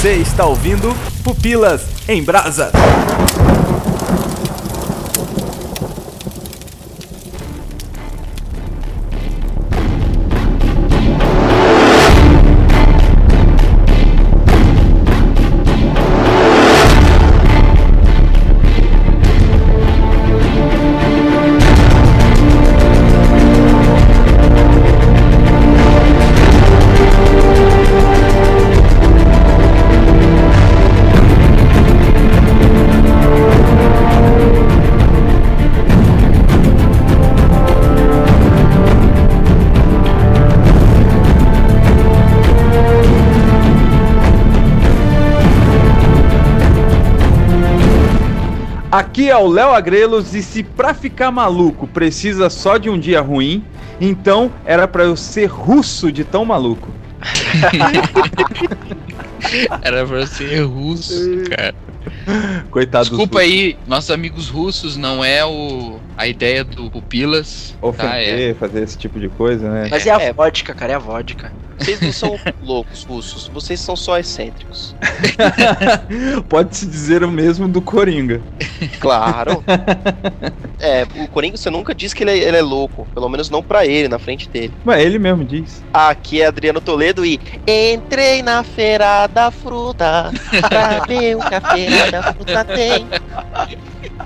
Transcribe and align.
Você 0.00 0.14
está 0.14 0.46
ouvindo 0.46 0.96
Pupilas 1.22 1.82
em 2.08 2.22
Brasa. 2.24 2.72
Aqui 49.10 49.28
é 49.28 49.36
o 49.36 49.48
Léo 49.48 49.70
Agrelos 49.70 50.36
e 50.36 50.42
se 50.42 50.62
pra 50.62 50.94
ficar 50.94 51.32
maluco 51.32 51.84
precisa 51.84 52.48
só 52.48 52.76
de 52.76 52.88
um 52.88 52.96
dia 52.96 53.20
ruim, 53.20 53.64
então 54.00 54.52
era 54.64 54.86
pra 54.86 55.02
eu 55.02 55.16
ser 55.16 55.46
russo 55.46 56.12
de 56.12 56.22
tão 56.22 56.44
maluco. 56.44 56.88
Era 59.82 60.06
pra 60.06 60.24
ser 60.28 60.62
russo, 60.62 61.42
cara. 61.50 61.74
Coitado 62.70 63.08
Desculpa 63.08 63.40
aí, 63.40 63.76
nossos 63.84 64.12
amigos 64.12 64.48
russos, 64.48 64.96
não 64.96 65.24
é 65.24 65.44
o 65.44 65.98
a 66.20 66.26
ideia 66.26 66.62
do 66.62 66.90
Pupilas. 66.90 67.74
ofender, 67.80 68.06
Tá, 68.10 68.18
é. 68.18 68.54
fazer 68.54 68.82
esse 68.82 68.98
tipo 68.98 69.18
de 69.18 69.28
coisa, 69.30 69.68
né? 69.70 69.88
Mas 69.90 70.06
é 70.06 70.10
a 70.10 70.20
É. 70.20 70.32
vodka, 70.32 70.74
cara, 70.74 70.92
é 70.92 70.96
a 70.96 70.98
vodka. 70.98 71.50
Vocês 71.78 71.98
não 72.02 72.12
são 72.12 72.38
loucos 72.62 73.04
russos, 73.04 73.48
vocês 73.48 73.80
são 73.80 73.96
só 73.96 74.18
excêntricos. 74.18 74.94
Pode-se 76.48 76.86
dizer 76.86 77.24
o 77.24 77.30
mesmo 77.30 77.66
do 77.66 77.80
Coringa. 77.80 78.40
Claro. 79.00 79.64
É, 80.82 81.06
o 81.14 81.28
Coringa 81.28 81.58
você 81.58 81.68
nunca 81.68 81.94
disse 81.94 82.14
que 82.16 82.22
ele 82.24 82.30
é, 82.30 82.38
ele 82.38 82.56
é 82.56 82.62
louco, 82.62 83.06
pelo 83.12 83.28
menos 83.28 83.50
não 83.50 83.62
pra 83.62 83.84
ele, 83.84 84.08
na 84.08 84.18
frente 84.18 84.48
dele. 84.48 84.72
Mas 84.82 85.04
ele 85.04 85.18
mesmo 85.18 85.44
diz. 85.44 85.84
Aqui 85.92 86.40
é 86.40 86.46
Adriano 86.46 86.80
Toledo 86.80 87.22
e 87.22 87.38
entrei 87.68 88.42
na 88.42 88.64
feira 88.64 89.26
da 89.26 89.50
fruta 89.50 90.32
pra 90.70 91.00
ver 91.06 91.36
o 91.36 91.40
que 91.40 91.54
a 91.54 91.60
feira 91.60 92.10
da 92.10 92.32
fruta 92.32 92.64
tem. 92.64 93.06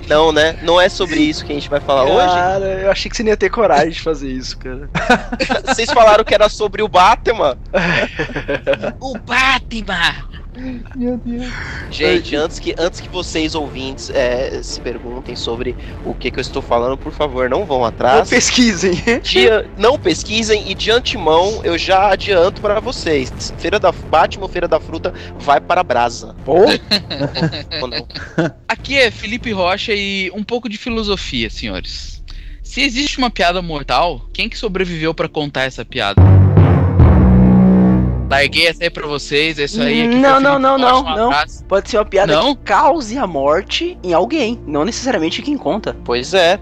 Não, 0.07 0.31
né? 0.31 0.57
Não 0.61 0.79
é 0.79 0.89
sobre 0.89 1.19
isso 1.19 1.45
que 1.45 1.51
a 1.51 1.55
gente 1.55 1.69
vai 1.69 1.79
falar 1.79 2.03
hoje. 2.03 2.35
Cara, 2.35 2.65
eu 2.65 2.91
achei 2.91 3.09
que 3.09 3.17
você 3.17 3.23
não 3.23 3.29
ia 3.29 3.37
ter 3.37 3.49
coragem 3.49 3.91
de 3.91 4.01
fazer 4.01 4.29
isso, 4.29 4.57
cara. 4.57 4.89
Vocês 5.67 5.91
falaram 5.91 6.23
que 6.23 6.33
era 6.33 6.49
sobre 6.49 6.81
o 6.81 6.87
Batman. 6.87 7.57
O 8.99 9.17
Batman! 9.17 10.34
Meu 10.95 11.17
Deus. 11.17 11.45
Gente, 11.91 12.35
antes 12.35 12.59
que, 12.59 12.73
antes 12.77 12.99
que 13.01 13.09
vocês 13.09 13.55
ouvintes 13.55 14.09
é, 14.09 14.61
se 14.63 14.79
perguntem 14.79 15.35
sobre 15.35 15.75
o 16.05 16.13
que, 16.13 16.31
que 16.31 16.39
eu 16.39 16.41
estou 16.41 16.61
falando, 16.61 16.97
por 16.97 17.11
favor, 17.11 17.49
não 17.49 17.65
vão 17.65 17.79
Não 17.79 17.85
atrás. 17.85 18.29
pesquisem. 18.29 18.93
De- 19.21 19.49
não 19.77 19.97
pesquisem 19.99 20.69
e 20.71 20.73
de 20.73 20.91
antemão 20.91 21.61
eu 21.63 21.77
já 21.77 22.11
adianto 22.11 22.61
para 22.61 22.79
vocês. 22.79 23.53
Feira 23.57 23.79
da 23.79 23.91
Batman, 23.91 24.47
Feira 24.47 24.67
da 24.67 24.79
Fruta 24.79 25.13
vai 25.37 25.59
para 25.59 25.81
a 25.81 25.83
brasa. 25.83 26.35
Ou 26.45 26.65
não? 27.87 28.07
Aqui 28.67 28.97
é 28.97 29.11
Felipe 29.11 29.51
Rocha 29.51 29.93
e 29.93 30.31
um 30.33 30.43
pouco 30.43 30.69
de 30.69 30.77
filosofia, 30.77 31.49
senhores. 31.49 32.23
Se 32.63 32.81
existe 32.81 33.17
uma 33.17 33.29
piada 33.29 33.61
mortal, 33.61 34.27
quem 34.33 34.49
que 34.49 34.57
sobreviveu 34.57 35.13
pra 35.13 35.27
contar 35.29 35.63
essa 35.63 35.85
piada? 35.85 36.21
Larguei 38.29 38.67
essa 38.67 38.83
aí 38.83 38.89
pra 38.89 39.05
vocês, 39.07 39.59
é 39.59 39.65
isso 39.65 39.81
aí. 39.81 40.07
Não, 40.07 40.39
não, 40.39 40.57
não, 40.57 40.77
não, 40.77 41.03
não. 41.03 41.29
Pode 41.67 41.89
ser 41.89 41.97
uma 41.97 42.05
piada 42.05 42.33
Não? 42.35 42.55
que 42.55 42.63
cause 42.63 43.17
a 43.17 43.27
morte 43.27 43.97
em 44.03 44.13
alguém, 44.13 44.59
não 44.65 44.83
necessariamente 44.83 45.41
quem 45.43 45.57
conta. 45.57 45.95
Pois 46.03 46.33
é. 46.33 46.59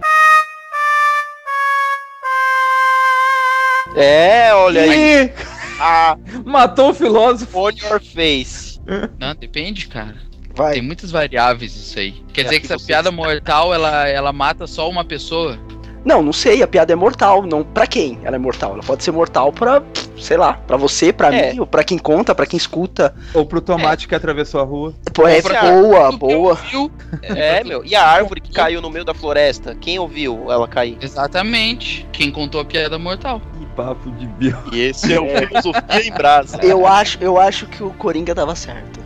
É, 3.96 4.53
olha 4.53 4.81
aí. 4.81 5.25
Ih, 5.25 5.31
Ah, 5.79 6.18
matou 6.46 6.90
o 6.90 6.94
filósofo. 6.94 7.57
on 7.59 7.69
your 7.72 8.01
face. 8.01 8.80
Não, 9.19 9.35
depende, 9.35 9.88
cara. 9.88 10.16
Vai. 10.56 10.74
Tem 10.74 10.81
muitas 10.84 11.12
variáveis 11.12 11.75
isso 11.75 11.97
aí. 12.00 12.12
Quer 12.34 12.41
É, 12.41 12.44
dizer 12.45 12.59
que 12.59 12.68
que 12.68 12.74
essa 12.74 12.85
piada 12.85 13.12
mortal, 13.12 13.74
ela, 13.74 14.07
ela 14.07 14.31
mata 14.34 14.68
só 14.68 14.90
uma 14.90 15.03
pessoa? 15.03 15.57
Não, 16.06 16.22
não 16.22 16.34
sei, 16.34 16.62
a 16.62 16.68
piada 16.68 16.91
é 16.91 16.96
mortal, 16.96 17.44
não 17.44 17.64
pra 17.64 17.88
quem 17.88 18.19
ela 18.24 18.36
é 18.36 18.40
mortal. 18.40 18.74
Ela 18.74 18.84
pode 18.84 19.03
ser 19.03 19.12
mortal 19.12 19.52
pra, 19.53 19.81
sei 20.19 20.36
lá, 20.38 20.53
pra 20.53 20.75
você, 20.75 21.14
pra 21.14 21.34
É. 21.34 21.53
mim, 21.53 21.59
ou 21.62 21.66
pra 21.68 21.84
quem 21.84 21.97
conta, 21.97 22.36
pra 22.36 22.46
quem 22.46 22.58
escuta. 22.58 23.14
Ou 23.34 23.46
pro 23.46 23.62
tomate 23.62 24.08
que 24.08 24.13
atravessou 24.16 24.59
a 24.59 24.63
rua. 24.63 24.94
Pô, 25.13 25.28
é 25.28 25.42
pra- 25.42 25.62
boa, 25.62 26.12
boa. 26.12 26.50
ouviu? 26.52 26.92
É, 27.22 27.63
meu. 27.63 27.86
E 27.86 27.96
a 27.96 28.06
árvore 28.06 28.42
que 28.42 28.52
caiu 28.53 28.81
no 28.81 28.90
meio 28.90 29.06
da 29.06 29.13
floresta? 29.13 29.75
Quem 29.80 29.97
ouviu 29.97 30.52
ela 30.52 30.68
cair? 30.68 30.97
Exatamente. 31.02 32.06
Quem 32.12 32.31
contou 32.31 32.59
a 32.62 32.66
piada 32.66 33.00
mortal. 33.00 33.42
Que 33.58 33.66
papo 33.68 34.12
de 34.12 34.28
Bill. 34.28 34.58
E 34.72 34.81
esse 34.81 35.13
é 35.13 35.19
o 35.19 35.28
Filosofia 35.47 36.06
em 36.08 36.12
Brasa. 36.12 36.59
Eu 36.62 36.86
acho, 36.86 37.18
eu 37.22 37.40
acho 37.40 37.66
que 37.68 37.81
o 37.84 37.90
Coringa 37.92 38.36
tava 38.36 38.56
certo. 38.56 39.00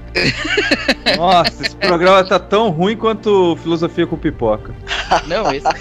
Nossa, 1.18 1.64
esse 1.64 1.76
programa 1.76 2.24
tá 2.24 2.40
tão 2.40 2.70
ruim 2.70 2.96
quanto 2.96 3.56
filosofia 3.58 4.06
com 4.08 4.18
pipoca. 4.18 4.74
Não, 5.28 5.52
esse... 5.54 5.68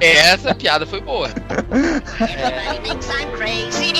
Essa 0.00 0.54
piada 0.54 0.86
foi 0.86 1.00
boa. 1.00 1.28
Everybody 1.28 2.80
thinks 2.82 3.08
I'm 3.08 3.30
crazy. 3.36 3.92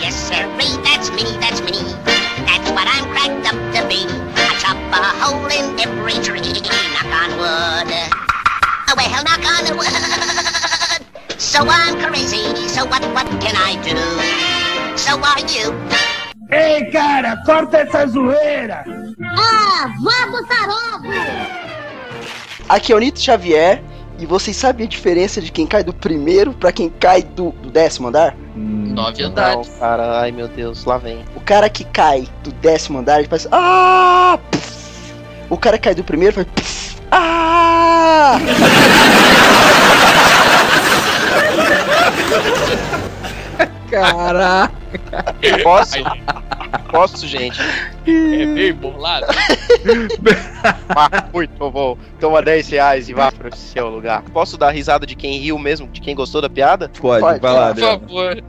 Yes, 0.00 0.14
sir, 0.14 0.46
that's 0.82 1.10
me, 1.10 1.24
that's 1.40 1.60
me. 1.60 1.78
That's 2.46 2.70
what 2.72 2.86
I'm 2.88 3.04
cracked 3.12 3.46
up 3.46 3.58
to 3.74 3.86
be. 3.86 4.06
I 4.34 4.56
chop 4.58 4.76
a 4.92 5.02
hole 5.22 5.46
in 5.46 5.78
every 5.78 6.18
tree. 6.22 6.62
Knock 6.94 7.12
on 7.12 7.30
wood. 7.38 7.92
Oh, 8.88 8.94
well, 8.96 9.24
knock 9.24 9.44
on 9.44 9.76
wood. 9.76 11.40
So 11.40 11.60
I'm 11.68 11.98
crazy. 12.00 12.68
So 12.68 12.84
what, 12.86 13.02
what 13.14 13.26
can 13.40 13.54
I 13.56 13.76
do? 13.82 13.96
So 14.96 15.20
are 15.20 15.40
you. 15.40 16.15
Ei, 16.50 16.84
cara, 16.86 17.36
corta 17.44 17.78
essa 17.78 18.06
zoeira! 18.06 18.84
Ah, 19.36 19.88
vamos, 20.00 20.48
tarobo! 20.48 21.08
Aqui 22.68 22.92
é 22.92 22.96
o 22.96 22.98
Nito 22.98 23.20
Xavier. 23.20 23.82
E 24.18 24.24
vocês 24.24 24.56
sabem 24.56 24.86
a 24.86 24.88
diferença 24.88 25.42
de 25.42 25.52
quem 25.52 25.66
cai 25.66 25.84
do 25.84 25.92
primeiro 25.92 26.54
pra 26.54 26.72
quem 26.72 26.88
cai 26.88 27.22
do, 27.22 27.50
do 27.52 27.70
décimo 27.70 28.08
andar? 28.08 28.34
Hum, 28.56 28.94
Nove 28.94 29.22
Não, 29.22 29.28
andares. 29.28 29.68
cara, 29.78 30.20
ai 30.20 30.32
meu 30.32 30.48
Deus, 30.48 30.86
lá 30.86 30.96
vem. 30.96 31.22
O 31.34 31.40
cara 31.40 31.68
que 31.68 31.84
cai 31.84 32.26
do 32.42 32.50
décimo 32.52 33.00
andar, 33.00 33.18
ele 33.18 33.28
faz. 33.28 33.46
Ah! 33.52 34.38
O 35.50 35.58
cara 35.58 35.76
que 35.76 35.84
cai 35.84 35.94
do 35.94 36.02
primeiro 36.02 36.34
faz. 36.34 36.46
Ah! 37.10 38.38
Caraca. 43.90 44.72
Posso? 45.62 45.98
Posso, 46.90 47.26
gente? 47.26 47.58
É 48.06 48.46
bem 48.46 48.72
bolado. 48.72 49.26
Muito 51.32 51.70
bom. 51.70 51.96
Toma 52.20 52.42
10 52.42 52.68
reais 52.70 53.08
e 53.08 53.14
vá 53.14 53.30
pro 53.30 53.54
seu 53.54 53.88
lugar. 53.88 54.22
Posso 54.32 54.56
dar 54.56 54.70
risada 54.70 55.06
de 55.06 55.14
quem 55.14 55.38
riu 55.38 55.58
mesmo, 55.58 55.86
de 55.88 56.00
quem 56.00 56.14
gostou 56.14 56.40
da 56.40 56.48
piada? 56.50 56.88
Pode, 57.00 57.20
Pode, 57.20 57.40
vai 57.40 57.52
lá, 57.52 57.74
Por 57.74 57.84
Adriano. 57.84 58.00
favor. 58.00 58.42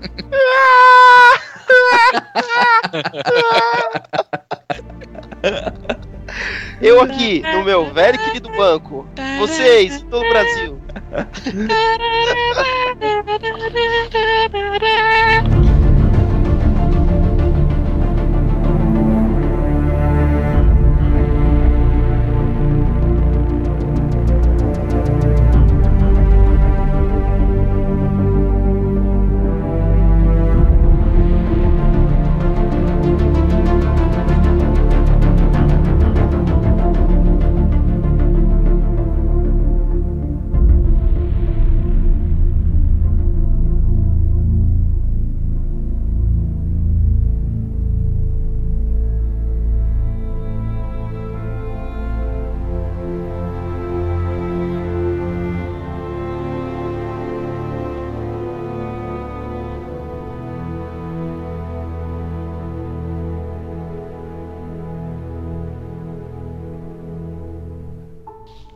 Eu 6.82 7.02
aqui, 7.02 7.42
no 7.42 7.64
meu 7.64 7.94
velho 7.94 8.20
querido 8.20 8.50
banco. 8.50 9.08
Vocês, 9.40 10.02
todo 10.10 10.26
o 10.26 10.30
Brasil. 10.30 10.80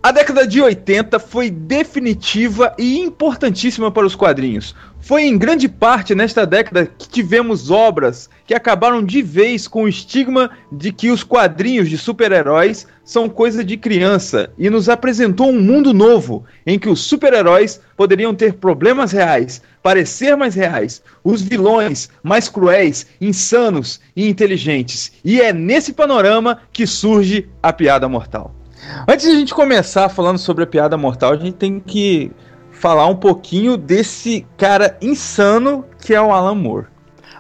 A 0.04 0.12
década 0.12 0.48
de 0.48 0.60
80 0.60 1.20
foi 1.20 1.52
definitiva 1.52 2.74
e 2.76 2.98
importantíssima 2.98 3.92
para 3.92 4.08
os 4.08 4.16
quadrinhos. 4.16 4.74
Foi 5.00 5.22
em 5.22 5.38
grande 5.38 5.70
parte 5.70 6.16
nesta 6.16 6.44
década 6.44 6.88
que 6.88 7.08
tivemos 7.08 7.70
obras 7.70 8.28
que 8.48 8.56
acabaram 8.56 9.04
de 9.04 9.22
vez 9.22 9.68
com 9.68 9.84
o 9.84 9.88
estigma 9.88 10.50
de 10.72 10.92
que 10.92 11.12
os 11.12 11.24
quadrinhos 11.24 11.88
de 11.88 12.00
super-heróis 12.00 12.88
são 13.04 13.30
coisa 13.30 13.64
de 13.64 13.78
criança 13.78 14.52
e 14.58 14.72
nos 14.72 14.90
apresentou 14.90 15.50
um 15.50 15.62
mundo 15.62 15.94
novo 15.94 16.46
em 16.66 16.80
que 16.80 16.90
os 16.90 17.02
super-heróis 17.02 17.80
poderiam 17.96 18.34
ter 18.34 18.54
problemas 18.54 19.12
reais, 19.12 19.62
parecer 19.84 20.36
mais 20.36 20.56
reais, 20.56 21.04
os 21.24 21.44
vilões 21.44 22.10
mais 22.24 22.50
cruéis, 22.50 23.06
insanos 23.22 24.02
e 24.16 24.28
inteligentes. 24.28 25.12
E 25.24 25.40
é 25.40 25.54
nesse 25.54 25.94
panorama 25.94 26.58
que 26.74 26.88
surge 26.88 27.48
a 27.62 27.72
piada 27.72 28.10
mortal. 28.10 28.61
Antes 29.08 29.26
de 29.26 29.32
a 29.32 29.40
gente 29.40 29.54
começar 29.54 30.10
falando 30.10 30.38
sobre 30.38 30.64
a 30.64 30.68
piada 30.68 30.98
mortal, 30.98 31.34
a 31.34 31.38
gente 31.38 31.54
tem 31.54 31.80
que 31.80 32.32
falar 32.72 33.06
um 33.08 33.16
pouquinho 33.16 33.78
desse 33.78 34.46
cara 34.58 34.98
insano 35.02 35.86
que 36.04 36.14
é 36.14 36.22
o 36.22 36.32
Alan 36.32 36.56
Moore. 36.56 36.88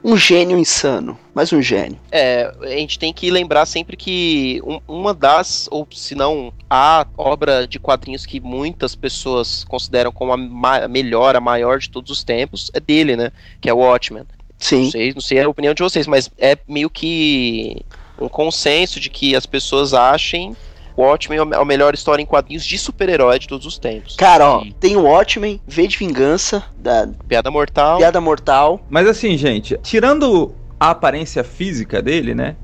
Um 0.03 0.17
gênio 0.17 0.57
insano, 0.57 1.15
mas 1.33 1.53
um 1.53 1.61
gênio. 1.61 1.97
É, 2.11 2.51
a 2.61 2.67
gente 2.69 2.97
tem 2.97 3.13
que 3.13 3.29
lembrar 3.29 3.67
sempre 3.67 3.95
que 3.95 4.59
um- 4.65 4.79
uma 4.87 5.13
das, 5.13 5.67
ou 5.71 5.87
se 5.93 6.15
não 6.15 6.51
a 6.67 7.05
obra 7.15 7.67
de 7.67 7.79
quadrinhos 7.79 8.25
que 8.25 8.39
muitas 8.39 8.95
pessoas 8.95 9.63
consideram 9.63 10.11
como 10.11 10.33
a 10.33 10.87
melhor, 10.87 11.35
a 11.35 11.39
maior 11.39 11.77
de 11.77 11.89
todos 11.89 12.09
os 12.11 12.23
tempos, 12.23 12.71
é 12.73 12.79
dele, 12.79 13.15
né? 13.15 13.31
Que 13.59 13.69
é 13.69 13.73
o 13.73 13.77
Watchmen. 13.77 14.23
Não 14.23 14.27
Sim. 14.57 14.89
sei, 14.89 15.13
não 15.13 15.21
sei 15.21 15.39
a 15.39 15.47
opinião 15.47 15.73
de 15.73 15.83
vocês, 15.83 16.07
mas 16.07 16.31
é 16.37 16.57
meio 16.67 16.89
que 16.89 17.83
um 18.19 18.27
consenso 18.27 18.99
de 18.99 19.09
que 19.09 19.35
as 19.35 19.45
pessoas 19.45 19.93
achem 19.93 20.55
Watchmen 21.01 21.39
é 21.39 21.55
a 21.55 21.65
melhor 21.65 21.93
história 21.93 22.21
em 22.21 22.25
quadrinhos 22.25 22.65
de 22.65 22.77
super-herói 22.77 23.39
de 23.39 23.47
todos 23.47 23.65
os 23.65 23.77
tempos. 23.77 24.15
Cara, 24.15 24.47
ó, 24.47 24.61
Sim. 24.61 24.73
tem 24.79 24.95
o 24.95 25.03
Watchmen, 25.03 25.59
V 25.67 25.87
de 25.87 25.97
Vingança, 25.97 26.63
da 26.77 27.07
Piada 27.27 27.49
Mortal. 27.51 27.97
Piada 27.97 28.21
Mortal. 28.21 28.81
Mas 28.89 29.07
assim, 29.07 29.37
gente, 29.37 29.77
tirando 29.83 30.53
a 30.79 30.91
aparência 30.91 31.43
física 31.43 32.01
dele, 32.01 32.33
né? 32.33 32.55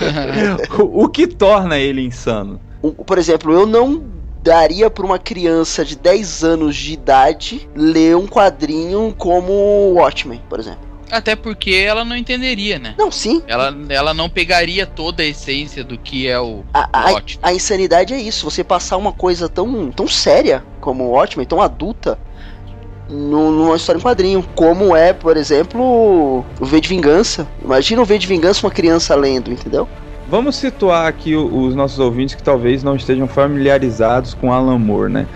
o, 0.78 1.04
o 1.04 1.08
que 1.08 1.26
torna 1.26 1.78
ele 1.78 2.00
insano? 2.02 2.60
O- 2.82 2.92
por 2.92 3.18
exemplo, 3.18 3.52
eu 3.52 3.66
não 3.66 4.02
daria 4.42 4.88
pra 4.90 5.04
uma 5.04 5.18
criança 5.18 5.84
de 5.84 5.96
10 5.96 6.42
anos 6.42 6.74
de 6.74 6.94
idade 6.94 7.68
ler 7.76 8.16
um 8.16 8.26
quadrinho 8.26 9.14
como 9.18 9.52
o 9.52 9.94
Watchmen, 9.94 10.40
por 10.48 10.58
exemplo. 10.58 10.89
Até 11.10 11.34
porque 11.36 11.72
ela 11.72 12.04
não 12.04 12.16
entenderia, 12.16 12.78
né? 12.78 12.94
Não, 12.98 13.10
sim. 13.10 13.42
Ela, 13.46 13.74
ela 13.88 14.14
não 14.14 14.28
pegaria 14.28 14.86
toda 14.86 15.22
a 15.22 15.26
essência 15.26 15.82
do 15.82 15.98
que 15.98 16.28
é 16.28 16.38
o, 16.40 16.64
A, 16.72 16.88
a- 16.92 17.12
o 17.14 17.20
a 17.42 17.52
insanidade 17.52 18.14
é 18.14 18.20
isso, 18.20 18.48
você 18.48 18.62
passar 18.62 18.96
uma 18.96 19.12
coisa 19.12 19.48
tão, 19.48 19.90
tão 19.90 20.06
séria 20.06 20.62
como 20.80 21.04
o 21.04 21.10
Watchmen, 21.10 21.46
tão 21.46 21.60
adulta, 21.60 22.18
nu- 23.08 23.50
numa 23.50 23.76
história 23.76 23.98
em 23.98 24.02
quadrinho. 24.02 24.44
Como 24.54 24.94
é, 24.94 25.12
por 25.12 25.36
exemplo, 25.36 26.44
o 26.60 26.64
V 26.64 26.80
de 26.80 26.88
Vingança. 26.88 27.46
Imagina 27.62 28.00
o 28.02 28.04
V 28.04 28.18
de 28.18 28.26
Vingança 28.26 28.64
uma 28.66 28.72
criança 28.72 29.14
lendo, 29.14 29.52
entendeu? 29.52 29.88
Vamos 30.28 30.54
situar 30.56 31.06
aqui 31.08 31.34
os 31.34 31.74
nossos 31.74 31.98
ouvintes 31.98 32.36
que 32.36 32.42
talvez 32.42 32.84
não 32.84 32.94
estejam 32.94 33.26
familiarizados 33.26 34.32
com 34.32 34.52
Alan 34.52 34.78
Moore, 34.78 35.12
né? 35.12 35.26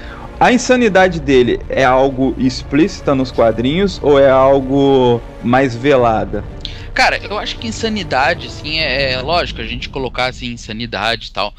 A 0.44 0.52
insanidade 0.52 1.20
dele 1.20 1.58
é 1.70 1.82
algo 1.82 2.34
explícita 2.36 3.14
nos 3.14 3.32
quadrinhos 3.32 3.98
ou 4.02 4.20
é 4.20 4.28
algo 4.28 5.18
mais 5.42 5.74
velada? 5.74 6.44
Cara, 6.92 7.16
eu 7.16 7.38
acho 7.38 7.56
que 7.56 7.66
insanidade, 7.66 8.48
assim, 8.48 8.78
é, 8.78 9.12
é 9.12 9.22
lógico 9.22 9.62
a 9.62 9.64
gente 9.64 9.88
colocar 9.88 10.26
assim, 10.26 10.52
insanidade 10.52 11.28
e 11.28 11.32
tal. 11.32 11.54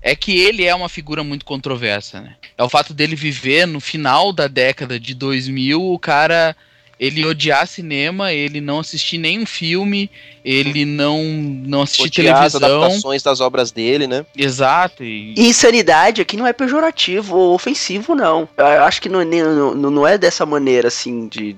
É 0.00 0.14
que 0.14 0.38
ele 0.38 0.64
é 0.64 0.72
uma 0.72 0.88
figura 0.88 1.24
muito 1.24 1.44
controversa, 1.44 2.20
né? 2.20 2.36
É 2.56 2.62
o 2.62 2.68
fato 2.68 2.94
dele 2.94 3.16
viver 3.16 3.66
no 3.66 3.80
final 3.80 4.32
da 4.32 4.46
década 4.46 5.00
de 5.00 5.14
2000, 5.14 5.82
o 5.82 5.98
cara 5.98 6.54
ele 6.98 7.24
odiar 7.24 7.66
cinema, 7.66 8.32
ele 8.32 8.60
não 8.60 8.80
assistir 8.80 9.18
nenhum 9.18 9.46
filme, 9.46 10.10
ele 10.44 10.84
não 10.84 11.22
não 11.22 11.82
assistir 11.82 12.22
odiar 12.22 12.42
as 12.42 12.52
televisão. 12.52 12.82
adaptações 12.82 13.22
das 13.22 13.40
obras 13.40 13.70
dele, 13.70 14.06
né? 14.06 14.26
Exato. 14.36 15.04
E, 15.04 15.34
insanidade 15.36 16.20
aqui 16.20 16.36
não 16.36 16.46
é 16.46 16.52
pejorativo 16.52 17.36
ou 17.36 17.54
ofensivo, 17.54 18.14
não. 18.14 18.48
Eu 18.56 18.82
acho 18.82 19.00
que 19.00 19.08
não, 19.08 19.20
é 19.20 19.24
não, 19.24 19.74
não 19.74 20.06
é 20.06 20.18
dessa 20.18 20.44
maneira, 20.44 20.88
assim, 20.88 21.28
de... 21.28 21.56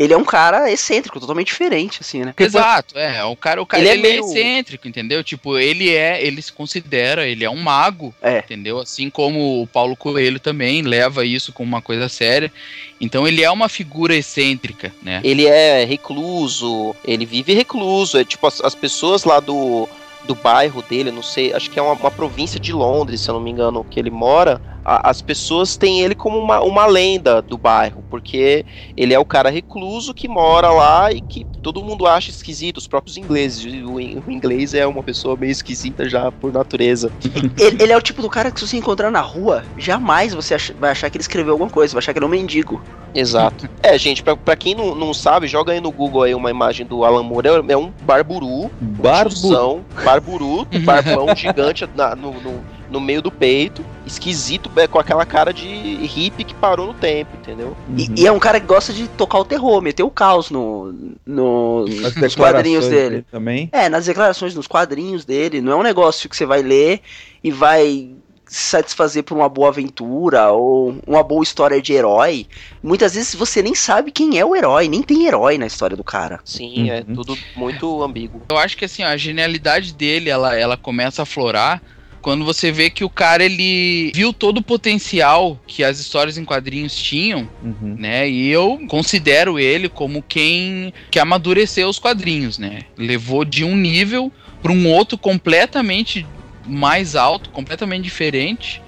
Ele 0.00 0.14
é 0.14 0.16
um 0.16 0.24
cara 0.24 0.72
excêntrico, 0.72 1.20
totalmente 1.20 1.48
diferente, 1.48 1.98
assim, 2.00 2.24
né? 2.24 2.32
Exato, 2.38 2.98
é. 2.98 3.22
O 3.22 3.36
cara, 3.36 3.60
o 3.60 3.66
cara 3.66 3.82
Ele 3.82 3.90
é 3.90 3.92
ele 3.92 4.06
é, 4.06 4.10
meio- 4.12 4.24
excêntrico, 4.24 4.88
entendeu? 4.88 5.22
Tipo, 5.22 5.58
ele 5.58 5.90
é, 5.94 6.24
ele 6.24 6.40
se 6.40 6.50
considera, 6.50 7.28
ele 7.28 7.44
é 7.44 7.50
um 7.50 7.56
mago, 7.60 8.14
É. 8.22 8.38
entendeu? 8.38 8.78
Assim 8.78 9.10
como 9.10 9.60
o 9.62 9.66
Paulo 9.66 9.94
Coelho 9.94 10.40
também 10.40 10.80
leva 10.80 11.22
isso 11.26 11.52
como 11.52 11.68
uma 11.68 11.82
coisa 11.82 12.08
séria. 12.08 12.50
Então 12.98 13.28
ele 13.28 13.44
é 13.44 13.50
uma 13.50 13.68
figura 13.68 14.14
excêntrica, 14.16 14.90
né? 15.02 15.20
Ele 15.22 15.46
é 15.46 15.84
recluso, 15.84 16.96
ele 17.04 17.26
vive 17.26 17.52
recluso. 17.52 18.18
É 18.18 18.24
tipo, 18.24 18.46
as, 18.46 18.60
as 18.62 18.74
pessoas 18.74 19.24
lá 19.24 19.38
do, 19.38 19.86
do 20.26 20.34
bairro 20.34 20.80
dele, 20.80 21.10
não 21.10 21.22
sei, 21.22 21.52
acho 21.52 21.70
que 21.70 21.78
é 21.78 21.82
uma, 21.82 21.92
uma 21.92 22.10
província 22.10 22.58
de 22.58 22.72
Londres, 22.72 23.20
se 23.20 23.28
eu 23.28 23.34
não 23.34 23.40
me 23.42 23.50
engano, 23.50 23.84
que 23.84 24.00
ele 24.00 24.10
mora. 24.10 24.60
A- 24.84 25.10
as 25.10 25.20
pessoas 25.22 25.76
têm 25.76 26.00
ele 26.00 26.14
como 26.14 26.38
uma, 26.38 26.60
uma 26.60 26.86
lenda 26.86 27.40
do 27.42 27.56
bairro, 27.58 28.04
porque 28.10 28.64
ele 28.96 29.12
é 29.14 29.18
o 29.18 29.24
cara 29.24 29.50
recluso 29.50 30.14
que 30.14 30.28
mora 30.28 30.70
lá 30.70 31.12
e 31.12 31.20
que 31.20 31.44
todo 31.62 31.82
mundo 31.84 32.06
acha 32.06 32.30
esquisito, 32.30 32.78
os 32.78 32.86
próprios 32.86 33.16
ingleses. 33.16 33.64
O, 33.84 33.94
o 33.94 34.30
inglês 34.30 34.74
é 34.74 34.86
uma 34.86 35.02
pessoa 35.02 35.36
meio 35.36 35.50
esquisita 35.52 36.08
já 36.08 36.30
por 36.32 36.52
natureza. 36.52 37.10
Ele, 37.58 37.82
ele 37.82 37.92
é 37.92 37.96
o 37.96 38.00
tipo 38.02 38.22
do 38.22 38.30
cara 38.30 38.50
que 38.50 38.58
se 38.58 38.66
você 38.66 38.76
encontrar 38.76 39.10
na 39.10 39.20
rua, 39.20 39.64
jamais 39.76 40.32
você 40.32 40.54
ach- 40.54 40.72
vai 40.78 40.90
achar 40.90 41.10
que 41.10 41.16
ele 41.18 41.22
escreveu 41.22 41.52
alguma 41.52 41.68
coisa, 41.68 41.92
vai 41.92 41.98
achar 41.98 42.12
que 42.12 42.18
ele 42.18 42.24
é 42.24 42.28
um 42.28 42.30
mendigo. 42.30 42.82
Exato. 43.14 43.68
É, 43.82 43.98
gente, 43.98 44.22
pra, 44.22 44.36
pra 44.36 44.56
quem 44.56 44.74
não, 44.74 44.94
não 44.94 45.12
sabe, 45.12 45.46
joga 45.46 45.72
aí 45.72 45.80
no 45.80 45.90
Google 45.90 46.22
aí 46.22 46.34
uma 46.34 46.50
imagem 46.50 46.86
do 46.86 47.04
Alan 47.04 47.22
Moore. 47.22 47.48
É, 47.48 47.72
é 47.72 47.76
um 47.76 47.92
barburu, 48.02 48.70
Barbu. 48.80 49.30
tiozão, 49.30 49.84
barburu, 50.04 50.66
barbão 50.84 51.34
gigante 51.36 51.86
na- 51.94 52.14
no, 52.16 52.32
no, 52.40 52.64
no 52.90 53.00
meio 53.00 53.22
do 53.22 53.30
peito, 53.30 53.84
esquisito, 54.04 54.70
é, 54.76 54.86
com 54.86 54.98
aquela 54.98 55.24
cara 55.24 55.52
de 55.52 55.66
hippie 55.66 56.44
que 56.44 56.54
parou 56.54 56.88
no 56.88 56.94
tempo, 56.94 57.30
entendeu? 57.36 57.76
E, 57.96 58.02
Uhum. 58.08 58.14
e 58.16 58.26
é 58.26 58.32
um 58.32 58.38
cara 58.38 58.60
que 58.60 58.66
gosta 58.66 58.92
de 58.92 59.06
tocar 59.08 59.38
o 59.38 59.44
terror, 59.44 59.80
meter 59.80 60.02
o 60.02 60.10
caos 60.10 60.50
no, 60.50 60.92
no, 61.24 61.84
As 62.04 62.16
nos 62.16 62.34
quadrinhos 62.34 62.86
declarações 62.86 62.90
dele. 62.90 63.24
também. 63.30 63.68
É, 63.72 63.88
nas 63.88 64.06
declarações, 64.06 64.54
nos 64.54 64.66
quadrinhos 64.66 65.24
dele. 65.24 65.60
Não 65.60 65.72
é 65.72 65.76
um 65.76 65.82
negócio 65.82 66.28
que 66.28 66.36
você 66.36 66.44
vai 66.44 66.62
ler 66.62 67.00
e 67.42 67.50
vai 67.50 68.10
se 68.46 68.62
satisfazer 68.70 69.22
por 69.22 69.36
uma 69.36 69.48
boa 69.48 69.68
aventura 69.68 70.50
ou 70.50 70.96
uma 71.06 71.22
boa 71.22 71.44
história 71.44 71.80
de 71.80 71.92
herói. 71.92 72.48
Muitas 72.82 73.14
vezes 73.14 73.32
você 73.36 73.62
nem 73.62 73.76
sabe 73.76 74.10
quem 74.10 74.40
é 74.40 74.44
o 74.44 74.56
herói, 74.56 74.88
nem 74.88 75.02
tem 75.04 75.24
herói 75.28 75.56
na 75.56 75.66
história 75.66 75.96
do 75.96 76.02
cara. 76.02 76.40
Sim, 76.44 76.90
é 76.90 77.04
Uhum. 77.06 77.14
tudo 77.14 77.38
muito 77.54 78.02
ambíguo. 78.02 78.42
Eu 78.50 78.58
acho 78.58 78.76
que 78.76 78.84
assim, 78.84 79.04
a 79.04 79.16
genialidade 79.16 79.92
dele, 79.94 80.28
ela, 80.28 80.56
ela 80.58 80.76
começa 80.76 81.22
a 81.22 81.26
florar 81.26 81.80
quando 82.22 82.44
você 82.44 82.70
vê 82.70 82.90
que 82.90 83.04
o 83.04 83.08
cara 83.10 83.44
ele 83.44 84.12
viu 84.14 84.32
todo 84.32 84.58
o 84.58 84.62
potencial 84.62 85.58
que 85.66 85.82
as 85.82 85.98
histórias 85.98 86.36
em 86.36 86.44
quadrinhos 86.44 86.94
tinham, 86.94 87.48
Uhum. 87.62 87.96
né? 87.98 88.28
E 88.28 88.48
eu 88.48 88.80
considero 88.88 89.58
ele 89.58 89.88
como 89.88 90.22
quem 90.22 90.92
que 91.10 91.18
amadureceu 91.18 91.88
os 91.88 91.98
quadrinhos, 91.98 92.58
né? 92.58 92.80
Levou 92.96 93.44
de 93.44 93.64
um 93.64 93.76
nível 93.76 94.30
para 94.62 94.72
um 94.72 94.88
outro 94.88 95.16
completamente 95.16 96.26
mais 96.66 97.16
alto, 97.16 97.50
completamente 97.50 98.04
diferente. 98.04 98.82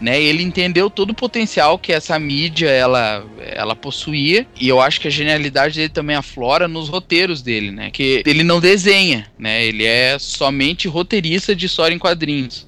Né, 0.00 0.22
ele 0.22 0.44
entendeu 0.44 0.88
todo 0.88 1.10
o 1.10 1.14
potencial 1.14 1.76
que 1.76 1.92
essa 1.92 2.16
mídia 2.20 2.70
ela, 2.70 3.26
ela 3.40 3.74
possuía 3.74 4.46
e 4.60 4.68
eu 4.68 4.80
acho 4.80 5.00
que 5.00 5.08
a 5.08 5.10
genialidade 5.10 5.74
dele 5.74 5.88
também 5.88 6.14
aflora 6.14 6.68
nos 6.68 6.88
roteiros 6.88 7.42
dele, 7.42 7.72
né? 7.72 7.90
Que 7.90 8.22
ele 8.24 8.44
não 8.44 8.60
desenha, 8.60 9.26
né? 9.36 9.64
Ele 9.66 9.84
é 9.84 10.16
somente 10.20 10.86
roteirista 10.86 11.52
de 11.52 11.66
história 11.66 11.96
em 11.96 11.98
quadrinhos. 11.98 12.64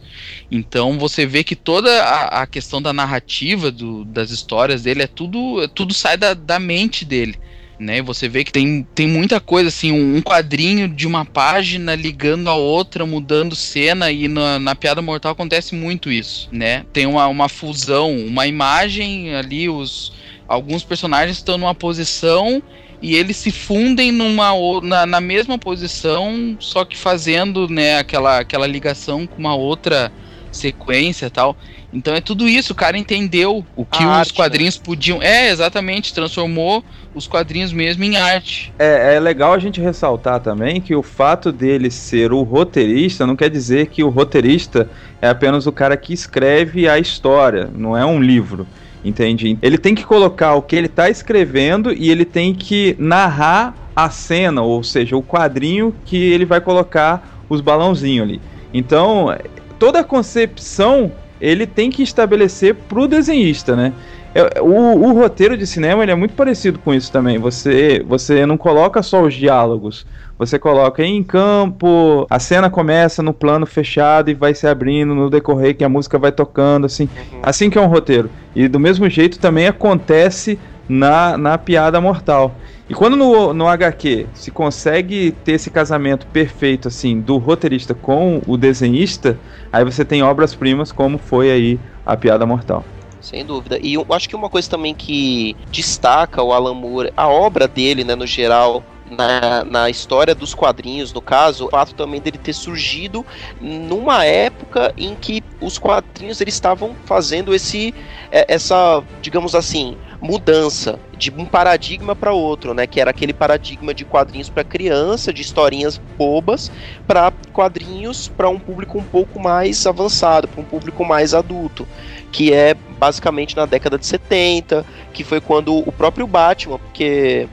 Então 0.50 0.98
você 0.98 1.26
vê 1.26 1.42
que 1.44 1.56
toda 1.56 1.90
a, 2.02 2.42
a 2.42 2.46
questão 2.46 2.80
da 2.80 2.92
narrativa 2.92 3.70
do- 3.70 4.04
das 4.04 4.30
histórias 4.30 4.82
dele 4.82 5.02
é 5.02 5.06
tudo, 5.06 5.66
tudo 5.68 5.94
sai 5.94 6.16
da, 6.16 6.34
da 6.34 6.58
mente 6.58 7.04
dele. 7.04 7.36
Né, 7.78 8.02
você 8.02 8.28
vê 8.28 8.44
que 8.44 8.52
tem, 8.52 8.86
tem 8.94 9.08
muita 9.08 9.40
coisa 9.40 9.68
assim, 9.70 9.90
um, 9.90 10.16
um 10.16 10.20
quadrinho 10.20 10.86
de 10.86 11.06
uma 11.06 11.24
página 11.24 11.94
ligando 11.94 12.50
a 12.50 12.54
outra, 12.54 13.06
mudando 13.06 13.56
cena, 13.56 14.12
e 14.12 14.28
na, 14.28 14.58
na 14.58 14.74
Piada 14.74 15.00
Mortal 15.00 15.32
acontece 15.32 15.74
muito 15.74 16.12
isso, 16.12 16.46
né? 16.52 16.84
Tem 16.92 17.06
uma, 17.06 17.26
uma 17.26 17.48
fusão, 17.48 18.14
uma 18.14 18.46
imagem 18.46 19.34
ali, 19.34 19.66
os 19.70 20.12
alguns 20.46 20.84
personagens 20.84 21.38
estão 21.38 21.56
numa 21.56 21.74
posição 21.74 22.62
e 23.00 23.16
eles 23.16 23.36
se 23.36 23.50
fundem 23.50 24.12
numa 24.12 24.50
na, 24.82 25.06
na 25.06 25.20
mesma 25.20 25.58
posição, 25.58 26.56
só 26.58 26.84
que 26.84 26.96
fazendo 26.96 27.68
né, 27.68 27.98
aquela, 27.98 28.40
aquela 28.40 28.66
ligação 28.66 29.26
com 29.26 29.38
uma 29.38 29.54
outra 29.54 30.12
sequência 30.52 31.30
tal. 31.30 31.56
Então 31.92 32.14
é 32.14 32.20
tudo 32.20 32.48
isso, 32.48 32.72
o 32.72 32.76
cara 32.76 32.98
entendeu 32.98 33.64
o 33.74 33.84
que 33.84 34.02
A 34.02 34.06
os 34.06 34.18
arte, 34.18 34.34
quadrinhos 34.34 34.76
podiam. 34.76 35.22
É, 35.22 35.50
exatamente, 35.50 36.14
transformou 36.14 36.84
os 37.14 37.26
quadrinhos 37.26 37.72
mesmo 37.72 38.04
em 38.04 38.16
arte. 38.16 38.72
É, 38.78 39.14
é 39.14 39.20
legal 39.20 39.52
a 39.52 39.58
gente 39.58 39.80
ressaltar 39.80 40.40
também 40.40 40.80
que 40.80 40.94
o 40.94 41.02
fato 41.02 41.50
dele 41.50 41.90
ser 41.90 42.32
o 42.32 42.42
roteirista 42.42 43.26
não 43.26 43.34
quer 43.36 43.50
dizer 43.50 43.86
que 43.86 44.04
o 44.04 44.08
roteirista 44.08 44.88
é 45.20 45.28
apenas 45.28 45.66
o 45.66 45.72
cara 45.72 45.96
que 45.96 46.12
escreve 46.12 46.88
a 46.88 46.98
história, 46.98 47.70
não 47.74 47.96
é 47.96 48.04
um 48.04 48.20
livro. 48.20 48.66
Entende? 49.04 49.58
Ele 49.62 49.78
tem 49.78 49.94
que 49.94 50.04
colocar 50.04 50.54
o 50.54 50.62
que 50.62 50.76
ele 50.76 50.86
está 50.86 51.08
escrevendo 51.08 51.92
e 51.92 52.10
ele 52.10 52.24
tem 52.24 52.54
que 52.54 52.94
narrar 52.98 53.74
a 53.96 54.10
cena, 54.10 54.62
ou 54.62 54.82
seja, 54.82 55.16
o 55.16 55.22
quadrinho 55.22 55.94
que 56.04 56.16
ele 56.16 56.44
vai 56.44 56.60
colocar 56.60 57.42
os 57.48 57.60
balãozinhos 57.60 58.28
ali. 58.28 58.40
Então, 58.72 59.34
toda 59.78 60.00
a 60.00 60.04
concepção 60.04 61.10
ele 61.40 61.66
tem 61.66 61.90
que 61.90 62.02
estabelecer 62.02 62.74
pro 62.74 63.08
desenhista, 63.08 63.74
né? 63.74 63.92
É, 64.34 64.60
O, 64.60 64.66
o 64.68 65.12
roteiro 65.12 65.56
de 65.56 65.66
cinema 65.66 66.02
ele 66.02 66.12
é 66.12 66.14
muito 66.14 66.34
parecido 66.34 66.78
com 66.78 66.94
isso 66.94 67.10
também. 67.10 67.38
Você, 67.38 68.04
você 68.06 68.44
não 68.46 68.56
coloca 68.56 69.02
só 69.02 69.22
os 69.22 69.34
diálogos. 69.34 70.06
Você 70.40 70.58
coloca 70.58 71.04
em 71.04 71.22
campo, 71.22 72.26
a 72.30 72.38
cena 72.38 72.70
começa 72.70 73.22
no 73.22 73.34
plano 73.34 73.66
fechado 73.66 74.30
e 74.30 74.34
vai 74.34 74.54
se 74.54 74.66
abrindo 74.66 75.14
no 75.14 75.28
decorrer 75.28 75.76
que 75.76 75.84
a 75.84 75.88
música 75.88 76.18
vai 76.18 76.32
tocando, 76.32 76.86
assim. 76.86 77.10
Assim 77.42 77.68
que 77.68 77.76
é 77.76 77.80
um 77.82 77.86
roteiro. 77.86 78.30
E 78.56 78.66
do 78.66 78.80
mesmo 78.80 79.06
jeito 79.10 79.38
também 79.38 79.66
acontece 79.66 80.58
na, 80.88 81.36
na 81.36 81.58
piada 81.58 82.00
mortal. 82.00 82.54
E 82.88 82.94
quando 82.94 83.18
no, 83.18 83.52
no 83.52 83.68
HQ 83.68 84.28
se 84.32 84.50
consegue 84.50 85.32
ter 85.44 85.52
esse 85.52 85.70
casamento 85.70 86.26
perfeito, 86.28 86.88
assim, 86.88 87.20
do 87.20 87.36
roteirista 87.36 87.92
com 87.92 88.40
o 88.46 88.56
desenhista, 88.56 89.38
aí 89.70 89.84
você 89.84 90.06
tem 90.06 90.22
obras-primas 90.22 90.90
como 90.90 91.18
foi 91.18 91.50
aí 91.50 91.78
a 92.06 92.16
piada 92.16 92.46
mortal. 92.46 92.82
Sem 93.20 93.44
dúvida. 93.44 93.78
E 93.78 93.92
eu 93.92 94.06
acho 94.10 94.26
que 94.26 94.34
uma 94.34 94.48
coisa 94.48 94.70
também 94.70 94.94
que 94.94 95.54
destaca 95.70 96.42
o 96.42 96.50
Alan 96.50 96.72
Moore, 96.72 97.12
a 97.14 97.28
obra 97.28 97.68
dele, 97.68 98.04
né, 98.04 98.14
no 98.14 98.26
geral, 98.26 98.82
na, 99.10 99.64
na 99.64 99.90
história 99.90 100.34
dos 100.34 100.54
quadrinhos, 100.54 101.12
no 101.12 101.20
caso, 101.20 101.66
o 101.66 101.70
fato 101.70 101.94
também 101.94 102.20
dele 102.20 102.38
ter 102.38 102.52
surgido 102.52 103.26
numa 103.60 104.24
época 104.24 104.92
em 104.96 105.14
que 105.14 105.42
os 105.60 105.78
quadrinhos 105.78 106.40
eles 106.40 106.54
estavam 106.54 106.94
fazendo 107.04 107.54
esse 107.54 107.94
é, 108.30 108.46
essa, 108.48 109.02
digamos 109.20 109.54
assim, 109.54 109.96
mudança 110.20 110.98
de 111.16 111.30
um 111.30 111.44
paradigma 111.44 112.14
para 112.14 112.32
outro, 112.32 112.72
né, 112.72 112.86
que 112.86 113.00
era 113.00 113.10
aquele 113.10 113.32
paradigma 113.32 113.92
de 113.92 114.04
quadrinhos 114.04 114.48
para 114.48 114.62
criança, 114.62 115.32
de 115.32 115.42
historinhas 115.42 116.00
bobas, 116.16 116.70
para 117.06 117.32
quadrinhos 117.52 118.28
para 118.28 118.48
um 118.48 118.58
público 118.58 118.98
um 118.98 119.02
pouco 119.02 119.40
mais 119.40 119.86
avançado, 119.86 120.46
para 120.46 120.60
um 120.60 120.64
público 120.64 121.04
mais 121.04 121.34
adulto, 121.34 121.86
que 122.30 122.52
é 122.52 122.74
basicamente 122.74 123.56
na 123.56 123.66
década 123.66 123.98
de 123.98 124.06
70, 124.06 124.84
que 125.12 125.24
foi 125.24 125.40
quando 125.40 125.76
o 125.76 125.92
próprio 125.92 126.26
Batman, 126.26 126.78
porque 126.78 127.48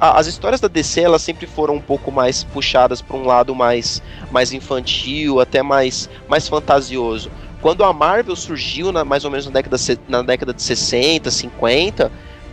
a- 0.00 0.18
as 0.18 0.26
histórias 0.26 0.60
da 0.60 0.68
DC 0.68 1.00
elas 1.00 1.22
sempre 1.22 1.46
foram 1.46 1.74
um 1.74 1.80
pouco 1.80 2.10
mais 2.12 2.44
puxadas 2.44 3.00
para 3.00 3.16
um 3.16 3.24
lado 3.24 3.54
mais, 3.54 4.02
mais 4.30 4.52
infantil, 4.52 5.40
até 5.40 5.62
mais, 5.62 6.08
mais 6.28 6.48
fantasioso. 6.48 7.30
Quando 7.60 7.82
a 7.84 7.92
Marvel 7.92 8.36
surgiu, 8.36 8.92
na, 8.92 9.04
mais 9.04 9.24
ou 9.24 9.30
menos 9.30 9.46
na 9.46 9.52
década, 9.52 9.76
na 10.08 10.22
década 10.22 10.52
de 10.52 10.62
60, 10.62 11.30
50, 11.30 12.12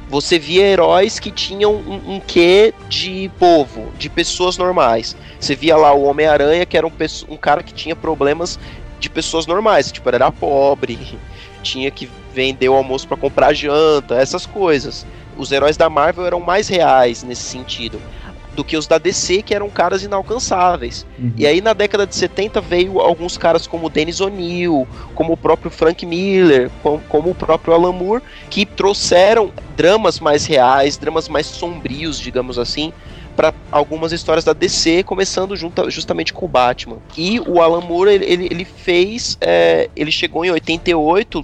você 0.10 0.40
via 0.40 0.66
heróis 0.66 1.20
que 1.20 1.32
tinham 1.32 1.74
um, 1.74 2.16
um 2.16 2.20
quê 2.20 2.74
de 2.88 3.30
povo, 3.38 3.92
de 3.98 4.10
pessoas 4.10 4.58
normais. 4.58 5.16
Você 5.40 5.56
via 5.56 5.76
lá 5.76 5.94
o 5.94 6.04
Homem-Aranha, 6.04 6.66
que 6.66 6.78
era 6.78 6.88
um, 6.88 6.92
um 7.30 7.38
cara 7.38 7.62
que 7.62 7.74
tinha 7.74 7.96
problemas 7.96 8.60
de 9.00 9.10
pessoas 9.10 9.46
normais, 9.46 9.92
tipo, 9.92 10.08
era 10.10 10.32
pobre, 10.32 11.20
tinha 11.62 11.92
que 11.92 12.10
vender 12.34 12.70
o 12.70 12.74
almoço 12.74 13.08
para 13.08 13.18
comprar 13.18 13.54
janta, 13.54 14.16
essas 14.16 14.46
coisas 14.46 15.06
os 15.38 15.52
heróis 15.52 15.78
da 15.78 15.90
Marvel 15.90 16.26
eram 16.26 16.40
mais 16.40 16.68
reais 16.68 17.24
nesse 17.24 17.44
sentido 17.44 18.00
do 18.56 18.64
que 18.64 18.78
os 18.78 18.86
da 18.86 19.00
DC, 19.00 19.42
que 19.42 19.56
eram 19.56 19.68
caras 19.68 20.04
inalcançáveis. 20.04 21.08
E 21.36 21.48
aí 21.48 21.60
na 21.60 21.74
década 21.74 22.06
de 22.06 22.16
70 22.16 22.62
veio 22.62 23.00
alguns 23.00 23.36
caras 23.36 23.66
como 23.66 23.88
o 23.88 23.90
Dennis 23.90 24.22
O'Neill, 24.22 24.88
como 25.16 25.34
o 25.34 25.38
próprio 25.38 25.72
Frank 25.72 26.06
Miller, 26.06 26.70
com- 26.84 27.00
como, 27.10 27.32
o 27.32 27.36
próprio 27.36 27.74
Alan 27.74 27.92
Moore, 27.92 28.22
que 28.52 28.64
trouxeram 28.64 29.52
dramas 29.76 30.20
mais 30.20 30.46
reais, 30.46 30.98
dramas 30.98 31.28
mais 31.28 31.48
sombrios, 31.48 32.20
digamos 32.20 32.60
assim, 32.60 32.94
para 33.36 33.52
algumas 33.72 34.12
histórias 34.12 34.46
da 34.46 34.54
DC, 34.54 35.02
começando 35.02 35.56
junta- 35.56 35.90
justamente 35.90 36.32
com 36.32 36.46
o 36.46 36.48
Batman. 36.48 36.98
E 37.18 37.40
o 37.40 37.60
Alan 37.60 37.82
Moore, 37.82 38.12
ele, 38.12 38.26
ele, 38.26 38.46
ele 38.52 38.66
fez, 38.66 39.36
é, 39.42 39.90
ele 39.96 40.12
chegou 40.12 40.46
em 40.46 40.52
88, 40.52 41.44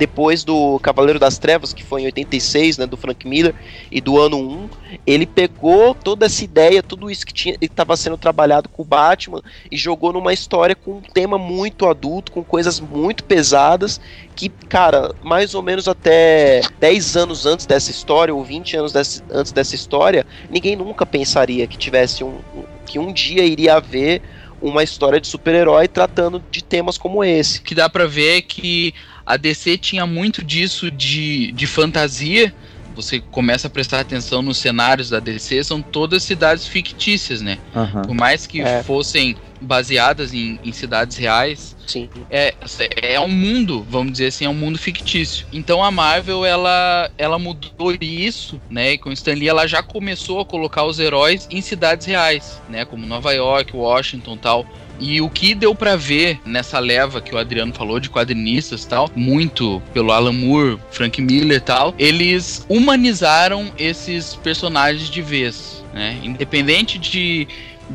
depois 0.00 0.44
do 0.44 0.78
Cavaleiro 0.78 1.18
das 1.18 1.36
Trevas, 1.36 1.74
que 1.74 1.84
foi 1.84 2.00
em 2.00 2.04
86, 2.06 2.78
né, 2.78 2.86
do 2.86 2.96
Frank 2.96 3.28
Miller, 3.28 3.54
e 3.92 4.00
do 4.00 4.18
ano 4.18 4.38
1, 4.38 4.68
ele 5.06 5.26
pegou 5.26 5.94
toda 5.94 6.24
essa 6.24 6.42
ideia, 6.42 6.82
tudo 6.82 7.10
isso 7.10 7.26
que 7.26 7.54
estava 7.60 7.94
sendo 7.98 8.16
trabalhado 8.16 8.66
com 8.70 8.80
o 8.80 8.84
Batman 8.84 9.42
e 9.70 9.76
jogou 9.76 10.10
numa 10.10 10.32
história 10.32 10.74
com 10.74 10.92
um 10.92 11.02
tema 11.02 11.36
muito 11.36 11.86
adulto, 11.86 12.32
com 12.32 12.42
coisas 12.42 12.80
muito 12.80 13.22
pesadas, 13.24 14.00
que, 14.34 14.48
cara, 14.48 15.14
mais 15.22 15.54
ou 15.54 15.60
menos 15.62 15.86
até 15.86 16.62
10 16.80 17.14
anos 17.18 17.44
antes 17.44 17.66
dessa 17.66 17.90
história, 17.90 18.34
ou 18.34 18.42
20 18.42 18.78
anos 18.78 18.94
desse- 18.94 19.22
antes 19.30 19.52
dessa 19.52 19.74
história, 19.74 20.26
ninguém 20.48 20.76
nunca 20.76 21.04
pensaria 21.04 21.66
que 21.66 21.76
tivesse 21.76 22.24
um, 22.24 22.38
que 22.86 22.98
um 22.98 23.12
dia 23.12 23.44
iria 23.44 23.74
haver 23.74 24.22
uma 24.62 24.82
história 24.82 25.18
de 25.20 25.26
super-herói 25.26 25.88
tratando 25.88 26.42
de 26.50 26.62
temas 26.62 26.98
como 26.98 27.24
esse. 27.24 27.62
Que 27.62 27.74
dá 27.74 27.88
pra 27.88 28.06
ver 28.06 28.42
que 28.42 28.92
a 29.30 29.36
DC 29.36 29.78
tinha 29.78 30.04
muito 30.06 30.44
disso 30.44 30.90
de, 30.90 31.52
de 31.52 31.66
fantasia. 31.66 32.52
Você 32.96 33.20
começa 33.20 33.68
a 33.68 33.70
prestar 33.70 34.00
atenção 34.00 34.42
nos 34.42 34.58
cenários 34.58 35.10
da 35.10 35.20
DC, 35.20 35.62
são 35.62 35.80
todas 35.80 36.24
cidades 36.24 36.66
fictícias, 36.66 37.40
né? 37.40 37.56
Aham. 37.74 38.02
Por 38.02 38.14
mais 38.14 38.46
que 38.48 38.60
É. 38.60 38.82
fossem 38.82 39.36
baseadas 39.60 40.34
em, 40.34 40.58
em 40.64 40.72
cidades 40.72 41.16
reais, 41.16 41.76
Sim. 41.86 42.08
é, 42.28 42.52
é 43.00 43.20
um 43.20 43.28
mundo, 43.28 43.86
vamos 43.88 44.12
dizer 44.12 44.26
assim, 44.26 44.44
é 44.44 44.48
um 44.48 44.54
mundo 44.54 44.78
fictício. 44.78 45.46
Então 45.52 45.84
a 45.84 45.90
Marvel, 45.92 46.44
ela, 46.44 47.08
ela 47.16 47.38
mudou 47.38 47.94
isso, 48.00 48.60
né? 48.68 48.94
E 48.94 48.98
com 48.98 49.10
o 49.10 49.12
Stan 49.12 49.34
Lee, 49.34 49.48
ela 49.48 49.68
já 49.68 49.82
começou 49.82 50.40
a 50.40 50.44
colocar 50.44 50.84
os 50.84 50.98
heróis 50.98 51.46
em 51.50 51.60
cidades 51.60 52.06
reais, 52.06 52.60
né? 52.68 52.84
Como 52.84 53.06
Nova 53.06 53.32
York, 53.32 53.76
Washington 53.76 54.36
tal. 54.36 54.66
E 55.00 55.20
o 55.22 55.30
que 55.30 55.54
deu 55.54 55.74
pra 55.74 55.96
ver 55.96 56.38
nessa 56.44 56.78
leva 56.78 57.22
que 57.22 57.34
o 57.34 57.38
Adriano 57.38 57.72
falou 57.72 57.98
de 57.98 58.10
quadrinistas 58.10 58.84
e 58.84 58.88
tal, 58.88 59.10
muito 59.16 59.82
pelo 59.94 60.12
Alan 60.12 60.32
Moore, 60.32 60.78
Frank 60.90 61.20
Miller 61.22 61.56
e 61.56 61.60
tal, 61.60 61.94
eles 61.98 62.66
humanizaram 62.68 63.72
esses 63.78 64.34
personagens 64.36 65.08
de 65.08 65.22
vez, 65.22 65.82
né? 65.94 66.20
Independente 66.22 66.98
de 66.98 67.48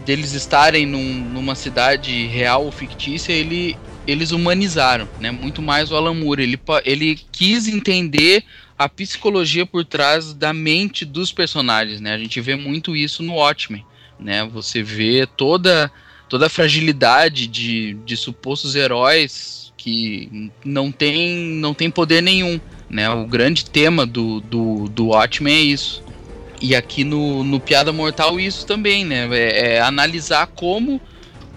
deles 0.03 0.33
estarem 0.33 0.85
num- 0.85 1.23
numa 1.31 1.53
cidade 1.55 2.25
real 2.27 2.65
ou 2.65 2.71
fictícia, 2.71 3.31
ele, 3.31 3.77
eles 4.07 4.31
humanizaram, 4.31 5.07
né? 5.19 5.29
Muito 5.31 5.61
mais 5.61 5.91
o 5.91 5.95
Alan 5.95 6.15
Moore. 6.15 6.41
Ele, 6.41 6.59
ele 6.83 7.19
quis 7.31 7.67
entender 7.67 8.43
a 8.77 8.89
psicologia 8.89 9.65
por 9.65 9.85
trás 9.85 10.33
da 10.33 10.51
mente 10.51 11.05
dos 11.05 11.31
personagens, 11.31 12.01
né? 12.01 12.13
A 12.13 12.17
gente 12.17 12.41
vê 12.41 12.55
muito 12.55 12.95
isso 12.95 13.23
no 13.23 13.35
Watchmen, 13.35 13.85
né? 14.19 14.43
Você 14.51 14.81
vê 14.83 15.25
toda 15.37 15.89
toda 16.27 16.47
a 16.47 16.49
fragilidade 16.49 17.47
de, 17.47 17.93
de 18.05 18.17
supostos 18.17 18.75
heróis 18.75 19.73
que 19.77 20.51
não 20.63 20.91
tem 20.91 21.37
não 21.37 21.73
tem 21.73 21.91
poder 21.91 22.21
nenhum, 22.21 22.59
né? 22.89 23.09
O 23.09 23.25
grande 23.25 23.65
tema 23.65 24.05
do, 24.05 24.41
do, 24.41 24.89
do 24.89 25.07
Watchmen 25.07 25.53
é 25.53 25.61
isso. 25.61 26.03
E 26.61 26.75
aqui 26.75 27.03
no, 27.03 27.43
no 27.43 27.59
Piada 27.59 27.91
Mortal 27.91 28.39
isso 28.39 28.65
também, 28.65 29.05
né? 29.05 29.27
É, 29.31 29.75
é 29.75 29.81
analisar 29.81 30.47
como 30.47 30.99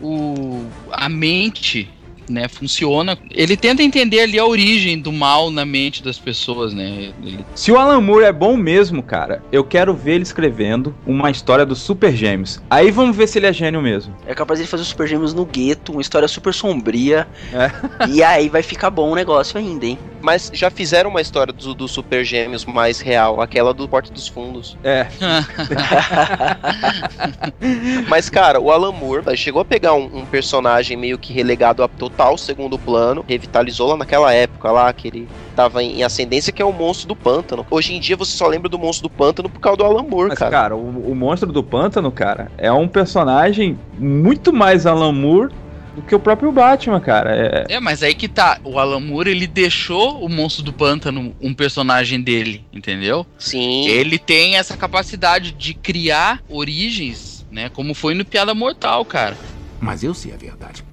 o, 0.00 0.66
a 0.90 1.08
mente 1.08 1.88
né, 2.28 2.48
funciona. 2.48 3.18
Ele 3.30 3.56
tenta 3.56 3.82
entender 3.82 4.20
ali 4.20 4.38
a 4.38 4.46
origem 4.46 4.98
do 4.98 5.12
mal 5.12 5.50
na 5.50 5.64
mente 5.64 6.02
das 6.02 6.18
pessoas, 6.18 6.72
né? 6.72 7.12
Ele- 7.22 7.44
Se 7.54 7.70
o 7.72 7.78
Alan 7.78 8.00
Moore 8.00 8.24
é 8.24 8.32
bom 8.32 8.56
mesmo, 8.56 9.02
cara, 9.02 9.42
eu 9.52 9.64
quero 9.64 9.94
ver 9.94 10.14
ele 10.14 10.22
escrevendo 10.22 10.94
uma 11.06 11.30
história 11.30 11.66
dos 11.66 11.78
Super 11.80 12.14
Gêmeos. 12.14 12.60
Aí 12.70 12.90
vamos 12.90 13.16
ver 13.16 13.26
se 13.28 13.38
ele 13.38 13.46
é 13.46 13.52
gênio 13.52 13.80
mesmo. 13.82 14.14
É 14.26 14.34
capaz 14.34 14.60
de 14.60 14.66
fazer 14.66 14.82
os 14.82 14.88
Super 14.88 15.06
Gêmeos 15.06 15.34
no 15.34 15.44
gueto, 15.44 15.92
uma 15.92 16.00
história 16.00 16.28
super 16.28 16.54
sombria. 16.54 17.26
É. 17.52 17.70
E 18.08 18.22
aí 18.22 18.48
vai 18.48 18.62
ficar 18.62 18.90
bom 18.90 19.10
o 19.10 19.14
negócio 19.14 19.58
ainda, 19.58 19.86
hein? 19.86 19.98
Mas 20.20 20.50
já 20.52 20.68
fizeram 20.70 21.10
uma 21.10 21.20
história 21.20 21.52
do, 21.52 21.74
do 21.74 21.86
Super 21.88 22.24
Gêmeos 22.24 22.64
mais 22.64 23.00
real, 23.00 23.40
aquela 23.40 23.72
do 23.72 23.88
Porte 23.88 24.12
dos 24.12 24.26
Fundos. 24.26 24.76
É. 24.82 25.06
Mas, 28.08 28.28
cara, 28.28 28.60
o 28.60 28.70
Alan 28.70 28.92
Moore 28.92 29.36
chegou 29.36 29.62
a 29.62 29.64
pegar 29.64 29.94
um, 29.94 30.18
um 30.18 30.26
personagem 30.26 30.96
meio 30.96 31.18
que 31.18 31.32
relegado 31.32 31.82
a 31.82 31.88
total 31.88 32.17
segundo 32.36 32.78
plano, 32.78 33.24
revitalizou 33.28 33.88
lá 33.88 33.96
naquela 33.96 34.32
época 34.32 34.70
lá, 34.72 34.92
que 34.92 35.08
ele 35.08 35.28
tava 35.54 35.82
em, 35.82 36.00
em 36.00 36.02
ascendência, 36.02 36.52
que 36.52 36.62
é 36.62 36.64
o 36.64 36.72
monstro 36.72 37.08
do 37.08 37.16
pântano. 37.16 37.66
Hoje 37.70 37.94
em 37.94 38.00
dia 38.00 38.16
você 38.16 38.36
só 38.36 38.46
lembra 38.46 38.68
do 38.68 38.78
monstro 38.78 39.08
do 39.08 39.14
pântano 39.14 39.48
por 39.48 39.60
causa 39.60 39.78
do 39.78 39.84
Alan 39.84 40.02
Moore, 40.02 40.28
Mas, 40.30 40.38
cara. 40.38 40.50
cara, 40.50 40.76
o, 40.76 41.12
o 41.12 41.14
Monstro 41.14 41.52
do 41.52 41.62
Pântano, 41.62 42.10
cara, 42.10 42.50
é 42.56 42.72
um 42.72 42.88
personagem 42.88 43.78
muito 43.98 44.52
mais 44.52 44.86
Alan 44.86 45.12
Moore 45.12 45.52
do 45.94 46.02
que 46.02 46.14
o 46.14 46.18
próprio 46.20 46.52
Batman, 46.52 47.00
cara. 47.00 47.64
É, 47.68 47.74
É, 47.74 47.80
mas 47.80 48.02
aí 48.02 48.14
que 48.14 48.28
tá. 48.28 48.58
O 48.64 48.78
Alan 48.78 49.00
Moore, 49.00 49.30
ele 49.30 49.46
deixou 49.46 50.24
o 50.24 50.28
Monstro 50.28 50.62
do 50.62 50.72
Pântano 50.72 51.34
um 51.40 51.52
personagem 51.52 52.20
dele, 52.20 52.64
entendeu? 52.72 53.26
Sim. 53.36 53.86
Ele 53.88 54.18
tem 54.18 54.56
essa 54.56 54.76
capacidade 54.76 55.52
de 55.52 55.74
criar 55.74 56.40
origens, 56.48 57.44
né? 57.50 57.68
Como 57.68 57.94
foi 57.94 58.14
no 58.14 58.24
Piada 58.24 58.54
Mortal, 58.54 59.04
cara. 59.04 59.36
Mas 59.80 60.02
eu 60.02 60.14
sei 60.14 60.32
a 60.32 60.36
verdade. 60.36 60.84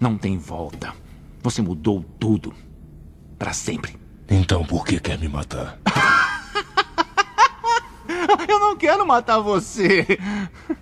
Não 0.00 0.16
tem 0.16 0.38
volta. 0.38 0.94
Você 1.42 1.62
mudou 1.62 2.04
tudo. 2.18 2.52
Pra 3.38 3.52
sempre. 3.52 3.96
Então 4.28 4.64
por 4.64 4.84
que 4.84 4.98
quer 4.98 5.18
me 5.18 5.28
matar? 5.28 5.78
Eu 8.48 8.60
não 8.60 8.76
quero 8.76 9.06
matar 9.06 9.38
você. 9.40 10.06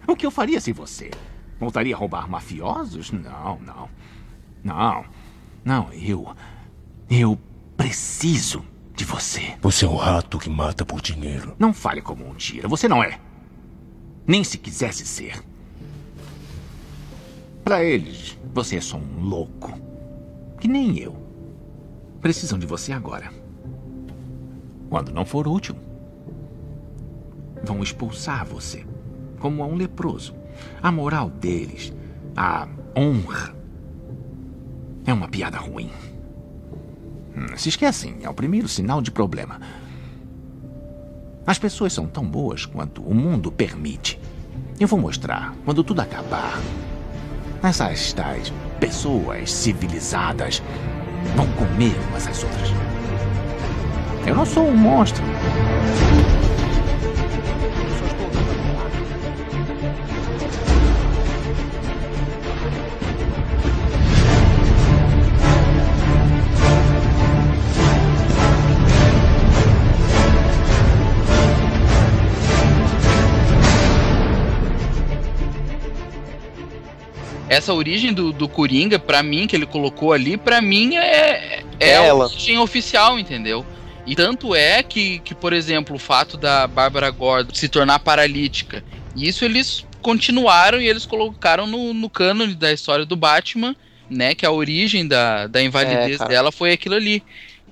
O 0.06 0.14
que 0.14 0.26
eu 0.26 0.30
faria 0.30 0.60
sem 0.60 0.74
você? 0.74 1.10
Voltaria 1.58 1.94
a 1.94 1.98
roubar 1.98 2.28
mafiosos? 2.28 3.10
Não, 3.10 3.58
não. 3.60 3.88
Não. 4.62 5.04
Não, 5.64 5.92
eu. 5.92 6.34
Eu 7.08 7.38
preciso 7.76 8.64
de 8.94 9.04
você. 9.04 9.56
Você 9.62 9.84
é 9.84 9.88
um 9.88 9.96
rato 9.96 10.38
que 10.38 10.50
mata 10.50 10.84
por 10.84 11.00
dinheiro. 11.00 11.54
Não 11.58 11.72
fale 11.72 12.02
como 12.02 12.28
um 12.28 12.34
tira. 12.34 12.68
Você 12.68 12.88
não 12.88 13.02
é. 13.02 13.18
Nem 14.26 14.44
se 14.44 14.58
quisesse 14.58 15.06
ser. 15.06 15.42
Pra 17.64 17.82
eles, 17.82 18.38
você 18.52 18.76
é 18.76 18.80
só 18.80 18.98
um 18.98 19.22
louco. 19.22 19.72
Que 20.60 20.68
nem 20.68 20.98
eu. 20.98 21.16
Precisam 22.20 22.58
de 22.58 22.66
você 22.66 22.92
agora. 22.92 23.30
Quando 24.90 25.12
não 25.12 25.24
for 25.24 25.48
útil, 25.48 25.74
vão 27.64 27.82
expulsar 27.82 28.44
você, 28.44 28.84
como 29.40 29.62
a 29.62 29.66
um 29.66 29.74
leproso. 29.74 30.34
A 30.82 30.92
moral 30.92 31.30
deles, 31.30 31.92
a 32.36 32.68
honra, 32.96 33.54
é 35.06 35.12
uma 35.12 35.28
piada 35.28 35.58
ruim. 35.58 35.90
Hum, 37.36 37.56
Se 37.56 37.70
esquecem, 37.70 38.18
é 38.22 38.28
o 38.28 38.34
primeiro 38.34 38.68
sinal 38.68 39.00
de 39.00 39.10
problema. 39.10 39.58
As 41.46 41.58
pessoas 41.58 41.92
são 41.92 42.06
tão 42.06 42.24
boas 42.24 42.64
quanto 42.66 43.02
o 43.02 43.14
mundo 43.14 43.50
permite. 43.50 44.20
Eu 44.78 44.86
vou 44.86 44.98
mostrar 45.00 45.54
quando 45.64 45.82
tudo 45.82 46.00
acabar. 46.00 46.58
Essas 47.64 48.12
tais 48.12 48.52
pessoas 48.78 49.50
civilizadas 49.50 50.62
vão 51.34 51.46
comer 51.52 51.96
umas 52.10 52.28
às 52.28 52.44
outras. 52.44 52.68
Eu 54.26 54.34
não 54.34 54.44
sou 54.44 54.68
um 54.68 54.76
monstro. 54.76 55.24
Eu 57.82 57.98
só 57.98 58.04
estou 58.04 58.23
Essa 77.54 77.72
origem 77.72 78.12
do, 78.12 78.32
do 78.32 78.48
Coringa, 78.48 78.98
pra 78.98 79.22
mim, 79.22 79.46
que 79.46 79.54
ele 79.56 79.66
colocou 79.66 80.12
ali, 80.12 80.36
pra 80.36 80.60
mim 80.60 80.96
é, 80.96 81.62
é 81.80 81.88
É 81.90 81.96
a 81.96 82.02
ela. 82.04 82.24
origem 82.26 82.58
oficial, 82.58 83.18
entendeu? 83.18 83.64
E 84.06 84.14
tanto 84.14 84.54
é 84.54 84.82
que, 84.82 85.18
que, 85.20 85.34
por 85.34 85.52
exemplo, 85.52 85.96
o 85.96 85.98
fato 85.98 86.36
da 86.36 86.66
Bárbara 86.66 87.10
Gordon 87.10 87.54
se 87.54 87.68
tornar 87.68 87.98
paralítica, 88.00 88.84
isso 89.16 89.44
eles 89.44 89.86
continuaram 90.02 90.78
e 90.80 90.86
eles 90.86 91.06
colocaram 91.06 91.66
no, 91.66 91.94
no 91.94 92.10
cânone 92.10 92.54
da 92.54 92.70
história 92.70 93.06
do 93.06 93.16
Batman, 93.16 93.74
né? 94.10 94.34
Que 94.34 94.44
a 94.44 94.50
origem 94.50 95.06
da, 95.08 95.46
da 95.46 95.62
invalidez 95.62 96.20
É, 96.20 96.28
dela 96.28 96.52
foi 96.52 96.72
aquilo 96.72 96.94
ali. 96.94 97.22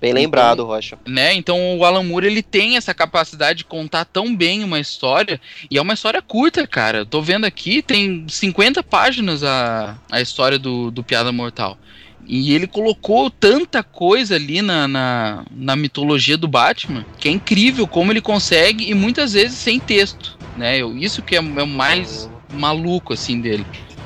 Bem 0.02 0.12
lembrado, 0.12 0.64
Rocha. 0.64 0.98
né? 1.06 1.32
Então 1.32 1.78
o 1.78 1.84
Alan 1.84 2.02
Moore 2.02 2.26
ele 2.26 2.42
tem 2.42 2.76
essa 2.76 2.92
capacidade 2.92 3.58
de 3.58 3.64
contar 3.64 4.04
tão 4.04 4.34
bem 4.34 4.64
uma 4.64 4.80
história 4.80 5.40
e 5.70 5.78
é 5.78 5.80
uma 5.80 5.94
história 5.94 6.20
curta, 6.20 6.66
cara. 6.66 6.98
Eu 6.98 7.06
tô 7.06 7.22
vendo 7.22 7.44
aqui, 7.44 7.80
tem 7.80 8.26
50 8.28 8.82
páginas 8.82 9.44
a, 9.44 9.96
a 10.10 10.20
história 10.20 10.58
do, 10.58 10.90
do 10.90 11.04
Piada 11.04 11.30
Mortal. 11.30 11.78
E 12.26 12.52
ele 12.52 12.66
colocou 12.66 13.30
tanta 13.30 13.82
coisa 13.82 14.34
ali 14.34 14.60
na, 14.60 14.88
na, 14.88 15.44
na 15.50 15.76
mitologia 15.76 16.36
do 16.36 16.48
Batman 16.48 17.06
que 17.18 17.28
é 17.28 17.30
incrível 17.32 17.86
como 17.86 18.12
ele 18.12 18.20
consegue 18.20 18.90
e 18.90 18.94
muitas 18.94 19.32
vezes 19.34 19.56
sem 19.56 19.78
texto, 19.78 20.36
né? 20.56 20.78
Eu- 20.78 20.96
Isso 20.98 21.22
que 21.22 21.36
é, 21.36 21.38
é 21.38 21.62
o 21.62 21.66
mais 21.66 22.28
maluco 22.52 23.12
assim 23.12 23.40
dele. 23.40 23.64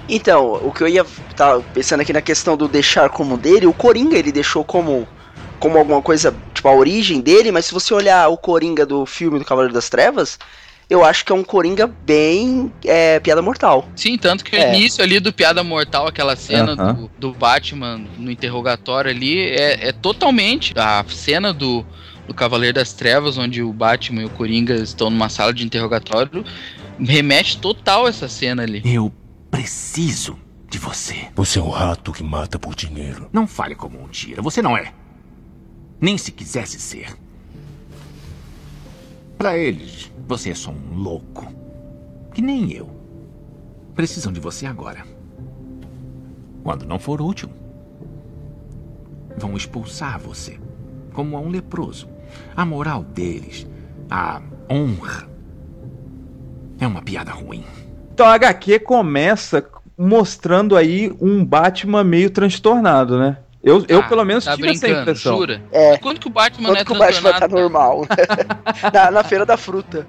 Então, 0.08 0.52
o 0.62 0.70
que 0.72 0.82
eu 0.82 0.88
ia 0.88 1.04
tá 1.34 1.58
pensando 1.74 2.00
aqui 2.02 2.12
na 2.12 2.22
questão 2.22 2.54
do 2.56 2.68
deixar 2.68 3.08
como 3.10 3.36
dele, 3.36 3.66
o 3.66 3.72
Coringa 3.72 4.16
ele 4.18 4.30
deixou 4.30 4.62
como 4.62 5.06
como 5.58 5.78
alguma 5.78 6.02
coisa, 6.02 6.34
tipo 6.54 6.68
a 6.68 6.74
origem 6.74 7.20
dele, 7.20 7.50
mas 7.52 7.66
se 7.66 7.74
você 7.74 7.92
olhar 7.94 8.28
o 8.28 8.36
Coringa 8.36 8.84
do 8.86 9.06
filme 9.06 9.38
do 9.38 9.44
Cavaleiro 9.44 9.74
das 9.74 9.88
Trevas, 9.88 10.38
eu 10.88 11.04
acho 11.04 11.24
que 11.24 11.32
é 11.32 11.34
um 11.34 11.42
Coringa 11.42 11.86
bem 11.86 12.72
é, 12.84 13.18
piada 13.18 13.42
mortal. 13.42 13.88
Sim, 13.96 14.16
tanto 14.16 14.44
que 14.44 14.54
É. 14.54 14.70
o 14.70 14.74
início 14.74 15.02
ali 15.02 15.18
do 15.18 15.32
Piada 15.32 15.64
Mortal, 15.64 16.06
aquela 16.06 16.36
cena 16.36 16.72
Aham. 16.78 16.92
do, 16.94 17.10
do 17.18 17.32
Batman 17.32 18.00
no 18.16 18.30
interrogatório 18.30 19.10
ali, 19.10 19.48
é, 19.48 19.88
é 19.88 19.92
totalmente 19.92 20.72
a 20.76 21.04
cena 21.08 21.52
do, 21.52 21.84
do 22.28 22.32
Cavaleiro 22.34 22.74
das 22.74 22.92
Trevas, 22.92 23.36
onde 23.36 23.62
o 23.62 23.72
Batman 23.72 24.22
e 24.22 24.24
o 24.26 24.30
Coringa 24.30 24.74
estão 24.74 25.10
numa 25.10 25.28
sala 25.28 25.52
de 25.52 25.64
interrogatório, 25.64 26.44
remete 27.00 27.58
total 27.58 28.06
essa 28.06 28.28
cena 28.28 28.62
ali. 28.62 28.80
Eu 28.84 29.12
preciso 29.50 30.38
de 30.70 30.78
você. 30.78 31.28
Você 31.34 31.58
é 31.58 31.62
um 31.62 31.70
rato 31.70 32.12
que 32.12 32.22
mata 32.22 32.58
por 32.58 32.74
dinheiro. 32.76 33.28
Não 33.32 33.46
fale 33.48 33.74
como 33.74 34.00
um 34.00 34.06
tira. 34.08 34.40
Você 34.42 34.62
não 34.62 34.76
é. 34.76 34.92
Nem 36.00 36.18
se 36.18 36.30
quisesse 36.32 36.78
ser. 36.78 37.16
Pra 39.38 39.56
eles, 39.56 40.10
você 40.26 40.50
é 40.50 40.54
só 40.54 40.70
um 40.70 40.94
louco. 40.94 41.46
Que 42.32 42.42
nem 42.42 42.72
eu. 42.72 42.90
Precisam 43.94 44.32
de 44.32 44.40
você 44.40 44.66
agora. 44.66 45.04
Quando 46.62 46.84
não 46.84 46.98
for 46.98 47.22
útil, 47.22 47.48
vão 49.38 49.56
expulsar 49.56 50.18
você, 50.18 50.58
como 51.12 51.36
a 51.36 51.40
um 51.40 51.48
leproso. 51.48 52.08
A 52.54 52.64
moral 52.64 53.04
deles, 53.04 53.66
a 54.10 54.42
honra, 54.70 55.28
é 56.78 56.86
uma 56.86 57.02
piada 57.02 57.30
ruim. 57.30 57.64
Então 58.12 58.26
a 58.26 58.34
HQ 58.34 58.80
começa 58.80 59.66
mostrando 59.96 60.76
aí 60.76 61.14
um 61.20 61.44
Batman 61.44 62.04
meio 62.04 62.30
transtornado, 62.30 63.18
né? 63.18 63.38
Eu, 63.66 63.84
eu 63.88 63.98
Ah, 63.98 64.02
pelo 64.04 64.24
menos 64.24 64.44
tá 64.44 64.54
tive 64.54 64.70
essa 64.70 64.88
impressão. 64.88 65.38
jura? 65.38 65.60
É. 65.72 65.98
Quando 65.98 66.20
que 66.20 66.28
o 66.28 66.30
Batman 66.30 66.68
Quanto 66.68 66.74
não 66.74 66.80
é 66.80 66.84
que 66.84 66.92
o 66.92 67.22
Batman 67.22 67.32
tá 67.40 67.48
normal? 67.48 68.06
na, 68.94 69.10
na 69.10 69.24
feira 69.24 69.44
da 69.44 69.56
fruta. 69.56 70.06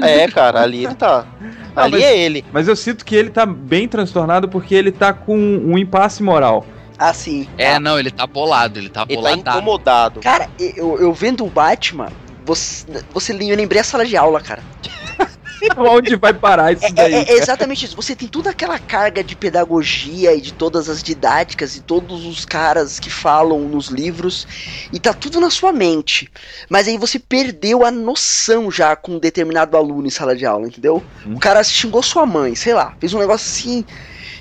É, 0.00 0.28
cara, 0.28 0.62
ali 0.62 0.84
ele 0.84 0.94
tá. 0.94 1.26
Ah, 1.74 1.82
ali 1.82 1.96
mas- 1.96 2.04
é 2.04 2.16
ele. 2.16 2.44
Mas 2.52 2.68
eu 2.68 2.76
sinto 2.76 3.04
que 3.04 3.16
ele 3.16 3.30
tá 3.30 3.44
bem 3.44 3.88
transtornado 3.88 4.48
porque 4.48 4.76
ele 4.76 4.92
tá 4.92 5.12
com 5.12 5.36
um 5.36 5.76
impasse 5.76 6.22
moral. 6.22 6.64
Ah, 6.96 7.12
sim. 7.12 7.48
É, 7.58 7.80
não, 7.80 7.98
ele 7.98 8.12
tá 8.12 8.28
bolado, 8.28 8.78
ele 8.78 8.88
tá 8.88 9.04
Ele 9.08 9.20
tá 9.20 9.32
incomodado. 9.32 10.20
Cara, 10.20 10.48
eu, 10.60 10.96
eu 11.00 11.12
vendo 11.12 11.44
o 11.44 11.50
Batman, 11.50 12.12
você, 12.46 12.86
você 13.12 13.32
eu 13.32 13.56
lembrei 13.56 13.80
a 13.80 13.84
sala 13.84 14.06
de 14.06 14.16
aula, 14.16 14.40
cara. 14.40 14.62
Onde 15.76 16.16
vai 16.16 16.32
parar 16.34 16.72
isso 16.72 16.84
É, 16.86 16.90
daí? 16.92 17.14
é- 17.14 17.32
é 17.32 17.36
exatamente 17.36 17.84
isso. 17.84 17.96
Você 17.96 18.14
tem 18.14 18.28
toda 18.28 18.50
aquela 18.50 18.78
carga 18.78 19.22
de 19.22 19.34
pedagogia 19.36 20.34
e 20.34 20.40
de 20.40 20.52
todas 20.52 20.88
as 20.88 21.02
didáticas 21.02 21.74
e 21.76 21.80
todos 21.80 22.24
os 22.24 22.44
caras 22.44 22.98
que 22.98 23.10
falam 23.10 23.68
nos 23.68 23.88
livros 23.88 24.46
e 24.92 24.98
tá 25.00 25.12
tudo 25.14 25.40
na 25.40 25.50
sua 25.50 25.72
mente. 25.72 26.30
Mas 26.68 26.88
aí 26.88 26.98
você 26.98 27.18
perdeu 27.18 27.84
a 27.84 27.90
noção 27.90 28.70
já 28.70 28.94
com 28.96 29.12
um 29.12 29.18
determinado 29.18 29.76
aluno 29.76 30.06
em 30.06 30.10
sala 30.10 30.36
de 30.36 30.44
aula, 30.46 30.66
entendeu? 30.68 31.04
Hum. 31.26 31.34
O 31.34 31.40
cara 31.40 31.62
xingou 31.64 32.02
sua 32.02 32.26
mãe, 32.26 32.54
sei 32.54 32.74
lá, 32.74 32.94
fez 33.00 33.14
um 33.14 33.18
negócio 33.18 33.46
assim. 33.46 33.84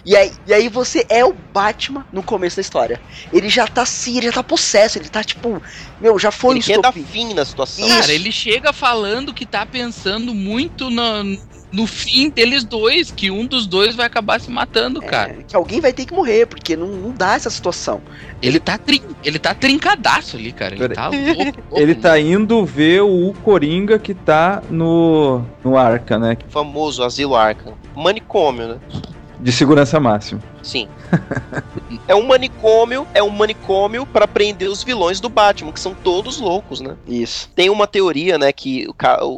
E 0.06 0.16
aí, 0.18 0.32
e 0.46 0.54
aí 0.54 0.68
você 0.68 1.06
é 1.08 1.24
o 1.24 1.34
Batman 1.54 2.06
no 2.12 2.22
começo 2.22 2.58
da 2.58 2.62
história. 2.62 3.00
Ele 3.32 3.48
já 3.48 3.66
tá 3.66 3.84
assim, 3.84 4.18
ele 4.18 4.26
já 4.28 4.34
tá 4.34 4.44
possesso, 4.44 4.98
ele 4.98 5.08
tá 5.08 5.24
tipo, 5.24 5.62
meu, 6.02 6.20
já 6.20 6.30
foi 6.30 6.56
Ele 6.56 6.60
um 6.60 6.64
quer 6.64 6.82
dar 6.82 6.92
fim 6.92 7.34
na 7.34 7.46
situação. 7.46 7.88
Isso. 7.88 8.00
Cara, 8.02 8.12
ele 8.12 8.32
chega 8.32 8.74
falando 8.74 9.34
que 9.34 9.46
tá 9.46 9.66
pensando 9.66 10.34
muito 10.34 10.90
no, 10.90 11.38
no 11.72 11.88
fim 11.88 12.30
deles 12.30 12.66
dois, 12.66 13.12
que 13.12 13.32
um 13.32 13.46
dos 13.46 13.66
dois 13.66 13.96
vai 13.96 14.06
acabar 14.06 14.42
se 14.42 14.52
matando, 14.52 15.02
cara. 15.02 15.38
É, 15.40 15.44
que 15.44 15.56
alguém 15.56 15.80
vai 15.80 15.94
ter 15.94 16.06
que 16.06 16.14
morrer, 16.14 16.48
porque 16.48 16.76
não, 16.76 16.88
não 16.88 17.12
dá 17.12 17.36
essa 17.36 17.50
situação. 17.50 18.02
Ele 18.42 18.60
tá, 18.60 18.78
trin 18.78 19.02
ele 19.24 19.40
tá 19.40 19.56
trincadaço 19.56 20.36
ali, 20.36 20.52
cara. 20.52 20.76
Ele 20.76 20.82
Pera- 20.82 20.96
tá 20.96 21.08
louco, 21.08 21.44
louco, 21.44 21.80
Ele 21.80 21.96
tá 21.96 22.20
indo 22.20 22.66
ver 22.66 23.02
o 23.02 23.34
Coringa 23.42 23.98
que 23.98 24.14
tá 24.14 24.62
no, 24.70 25.46
no 25.64 25.78
Arca, 25.78 26.20
né? 26.20 26.38
Famoso 26.50 27.04
asilo 27.04 27.38
Arkham. 27.38 27.74
Manicômio, 27.96 28.68
né? 28.68 28.80
De 29.44 29.52
segurança 29.52 30.00
máxima. 30.00 30.42
Sim. 30.64 30.88
é 32.08 32.16
um 32.16 32.24
manicômio, 32.26 33.06
é 33.14 33.22
um 33.22 33.30
manicômio 33.30 34.06
para 34.06 34.26
prender 34.26 34.70
os 34.70 34.82
vilões 34.84 35.20
do 35.20 35.28
Batman, 35.28 35.74
que 35.74 35.80
são 35.82 35.94
todos 35.94 36.40
loucos, 36.40 36.80
né? 36.80 36.96
Isso. 37.06 37.50
Tem 37.54 37.70
uma 37.70 37.86
teoria, 37.86 38.38
né, 38.38 38.54
que 38.54 38.88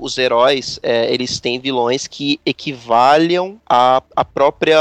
os 0.01 0.17
heróis, 0.19 0.79
é, 0.83 1.11
eles 1.11 1.39
têm 1.39 1.59
vilões 1.59 2.05
que 2.05 2.39
equivalem 2.45 3.59
à, 3.67 4.03
à 4.15 4.23
própria 4.23 4.77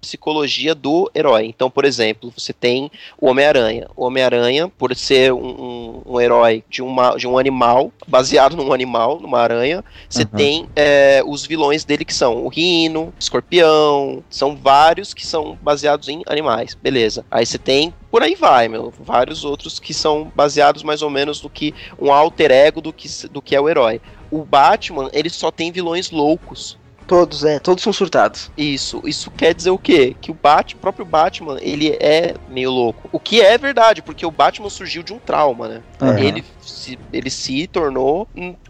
psicologia 0.00 0.74
do 0.74 1.10
herói. 1.14 1.46
Então, 1.46 1.70
por 1.70 1.86
exemplo, 1.86 2.30
você 2.36 2.52
tem 2.52 2.90
o 3.18 3.28
Homem-Aranha. 3.30 3.88
O 3.96 4.04
Homem-Aranha, 4.04 4.68
por 4.68 4.94
ser 4.94 5.32
um, 5.32 5.38
um- 5.38 6.02
um 6.14 6.20
herói 6.20 6.62
de, 6.68 6.82
uma, 6.82 7.16
de 7.16 7.26
um 7.26 7.38
animal, 7.38 7.90
baseado 8.06 8.54
num 8.56 8.72
animal, 8.72 9.18
numa 9.20 9.38
aranha, 9.40 9.82
você 10.08 10.22
Aham. 10.22 10.30
tem 10.36 10.68
é, 10.76 11.22
os 11.26 11.46
vilões 11.46 11.84
dele 11.84 12.04
que 12.04 12.14
são 12.14 12.44
o 12.44 12.48
Rino, 12.48 13.12
Escorpião, 13.18 14.22
são 14.28 14.57
vários 14.62 15.14
que 15.14 15.26
são 15.26 15.58
baseados 15.62 16.08
em 16.08 16.22
animais, 16.26 16.74
beleza. 16.74 17.24
Aí 17.30 17.44
você 17.44 17.58
tem, 17.58 17.92
por 18.10 18.22
aí 18.22 18.34
vai, 18.34 18.68
meu, 18.68 18.92
vários 18.98 19.44
outros 19.44 19.78
que 19.78 19.92
são 19.92 20.30
baseados 20.34 20.82
mais 20.82 21.02
ou 21.02 21.10
menos 21.10 21.42
no 21.42 21.50
que 21.50 21.74
um 21.98 22.12
alter 22.12 22.50
ego 22.50 22.80
do 22.80 22.92
que, 22.92 23.08
do 23.28 23.42
que 23.42 23.54
é 23.54 23.60
o 23.60 23.68
herói. 23.68 24.00
O 24.30 24.44
Batman, 24.44 25.08
ele 25.12 25.30
só 25.30 25.50
tem 25.50 25.72
vilões 25.72 26.10
loucos. 26.10 26.77
Todos, 27.08 27.42
é, 27.42 27.58
todos 27.58 27.82
são 27.82 27.92
surtados. 27.92 28.50
Isso, 28.54 29.00
isso 29.06 29.30
quer 29.30 29.54
dizer 29.54 29.70
o 29.70 29.78
quê? 29.78 30.14
Que 30.20 30.30
o 30.30 30.34
Bat, 30.34 30.76
próprio 30.76 31.06
Batman, 31.06 31.56
ele 31.62 31.88
é 31.98 32.34
meio 32.50 32.70
louco. 32.70 33.08
O 33.10 33.18
que 33.18 33.40
é 33.40 33.56
verdade, 33.56 34.02
porque 34.02 34.26
o 34.26 34.30
Batman 34.30 34.68
surgiu 34.68 35.02
de 35.02 35.14
um 35.14 35.18
trauma, 35.18 35.68
né? 35.68 35.82
Aham. 36.00 36.18
Ele, 36.18 36.44
se, 36.60 36.98
ele 37.10 37.30
se 37.30 37.66
tornou 37.66 38.28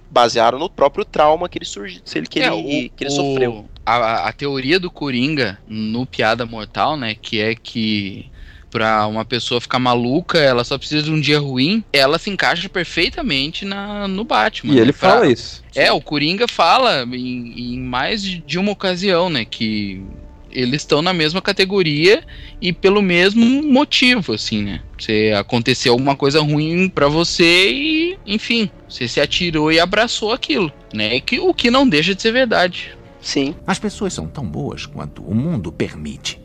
baseado 0.08 0.56
no 0.56 0.70
próprio 0.70 1.04
trauma 1.04 1.48
que 1.48 1.58
ele 1.58 1.64
surgiu, 1.64 2.00
que 2.30 2.38
ele, 2.38 2.46
É, 2.46 2.88
que 2.88 3.04
ele 3.04 3.10
sofreu. 3.10 3.64
A, 3.84 4.28
a 4.28 4.32
teoria 4.32 4.78
do 4.78 4.88
Coringa 4.88 5.58
no 5.66 6.06
Piada 6.06 6.46
Mortal, 6.46 6.96
né? 6.96 7.16
Que 7.20 7.40
é 7.40 7.56
que 7.56 8.30
pra 8.70 9.06
uma 9.06 9.24
pessoa 9.24 9.60
ficar 9.60 9.78
maluca, 9.78 10.38
ela 10.38 10.64
só 10.64 10.76
precisa 10.78 11.02
de 11.04 11.10
um 11.10 11.20
dia 11.20 11.38
ruim, 11.38 11.82
ela 11.92 12.18
se 12.18 12.30
encaixa 12.30 12.68
perfeitamente 12.68 13.64
na, 13.64 14.06
no 14.08 14.24
Batman. 14.24 14.72
E 14.72 14.76
né? 14.76 14.82
ele 14.82 14.92
Pra- 14.92 15.10
fala 15.10 15.26
isso. 15.30 15.62
É, 15.74 15.90
o 15.92 16.00
Coringa 16.00 16.46
fala 16.48 17.04
em, 17.12 17.74
em 17.74 17.80
mais 17.80 18.22
de 18.22 18.58
uma 18.58 18.72
ocasião, 18.72 19.30
né? 19.30 19.44
Que 19.44 20.02
eles 20.50 20.80
estão 20.82 21.02
na 21.02 21.12
mesma 21.12 21.42
categoria 21.42 22.22
e 22.60 22.72
pelo 22.72 23.02
mesmo 23.02 23.62
motivo, 23.62 24.32
assim, 24.32 24.62
né? 24.62 24.80
Você 24.98 25.32
aconteceu 25.38 25.92
alguma 25.92 26.16
coisa 26.16 26.40
ruim 26.40 26.88
pra 26.88 27.06
você 27.06 27.70
e, 27.70 28.18
enfim, 28.26 28.70
você 28.88 29.06
se 29.06 29.20
atirou 29.20 29.70
e 29.70 29.78
abraçou 29.78 30.32
aquilo, 30.32 30.72
né? 30.92 31.16
E 31.16 31.20
que, 31.20 31.38
o 31.38 31.52
que 31.54 31.70
não 31.70 31.86
deixa 31.88 32.14
de 32.14 32.22
ser 32.22 32.32
verdade. 32.32 32.96
Sim. 33.20 33.54
As 33.66 33.78
pessoas 33.78 34.12
são 34.14 34.26
tão 34.26 34.44
boas 34.46 34.86
quanto 34.86 35.22
o 35.22 35.34
mundo 35.34 35.70
permite. 35.70 36.40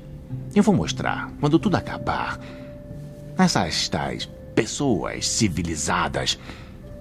Eu 0.55 0.61
vou 0.61 0.75
mostrar 0.75 1.31
quando 1.39 1.57
tudo 1.57 1.75
acabar. 1.75 2.39
Essas 3.37 3.87
tais 3.89 4.29
pessoas 4.53 5.27
civilizadas 5.27 6.37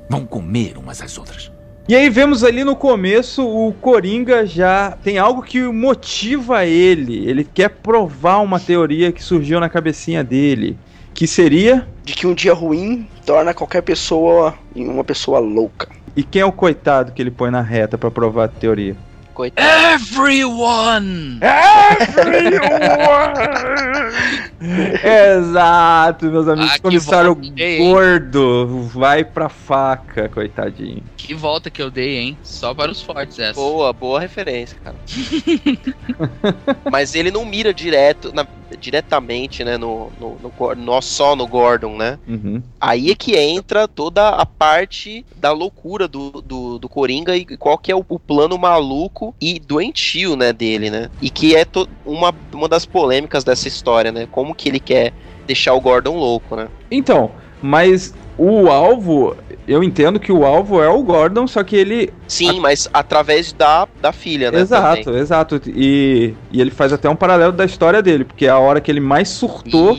vão 0.09 0.25
comer 0.25 0.79
umas 0.79 1.03
às 1.03 1.19
outras. 1.19 1.53
E 1.87 1.95
aí 1.95 2.09
vemos 2.09 2.45
ali 2.45 2.65
no 2.65 2.75
começo 2.77 3.47
o 3.47 3.75
Coringa 3.75 4.47
já 4.47 4.93
tem 5.03 5.19
algo 5.19 5.43
que 5.43 5.61
motiva 5.65 6.65
ele. 6.65 7.29
Ele 7.29 7.45
quer 7.45 7.69
provar 7.69 8.39
uma 8.39 8.59
teoria 8.59 9.13
que 9.13 9.23
surgiu 9.23 9.61
na 9.61 9.69
cabecinha 9.69 10.25
dele. 10.25 10.79
Que 11.13 11.27
seria. 11.27 11.87
De 12.05 12.15
que 12.15 12.27
um 12.27 12.35
dia 12.35 12.55
ruim 12.55 13.07
torna 13.27 13.53
qualquer 13.53 13.83
pessoa 13.83 14.55
em 14.75 14.89
uma 14.89 15.05
pessoa 15.05 15.39
louca. 15.39 15.89
E 16.17 16.23
quem 16.23 16.41
é 16.41 16.45
o 16.47 16.53
coitado 16.53 17.13
que 17.13 17.21
ele 17.21 17.31
põe 17.31 17.51
na 17.51 17.61
reta 17.61 17.99
pra 17.99 18.11
provar 18.11 18.45
a 18.45 18.49
teoria? 18.49 18.97
Coitado. 19.35 19.67
Everyone! 19.95 21.41
Exato, 25.01 26.27
meus 26.27 26.47
amigos. 26.49 26.71
Ah, 26.71 26.75
que 26.75 26.83
comissário 26.83 27.35
volta, 27.35 27.51
gordo 27.79 28.83
vai 28.95 29.25
pra 29.25 29.49
faca, 29.49 30.29
coitadinho. 30.29 31.03
Que 31.17 31.35
volta 31.35 31.71
que 31.71 31.81
eu 31.83 31.91
dei, 31.91 32.19
hein? 32.19 32.39
Só 32.43 32.75
para 32.75 32.91
os 32.91 33.01
fortes 33.03 33.39
essa. 33.39 33.55
Boa, 33.55 33.93
boa 33.93 34.21
referência, 34.21 34.77
cara. 34.83 34.97
Mas 36.91 37.15
ele 37.15 37.31
não 37.31 37.45
mira 37.45 37.73
direto, 37.73 38.33
na- 38.35 38.47
diretamente, 38.81 39.63
né, 39.65 39.77
no, 39.77 40.11
no, 40.19 40.37
no 40.43 40.75
no- 40.75 41.03
só 41.03 41.37
no 41.37 41.47
Gordon, 41.47 41.97
né? 41.97 42.19
Uhum. 42.27 42.63
Aí 42.81 43.11
é 43.11 43.15
que 43.15 43.37
entra 43.37 43.87
toda 43.87 44.31
a 44.31 44.47
parte 44.47 45.25
da 45.37 45.53
loucura 45.53 46.09
do, 46.09 46.43
do, 46.43 46.79
do 46.79 46.89
Coringa 46.89 47.37
e 47.37 47.45
qual 47.57 47.77
que 47.79 47.93
é 47.93 47.97
o, 47.97 48.05
o 48.09 48.19
plano 48.19 48.57
maluco 48.59 49.22
e 49.41 49.61
doentio, 49.61 50.35
né, 50.37 50.53
dele, 50.53 50.91
né? 50.91 51.11
E 51.21 51.31
que 51.31 51.55
é 51.55 51.65
uma, 52.05 52.35
uma 52.53 52.69
das 52.69 52.87
polêmicas 52.87 53.45
dessa 53.45 53.69
história, 53.69 54.11
né? 54.11 54.27
Como 54.31 54.55
que 54.55 54.69
ele 54.69 54.81
quer 54.81 55.13
deixar 55.47 55.75
o 55.75 55.81
Gordon 55.81 56.17
louco, 56.17 56.57
né? 56.57 56.69
Então, 56.91 57.31
mas 57.61 58.15
o 58.37 58.69
alvo, 58.69 59.37
eu 59.69 59.85
entendo 59.85 60.19
que 60.19 60.33
o 60.33 60.45
alvo 60.45 60.83
é 60.83 60.89
o 60.89 61.03
Gordon, 61.03 61.47
só 61.47 61.63
que 61.63 61.77
ele. 61.77 62.13
Sim, 62.27 62.61
mas 62.61 62.89
através 62.93 63.53
da, 63.53 63.87
da 64.01 64.13
filha, 64.13 64.51
né? 64.51 64.61
exato, 64.61 65.05
também. 65.05 65.21
exato. 65.21 65.61
E, 65.67 66.35
e 66.51 66.61
ele 66.61 66.71
faz 66.71 66.93
até 66.93 67.09
um 67.09 67.17
paralelo 67.17 67.53
da 67.53 67.65
história 67.65 68.03
dele, 68.03 68.25
porque 68.25 68.47
a 68.47 68.59
hora 68.59 68.81
que 68.81 68.91
ele 68.91 69.01
mais 69.01 69.29
surtou 69.29 69.97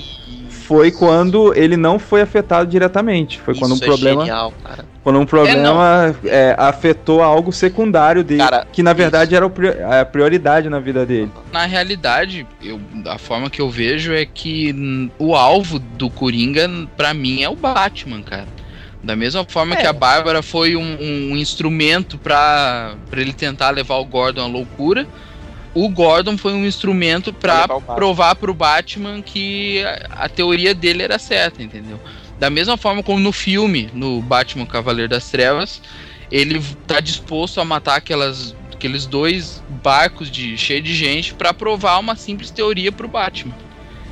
foi 0.50 0.92
quando 0.92 1.54
ele 1.56 1.78
não 1.78 2.00
foi 2.00 2.22
afetado 2.22 2.70
diretamente. 2.70 3.40
Foi 3.40 3.54
quando 3.54 3.74
um 3.74 3.76
Isso 3.76 3.84
é 3.84 3.88
problema. 3.88 4.22
genial, 4.22 4.54
cara. 4.64 4.86
Quando 5.04 5.20
um 5.20 5.26
problema 5.26 6.16
é, 6.24 6.56
afetou 6.58 7.22
algo 7.22 7.52
secundário 7.52 8.24
dele, 8.24 8.40
Cara, 8.42 8.66
que 8.72 8.82
na 8.82 8.94
verdade 8.94 9.36
era 9.36 9.46
o 9.46 9.50
pri- 9.50 9.82
a 9.84 10.06
prioridade 10.06 10.70
na 10.70 10.80
vida 10.80 11.06
dele. 11.06 11.30
Na 11.52 11.66
realidade, 11.66 12.48
eu, 12.64 12.80
a 13.08 13.18
forma 13.18 13.50
que 13.50 13.62
eu 13.62 13.70
vejo 13.70 14.14
é 14.14 14.26
que 14.26 15.12
o 15.20 15.36
alvo 15.36 15.78
do 15.78 16.10
Coringa, 16.10 16.70
pra 16.96 17.14
mim, 17.14 17.44
é 17.44 17.50
o 17.50 17.56
Batman, 17.56 18.22
cara. 18.22 18.48
Da 19.04 19.14
mesma 19.14 19.44
forma 19.46 19.74
É. 19.74 19.78
que 19.82 19.86
a 19.86 19.92
Bárbara 19.92 20.42
foi 20.42 20.78
um, 20.78 20.98
um 21.32 21.36
instrumento 21.36 22.18
pra 22.18 22.94
pra 23.10 23.20
ele 23.20 23.34
tentar 23.34 23.72
levar 23.72 23.96
o 23.98 24.06
Gordon 24.06 24.44
à 24.44 24.48
loucura, 24.48 25.06
o 25.74 25.90
Gordon 25.90 26.38
foi 26.38 26.54
um 26.54 26.66
instrumento 26.66 27.34
Batman. 27.34 27.82
provar 27.96 28.36
pro 28.36 28.54
Batman 28.54 29.22
que 29.22 29.84
a, 29.84 30.24
a 30.24 30.30
teoria 30.30 30.74
dele 30.74 31.04
era 31.04 31.20
certa, 31.20 31.62
entendeu? 31.62 32.00
Da 32.40 32.50
mesma 32.50 32.78
forma 32.78 33.04
como 33.04 33.20
no 33.20 33.32
filme, 33.32 33.90
no 33.94 34.22
Batman 34.22 34.66
Cavaleiro 34.66 35.10
das 35.10 35.30
Trevas, 35.30 35.82
ele 36.32 36.62
tá 36.88 37.00
disposto 37.00 37.62
a 37.62 37.66
matar 37.66 37.96
aquelas, 37.96 38.56
aqueles 38.74 39.06
dois 39.06 39.64
barcos 39.84 40.30
de 40.30 40.58
cheio 40.58 40.82
de 40.82 40.94
gente 40.94 41.34
pra 41.34 41.54
provar 41.54 42.00
uma 42.00 42.16
simples 42.16 42.50
teoria 42.50 42.92
pro 42.92 43.08
Batman. 43.08 43.56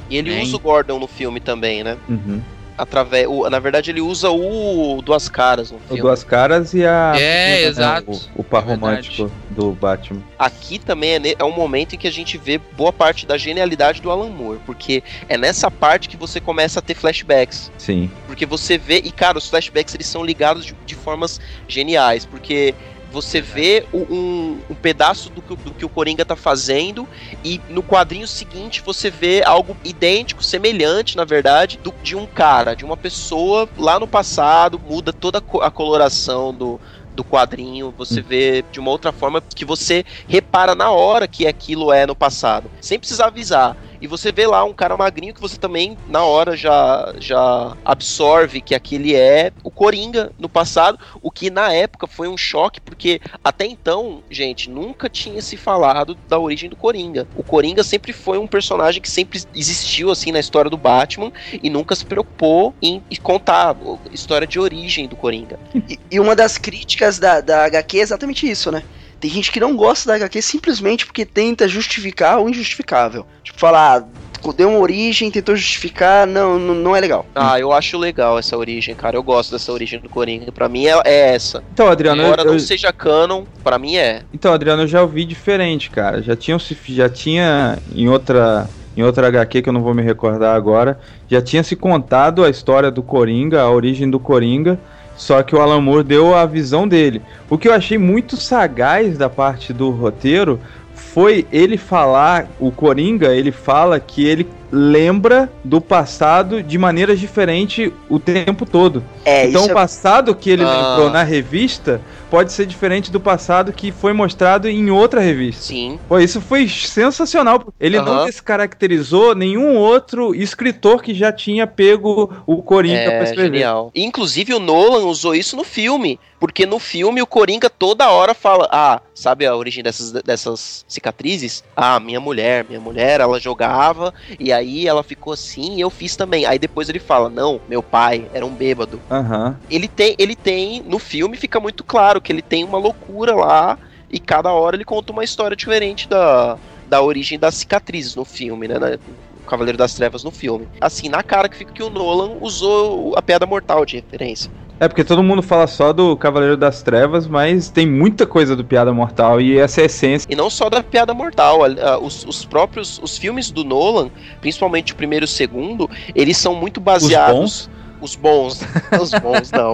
E 0.09 0.17
ele 0.17 0.29
Tem. 0.29 0.43
usa 0.43 0.57
o 0.57 0.59
Gordon 0.59 0.99
no 0.99 1.07
filme 1.07 1.39
também, 1.39 1.83
né? 1.83 1.97
Uhum. 2.07 2.41
Através, 2.77 3.27
o- 3.27 3.49
na 3.49 3.59
verdade, 3.59 3.91
ele 3.91 4.01
usa 4.01 4.29
o 4.31 5.01
Duas 5.03 5.27
Caras 5.29 5.71
no 5.71 5.77
O 5.77 5.81
filme. 5.81 6.01
Duas 6.01 6.23
Caras 6.23 6.73
e 6.73 6.85
a. 6.85 7.13
É, 7.15 7.19
né, 7.19 7.63
exato. 7.63 8.11
O, 8.11 8.41
o 8.41 8.43
par 8.43 8.63
É 8.63 8.65
romântico 8.73 9.31
do 9.49 9.71
Batman. 9.71 10.21
Aqui 10.39 10.79
também 10.79 11.11
é, 11.15 11.19
ne- 11.19 11.35
é 11.37 11.43
um 11.43 11.51
momento 11.51 11.93
em 11.93 11.97
que 11.97 12.07
a 12.07 12.11
gente 12.11 12.37
vê 12.37 12.57
boa 12.57 12.91
parte 12.93 13.25
da 13.25 13.37
genialidade 13.37 14.01
do 14.01 14.09
Alan 14.09 14.29
Moore, 14.29 14.59
porque 14.65 15.03
é 15.29 15.37
nessa 15.37 15.69
parte 15.69 16.07
que 16.09 16.17
você 16.17 16.39
começa 16.39 16.79
a 16.79 16.81
ter 16.81 16.95
flashbacks. 16.95 17.71
Sim. 17.77 18.09
Porque 18.25 18.45
você 18.45 18.77
vê, 18.77 18.97
e 19.03 19.11
cara, 19.11 19.37
os 19.37 19.49
flashbacks 19.49 19.93
eles 19.93 20.07
são 20.07 20.23
ligados 20.23 20.65
de, 20.65 20.75
de 20.85 20.95
formas 20.95 21.39
geniais, 21.67 22.25
porque 22.25 22.73
você 23.11 23.41
vê 23.41 23.85
um, 23.93 24.59
um 24.69 24.75
pedaço 24.75 25.29
do 25.29 25.41
que, 25.41 25.53
o- 25.53 25.57
do 25.57 25.71
que 25.71 25.85
o 25.85 25.89
Coringa 25.89 26.23
tá 26.25 26.35
fazendo, 26.35 27.07
e 27.43 27.59
no 27.69 27.83
quadrinho 27.83 28.27
seguinte 28.27 28.81
você 28.81 29.09
vê 29.09 29.43
algo 29.45 29.75
idêntico, 29.83 30.43
semelhante, 30.43 31.17
na 31.17 31.25
verdade, 31.25 31.77
do- 31.77 31.93
de 32.01 32.15
um 32.15 32.25
cara, 32.25 32.75
de 32.75 32.85
uma 32.85 32.95
pessoa 32.97 33.69
lá 33.77 33.99
no 33.99 34.07
passado, 34.07 34.79
muda 34.79 35.11
toda 35.11 35.39
a, 35.39 35.41
co- 35.41 35.61
a 35.61 35.69
coloração 35.69 36.53
do. 36.53 36.79
Do 37.13 37.25
quadrinho, 37.25 37.93
você 37.97 38.21
vê 38.21 38.63
de 38.71 38.79
uma 38.79 38.89
outra 38.89 39.11
forma 39.11 39.43
que 39.53 39.65
você 39.65 40.05
repara 40.29 40.73
na 40.73 40.91
hora 40.91 41.27
que 41.27 41.45
aquilo 41.45 41.91
é 41.91 42.07
no 42.07 42.15
passado, 42.15 42.71
sem 42.79 42.97
precisar 42.97 43.25
avisar. 43.27 43.75
E 44.01 44.07
você 44.07 44.31
vê 44.31 44.47
lá 44.47 44.63
um 44.63 44.73
cara 44.73 44.97
magrinho 44.97 45.33
que 45.33 45.39
você 45.39 45.57
também, 45.57 45.95
na 46.09 46.23
hora, 46.23 46.57
já, 46.57 47.13
já 47.19 47.77
absorve 47.85 48.59
que 48.59 48.73
aquele 48.73 49.15
é 49.15 49.51
o 49.63 49.69
Coringa 49.69 50.31
no 50.39 50.49
passado, 50.49 50.97
o 51.21 51.29
que 51.29 51.51
na 51.51 51.71
época 51.71 52.07
foi 52.07 52.27
um 52.27 52.35
choque, 52.35 52.81
porque 52.81 53.21
até 53.43 53.65
então, 53.65 54.23
gente, 54.29 54.69
nunca 54.69 55.07
tinha 55.07 55.39
se 55.41 55.55
falado 55.55 56.17
da 56.27 56.39
origem 56.39 56.67
do 56.67 56.75
Coringa. 56.75 57.27
O 57.35 57.43
Coringa 57.43 57.83
sempre 57.83 58.11
foi 58.11 58.39
um 58.39 58.47
personagem 58.47 58.99
que 58.99 59.09
sempre 59.09 59.39
existiu, 59.53 60.09
assim, 60.09 60.31
na 60.31 60.39
história 60.39 60.71
do 60.71 60.77
Batman, 60.77 61.31
e 61.61 61.69
nunca 61.69 61.95
se 61.95 62.03
preocupou 62.05 62.73
em 62.81 63.03
contar 63.21 63.75
a 63.75 64.13
história 64.13 64.47
de 64.47 64.59
origem 64.59 65.07
do 65.07 65.15
Coringa. 65.15 65.59
E, 65.87 65.99
e 66.09 66.19
uma 66.19 66.35
das 66.35 66.57
críticas 66.57 67.19
da, 67.19 67.39
da 67.39 67.65
HQ 67.65 67.99
é 67.99 68.01
exatamente 68.01 68.49
isso, 68.49 68.71
né? 68.71 68.83
Tem 69.21 69.29
gente 69.29 69.51
que 69.51 69.59
não 69.59 69.75
gosta 69.75 70.09
da 70.09 70.15
HQ 70.15 70.41
simplesmente 70.41 71.05
porque 71.05 71.23
tenta 71.25 71.67
justificar 71.67 72.39
o 72.41 72.49
injustificável. 72.49 73.25
Tipo, 73.43 73.59
falar, 73.59 73.99
ah, 74.01 74.51
deu 74.57 74.69
uma 74.69 74.79
origem, 74.79 75.29
tentou 75.29 75.55
justificar, 75.55 76.25
não, 76.25 76.57
não, 76.57 76.73
não 76.73 76.95
é 76.95 76.99
legal. 76.99 77.25
Ah, 77.35 77.59
eu 77.59 77.71
acho 77.71 77.97
legal 77.99 78.39
essa 78.39 78.57
origem, 78.57 78.95
cara. 78.95 79.15
Eu 79.15 79.21
gosto 79.21 79.51
dessa 79.51 79.71
origem 79.71 79.99
do 79.99 80.09
Coringa. 80.09 80.51
Pra 80.51 80.67
mim 80.67 80.87
é, 80.87 80.99
é 81.05 81.35
essa. 81.35 81.63
Então, 81.71 81.87
Adriano, 81.87 82.23
Embora 82.23 82.41
eu, 82.41 82.45
não 82.45 82.53
eu- 82.53 82.59
seja 82.59 82.91
canon, 82.91 83.43
pra 83.63 83.77
mim 83.77 83.95
é. 83.95 84.23
então, 84.33 84.51
Adriano, 84.51 84.81
eu 84.83 84.87
já 84.87 85.03
ouvi 85.03 85.23
diferente, 85.23 85.91
cara. 85.91 86.21
Já 86.23 86.35
tinha, 86.35 86.57
se- 86.57 86.75
já 86.89 87.07
tinha 87.07 87.77
em 87.95 88.09
outra 88.09 88.67
em 88.97 89.03
outra 89.03 89.27
HQ 89.27 89.61
que 89.61 89.69
eu 89.69 89.73
não 89.73 89.81
vou 89.81 89.93
me 89.93 90.01
recordar 90.01 90.53
agora, 90.53 90.99
já 91.29 91.41
tinha 91.41 91.63
se 91.63 91.77
contado 91.77 92.43
a 92.43 92.49
história 92.49 92.91
do 92.91 93.01
Coringa, 93.01 93.61
a 93.61 93.71
origem 93.71 94.09
do 94.09 94.19
Coringa, 94.19 94.77
só 95.21 95.43
que 95.43 95.55
o 95.55 95.61
Alan 95.61 95.81
Moore 95.81 96.03
deu 96.03 96.33
a 96.33 96.47
visão 96.47 96.87
dele. 96.87 97.21
O 97.47 97.55
que 97.55 97.67
eu 97.67 97.73
achei 97.73 97.95
muito 97.95 98.35
sagaz 98.35 99.19
da 99.19 99.29
parte 99.29 99.71
do 99.71 99.91
roteiro 99.91 100.59
foi 100.95 101.45
ele 101.51 101.77
falar, 101.77 102.47
o 102.59 102.71
Coringa, 102.71 103.31
ele 103.31 103.51
fala 103.51 103.99
que 103.99 104.25
ele 104.25 104.47
lembra 104.71 105.51
do 105.63 105.81
passado 105.81 106.63
de 106.63 106.77
maneiras 106.77 107.19
diferentes 107.19 107.91
o 108.09 108.19
tempo 108.19 108.65
todo. 108.65 109.03
É, 109.25 109.47
então 109.47 109.61
isso 109.63 109.71
o 109.71 109.73
passado 109.73 110.33
que 110.35 110.49
ele 110.49 110.63
Ah. 110.63 110.89
lembrou 110.91 111.09
na 111.09 111.23
revista 111.23 112.01
pode 112.29 112.53
ser 112.53 112.65
diferente 112.65 113.11
do 113.11 113.19
passado 113.19 113.73
que 113.73 113.91
foi 113.91 114.13
mostrado 114.13 114.69
em 114.69 114.89
outra 114.89 115.19
revista. 115.19 115.63
Sim. 115.63 115.99
Pô, 116.07 116.17
isso 116.17 116.39
foi 116.39 116.67
sensacional. 116.69 117.65
Ele 117.79 117.99
não 117.99 118.25
descaracterizou 118.25 119.35
nenhum 119.35 119.75
outro 119.75 120.33
escritor 120.33 121.01
que 121.03 121.13
já 121.13 121.31
tinha 121.31 121.67
pego 121.67 122.33
o 122.45 122.61
Coringa 122.61 123.03
pra 123.03 123.13
É 123.19 123.23
escrever. 123.23 123.51
genial. 123.57 123.91
Inclusive 123.93 124.53
o 124.53 124.59
Nolan 124.59 125.05
usou 125.05 125.35
isso 125.35 125.57
no 125.57 125.63
filme, 125.65 126.17
porque 126.39 126.65
no 126.65 126.79
filme 126.79 127.21
o 127.21 127.27
Coringa 127.27 127.69
toda 127.69 128.09
hora 128.09 128.33
fala: 128.33 128.67
"Ah, 128.71 129.01
sabe 129.13 129.45
a 129.45 129.53
origem 129.55 129.83
dessas, 129.83 130.11
dessas 130.23 130.85
cicatrizes? 130.87 131.63
Ah, 131.75 131.99
minha 131.99 132.19
mulher, 132.21 132.65
minha 132.67 132.79
mulher, 132.79 133.19
ela 133.19 133.39
jogava 133.41 134.13
e 134.39 134.53
aí 134.53 134.60
ela 134.87 135.03
ficou 135.03 135.33
assim, 135.33 135.75
e 135.75 135.81
eu 135.81 135.89
fiz 135.89 136.15
também". 136.15 136.45
Aí 136.45 136.57
depois 136.59 136.89
ele 136.89 136.99
fala: 136.99 137.29
"Não, 137.29 137.61
meu 137.67 137.81
pai 137.83 138.29
era 138.33 138.45
um 138.45 138.53
bêbado". 138.55 139.01
Aham. 139.09 139.57
Ele 139.69 139.87
tem, 139.87 140.15
ele 140.19 140.35
tem 140.35 140.81
no 140.83 140.99
filme 140.99 141.37
fica 141.37 141.59
muito 141.59 141.83
claro 141.83 142.19
que 142.21 142.31
ele 142.31 142.41
tem 142.41 142.63
uma 142.63 142.77
loucura 142.77 143.35
lá 143.35 143.77
e 144.09 144.19
cada 144.19 144.51
hora 144.51 144.75
ele 144.75 144.83
conta 144.85 145.11
uma 145.13 145.23
história 145.23 145.55
diferente 145.55 146.07
da 146.09 146.57
da 146.87 147.01
origem 147.01 147.39
das 147.39 147.55
cicatrizes 147.55 148.15
no 148.15 148.25
filme, 148.25 148.67
né? 148.67 148.77
na- 148.77 148.97
o 149.37 149.43
Cavaleiro 149.49 149.77
das 149.77 149.93
Trevas 149.93 150.23
no 150.25 150.31
filme. 150.31 150.67
Assim, 150.81 151.07
na 151.07 151.23
cara 151.23 151.47
que 151.47 151.55
fica 151.55 151.71
que 151.71 151.81
o 151.81 151.89
Nolan 151.89 152.37
usou 152.41 153.13
a 153.17 153.21
piada 153.21 153.45
mortal 153.45 153.85
de 153.85 153.95
referência. 153.95 154.51
É 154.81 154.87
porque 154.87 155.03
todo 155.03 155.21
mundo 155.21 155.43
fala 155.43 155.67
só 155.67 155.93
do 155.93 156.17
Cavaleiro 156.17 156.57
das 156.57 156.81
Trevas, 156.81 157.27
mas 157.27 157.69
tem 157.69 157.85
muita 157.85 158.25
coisa 158.25 158.55
do 158.55 158.65
Piada 158.65 158.91
Mortal 158.91 159.39
e 159.39 159.55
essa 159.59 159.79
é 159.79 159.83
a 159.83 159.85
essência. 159.85 160.27
E 160.27 160.35
não 160.35 160.49
só 160.49 160.71
da 160.71 160.81
piada 160.81 161.13
mortal, 161.13 161.63
a- 161.63 161.67
a- 161.91 161.99
os, 161.99 162.25
os 162.25 162.43
próprios 162.43 162.99
os 163.03 163.15
filmes 163.15 163.51
do 163.51 163.63
Nolan, 163.63 164.09
principalmente 164.41 164.93
o 164.93 164.95
primeiro 164.95 165.23
e 165.23 165.27
o 165.27 165.27
segundo, 165.27 165.87
eles 166.15 166.35
são 166.35 166.55
muito 166.55 166.81
baseados. 166.81 167.69
Os 168.01 168.15
bons. 168.15 168.59
Os 168.99 169.11
bons, 169.11 169.51
não. 169.51 169.73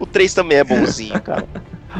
O 0.00 0.04
3 0.04 0.34
também 0.34 0.58
é 0.58 0.64
bonzinho, 0.64 1.20
cara. 1.22 1.46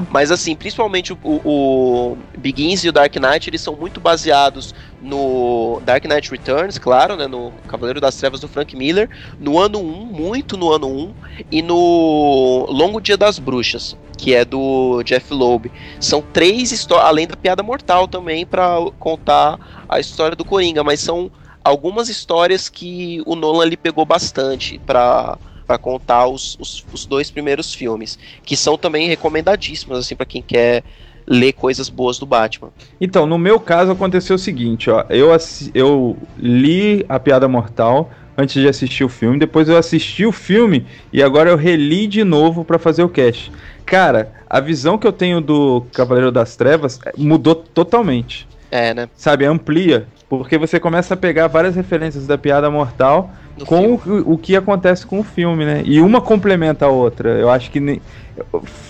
Mas 0.08 0.30
assim, 0.30 0.54
principalmente 0.54 1.12
o, 1.12 1.18
o- 1.22 2.16
Begins 2.38 2.84
e 2.84 2.88
o 2.88 2.92
Dark 2.92 3.14
Knight, 3.16 3.50
eles 3.50 3.60
são 3.60 3.74
muito 3.76 4.00
baseados 4.00 4.72
no 5.00 5.80
Dark 5.84 6.04
Knight 6.04 6.30
Returns, 6.30 6.78
claro, 6.78 7.16
né, 7.16 7.26
no 7.26 7.52
Cavaleiro 7.66 8.00
das 8.00 8.16
Trevas 8.16 8.40
do 8.40 8.48
Frank 8.48 8.76
Miller, 8.76 9.08
no 9.38 9.58
ano 9.58 9.80
1, 9.80 10.04
muito 10.06 10.56
no 10.56 10.70
ano 10.72 10.86
1, 10.88 11.14
e 11.50 11.60
no 11.62 12.66
Longo 12.70 13.00
Dia 13.00 13.16
das 13.16 13.38
Bruxas, 13.38 13.96
que 14.16 14.32
é 14.34 14.44
do 14.44 15.02
Jeff 15.02 15.32
Loeb. 15.34 15.72
São 15.98 16.22
três 16.22 16.70
histórias, 16.70 17.08
além 17.08 17.26
da 17.26 17.36
piada 17.36 17.62
mortal 17.62 18.06
também, 18.06 18.46
pra 18.46 18.76
contar 18.98 19.58
a 19.88 19.98
história 19.98 20.36
do 20.36 20.44
Coringa, 20.44 20.84
mas 20.84 21.00
são 21.00 21.30
algumas 21.64 22.08
histórias 22.08 22.68
que 22.68 23.22
o 23.26 23.34
Nolan 23.34 23.62
ali 23.64 23.76
pegou 23.76 24.04
bastante 24.04 24.78
pra 24.78 25.36
para 25.70 25.78
contar 25.78 26.26
os, 26.26 26.56
os, 26.58 26.84
os 26.92 27.06
dois 27.06 27.30
primeiros 27.30 27.72
filmes, 27.72 28.18
que 28.44 28.56
são 28.56 28.76
também 28.76 29.06
recomendadíssimos 29.06 29.96
assim 29.96 30.16
para 30.16 30.26
quem 30.26 30.42
quer 30.42 30.82
ler 31.24 31.52
coisas 31.52 31.88
boas 31.88 32.18
do 32.18 32.26
Batman. 32.26 32.72
Então, 33.00 33.24
no 33.24 33.38
meu 33.38 33.60
caso 33.60 33.92
aconteceu 33.92 34.34
o 34.34 34.38
seguinte, 34.38 34.90
ó, 34.90 35.04
eu, 35.08 35.28
eu 35.72 36.16
li 36.36 37.06
a 37.08 37.20
Piada 37.20 37.46
Mortal 37.46 38.10
antes 38.36 38.60
de 38.60 38.66
assistir 38.66 39.04
o 39.04 39.08
filme, 39.08 39.38
depois 39.38 39.68
eu 39.68 39.76
assisti 39.76 40.26
o 40.26 40.32
filme 40.32 40.84
e 41.12 41.22
agora 41.22 41.50
eu 41.50 41.56
reli 41.56 42.08
de 42.08 42.24
novo 42.24 42.64
pra 42.64 42.76
fazer 42.76 43.04
o 43.04 43.08
cast. 43.08 43.52
Cara, 43.86 44.32
a 44.48 44.58
visão 44.58 44.98
que 44.98 45.06
eu 45.06 45.12
tenho 45.12 45.40
do 45.40 45.86
Cavaleiro 45.92 46.32
das 46.32 46.56
Trevas 46.56 46.98
eh, 47.06 47.12
mudou 47.16 47.54
totalmente. 47.54 48.48
É, 48.72 48.92
né? 48.92 49.08
Sabe, 49.14 49.44
amplia, 49.44 50.08
porque 50.30 50.56
você 50.56 50.78
começa 50.78 51.14
a 51.14 51.16
pegar 51.16 51.48
várias 51.48 51.74
referências 51.74 52.24
da 52.24 52.38
Piada 52.38 52.70
Mortal 52.70 53.32
No 53.58 53.66
com 53.66 53.94
o, 53.94 54.32
o 54.34 54.38
que 54.38 54.54
acontece 54.54 55.04
com 55.04 55.18
o 55.18 55.24
filme, 55.24 55.64
né? 55.66 55.82
E 55.84 56.00
uma 56.00 56.20
complementa 56.20 56.86
a 56.86 56.88
outra. 56.88 57.30
Eu 57.30 57.50
acho 57.50 57.68
que 57.68 57.80
ne- 57.80 58.00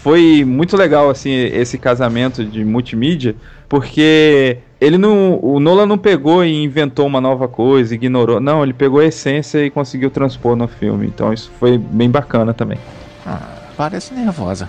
foi 0.02 0.44
muito 0.46 0.76
legal 0.76 1.08
assim 1.08 1.30
esse 1.32 1.78
casamento 1.78 2.44
de 2.44 2.62
multimídia, 2.62 3.34
porque 3.70 4.58
ele 4.78 4.98
não, 4.98 5.40
o 5.42 5.58
Nolan 5.58 5.86
não 5.86 5.96
pegou 5.96 6.44
e 6.44 6.62
inventou 6.62 7.06
uma 7.06 7.22
nova 7.22 7.48
coisa, 7.48 7.94
ignorou. 7.94 8.38
Não, 8.38 8.62
ele 8.62 8.74
pegou 8.74 9.00
a 9.00 9.06
essência 9.06 9.64
e 9.64 9.70
conseguiu 9.70 10.10
transpor 10.10 10.54
no 10.54 10.68
filme. 10.68 11.06
Então 11.06 11.32
isso 11.32 11.50
foi 11.58 11.78
bem 11.78 12.10
bacana 12.10 12.52
também. 12.52 12.78
Ah, 13.26 13.40
parece 13.78 14.12
nervosa. 14.12 14.68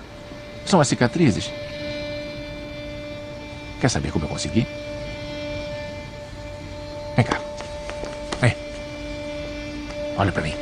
São 0.64 0.80
as 0.80 0.88
cicatrizes? 0.88 1.52
Quer 3.78 3.88
saber 3.90 4.10
como 4.10 4.24
eu 4.24 4.28
consegui? 4.30 4.66
Olha 10.22 10.30
pra 10.30 10.42
mim. 10.44 10.54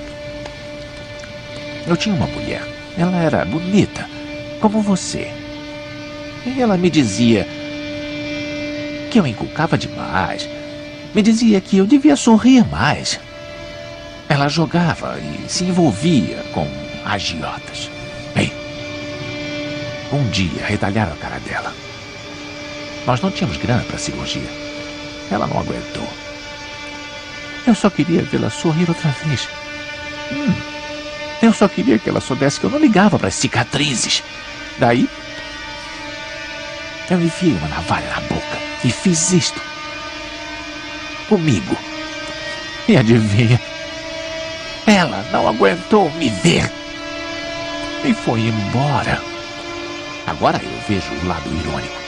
Eu 1.87 1.95
tinha 1.95 2.15
uma 2.15 2.27
mulher. 2.27 2.67
Ela 2.97 3.19
era 3.19 3.45
bonita, 3.45 4.09
como 4.59 4.81
você. 4.81 5.31
E 6.47 6.63
ela 6.63 6.79
me 6.79 6.89
dizia 6.89 7.47
que 9.11 9.21
eu 9.21 9.27
inculcava 9.27 9.77
demais. 9.77 10.49
Me 11.15 11.21
dizia 11.21 11.61
que 11.61 11.77
eu 11.77 11.87
devia 11.87 12.17
sorrir 12.17 12.67
mais. 12.69 13.21
Ela 14.31 14.49
jogava 14.49 15.19
e 15.21 15.47
se 15.47 15.65
envolvia 15.65 16.43
com 16.55 16.67
agiotas. 17.05 17.91
Bem, 18.35 18.51
um 20.11 20.27
dia 20.31 20.65
retalharam 20.65 21.13
a 21.13 21.17
cara 21.17 21.39
dela. 21.41 21.75
Nós 23.07 23.21
não 23.21 23.31
tínhamos 23.31 23.59
grana 23.59 23.85
para 23.85 23.99
cirurgia. 23.99 24.49
Ela 25.31 25.47
não 25.47 25.61
aguentou. 25.61 26.30
Eu 27.67 27.75
só 27.75 27.91
queria 27.91 28.23
vê-la 28.23 28.51
sorrir 28.51 28.89
outra 28.89 29.11
vez. 29.25 29.49
Hum, 30.33 30.55
eu 31.43 31.53
só 31.53 31.69
queria 31.69 31.99
que 31.99 32.09
ela 32.09 32.21
soubesse 32.21 32.59
que 32.61 32.65
eu 32.65 32.71
não 32.71 32.79
ligava 32.79 33.19
para 33.19 33.29
as 33.29 33.35
cicatrizes. 33.35 34.23
Daí, 34.79 35.09
eu 37.11 37.21
enfiei 37.21 37.53
uma 37.53 37.69
navalha 37.69 38.09
na 38.11 38.21
boca 38.23 38.59
e 38.85 38.91
fiz 38.91 39.33
isto. 39.33 39.61
Comigo. 41.29 41.77
E 42.89 42.97
adivinha? 42.97 43.61
Ela 44.87 45.25
não 45.33 45.49
aguentou 45.49 46.11
me 46.13 46.29
ver. 46.29 46.71
E 48.05 48.15
foi 48.15 48.41
embora. 48.41 49.21
Agora 50.27 50.61
eu 50.63 50.81
vejo 50.89 51.13
o 51.13 51.27
lado 51.27 51.49
irônico. 51.49 52.00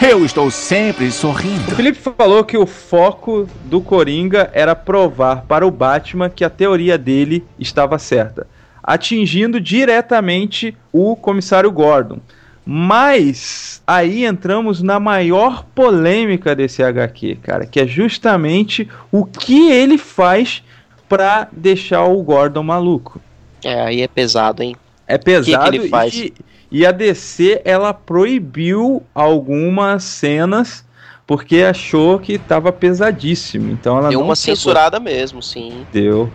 Eu 0.00 0.24
estou 0.24 0.50
sempre 0.50 1.06
O 1.06 1.12
sorrindo. 1.12 1.76
Felipe 1.76 1.98
falou 1.98 2.44
que 2.44 2.56
o 2.56 2.66
foco 2.66 3.48
do 3.64 3.80
Coringa 3.80 4.50
era 4.52 4.74
provar 4.74 5.42
para 5.42 5.66
o 5.66 5.70
Batman 5.70 6.28
que 6.28 6.44
a 6.44 6.50
teoria 6.50 6.98
dele 6.98 7.44
estava 7.58 7.98
certa, 7.98 8.46
atingindo 8.82 9.60
diretamente 9.60 10.76
o 10.92 11.16
comissário 11.16 11.70
Gordon. 11.70 12.18
Mas 12.66 13.82
aí 13.86 14.24
entramos 14.24 14.80
na 14.82 14.98
maior 14.98 15.64
polêmica 15.74 16.54
desse 16.54 16.82
HQ, 16.82 17.38
cara, 17.42 17.66
que 17.66 17.78
é 17.78 17.86
justamente 17.86 18.88
o 19.12 19.24
que 19.24 19.70
ele 19.70 19.98
faz 19.98 20.62
para 21.08 21.48
deixar 21.52 22.04
o 22.04 22.22
Gordon 22.22 22.62
maluco. 22.62 23.20
É, 23.62 23.82
aí 23.82 24.02
é 24.02 24.08
pesado, 24.08 24.62
hein? 24.62 24.76
É 25.06 25.18
pesado 25.18 25.74
ele 25.74 25.88
faz? 25.88 26.14
E, 26.14 26.32
e 26.74 26.84
a 26.84 26.90
DC 26.90 27.62
ela 27.64 27.94
proibiu 27.94 29.00
algumas 29.14 30.02
cenas 30.02 30.84
porque 31.24 31.58
achou 31.62 32.18
que 32.18 32.36
tava 32.36 32.72
pesadíssimo. 32.72 33.70
Então 33.70 33.96
ela 33.96 34.08
Deu 34.08 34.18
não 34.18 34.26
uma 34.26 34.34
chegou- 34.34 34.56
censurada 34.56 34.98
mesmo, 34.98 35.40
sim. 35.40 35.86
Deu. 35.92 36.28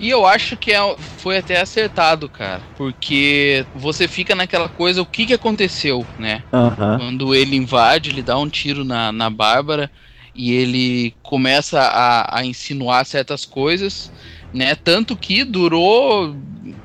E 0.00 0.08
eu 0.08 0.24
acho 0.24 0.56
que 0.56 0.72
é- 0.72 0.96
foi 1.18 1.36
até 1.36 1.60
acertado, 1.60 2.26
cara. 2.26 2.62
Porque 2.74 3.66
você 3.74 4.08
fica 4.08 4.34
naquela 4.34 4.66
coisa, 4.66 5.02
o 5.02 5.06
que, 5.06 5.26
que 5.26 5.34
aconteceu, 5.34 6.06
né? 6.18 6.42
Quando 6.98 7.34
ele 7.34 7.54
invade, 7.54 8.08
ele 8.08 8.22
dá 8.22 8.38
um 8.38 8.48
tiro 8.48 8.86
na, 8.86 9.12
na 9.12 9.28
Bárbara 9.28 9.90
e 10.34 10.52
ele 10.54 11.14
começa 11.22 11.78
a, 11.82 12.38
a 12.38 12.44
insinuar 12.46 13.04
certas 13.04 13.44
coisas, 13.44 14.10
né? 14.54 14.74
Tanto 14.74 15.14
que 15.16 15.44
durou 15.44 16.34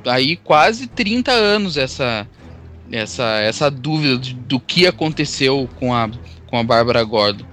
aí 0.06 0.36
quase 0.36 0.88
30 0.88 1.32
anos 1.32 1.78
essa, 1.78 2.28
essa, 2.91 3.39
essa 3.41 3.69
dúvida 3.71 4.17
de- 4.17 4.34
do 4.34 4.60
que 4.60 4.86
aconteceu 4.88 5.69
com 5.80 5.93
a, 5.93 6.10
com 6.47 6.58
a 6.58 6.63
Bárbara 6.63 7.04
Gordon. 7.04 7.45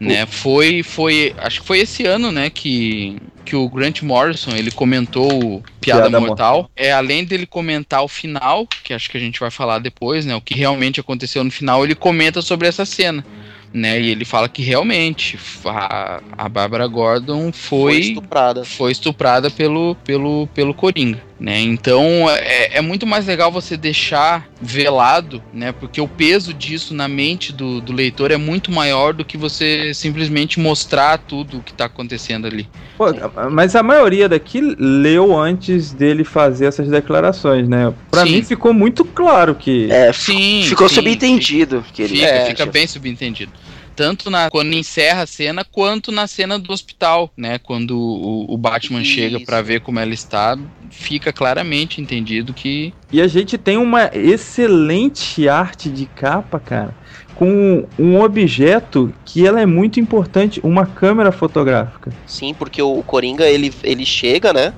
Né? 0.00 0.26
Foi, 0.26 0.82
foi, 0.82 1.34
acho 1.38 1.60
que 1.60 1.66
foi 1.66 1.78
esse 1.78 2.04
ano, 2.04 2.30
né, 2.30 2.50
que, 2.50 3.16
que 3.44 3.56
o 3.56 3.68
Grant 3.68 4.02
Morrison, 4.02 4.50
ele 4.54 4.70
comentou 4.70 5.28
o 5.32 5.62
Piada, 5.80 6.02
Piada 6.02 6.20
Mortal. 6.20 6.70
É, 6.76 6.92
além 6.92 7.24
dele 7.24 7.46
comentar 7.46 8.02
o 8.02 8.08
final, 8.08 8.66
que 8.82 8.92
acho 8.92 9.08
que 9.08 9.16
a 9.16 9.20
gente 9.20 9.40
vai 9.40 9.50
falar 9.50 9.78
depois, 9.78 10.26
né, 10.26 10.34
o 10.34 10.40
que 10.40 10.54
realmente 10.54 11.00
aconteceu 11.00 11.42
no 11.44 11.50
final, 11.50 11.84
ele 11.84 11.94
comenta 11.94 12.42
sobre 12.42 12.68
essa 12.68 12.84
cena. 12.84 13.24
né? 13.72 13.98
E 14.00 14.10
ele 14.10 14.24
fala 14.24 14.48
que 14.48 14.62
realmente 14.62 15.38
a, 15.64 16.20
a 16.36 16.48
Bárbara 16.48 16.86
Gordon 16.86 17.50
foi, 17.52 17.92
Foi 17.92 17.98
estuprada. 18.00 18.64
foi 18.64 18.92
estuprada 18.92 19.50
pelo, 19.50 19.94
pelo, 20.04 20.46
pelo 20.54 20.74
Coringa, 20.74 21.20
né? 21.38 21.60
Então 21.60 22.28
é, 22.30 22.78
é 22.78 22.80
muito 22.80 23.06
mais 23.06 23.26
legal 23.26 23.50
você 23.50 23.76
deixar 23.76 24.48
velado, 24.60 25.42
né? 25.52 25.72
Porque 25.72 26.00
o 26.00 26.08
peso 26.08 26.54
disso 26.54 26.94
na 26.94 27.08
mente 27.08 27.52
do, 27.52 27.80
do 27.80 27.92
leitor 27.92 28.30
é 28.30 28.36
muito 28.36 28.70
maior 28.70 29.12
do 29.12 29.24
que 29.24 29.36
você 29.36 29.92
simplesmente 29.94 30.60
mostrar 30.60 31.18
tudo 31.18 31.58
o 31.58 31.62
que 31.62 31.72
tá 31.72 31.86
acontecendo 31.86 32.46
ali. 32.46 32.68
Pô, 32.96 33.06
mas 33.50 33.74
a 33.74 33.82
maioria 33.82 34.28
daqui 34.28 34.60
leu 34.60 35.36
antes 35.36 35.92
dele 35.92 36.22
fazer 36.24 36.66
essas 36.66 36.88
declarações, 36.88 37.68
né? 37.68 37.92
Pra 38.10 38.24
Sim. 38.24 38.32
mim 38.32 38.42
ficou 38.42 38.72
muito 38.72 39.04
claro 39.04 39.54
que. 39.54 39.90
É, 39.90 40.12
Sim, 40.12 40.62
ficou 40.66 40.88
sim, 40.88 40.96
subentendido 40.96 41.84
que 41.92 42.02
ele 42.02 42.16
Fica, 42.16 42.26
É, 42.26 42.46
fica 42.46 42.66
bem 42.66 42.86
subentendido. 42.86 43.52
Tanto 43.94 44.30
na, 44.30 44.50
quando 44.50 44.72
encerra 44.72 45.22
a 45.22 45.26
cena, 45.26 45.64
quanto 45.64 46.10
na 46.10 46.26
cena 46.26 46.58
do 46.58 46.72
hospital, 46.72 47.30
né? 47.36 47.58
Quando 47.58 47.98
o, 47.98 48.52
o 48.52 48.56
Batman 48.56 49.02
Isso. 49.02 49.12
chega 49.12 49.40
pra 49.40 49.62
ver 49.62 49.80
como 49.80 49.98
ela 49.98 50.12
está, 50.12 50.58
fica 50.90 51.32
claramente 51.32 52.00
entendido 52.00 52.52
que 52.52 52.92
E 53.12 53.20
a 53.20 53.26
gente 53.26 53.56
tem 53.56 53.76
uma 53.76 54.10
excelente 54.12 55.48
arte 55.48 55.88
de 55.88 56.06
capa, 56.06 56.58
cara, 56.58 56.94
com 57.34 57.86
um 57.98 58.20
objeto 58.20 59.12
que 59.24 59.46
ela 59.46 59.60
é 59.60 59.66
muito 59.66 59.98
importante, 59.98 60.60
uma 60.62 60.86
câmera 60.86 61.32
fotográfica. 61.32 62.12
Sim, 62.26 62.54
porque 62.54 62.80
o 62.80 63.02
Coringa, 63.02 63.46
ele, 63.46 63.72
ele 63.82 64.06
chega, 64.06 64.52
né? 64.52 64.72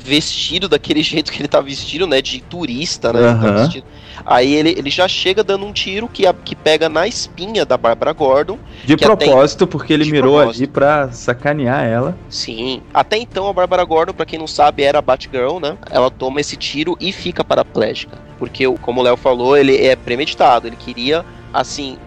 Vestido 0.00 0.68
daquele 0.68 1.02
jeito 1.04 1.32
que 1.32 1.40
ele 1.40 1.48
tá 1.48 1.60
vestido, 1.60 2.06
né? 2.06 2.20
De 2.20 2.40
turista, 2.40 3.12
né? 3.12 3.20
ele 3.20 3.40
tá 3.40 3.62
vestido. 3.62 3.86
Aí 4.24 4.54
ele, 4.54 4.70
ele 4.70 4.90
já 4.90 5.06
chega 5.08 5.42
dando 5.44 5.64
um 5.64 5.72
tiro 5.72 6.08
que, 6.08 6.26
a- 6.26 6.32
que 6.34 6.54
pega 6.56 6.88
na 6.88 7.06
espinha 7.06 7.64
da 7.64 7.76
Bárbara 7.76 8.12
Gordon. 8.12 8.58
De 8.84 8.96
Que 8.96 9.04
até- 9.04 9.26
propósito, 9.26 9.66
porque 9.66 9.92
ele 9.92 10.04
de 10.04 10.10
mirou 10.12 10.36
propósito. 10.36 10.62
ali 10.62 10.66
pra 10.66 11.10
sacanear 11.12 11.84
ela. 11.84 12.16
Sim. 12.28 12.82
Até 12.92 13.16
então 13.18 13.48
a 13.48 13.52
Bárbara 13.52 13.84
Gordon, 13.84 14.12
pra 14.12 14.26
quem 14.26 14.38
não 14.38 14.46
sabe, 14.46 14.82
era 14.82 14.98
a 14.98 15.02
Batgirl, 15.02 15.58
né? 15.60 15.76
Ela 15.90 16.10
toma 16.10 16.40
esse 16.40 16.56
tiro 16.56 16.96
e 17.00 17.12
fica 17.12 17.44
paraplégica. 17.44 18.18
Porque, 18.38 18.64
como 18.82 19.00
o 19.00 19.04
Léo 19.04 19.16
falou, 19.16 19.56
ele 19.56 19.76
é 19.84 19.96
premeditado. 19.96 20.66
Ele 20.66 20.76
queria, 20.76 21.24
assim, 21.52 21.98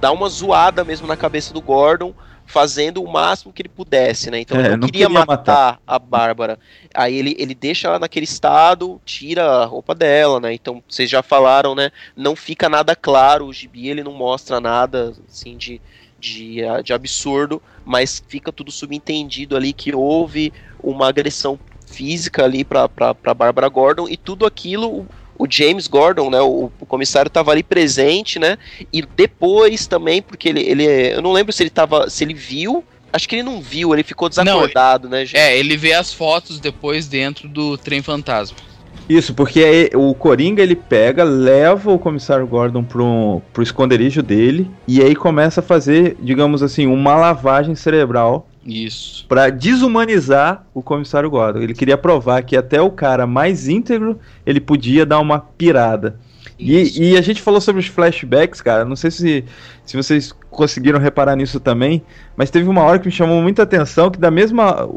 dar 0.00 0.12
uma 0.12 0.28
zoada 0.28 0.84
mesmo 0.84 1.06
na 1.06 1.16
cabeça 1.16 1.52
do 1.52 1.60
Gordon, 1.60 2.12
fazendo 2.52 3.02
o 3.02 3.10
máximo 3.10 3.50
que 3.50 3.62
ele 3.62 3.68
pudesse, 3.70 4.30
né? 4.30 4.40
Então 4.40 4.58
É, 4.60 4.66
ele 4.66 4.76
não, 4.76 4.86
queria, 4.86 5.06
queria 5.06 5.24
matar, 5.24 5.80
a 5.86 5.98
Bárbara. 5.98 6.58
Aí 6.94 7.16
ele, 7.16 7.34
ele 7.38 7.54
deixa 7.54 7.88
ela 7.88 7.98
naquele 7.98 8.24
estado, 8.24 9.00
tira 9.06 9.42
a 9.42 9.64
roupa 9.64 9.94
dela, 9.94 10.38
né? 10.38 10.52
Então, 10.52 10.82
vocês 10.86 11.08
já 11.08 11.22
falaram, 11.22 11.74
né? 11.74 11.90
Não 12.14 12.36
fica 12.36 12.68
nada 12.68 12.94
claro, 12.94 13.46
o 13.46 13.52
gibi 13.54 13.88
ele 13.88 14.04
não 14.04 14.12
mostra 14.12 14.60
nada, 14.60 15.14
assim, 15.26 15.56
de, 15.56 15.80
de, 16.20 16.58
de 16.84 16.92
absurdo, 16.92 17.62
mas 17.86 18.22
fica 18.28 18.52
tudo 18.52 18.70
subentendido 18.70 19.56
ali 19.56 19.72
que 19.72 19.94
houve 19.94 20.52
uma 20.82 21.08
agressão 21.08 21.58
física 21.86 22.44
ali 22.44 22.64
pra 22.64 22.86
Bárbara 23.34 23.68
Gordon 23.68 24.08
e 24.08 24.16
tudo 24.18 24.44
aquilo 24.44 25.06
o, 25.38 25.46
James 25.48 25.86
Gordon, 25.86 26.30
né, 26.30 26.40
o, 26.40 26.70
o 26.80 26.86
comissário 26.86 27.28
estava 27.28 27.50
ali 27.50 27.62
presente, 27.62 28.38
né, 28.38 28.56
e 28.92 29.02
depois 29.02 29.86
também, 29.86 30.22
porque 30.22 30.48
ele, 30.48 30.60
ele, 30.62 30.84
eu 31.14 31.22
não 31.22 31.32
lembro 31.32 31.52
se 31.52 31.62
ele 31.62 31.70
tava, 31.70 32.08
se 32.08 32.24
ele 32.24 32.34
viu, 32.34 32.84
acho 33.12 33.28
que 33.28 33.36
ele 33.36 33.42
não 33.42 33.60
viu, 33.60 33.92
ele 33.92 34.02
ficou 34.02 34.28
desacordado, 34.28 35.08
né, 35.08 35.24
gente? 35.24 35.36
É, 35.36 35.58
ele 35.58 35.76
vê 35.76 35.92
as 35.92 36.12
fotos 36.12 36.58
depois 36.58 37.06
dentro 37.06 37.48
do 37.48 37.76
trem 37.76 38.02
fantasma. 38.02 38.56
Isso, 39.08 39.34
porque 39.34 39.62
aí 39.62 39.90
o 39.94 40.14
Coringa 40.14 40.62
ele 40.62 40.76
pega, 40.76 41.24
leva 41.24 41.92
o 41.92 41.98
comissário 41.98 42.46
Gordon 42.46 42.84
pro, 42.84 43.42
pro 43.52 43.62
esconderijo 43.62 44.22
dele 44.22 44.70
e 44.86 45.02
aí 45.02 45.14
começa 45.14 45.60
a 45.60 45.62
fazer, 45.62 46.16
digamos 46.20 46.62
assim, 46.62 46.86
uma 46.86 47.16
lavagem 47.16 47.74
cerebral 47.74 48.46
Isso. 48.64 49.26
Pra 49.28 49.50
desumanizar 49.50 50.64
o 50.72 50.82
comissário 50.82 51.28
Gordon. 51.28 51.60
Ele 51.60 51.74
queria 51.74 51.98
provar 51.98 52.42
que 52.42 52.56
até 52.56 52.80
o 52.80 52.90
cara 52.90 53.26
mais 53.26 53.68
íntegro 53.68 54.18
ele 54.46 54.60
podia 54.60 55.04
dar 55.04 55.18
uma 55.18 55.40
pirada. 55.40 56.18
E, 56.58 57.10
e 57.12 57.16
a 57.16 57.20
gente 57.20 57.42
falou 57.42 57.60
sobre 57.60 57.80
os 57.80 57.88
flashbacks, 57.88 58.60
cara. 58.60 58.84
Não 58.84 58.94
sei 58.94 59.10
se, 59.10 59.44
se 59.84 59.96
vocês 59.96 60.32
conseguiram 60.50 61.00
reparar 61.00 61.34
nisso 61.34 61.58
também, 61.58 62.02
mas 62.36 62.50
teve 62.50 62.68
uma 62.68 62.82
hora 62.82 62.98
que 62.98 63.06
me 63.06 63.12
chamou 63.12 63.42
muita 63.42 63.62
atenção 63.64 64.10
que 64.10 64.18
da 64.18 64.30
mesma 64.30 64.88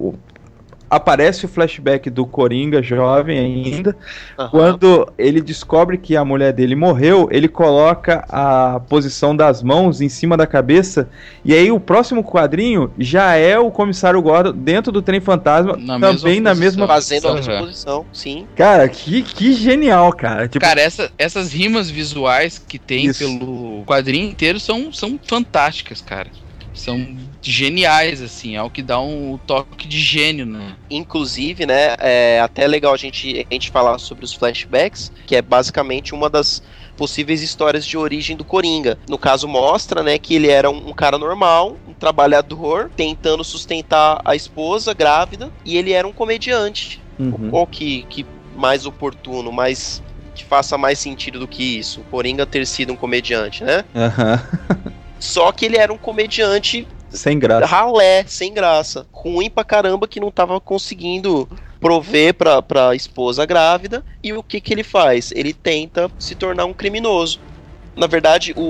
aparece 0.96 1.46
o 1.46 1.48
flashback 1.50 2.10
do 2.10 2.26
Coringa 2.26 2.82
jovem 2.82 3.38
ainda, 3.38 3.96
Aham. 4.38 4.50
quando 4.50 5.12
ele 5.18 5.42
descobre 5.42 5.98
que 5.98 6.16
a 6.16 6.24
mulher 6.26 6.54
dele 6.54 6.76
morreu, 6.76 7.28
ele 7.32 7.48
coloca 7.48 8.26
a 8.30 8.80
posição 8.90 9.36
das 9.36 9.62
mãos 9.62 10.02
em 10.02 10.10
cima 10.10 10.36
da 10.38 10.48
cabeça, 10.48 11.10
e 11.44 11.54
aí 11.54 11.72
o 11.72 11.80
próximo 11.80 12.24
quadrinho 12.24 12.92
já 12.98 13.36
é 13.36 13.58
o 13.60 13.70
comissário 13.70 14.22
Gordon 14.22 14.54
dentro 14.54 14.92
do 14.92 15.02
trem 15.02 15.20
fantasma, 15.20 15.74
Na 15.78 16.00
também 16.00 16.40
mesma 16.40 16.42
na 16.42 16.50
posição. 16.52 16.56
mesma 16.56 16.88
fazendo 16.88 17.28
a 17.28 17.60
posição, 17.60 18.06
sim. 18.14 18.48
Cara, 18.56 18.88
que, 18.88 19.22
que 19.24 19.54
genial, 19.54 20.12
cara. 20.14 20.48
Tipo, 20.48 20.66
Cara, 20.66 20.82
essa- 20.82 21.12
essas 21.18 21.52
rimas 21.54 21.90
visuais 21.90 22.58
que 22.58 22.80
tem 22.80 23.06
Isso. 23.08 23.20
pelo 23.20 23.84
quadrinho 23.86 24.30
inteiro 24.30 24.60
são, 24.60 24.92
são 24.94 25.20
fantásticas, 25.24 26.02
cara. 26.02 26.28
São 26.76 27.18
geniais, 27.42 28.22
assim, 28.22 28.56
é 28.56 28.62
o 28.62 28.70
que 28.70 28.82
dá 28.82 29.00
um 29.00 29.40
toque 29.46 29.88
de 29.88 30.00
gênio, 30.00 30.46
né? 30.46 30.76
Inclusive, 30.90 31.66
né, 31.66 31.96
é 32.00 32.40
até 32.42 32.68
legal 32.68 32.94
a 32.94 32.98
gente, 32.98 33.46
a 33.50 33.54
gente 33.54 33.70
falar 33.70 33.98
sobre 33.98 34.26
os 34.26 34.34
flashbacks, 34.34 35.12
que 35.26 35.36
é 35.36 35.42
basicamente 35.42 36.14
uma 36.14 36.30
das 36.30 36.62
possíveis 36.98 37.42
histórias 37.42 37.86
de 37.86 37.98
origem 37.98 38.36
do 38.36 38.44
Coringa. 38.44 38.98
No 39.08 39.18
caso, 39.18 39.48
mostra, 39.48 40.04
né, 40.04 40.18
que 40.18 40.36
ele 40.36 40.50
era 40.50 40.70
um, 40.70 40.90
um 40.90 40.94
cara 40.94 41.18
normal, 41.18 41.78
um 41.88 41.94
trabalhador, 41.94 42.92
tentando 42.96 43.44
sustentar 43.44 44.22
a 44.26 44.36
esposa 44.36 44.94
grávida, 44.94 45.52
e 45.64 45.78
ele 45.78 45.92
era 45.92 46.08
um 46.08 46.14
comediante. 46.14 47.02
uhum. 47.20 47.50
Qual 47.50 47.68
que, 47.68 48.04
que 48.10 48.26
mais 48.56 48.86
oportuno, 48.86 49.52
mais 49.52 50.02
que 50.34 50.44
faça 50.44 50.78
mais 50.78 51.00
sentido 51.00 51.40
do 51.40 51.48
que 51.48 51.64
isso? 51.64 52.02
O 52.02 52.04
Coringa 52.06 52.46
ter 52.46 52.66
sido 52.68 52.92
um 52.92 52.96
comediante, 52.96 53.64
né? 53.64 53.86
Aham. 53.96 54.42
Só 55.20 55.52
que 55.52 55.66
ele 55.66 55.78
era 55.78 55.92
um 55.94 55.98
comediante 55.98 56.88
Sem 57.10 57.40
graça. 57.40 57.66
ralé, 57.66 58.24
sem 58.28 58.54
graça. 58.54 59.06
Ruim 59.12 59.50
pra 59.50 59.64
caramba 59.64 60.08
que 60.08 60.20
não 60.20 60.32
tava 60.32 60.60
conseguindo 60.60 61.48
prover 61.80 62.34
pra, 62.34 62.62
pra 62.62 62.96
esposa 62.96 63.46
grávida. 63.46 64.04
E 64.24 64.34
o 64.34 64.44
que 64.44 64.60
que 64.62 64.74
ele 64.74 64.84
faz? 64.84 65.32
Ele 65.36 65.54
tenta 65.54 66.12
se 66.20 66.36
tornar 66.36 66.66
um 66.66 66.74
criminoso. 66.74 67.40
Na 67.96 68.08
verdade, 68.08 68.54
o, 68.58 68.62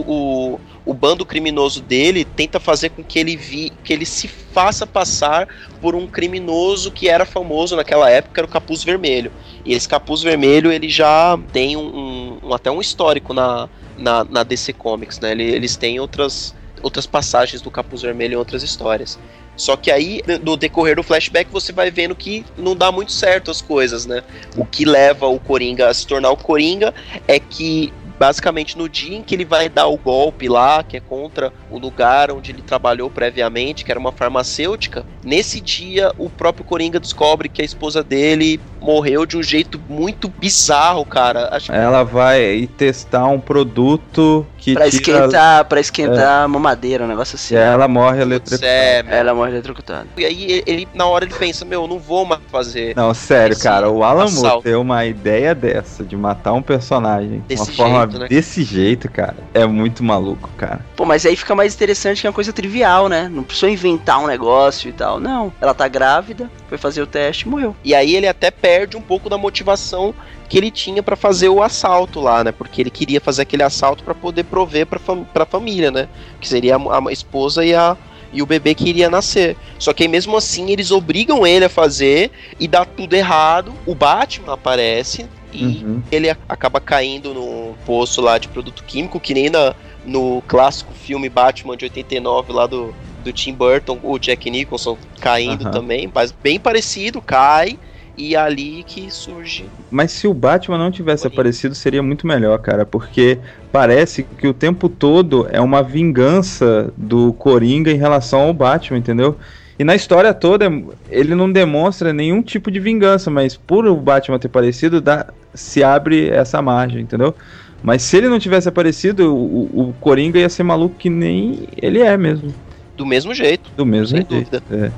o, 0.54 0.60
o 0.86 0.94
bando 0.94 1.26
criminoso 1.26 1.82
dele 1.82 2.24
tenta 2.24 2.60
fazer 2.60 2.90
com 2.92 3.04
que 3.04 3.18
ele, 3.18 3.36
vi, 3.36 3.72
que 3.84 3.92
ele 3.92 4.06
se 4.06 4.28
faça 4.28 4.86
passar 4.86 5.48
por 5.82 5.96
um 5.96 6.06
criminoso 6.06 6.92
que 6.92 7.10
era 7.10 7.26
famoso 7.26 7.76
naquela 7.76 8.08
época, 8.10 8.40
era 8.42 8.46
o 8.46 8.50
Capuz 8.50 8.84
Vermelho. 8.84 9.32
E 9.66 9.74
esse 9.74 9.88
Capuz 9.88 10.22
Vermelho, 10.22 10.72
ele 10.72 10.88
já 10.90 11.40
tem 11.52 11.76
um, 11.76 11.88
um- 11.88 12.40
um- 12.44 12.54
até 12.54 12.70
um 12.70 12.80
histórico 12.80 13.34
na, 13.34 13.68
na, 13.98 14.24
na 14.24 14.44
DC 14.44 14.74
Comics, 14.74 15.20
né? 15.20 15.32
Ele- 15.32 15.52
Eles 15.52 15.76
têm 15.76 16.00
outras, 16.00 16.54
outras 16.82 17.06
passagens 17.06 17.62
do 17.62 17.72
Capuz 17.72 18.02
Vermelho 18.02 18.34
em 18.34 18.38
outras 18.38 18.64
histórias. 18.64 19.18
Só 19.58 19.78
que 19.78 19.90
aí, 19.90 20.22
no 20.44 20.58
decorrer 20.58 20.98
do 20.98 21.04
flashback, 21.04 21.50
você 21.50 21.72
vai 21.72 21.90
vendo 21.90 22.14
que 22.14 22.46
não 22.58 22.76
dá 22.76 22.92
muito 22.92 23.14
certo 23.14 23.50
as 23.50 23.62
coisas, 23.62 24.06
né? 24.06 24.22
O 24.58 24.66
que 24.66 24.84
leva 24.84 25.28
o 25.28 25.40
Coringa 25.40 25.88
a 25.88 25.94
se 25.94 26.06
tornar 26.06 26.30
o 26.32 26.36
Coringa 26.38 26.94
é 27.26 27.40
que, 27.40 27.94
basicamente, 28.20 28.78
no 28.78 28.88
dia 28.88 29.18
em 29.18 29.24
que 29.24 29.36
ele 29.36 29.46
vai 29.46 29.70
dar 29.70 29.88
o 29.88 29.98
golpe 29.98 30.48
lá, 30.48 30.84
que 30.84 30.98
é 30.98 31.00
contra 31.00 31.52
o 31.70 31.78
lugar 31.78 32.32
onde 32.32 32.52
ele 32.52 32.62
trabalhou 32.62 33.10
previamente, 33.10 33.84
que 33.84 33.92
era 33.92 34.00
uma 34.00 34.12
farmacêutica, 34.12 35.06
nesse 35.24 35.60
dia 35.60 36.12
o 36.18 36.30
próprio 36.30 36.66
Coringa 36.66 37.00
descobre 37.00 37.50
que 37.50 37.62
a 37.62 37.66
esposa 37.66 38.04
dele 38.04 38.60
morreu 38.82 39.26
de 39.26 39.38
um 39.38 39.44
jeito 39.44 39.82
muito 39.90 40.30
bizarro, 40.30 41.06
cara. 41.06 41.50
Acho 41.52 41.72
Ela 41.72 42.04
vai 42.04 42.70
testar 42.78 43.28
um 43.28 43.40
produto 43.40 44.46
que 44.66 44.74
Pra 44.74 44.90
tira... 44.90 44.96
esquentar, 45.20 45.66
pra 45.66 45.80
esquentar 45.80 46.44
a 46.44 46.48
mamadeira, 46.48 47.04
um 47.04 47.08
negócio 47.08 47.36
assim. 47.36 47.54
E 47.54 47.58
ela 47.58 47.88
morre 47.88 48.22
eletrocutada. 48.22 48.66
é. 48.68 49.04
Ela 49.08 49.34
morre 49.36 49.52
eletrocutada. 49.52 50.08
E 50.18 50.26
aí 50.26 50.64
ele, 50.66 50.88
na 50.94 51.06
hora, 51.06 51.26
ele 51.26 51.34
pensa, 51.36 51.64
meu, 51.64 51.84
eu 51.84 51.88
não 51.88 52.00
vou 52.00 52.26
mais 52.26 52.42
fazer 52.52 52.96
Não, 52.96 53.14
sério, 53.14 53.58
cara, 53.60 53.90
o 53.92 54.04
Alan 54.04 54.30
Moore 54.32 54.64
ter 54.64 54.76
uma 54.76 55.06
ideia 55.06 55.54
dessa, 55.54 56.04
de 56.04 56.16
matar 56.18 56.54
um 56.54 56.62
personagem 56.62 57.44
de 57.48 57.56
uma 57.56 57.66
Desse 57.66 57.72
forma 57.74 58.00
jeito, 58.02 58.20
né? 58.20 58.28
desse 58.28 58.64
jeito, 58.64 59.12
cara, 59.12 59.36
é 59.54 59.66
muito 59.66 60.04
maluco, 60.04 60.50
cara. 60.58 60.80
Pô, 60.96 61.06
mas 61.06 61.26
aí 61.26 61.36
fica 61.36 61.54
mais 61.54 61.76
interessante 61.76 62.22
que 62.22 62.28
é 62.28 62.30
uma 62.30 62.34
coisa 62.36 62.52
trivial, 62.52 63.08
né? 63.08 63.30
Não 63.32 63.44
precisou 63.44 63.70
inventar 63.70 64.20
um 64.20 64.26
negócio 64.28 64.90
e 64.90 64.94
tal. 64.94 65.20
Não, 65.20 65.54
ela 65.62 65.74
tá 65.74 65.88
grávida, 65.88 66.50
foi 66.68 66.78
fazer 66.78 67.02
o 67.02 67.08
teste 67.08 67.46
e 67.46 67.50
morreu. 67.50 67.76
E 67.84 67.94
aí 67.94 68.16
ele 68.16 68.28
até 68.28 68.50
perde 68.50 68.98
um 68.98 69.02
pouco 69.02 69.30
da 69.30 69.38
motivação 69.38 70.14
que 70.48 70.58
ele 70.58 70.70
tinha 70.72 71.02
pra 71.02 71.16
fazer 71.16 71.50
o 71.50 71.62
assalto 71.64 72.20
lá, 72.20 72.44
né? 72.44 72.52
Porque 72.52 72.82
ele 72.82 72.90
queria 72.92 73.20
fazer 73.20 73.42
aquele 73.44 73.64
assalto 73.64 74.04
pra 74.04 74.14
poder 74.14 74.44
prover 74.46 74.86
pra, 74.86 75.00
fam 75.00 75.24
pra 75.24 75.46
família, 75.46 75.92
né? 75.92 76.08
Que 76.40 76.48
seria 76.48 76.76
a, 76.76 77.10
a 77.10 77.12
esposa 77.12 77.66
e 77.66 77.74
a 77.74 77.98
e 78.34 78.42
o 78.42 78.46
bebê 78.46 78.76
que 78.76 78.90
iria 78.90 79.10
nascer. 79.10 79.56
Só 79.80 79.94
que 79.94 80.04
aí 80.04 80.10
mesmo 80.10 80.36
assim 80.36 80.70
eles 80.70 80.92
obrigam 80.92 81.48
ele 81.48 81.64
a 81.64 81.70
fazer 81.70 82.32
e 82.60 82.68
dá 82.68 82.84
tudo 82.84 83.14
errado. 83.14 83.74
O 83.86 83.96
Batman 83.96 84.54
aparece 84.54 85.26
e 85.54 85.64
Uhum. 85.64 86.04
ele 86.12 86.30
a- 86.30 86.36
acaba 86.50 86.82
caindo 86.82 87.34
no 87.34 87.76
poço 87.86 88.20
lá 88.22 88.38
de 88.38 88.50
produto 88.50 88.84
químico, 88.84 89.22
que 89.22 89.34
nem 89.34 89.50
na, 89.50 89.74
no 90.04 90.44
clássico 90.50 90.94
filme 90.94 91.30
Batman 91.30 91.78
de 91.78 91.86
89 91.86 92.52
lá 92.52 92.68
do, 92.68 92.94
do 93.24 93.32
Tim 93.32 93.54
Burton, 93.54 94.00
o 94.04 94.20
Jack 94.20 94.50
Nicholson 94.50 94.98
caindo 95.22 95.62
Aham. 95.64 95.72
também, 95.72 96.12
mas 96.14 96.32
bem 96.34 96.60
parecido, 96.60 97.22
cai 97.22 97.80
e 98.18 98.36
ali 98.36 98.84
que 98.86 99.12
surge. 99.12 99.66
Mas 99.92 100.12
se 100.12 100.28
o 100.28 100.34
Batman 100.34 100.78
não 100.78 100.92
tivesse 100.92 101.28
aparecido, 101.28 101.76
seria 101.76 102.02
muito 102.02 102.26
melhor, 102.26 102.58
cara, 102.60 102.86
porque 102.86 103.38
parece 103.72 104.24
que 104.24 104.48
o 104.48 104.54
tempo 104.54 104.88
todo 104.88 105.48
é 105.52 105.60
uma 105.60 105.82
vingança 105.84 106.94
do 106.96 107.34
Coringa 107.34 107.92
em 107.92 107.98
relação 107.98 108.42
ao 108.42 108.54
Batman, 108.54 108.98
entendeu? 108.98 109.38
E 109.78 109.84
na 109.84 109.96
história 109.96 110.34
toda, 110.34 110.72
ele 111.10 111.36
não 111.36 111.52
demonstra 111.52 112.14
nenhum 112.14 112.42
tipo 112.42 112.72
de 112.72 112.80
vingança, 112.80 113.30
mas 113.30 113.58
por 113.58 113.86
o 113.86 113.96
Batman 113.96 114.40
ter 114.40 114.48
aparecido, 114.48 115.02
dá, 115.02 115.28
se 115.54 115.84
abre 115.84 116.30
essa 116.30 116.62
margem, 116.62 117.02
entendeu? 117.02 117.36
Mas 117.84 118.02
se 118.02 118.18
ele 118.18 118.30
não 118.30 118.40
tivesse 118.40 118.70
aparecido, 118.70 119.36
o, 119.36 119.90
o 119.90 119.94
Coringa 120.00 120.40
ia 120.40 120.50
ser 120.50 120.64
maluco 120.64 120.96
que 120.96 121.10
nem 121.10 121.68
ele 121.80 122.00
é 122.00 122.16
mesmo. 122.16 122.54
Do 122.96 123.06
mesmo 123.06 123.34
jeito. 123.34 123.70
Do 123.76 123.86
mesmo 123.86 124.08
Sem 124.08 124.18
jeito. 124.18 124.30
dúvida. 124.30 124.64
É. 124.72 124.92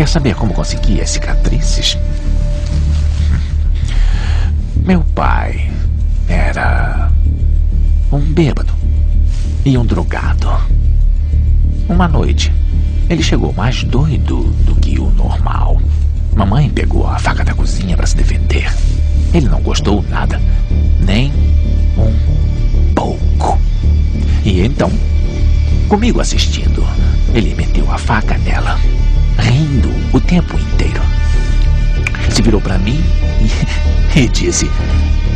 Quer 0.00 0.08
saber 0.08 0.34
como 0.34 0.54
consegui 0.54 0.98
as 1.02 1.10
cicatrizes? 1.10 1.98
Meu 4.82 5.04
pai 5.14 5.70
era 6.26 7.10
um 8.10 8.18
bêbado 8.18 8.72
e 9.62 9.76
um 9.76 9.84
drogado. 9.84 10.48
Uma 11.86 12.08
noite, 12.08 12.50
ele 13.10 13.22
chegou 13.22 13.52
mais 13.52 13.84
doido 13.84 14.44
do 14.64 14.74
que 14.76 14.98
o 14.98 15.10
normal. 15.10 15.78
Mamãe 16.34 16.70
pegou 16.70 17.06
a 17.06 17.18
faca 17.18 17.44
da 17.44 17.52
cozinha 17.52 17.94
para 17.94 18.06
se 18.06 18.16
defender. 18.16 18.72
Ele 19.34 19.50
não 19.50 19.60
gostou 19.60 20.02
nada, 20.08 20.40
nem 20.98 21.30
um 21.98 22.94
pouco. 22.94 23.60
E 24.46 24.62
então, 24.62 24.90
comigo 25.90 26.22
assistindo, 26.22 26.82
ele 27.34 27.54
meteu 27.54 27.92
a 27.92 27.98
faca 27.98 28.38
nela, 28.38 28.80
rindo 29.40 29.92
o 30.12 30.20
tempo 30.20 30.58
inteiro. 30.58 31.00
Se 32.30 32.42
virou 32.42 32.60
para 32.60 32.78
mim 32.78 33.02
e, 34.14 34.28
disse: 34.28 34.70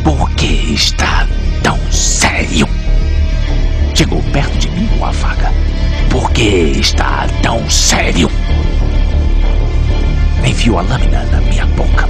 Por 0.02 0.30
que 0.30 0.74
está 0.74 1.26
tão 1.62 1.78
sério? 1.90 2.68
Chegou 3.94 4.22
perto 4.32 4.56
de 4.58 4.70
mim 4.70 4.86
com 4.98 5.06
a 5.06 5.12
faca. 5.12 5.52
Por 6.10 6.30
que 6.32 6.44
está 6.78 7.26
tão 7.42 7.68
sério? 7.68 8.30
Enfiou 10.44 10.78
a 10.78 10.82
lâmina 10.82 11.24
na 11.32 11.40
minha 11.40 11.66
boca. 11.66 12.08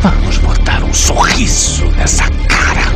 Vamos 0.00 0.38
botar 0.38 0.82
um 0.82 0.92
sorriso 0.92 1.86
nessa 1.96 2.28
cara. 2.48 2.93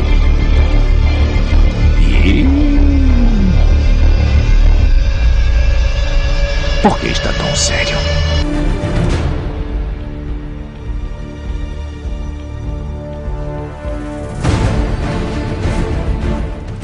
Por 6.83 6.97
que 7.01 7.09
está 7.09 7.33
tão 7.33 7.57
sério? 7.57 7.97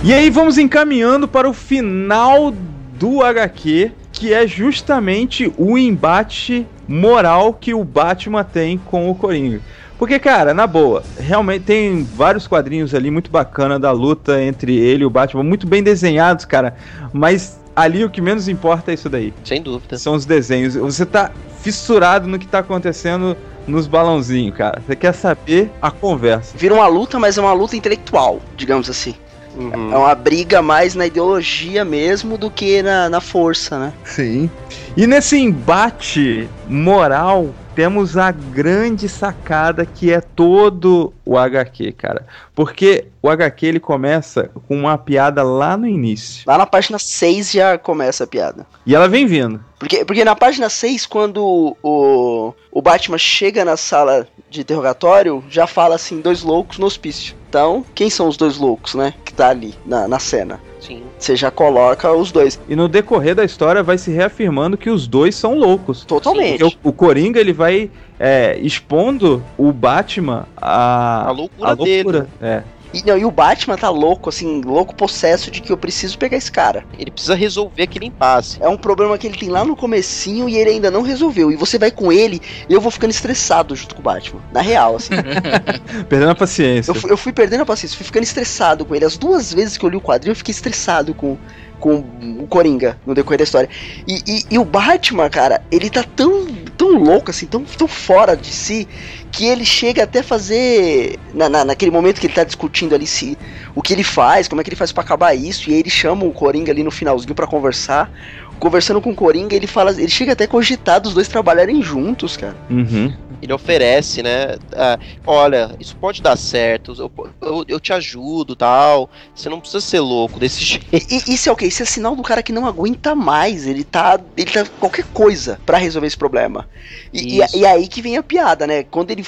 E 0.03 0.13
aí 0.13 0.29
vamos 0.31 0.59
encaminhando 0.59 1.29
para 1.29 1.49
o 1.49 1.55
final 1.55 2.53
do 2.99 3.23
HQ, 3.23 3.93
que 4.13 4.35
é 4.35 4.47
justamente 4.47 5.53
o 5.57 5.79
embate 5.79 6.67
moral 6.89 7.55
que 7.55 7.73
o 7.73 7.85
Batman 7.85 8.43
tem 8.43 8.77
com 8.77 9.09
o 9.09 9.15
Coringa. 9.15 9.61
Porque, 9.97 10.19
cara, 10.19 10.53
na 10.53 10.67
boa, 10.67 11.05
realmente 11.19 11.67
tem 11.67 12.03
vários 12.03 12.49
quadrinhos 12.49 12.95
ali 12.95 13.13
muito 13.13 13.31
bacana 13.31 13.79
da 13.79 13.93
luta 13.93 14.43
entre 14.43 14.77
ele 14.77 15.05
e 15.05 15.07
o 15.07 15.11
Batman, 15.11 15.45
muito 15.45 15.69
bem 15.69 15.85
desenhados, 15.85 16.45
cara. 16.45 16.75
Mas 17.13 17.59
ali 17.75 18.05
o 18.05 18.11
que 18.11 18.21
menos 18.21 18.49
importa 18.49 18.91
é 18.91 18.95
isso 18.95 19.09
daí. 19.09 19.33
Sem 19.45 19.63
dúvida. 19.63 19.99
São 19.99 20.15
os 20.15 20.25
desenhos. 20.25 20.75
Você 20.75 21.05
tá 21.05 21.31
fissurado 21.61 22.29
no 22.29 22.39
que 22.39 22.47
tá 22.47 22.59
acontecendo 22.61 23.37
nos 23.67 23.87
balãozinhos, 23.87 24.57
cara. 24.57 24.83
Você 24.87 24.95
quer 24.95 25.13
saber 25.15 25.71
a 25.81 25.91
conversa. 25.91 26.57
Vira 26.57 26.75
uma 26.75 26.87
luta, 26.87 27.19
mas 27.19 27.39
é 27.39 27.41
uma 27.41 27.53
luta 27.53 27.77
intelectual, 27.77 28.41
digamos 28.57 28.91
assim. 28.91 29.15
Uhum. 29.57 29.93
É 29.93 29.97
uma 29.97 30.15
briga 30.15 30.61
mais 30.61 30.95
na 30.95 31.07
ideologia 31.07 31.85
mesmo 31.85 32.37
do 32.37 32.51
que 32.51 32.83
na, 32.83 33.09
na 33.09 33.21
força, 33.21 33.79
né? 33.79 33.93
Sim. 34.05 34.51
E 34.97 35.07
nesse 35.07 35.39
embate 35.39 36.49
moral, 36.69 37.55
temos 37.75 38.17
a 38.17 38.31
grande 38.31 39.09
sacada 39.09 39.85
que 39.85 40.13
é 40.13 40.21
todo 40.21 41.13
o 41.25 41.37
HQ, 41.37 41.93
cara. 41.93 42.27
Porque 42.55 43.07
o 43.21 43.29
HQ 43.29 43.67
ele 43.67 43.81
começa 43.81 44.51
com 44.69 44.77
uma 44.77 44.97
piada 44.97 45.43
lá 45.43 45.77
no 45.77 45.87
início. 45.87 46.45
Lá 46.47 46.57
na 46.57 46.67
página 46.67 46.99
6 46.99 47.53
já 47.53 47.77
começa 47.79 48.25
a 48.25 48.27
piada. 48.27 48.67
E 48.87 48.95
ela 48.95 49.09
vem 49.09 49.27
vindo. 49.27 49.63
Porque, 49.79 50.05
porque 50.05 50.25
na 50.25 50.37
página 50.37 50.69
6, 50.69 51.07
quando 51.07 51.77
o, 51.83 52.55
o 52.71 52.83
Batman 52.83 53.19
chega 53.19 53.65
na 53.65 53.77
sala 53.77 54.27
de 54.49 54.61
interrogatório, 54.61 55.43
já 55.51 55.67
fala 55.67 55.97
assim, 55.97 56.21
dois 56.21 56.43
loucos 56.43 56.79
no 56.79 56.87
hospício. 56.87 57.35
Então, 57.49 57.85
quem 57.95 58.09
são 58.09 58.29
os 58.29 58.37
dois 58.37 58.57
loucos, 58.57 58.95
né? 58.95 59.15
Que 59.25 59.33
tá 59.33 59.49
ali 59.49 59.75
na, 59.85 60.09
na 60.09 60.19
cena. 60.19 60.61
Sim. 60.87 61.03
Você 61.19 61.35
já 61.35 61.51
coloca 61.51 62.13
os 62.13 62.31
dois. 62.31 62.61
E 62.69 62.77
no 62.77 62.89
decorrer 62.89 63.35
da 63.35 63.45
história 63.45 63.83
vai 63.83 63.97
se 63.97 64.11
reafirmando 64.11 64.77
que 64.77 64.91
os 64.91 65.07
dois 65.07 65.35
são 65.35 65.59
loucos. 65.59 66.05
Totalmente. 66.05 66.59
Porque 66.59 66.79
o, 66.85 66.91
o 66.91 66.93
Coringa 66.93 67.41
ele 67.41 67.55
vai 67.55 67.91
é, 68.21 68.59
expondo 68.61 69.43
o 69.57 69.73
Batman 69.73 70.47
a, 70.57 71.29
A 71.29 71.31
loucura 71.31 71.77
dele. 71.77 72.23
É. 72.41 72.63
E, 72.95 73.05
não, 73.05 73.19
e 73.19 73.25
o 73.25 73.31
Batman 73.31 73.77
tá 73.77 73.91
louco, 73.91 74.29
assim, 74.29 74.61
louco 74.61 74.95
possesso 74.95 75.51
de 75.51 75.61
que 75.61 75.73
eu 75.73 75.77
preciso 75.77 76.17
pegar 76.17 76.37
esse 76.37 76.51
cara. 76.51 76.85
Ele 76.97 77.11
precisa 77.11 77.35
resolver 77.35 77.83
aquele 77.83 78.07
impasse. 78.07 78.57
É 78.61 78.69
um 78.69 78.77
problema 78.77 79.19
que 79.19 79.27
ele 79.27 79.37
tem 79.37 79.49
lá 79.49 79.65
no 79.65 79.75
comecinho 79.75 80.49
e 80.49 80.57
ele 80.57 80.71
ainda 80.71 80.93
não 80.93 81.03
resolveu. 81.03 81.51
E 81.51 81.57
você 81.57 81.77
vai 81.77 81.91
com 81.91 82.13
ele 82.13 82.41
e 82.69 82.73
eu 82.73 82.81
vou 82.81 82.93
ficando 82.93 83.11
estressado 83.11 83.75
junto 83.75 83.97
com 83.97 84.01
o 84.01 84.05
Batman. 84.05 84.41
Na 84.53 84.61
real, 84.61 84.95
assim. 84.95 85.11
Perdendo 86.09 86.31
a 86.31 86.35
paciência. 86.37 86.91
eu, 86.91 86.95
fui, 86.95 87.11
eu 87.11 87.17
fui 87.17 87.33
perdendo 87.33 87.63
a 87.63 87.67
paciência, 87.67 87.97
fui 87.97 88.07
ficando 88.07 88.23
estressado 88.23 88.85
com 88.85 88.95
ele. 88.95 89.05
As 89.05 89.19
duas 89.19 89.53
vezes 89.53 89.77
que 89.77 89.85
eu 89.85 89.91
li 89.91 89.97
o 89.97 90.01
quadrinho, 90.01 90.33
eu 90.33 90.37
fiquei 90.37 90.53
estressado 90.53 91.15
com, 91.15 91.37
com 91.81 91.97
o 92.41 92.47
Coringa 92.49 92.99
no 93.07 93.15
decorrer 93.15 93.39
da 93.39 93.45
história. 93.45 93.69
E, 94.07 94.23
e- 94.27 94.45
e 94.53 94.59
o 94.59 94.65
Batman, 94.65 95.29
cara, 95.29 95.63
ele 95.71 95.91
tá 95.91 96.03
tão, 96.03 96.47
tão 96.77 96.99
louco, 96.99 97.31
assim, 97.31 97.47
tão, 97.47 97.63
tão 97.65 97.87
fora 97.89 98.37
de 98.37 98.49
si, 98.49 98.89
que 99.31 99.45
ele 99.47 99.65
chega 99.65 100.03
até 100.05 100.23
fazer. 100.23 101.19
Na, 101.35 101.49
na- 101.49 101.65
naquele 101.65 101.91
momento 101.91 102.21
que 102.21 102.27
ele 102.27 102.35
tá 102.35 102.45
discutindo 102.45 102.95
ali 102.95 103.07
se 103.07 103.37
o 103.75 103.83
que 103.83 103.93
ele 103.93 104.05
faz, 104.05 104.49
como 104.49 104.61
é 104.61 104.65
que 104.65 104.71
ele 104.71 104.77
faz 104.77 104.93
pra 104.93 105.03
acabar 105.03 105.35
isso, 105.35 105.69
e 105.71 105.75
aí 105.75 105.81
ele 105.81 105.91
chama 105.91 106.25
o 106.25 106.33
Coringa 106.33 106.71
ali 106.73 106.83
no 106.83 106.91
finalzinho 106.91 107.35
pra 107.35 107.47
conversar. 107.47 108.11
Conversando 108.59 109.01
com 109.01 109.11
o 109.11 109.15
Coringa, 109.15 109.55
ele 109.57 109.67
fala. 109.67 109.91
Ele 109.91 110.09
chega 110.09 110.33
até 110.33 110.45
a 110.45 110.49
cogitar 110.49 111.01
dos 111.01 111.13
dois 111.13 111.27
trabalharem 111.27 111.83
juntos, 111.83 112.37
cara. 112.37 112.57
Uhum. 112.71 113.13
Ele 113.45 113.53
oferece, 113.53 114.23
né? 114.23 114.57
ah, 114.75 114.99
olha, 115.27 115.77
isso 115.79 115.95
pode 115.97 116.23
dar 116.23 116.35
certo, 116.35 116.95
eu, 116.99 117.13
eu, 117.43 117.65
eu 117.69 117.79
te 117.79 117.93
ajudo 117.93 118.57
tal. 118.57 119.11
Você 119.35 119.51
não 119.51 119.61
precisa 119.61 119.83
ser 119.83 120.01
louco 120.01 120.41
desse 120.41 120.65
jeito. 120.65 120.87
E, 120.91 121.35
isso 121.35 121.51
é 121.51 121.53
o 121.53 121.57
que? 121.57 121.67
Isso 121.67 121.83
é 121.83 121.87
sinal 121.87 122.17
do 122.17 122.23
cara 122.23 122.43
que 122.43 122.53
não 122.53 122.67
aguenta 122.67 123.15
mais. 123.15 123.67
Ele 123.67 123.85
tá. 123.85 124.19
Ele 124.35 124.51
tá 124.51 124.65
qualquer 124.81 125.05
coisa 125.13 125.61
pra 125.67 125.77
resolver 125.77 126.07
esse 126.07 126.17
problema. 126.17 126.67
E, 127.13 127.37
e, 127.37 127.45
Isso. 127.45 127.57
e 127.59 127.67
aí 127.67 127.87
que 127.87 128.01
vem 128.01 128.17
a 128.17 128.23
piada, 128.23 128.67
né? 128.67 128.83
Quando 128.85 129.11
ele 129.11 129.25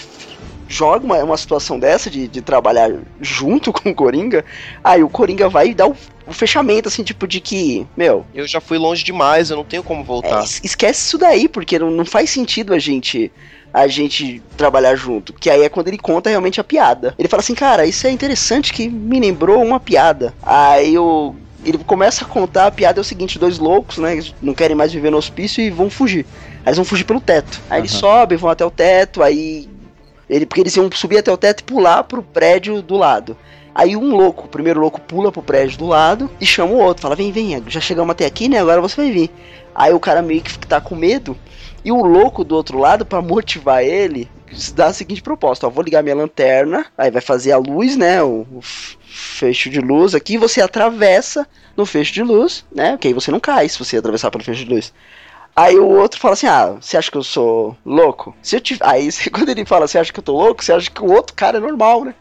joga 0.68 1.04
uma, 1.04 1.22
uma 1.22 1.36
situação 1.36 1.78
dessa 1.78 2.10
de, 2.10 2.26
de 2.28 2.40
trabalhar 2.42 2.90
junto 3.20 3.72
com 3.74 3.90
o 3.90 3.94
Coringa, 3.94 4.44
aí 4.82 5.02
o 5.02 5.08
Coringa 5.08 5.48
vai 5.48 5.72
dar 5.74 5.86
o, 5.88 5.96
o 6.26 6.32
fechamento, 6.32 6.88
assim, 6.88 7.02
tipo, 7.04 7.26
de 7.26 7.40
que, 7.40 7.86
meu, 7.96 8.24
Eu 8.34 8.46
já 8.46 8.60
fui 8.60 8.78
longe 8.78 9.04
demais, 9.04 9.50
eu 9.50 9.56
não 9.56 9.64
tenho 9.64 9.82
como 9.82 10.00
é, 10.00 10.04
voltar. 10.04 10.42
es- 10.44 10.60
esquece 10.64 11.06
isso 11.06 11.18
daí, 11.18 11.48
porque 11.48 11.78
não, 11.78 11.90
não 11.90 12.04
faz 12.04 12.30
sentido 12.30 12.74
a 12.74 12.78
gente. 12.78 13.30
A 13.74 13.86
gente 13.88 14.40
trabalhar 14.56 14.96
junto. 14.96 15.34
Que 15.34 15.50
aí 15.50 15.62
é 15.62 15.68
quando 15.68 15.88
ele 15.88 15.98
conta 15.98 16.30
realmente 16.30 16.58
a 16.58 16.64
piada. 16.64 17.14
Ele 17.18 17.28
fala 17.28 17.42
assim, 17.42 17.54
cara, 17.54 17.84
isso 17.84 18.06
é 18.06 18.10
interessante 18.10 18.72
que 18.72 18.88
me 18.88 19.20
lembrou 19.20 19.62
uma 19.62 19.78
piada. 19.78 20.32
Aí 20.42 20.96
o. 20.98 21.34
Ele 21.62 21.76
começa 21.78 22.24
a 22.24 22.28
contar 22.28 22.68
a 22.68 22.70
piada 22.70 23.00
é 23.00 23.02
o 23.02 23.04
seguinte: 23.04 23.38
dois 23.38 23.58
loucos, 23.58 23.98
né? 23.98 24.14
eles 24.14 24.34
Não 24.40 24.54
querem 24.54 24.74
mais 24.74 24.92
viver 24.94 25.10
no 25.10 25.18
hospício 25.18 25.62
e 25.62 25.68
vão 25.68 25.90
fugir. 25.90 26.24
Aí 26.64 26.68
eles 26.68 26.76
vão 26.76 26.86
fugir 26.86 27.04
pelo 27.04 27.20
teto. 27.20 27.60
Aí 27.68 27.80
eles 27.82 27.92
Aham. 27.92 28.00
sobem, 28.00 28.38
vão 28.38 28.48
até 28.48 28.64
o 28.64 28.70
teto, 28.70 29.22
aí. 29.22 29.68
Ele, 30.28 30.46
porque 30.46 30.60
eles 30.60 30.76
iam 30.76 30.90
subir 30.92 31.18
até 31.18 31.32
o 31.32 31.36
teto 31.36 31.60
e 31.60 31.64
pular 31.64 32.02
pro 32.04 32.22
prédio 32.22 32.82
do 32.82 32.96
lado. 32.96 33.36
Aí 33.74 33.94
um 33.94 34.16
louco, 34.16 34.46
o 34.46 34.48
primeiro 34.48 34.80
louco 34.80 35.00
pula 35.00 35.30
pro 35.30 35.42
prédio 35.42 35.78
do 35.78 35.86
lado 35.86 36.30
e 36.40 36.46
chama 36.46 36.72
o 36.72 36.78
outro, 36.78 37.02
fala: 37.02 37.14
Vem, 37.14 37.30
vem, 37.30 37.62
já 37.68 37.80
chegamos 37.80 38.10
até 38.10 38.24
aqui, 38.24 38.48
né? 38.48 38.58
Agora 38.58 38.80
você 38.80 38.96
vai 38.96 39.10
vir. 39.10 39.30
Aí 39.74 39.92
o 39.92 40.00
cara 40.00 40.22
meio 40.22 40.40
que 40.42 40.66
tá 40.66 40.80
com 40.80 40.96
medo. 40.96 41.36
E 41.84 41.92
o 41.92 42.02
louco 42.02 42.42
do 42.42 42.56
outro 42.56 42.78
lado, 42.78 43.04
pra 43.04 43.20
motivar 43.22 43.84
ele, 43.84 44.28
dá 44.74 44.86
a 44.86 44.92
seguinte 44.92 45.22
proposta: 45.22 45.66
ó, 45.66 45.70
vou 45.70 45.84
ligar 45.84 46.02
minha 46.02 46.16
lanterna, 46.16 46.86
aí 46.96 47.10
vai 47.10 47.20
fazer 47.20 47.52
a 47.52 47.58
luz, 47.58 47.96
né? 47.96 48.22
O, 48.22 48.46
o 48.50 48.60
fecho 48.62 49.68
de 49.68 49.80
luz 49.80 50.14
aqui, 50.14 50.38
você 50.38 50.60
atravessa 50.60 51.46
no 51.76 51.84
fecho 51.84 52.12
de 52.12 52.22
luz, 52.22 52.64
né? 52.74 52.92
Porque 52.92 53.08
aí 53.08 53.14
você 53.14 53.30
não 53.30 53.38
cai 53.38 53.68
se 53.68 53.78
você 53.78 53.98
atravessar 53.98 54.30
pelo 54.30 54.42
fecho 54.42 54.64
de 54.64 54.70
luz. 54.72 54.92
Aí 55.59 55.78
o 55.78 55.88
outro 55.88 56.20
fala 56.20 56.34
assim: 56.34 56.46
Ah, 56.46 56.72
você 56.80 56.96
acha 56.96 57.11
que 57.11 57.16
eu 57.16 57.22
sou 57.22 57.76
louco? 57.84 58.36
Se 58.42 58.57
eu 58.57 58.61
te... 58.61 58.76
Aí 58.82 59.09
quando 59.32 59.48
ele 59.48 59.64
fala, 59.64 59.86
você 59.88 59.98
acha 59.98 60.12
que 60.12 60.18
eu 60.20 60.24
tô 60.24 60.32
louco? 60.32 60.62
Você 60.62 60.72
acha 60.72 60.90
que 60.90 61.02
o 61.02 61.11
outro 61.11 61.34
cara 61.34 61.57
é 61.59 61.61
normal, 61.61 62.04
né? 62.04 62.14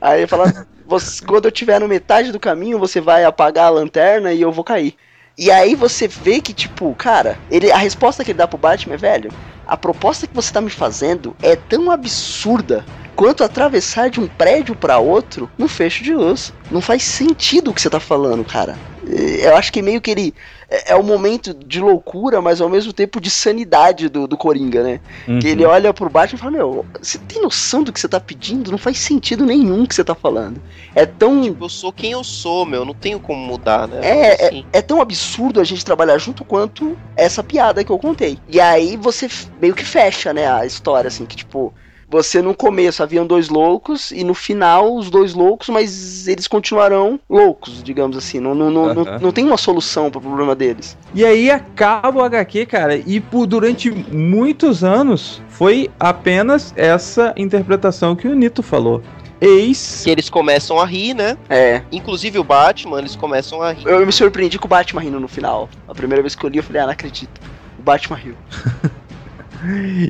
Aí 0.00 0.20
ele 0.20 0.26
fala: 0.26 0.52
você- 0.84 1.24
quando 1.24 1.44
eu 1.46 1.50
estiver 1.50 1.80
no 1.80 1.88
metade 1.88 2.32
do 2.32 2.40
caminho, 2.40 2.78
você 2.78 3.00
vai 3.00 3.24
apagar 3.24 3.66
a 3.66 3.70
lanterna 3.70 4.32
e 4.32 4.40
eu 4.40 4.52
vou 4.52 4.64
cair. 4.64 4.96
E 5.38 5.50
aí 5.50 5.74
você 5.74 6.06
vê 6.08 6.40
que, 6.40 6.52
tipo, 6.52 6.94
cara, 6.96 7.40
ele, 7.48 7.70
a 7.72 7.76
resposta 7.78 8.24
que 8.24 8.30
ele 8.32 8.38
dá 8.38 8.46
pro 8.48 8.58
Batman 8.58 8.94
é, 8.94 8.98
velho, 8.98 9.32
a 9.64 9.76
proposta 9.76 10.26
que 10.26 10.34
você 10.34 10.52
tá 10.52 10.60
me 10.60 10.70
fazendo 10.70 11.36
é 11.40 11.56
tão 11.56 11.90
absurda 11.90 12.86
quanto 13.14 13.44
atravessar 13.44 14.10
de 14.10 14.20
um 14.20 14.28
prédio 14.28 14.74
pra 14.76 14.98
outro 14.98 15.50
num 15.56 15.68
fecho 15.68 16.02
de 16.04 16.12
luz. 16.14 16.52
Não 16.68 16.80
faz 16.82 17.04
sentido 17.04 17.70
o 17.70 17.74
que 17.74 17.80
você 17.80 17.88
tá 17.90 18.00
falando, 18.00 18.44
cara. 18.44 18.80
Eu 19.02 19.56
acho 19.56 19.72
que 19.72 19.80
meio 19.80 20.00
que 20.00 20.10
ele. 20.10 20.34
É, 20.70 20.92
é 20.92 20.96
um 20.96 21.02
momento 21.02 21.52
de 21.52 21.80
loucura, 21.80 22.40
mas 22.40 22.60
ao 22.60 22.68
mesmo 22.68 22.92
tempo 22.92 23.20
de 23.20 23.28
sanidade 23.28 24.08
do, 24.08 24.28
do 24.28 24.36
Coringa, 24.36 24.84
né? 24.84 25.00
Uhum. 25.26 25.40
Que 25.40 25.48
ele 25.48 25.64
olha 25.64 25.92
pro 25.92 26.08
Batman 26.08 26.36
e 26.36 26.38
fala: 26.38 26.52
Meu, 26.52 26.86
você 27.00 27.18
tem 27.18 27.42
noção 27.42 27.82
do 27.82 27.92
que 27.92 27.98
você 27.98 28.08
tá 28.08 28.20
pedindo? 28.20 28.70
Não 28.70 28.78
faz 28.78 28.98
sentido 28.98 29.44
nenhum 29.44 29.82
o 29.82 29.88
que 29.88 29.94
você 29.94 30.04
tá 30.04 30.14
falando. 30.14 30.62
É 30.94 31.04
tão. 31.04 31.42
Tipo, 31.42 31.64
eu 31.64 31.68
sou 31.68 31.92
quem 31.92 32.12
eu 32.12 32.22
sou, 32.22 32.64
meu. 32.64 32.84
Não 32.84 32.94
tenho 32.94 33.18
como 33.18 33.44
mudar, 33.44 33.88
né? 33.88 34.00
É, 34.02 34.46
Assim. 34.46 34.64
é, 34.72 34.78
é 34.78 34.82
tão 34.82 35.00
absurdo 35.00 35.60
a 35.60 35.64
gente 35.64 35.84
trabalhar 35.84 36.18
junto 36.18 36.44
quanto 36.44 36.96
essa 37.16 37.42
piada 37.42 37.82
que 37.82 37.90
eu 37.90 37.98
contei. 37.98 38.38
E 38.48 38.60
aí 38.60 38.96
você 38.96 39.28
meio 39.60 39.74
que 39.74 39.84
fecha, 39.84 40.32
né, 40.32 40.50
a 40.50 40.64
história, 40.64 41.08
assim, 41.08 41.26
que 41.26 41.36
tipo. 41.36 41.74
Você 42.10 42.42
no 42.42 42.54
começo 42.56 43.04
haviam 43.04 43.24
dois 43.24 43.48
loucos 43.48 44.10
e 44.10 44.24
no 44.24 44.34
final 44.34 44.96
os 44.96 45.08
dois 45.08 45.32
loucos, 45.32 45.68
mas 45.68 46.26
eles 46.26 46.48
continuarão 46.48 47.20
loucos, 47.30 47.80
digamos 47.84 48.16
assim. 48.16 48.40
Não, 48.40 48.52
não, 48.52 48.68
não, 48.68 48.92
não, 48.92 49.18
não 49.20 49.32
tem 49.32 49.46
uma 49.46 49.56
solução 49.56 50.10
pro 50.10 50.20
problema 50.20 50.56
deles. 50.56 50.98
E 51.14 51.24
aí 51.24 51.48
acaba 51.48 52.20
o 52.20 52.24
HQ, 52.24 52.66
cara, 52.66 52.96
e 52.96 53.20
por 53.20 53.46
durante 53.46 53.90
muitos 53.90 54.82
anos 54.82 55.40
foi 55.48 55.88
apenas 56.00 56.74
essa 56.76 57.32
interpretação 57.36 58.16
que 58.16 58.26
o 58.26 58.34
Nito 58.34 58.60
falou. 58.60 59.00
Eis. 59.40 60.02
Que 60.04 60.10
eles 60.10 60.28
começam 60.28 60.80
a 60.80 60.84
rir, 60.84 61.14
né? 61.14 61.38
É. 61.48 61.82
Inclusive 61.92 62.40
o 62.40 62.44
Batman, 62.44 62.98
eles 62.98 63.14
começam 63.14 63.62
a 63.62 63.72
rir. 63.72 63.86
Eu 63.86 64.04
me 64.04 64.12
surpreendi 64.12 64.58
com 64.58 64.66
o 64.66 64.68
Batman 64.68 65.00
rindo 65.00 65.20
no 65.20 65.28
final. 65.28 65.68
A 65.86 65.94
primeira 65.94 66.22
vez 66.22 66.34
que 66.34 66.44
eu 66.44 66.50
li, 66.50 66.58
eu 66.58 66.62
falei, 66.62 66.82
ah, 66.82 66.86
não 66.86 66.92
acredito. 66.92 67.40
O 67.78 67.82
Batman 67.82 68.16
riu. 68.16 68.34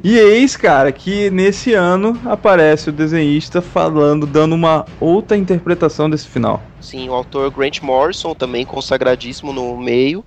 E 0.05 0.16
eis, 0.16 0.57
cara, 0.57 0.92
que 0.92 1.30
nesse 1.30 1.74
ano 1.74 2.18
aparece 2.24 2.90
o 2.90 2.92
desenhista 2.92 3.61
falando, 3.61 4.26
dando 4.26 4.55
uma 4.55 4.86
outra 5.01 5.36
interpretação 5.36 6.09
desse 6.09 6.28
final. 6.28 6.62
Sim, 6.80 7.09
o 7.09 7.14
autor 7.14 7.51
Grant 7.51 7.80
Morrison, 7.80 8.34
também 8.34 8.64
consagradíssimo 8.64 9.53
no 9.53 9.76
meio. 9.76 10.24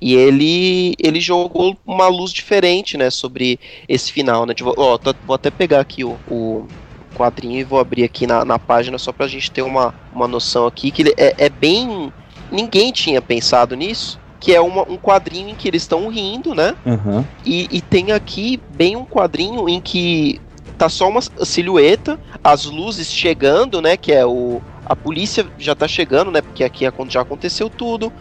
E 0.00 0.14
ele 0.14 0.94
ele 0.98 1.20
jogou 1.20 1.76
uma 1.86 2.08
luz 2.08 2.32
diferente, 2.32 2.96
né, 2.96 3.10
sobre 3.10 3.60
esse 3.88 4.10
final, 4.10 4.44
né? 4.44 4.52
De, 4.52 4.64
ó, 4.64 4.98
vou 5.24 5.34
até 5.34 5.50
pegar 5.50 5.80
aqui 5.80 6.02
o, 6.02 6.18
o 6.28 6.66
quadrinho 7.14 7.60
e 7.60 7.64
vou 7.64 7.78
abrir 7.78 8.02
aqui 8.02 8.26
na, 8.26 8.44
na 8.44 8.58
página 8.58 8.98
só 8.98 9.12
pra 9.12 9.28
gente 9.28 9.50
ter 9.50 9.62
uma, 9.62 9.94
uma 10.12 10.26
noção 10.26 10.66
aqui, 10.66 10.90
que 10.90 11.02
ele 11.02 11.14
é, 11.16 11.34
é 11.38 11.48
bem... 11.48 12.12
Ninguém 12.50 12.92
tinha 12.92 13.22
pensado 13.22 13.74
nisso, 13.74 14.20
que 14.44 14.54
é 14.54 14.60
uma- 14.60 14.82
um 14.82 14.98
quadrinho 14.98 15.48
em 15.48 15.54
que 15.54 15.66
eles 15.66 15.80
estão 15.84 16.06
rindo, 16.08 16.54
né? 16.54 16.76
Aham. 16.86 17.24
E, 17.46 17.66
e 17.70 17.80
tem 17.80 18.12
aqui 18.12 18.60
bem 18.76 18.94
um 18.94 19.02
quadrinho 19.06 19.66
em 19.70 19.80
que 19.80 20.38
tá 20.76 20.86
só 20.90 21.08
uma 21.08 21.22
silhueta, 21.22 22.20
as 22.42 22.66
luzes 22.66 23.10
chegando, 23.10 23.80
né? 23.80 23.96
Que 23.96 24.12
é 24.12 24.26
o. 24.26 24.60
A 24.84 24.94
polícia 24.94 25.46
já 25.56 25.74
tá 25.74 25.88
chegando, 25.88 26.30
né? 26.30 26.42
Porque 26.42 26.62
aqui 26.62 26.84
acon- 26.84 27.08
já 27.08 27.22
aconteceu 27.22 27.70
tudo. 27.70 28.12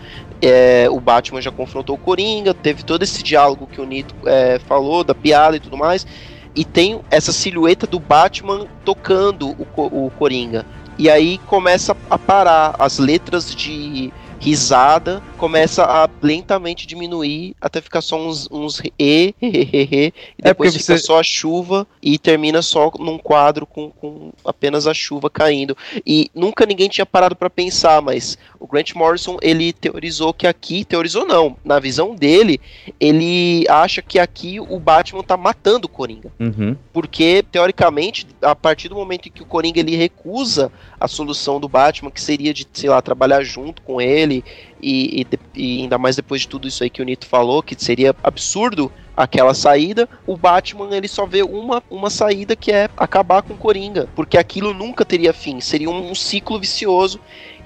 É, 0.41 0.88
o 0.89 0.97
Batman 1.01 1.41
já 1.41 1.51
confrontou 1.51 1.95
o 1.95 1.99
Coringa, 1.99 2.53
teve 2.53 2.84
todo 2.84 3.03
esse 3.03 3.21
diálogo 3.21 3.67
que 3.67 3.82
o 3.82 3.86
Nito 3.86 4.15
é, 4.26 4.59
falou, 4.59 5.03
da 5.03 5.13
piada 5.13 5.57
e 5.57 5.59
tudo 5.59 5.76
mais. 5.76 6.07
E 6.55 6.63
tem 6.63 7.01
essa 7.11 7.34
silhueta 7.34 7.86
do 7.86 7.99
Batman 7.99 8.65
tocando 8.86 9.49
o, 9.76 10.05
o 10.05 10.09
Coringa. 10.11 10.65
E 10.97 11.09
aí 11.09 11.38
começa 11.47 11.97
a 12.09 12.17
parar 12.17 12.76
as 12.80 12.97
letras 12.97 13.53
de 13.53 14.13
risada, 14.43 15.23
começa 15.37 15.85
a 15.85 16.09
lentamente 16.21 16.85
diminuir 16.85 17.55
até 17.61 17.79
ficar 17.79 18.01
só 18.01 18.17
uns, 18.19 18.49
uns 18.51 18.81
e, 18.99 19.33
e 19.41 20.13
É 20.37 20.49
depois 20.49 20.71
porque 20.73 20.83
fica 20.83 20.97
você- 20.97 21.05
só 21.05 21.17
a 21.19 21.23
chuva 21.23 21.87
e 22.01 22.19
termina 22.19 22.61
só 22.61 22.91
num 22.99 23.17
quadro 23.17 23.65
com, 23.65 23.89
com 23.89 24.31
apenas 24.43 24.85
a 24.85 24.93
chuva 24.93 25.29
caindo. 25.29 25.77
E 26.05 26.29
nunca 26.35 26.65
ninguém 26.65 26.89
tinha 26.89 27.05
parado 27.05 27.37
pra 27.37 27.49
pensar, 27.49 28.01
mas 28.01 28.37
o 28.59 28.67
Grant 28.67 28.93
Morrison 28.95 29.37
ele 29.41 29.71
teorizou 29.71 30.33
que 30.33 30.45
aqui, 30.45 30.83
teorizou 30.83 31.25
não, 31.25 31.55
na 31.63 31.79
visão 31.79 32.13
dele, 32.13 32.59
ele 32.99 33.65
acha 33.69 34.01
que 34.01 34.19
aqui 34.19 34.59
o 34.59 34.77
Batman 34.77 35.23
tá 35.23 35.37
matando 35.37 35.85
o 35.85 35.89
Coringa. 35.89 36.31
Uhum. 36.39 36.75
Porque, 36.91 37.43
teoricamente, 37.49 38.27
a 38.41 38.53
partir 38.55 38.89
do 38.89 38.95
momento 38.95 39.27
em 39.27 39.31
que 39.31 39.41
o 39.41 39.45
Coringa 39.45 39.79
ele 39.79 39.95
recusa 39.95 40.69
a 40.99 41.07
solução 41.07 41.59
do 41.59 41.69
Batman, 41.69 42.11
que 42.11 42.21
seria 42.21 42.53
de, 42.53 42.67
sei 42.73 42.89
lá, 42.89 43.01
trabalhar 43.01 43.43
junto 43.43 43.81
com 43.81 44.01
ele, 44.01 44.32
e, 44.81 45.21
e 45.21 45.23
de- 45.25 45.39
e 45.53 45.81
ainda 45.81 45.97
mais 45.97 46.15
depois 46.15 46.41
de 46.41 46.47
tudo 46.47 46.67
isso 46.67 46.81
aí 46.84 46.89
que 46.89 47.01
o 47.01 47.05
Nito 47.05 47.25
falou, 47.27 47.61
que 47.61 47.75
seria 47.77 48.15
absurdo 48.23 48.89
aquela 49.15 49.53
saída, 49.53 50.09
o 50.25 50.36
Batman 50.36 50.89
ele 50.95 51.07
só 51.07 51.25
vê 51.27 51.43
uma, 51.43 51.84
uma 51.91 52.09
saída 52.09 52.55
que 52.55 52.71
é 52.71 52.89
acabar 52.97 53.43
com 53.43 53.53
o 53.53 53.57
Coringa, 53.57 54.07
porque 54.15 54.39
aquilo 54.39 54.73
nunca 54.73 55.05
teria 55.05 55.31
fim, 55.31 55.59
seria 55.61 55.88
um, 55.89 56.09
um 56.11 56.15
ciclo 56.15 56.59
vicioso 56.59 57.19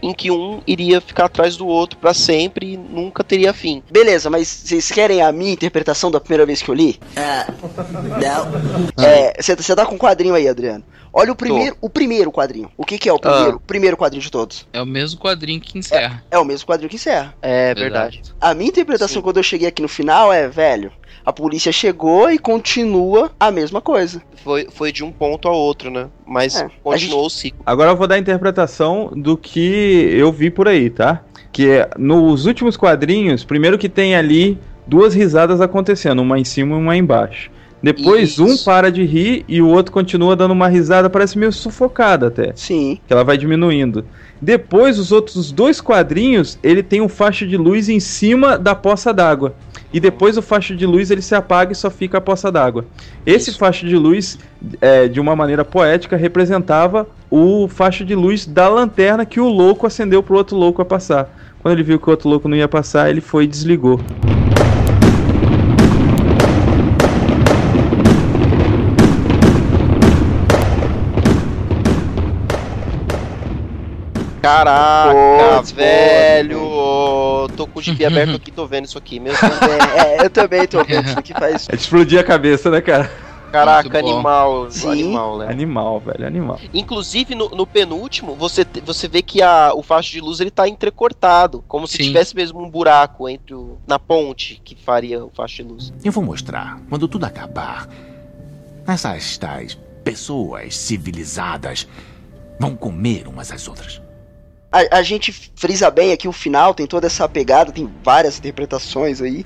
em 0.03 0.13
que 0.13 0.30
um 0.30 0.61
iria 0.68 0.99
ficar 0.99 1.26
atrás 1.26 1.55
do 1.55 1.65
outro 1.65 1.97
pra 1.99 2.13
sempre 2.13 2.74
e 2.74 2.78
nunca 2.78 3.24
teria 3.24 3.53
fim. 3.53 3.82
Beleza, 3.89 4.30
mas 4.30 4.45
vocês 4.47 4.91
querem 4.91 5.22
a 5.22 5.32
minha 5.32 5.53
interpretação 5.53 6.11
da 6.11 6.20
primeira 6.20 6.45
vez 6.45 6.61
que 6.61 6.70
eu 6.70 6.76
li? 6.76 6.99
não. 8.97 9.03
É, 9.05 9.34
você 9.41 9.76
tá 9.76 9.86
com 9.86 9.95
o 9.95 9.99
quadrinho 9.99 10.34
aí, 10.36 10.47
Adriano. 10.47 10.84
Olha 11.20 11.32
o 11.32 11.36
primeiro, 11.36 11.76
o 11.82 11.89
primeiro 11.89 12.32
quadrinho. 12.32 12.70
O 12.78 12.86
que, 12.86 12.99
que 12.99 13.09
é 13.09 13.13
o 13.13 13.18
primeiro? 13.18 13.59
Primeiro 13.65 13.97
quadrinho 13.97 14.22
de 14.22 14.30
todos. 14.30 14.68
É 14.72 14.80
o 14.80 14.86
mesmo 14.86 15.20
quadrinho 15.20 15.59
que 15.59 15.76
encerra. 15.76 16.24
É 16.30 16.38
o 16.38 16.45
mesmo 16.45 16.68
quadrinho 16.68 16.88
que 16.91 16.95
encerra. 16.95 17.34
É 17.41 17.72
Exato. 17.72 17.80
verdade. 17.82 18.22
A 18.39 18.53
minha 18.53 18.70
interpretação 18.70 19.15
Sim. 19.15 19.22
quando 19.24 19.38
eu 19.38 19.43
cheguei 19.43 19.68
aqui 19.68 19.82
no 19.82 19.88
final 19.88 20.32
é, 20.32 20.47
velho, 20.47 20.91
a 21.26 21.34
polícia 21.34 21.72
chegou 21.72 22.30
e 22.30 22.38
continua 22.38 23.32
a 23.39 23.49
mesma 23.49 23.82
coisa. 23.82 24.22
Foi, 24.43 24.68
foi 24.72 24.91
de 24.91 25.03
um 25.03 25.11
ponto 25.11 25.47
a 25.47 25.51
outro, 25.51 25.89
né? 25.89 26.07
Mas 26.24 26.55
É, 26.55 26.65
a 26.65 26.70
continuou 26.84 27.26
o 27.26 27.30
ciclo. 27.32 27.63
Agora 27.65 27.89
eu 27.89 27.97
vou 27.97 28.05
dar 28.05 28.13
a 28.13 28.20
interpretação 28.20 29.11
do 29.15 29.36
que 29.36 30.11
eu 30.13 30.32
vi 30.32 30.51
por 30.51 30.68
aí, 30.68 30.88
tá? 30.88 31.24
Que 31.51 31.70
é 31.72 31.89
nos 31.97 32.45
últimos 32.45 32.78
quadrinhos, 32.78 33.43
primeiro 33.43 33.80
que 33.80 33.89
tem 33.89 34.15
ali 34.15 34.55
duas 34.86 35.15
risadas 35.15 35.61
acontecendo, 35.61 36.22
uma 36.22 36.38
em 36.38 36.45
cima 36.45 36.76
e 36.76 36.80
uma 36.80 36.95
embaixo. 36.95 37.49
Depois 37.82 38.32
Isso. 38.32 38.43
um 38.45 38.57
para 38.57 38.91
de 38.91 39.03
rir 39.03 39.45
e 39.47 39.61
o 39.61 39.67
outro 39.67 39.91
continua 39.91 40.36
dando 40.36 40.51
uma 40.51 40.67
risada, 40.67 41.09
parece 41.09 41.38
meio 41.38 41.51
sufocada 41.51 42.28
até. 42.28 42.51
Sim. 42.55 42.99
que 43.05 43.13
ela 43.13 43.23
vai 43.23 43.38
diminuindo. 43.38 44.03
Depois, 44.41 44.99
os 44.99 45.11
outros 45.11 45.51
dois 45.51 45.82
quadrinhos, 45.82 46.59
ele 46.63 46.84
tem 46.84 47.01
um 47.01 47.09
facho 47.09 47.47
de 47.47 47.57
luz 47.57 47.89
em 47.89 47.99
cima 47.99 48.57
da 48.57 48.75
poça 48.75 49.13
d'água. 49.13 49.55
E 49.93 49.99
depois 49.99 50.38
o 50.38 50.41
facho 50.41 50.75
de 50.75 50.86
luz 50.86 51.09
ele 51.09 51.21
se 51.21 51.34
apaga 51.34 51.71
e 51.71 51.75
só 51.75 51.89
fica 51.89 52.17
a 52.17 52.21
poça 52.21 52.51
d'água. 52.51 52.86
Esse 53.25 53.51
Isso. 53.51 53.59
facho 53.59 53.86
de 53.86 53.95
luz, 53.95 54.38
é, 54.82 55.07
de 55.07 55.19
uma 55.19 55.36
maneira 55.36 55.63
poética, 55.63 56.17
representava 56.17 57.07
o 57.32 57.67
facho 57.67 58.03
de 58.03 58.13
luz 58.13 58.45
da 58.45 58.67
lanterna 58.67 59.25
que 59.25 59.39
o 59.39 59.47
louco 59.47 59.88
acendeu 59.88 60.21
pro 60.21 60.38
outro 60.38 60.57
louco 60.57 60.82
a 60.82 60.86
passar. 60.86 61.30
Quando 61.61 61.73
ele 61.73 61.84
viu 61.84 61.99
que 61.99 62.07
o 62.07 62.11
outro 62.11 62.30
louco 62.30 62.47
não 62.47 62.57
ia 62.57 62.67
passar, 62.67 63.09
ele 63.09 63.21
foi 63.21 63.45
e 63.45 63.47
desligou. 63.47 63.99
Caraca, 74.48 75.58
Putz, 75.58 75.72
velho! 75.72 77.50
Tô 77.58 77.68
com 77.68 77.80
o 77.80 77.82
gibi 77.82 78.06
aberto 78.06 78.38
aqui, 78.38 78.50
tô 78.50 78.66
vendo 78.66 78.86
isso 78.86 78.98
aqui. 78.98 79.20
Meu 79.20 79.34
Deus. 79.34 79.43
É, 79.98 80.26
eu 80.26 80.30
também 80.30 80.66
tô 80.66 80.82
vendo 80.86 81.06
isso 81.06 81.20
aqui 81.20 81.34
faz. 81.34 81.68
É 81.68 81.76
de 81.76 81.82
explodir 81.82 82.18
a 82.18 82.24
cabeça, 82.24 82.70
né, 82.72 82.80
cara? 82.80 83.12
Caraca, 83.52 84.00
animal. 84.00 84.72
Sim. 84.72 84.89
Animal, 84.89 85.38
né? 85.39 85.48
Animal, 85.50 86.00
velho, 86.00 86.26
animal. 86.26 86.60
Inclusive, 86.74 87.36
no, 87.36 87.50
no 87.50 87.68
penúltimo, 87.68 88.36
você, 88.36 88.64
te- 88.64 88.80
você 88.80 89.08
vê 89.10 89.22
que 89.22 89.41
a, 89.41 89.74
o 89.74 89.84
facho 89.84 90.12
de 90.12 90.22
luz 90.22 90.39
ele 90.39 90.52
tá 90.52 90.68
entrecortado. 90.68 91.62
Como 91.68 91.86
se 91.88 91.98
Sim. 91.98 92.04
tivesse 92.04 92.34
mesmo 92.36 92.62
um 92.62 92.70
buraco 92.70 93.28
entre 93.28 93.54
o, 93.54 93.78
na 93.86 94.00
ponte 94.00 94.62
que 94.64 94.76
faria 94.76 95.26
o 95.26 95.30
facho 95.30 95.58
de 95.58 95.64
luz. 95.64 95.93
Eu 96.06 96.12
vou 96.12 96.24
mostrar. 96.24 96.80
Quando 96.89 97.08
tudo 97.08 97.26
acabar, 97.26 97.88
essas 98.88 99.38
tais 99.38 99.78
pessoas 100.06 100.76
civilizadas 100.78 101.86
vão 102.60 102.76
comer 102.76 103.28
umas 103.28 103.52
às 103.52 103.68
outras. 103.68 104.02
A, 104.72 104.97
a 104.97 105.01
gente 105.01 105.32
frisa 105.32 105.89
bem 105.89 106.11
aqui 106.11 106.28
o 106.28 106.34
final, 106.34 106.74
tem 106.74 106.86
toda 106.86 107.07
essa 107.07 107.28
pegada, 107.28 107.72
tem 107.72 107.89
várias 108.03 108.38
interpretações 108.38 109.22
aí. 109.22 109.45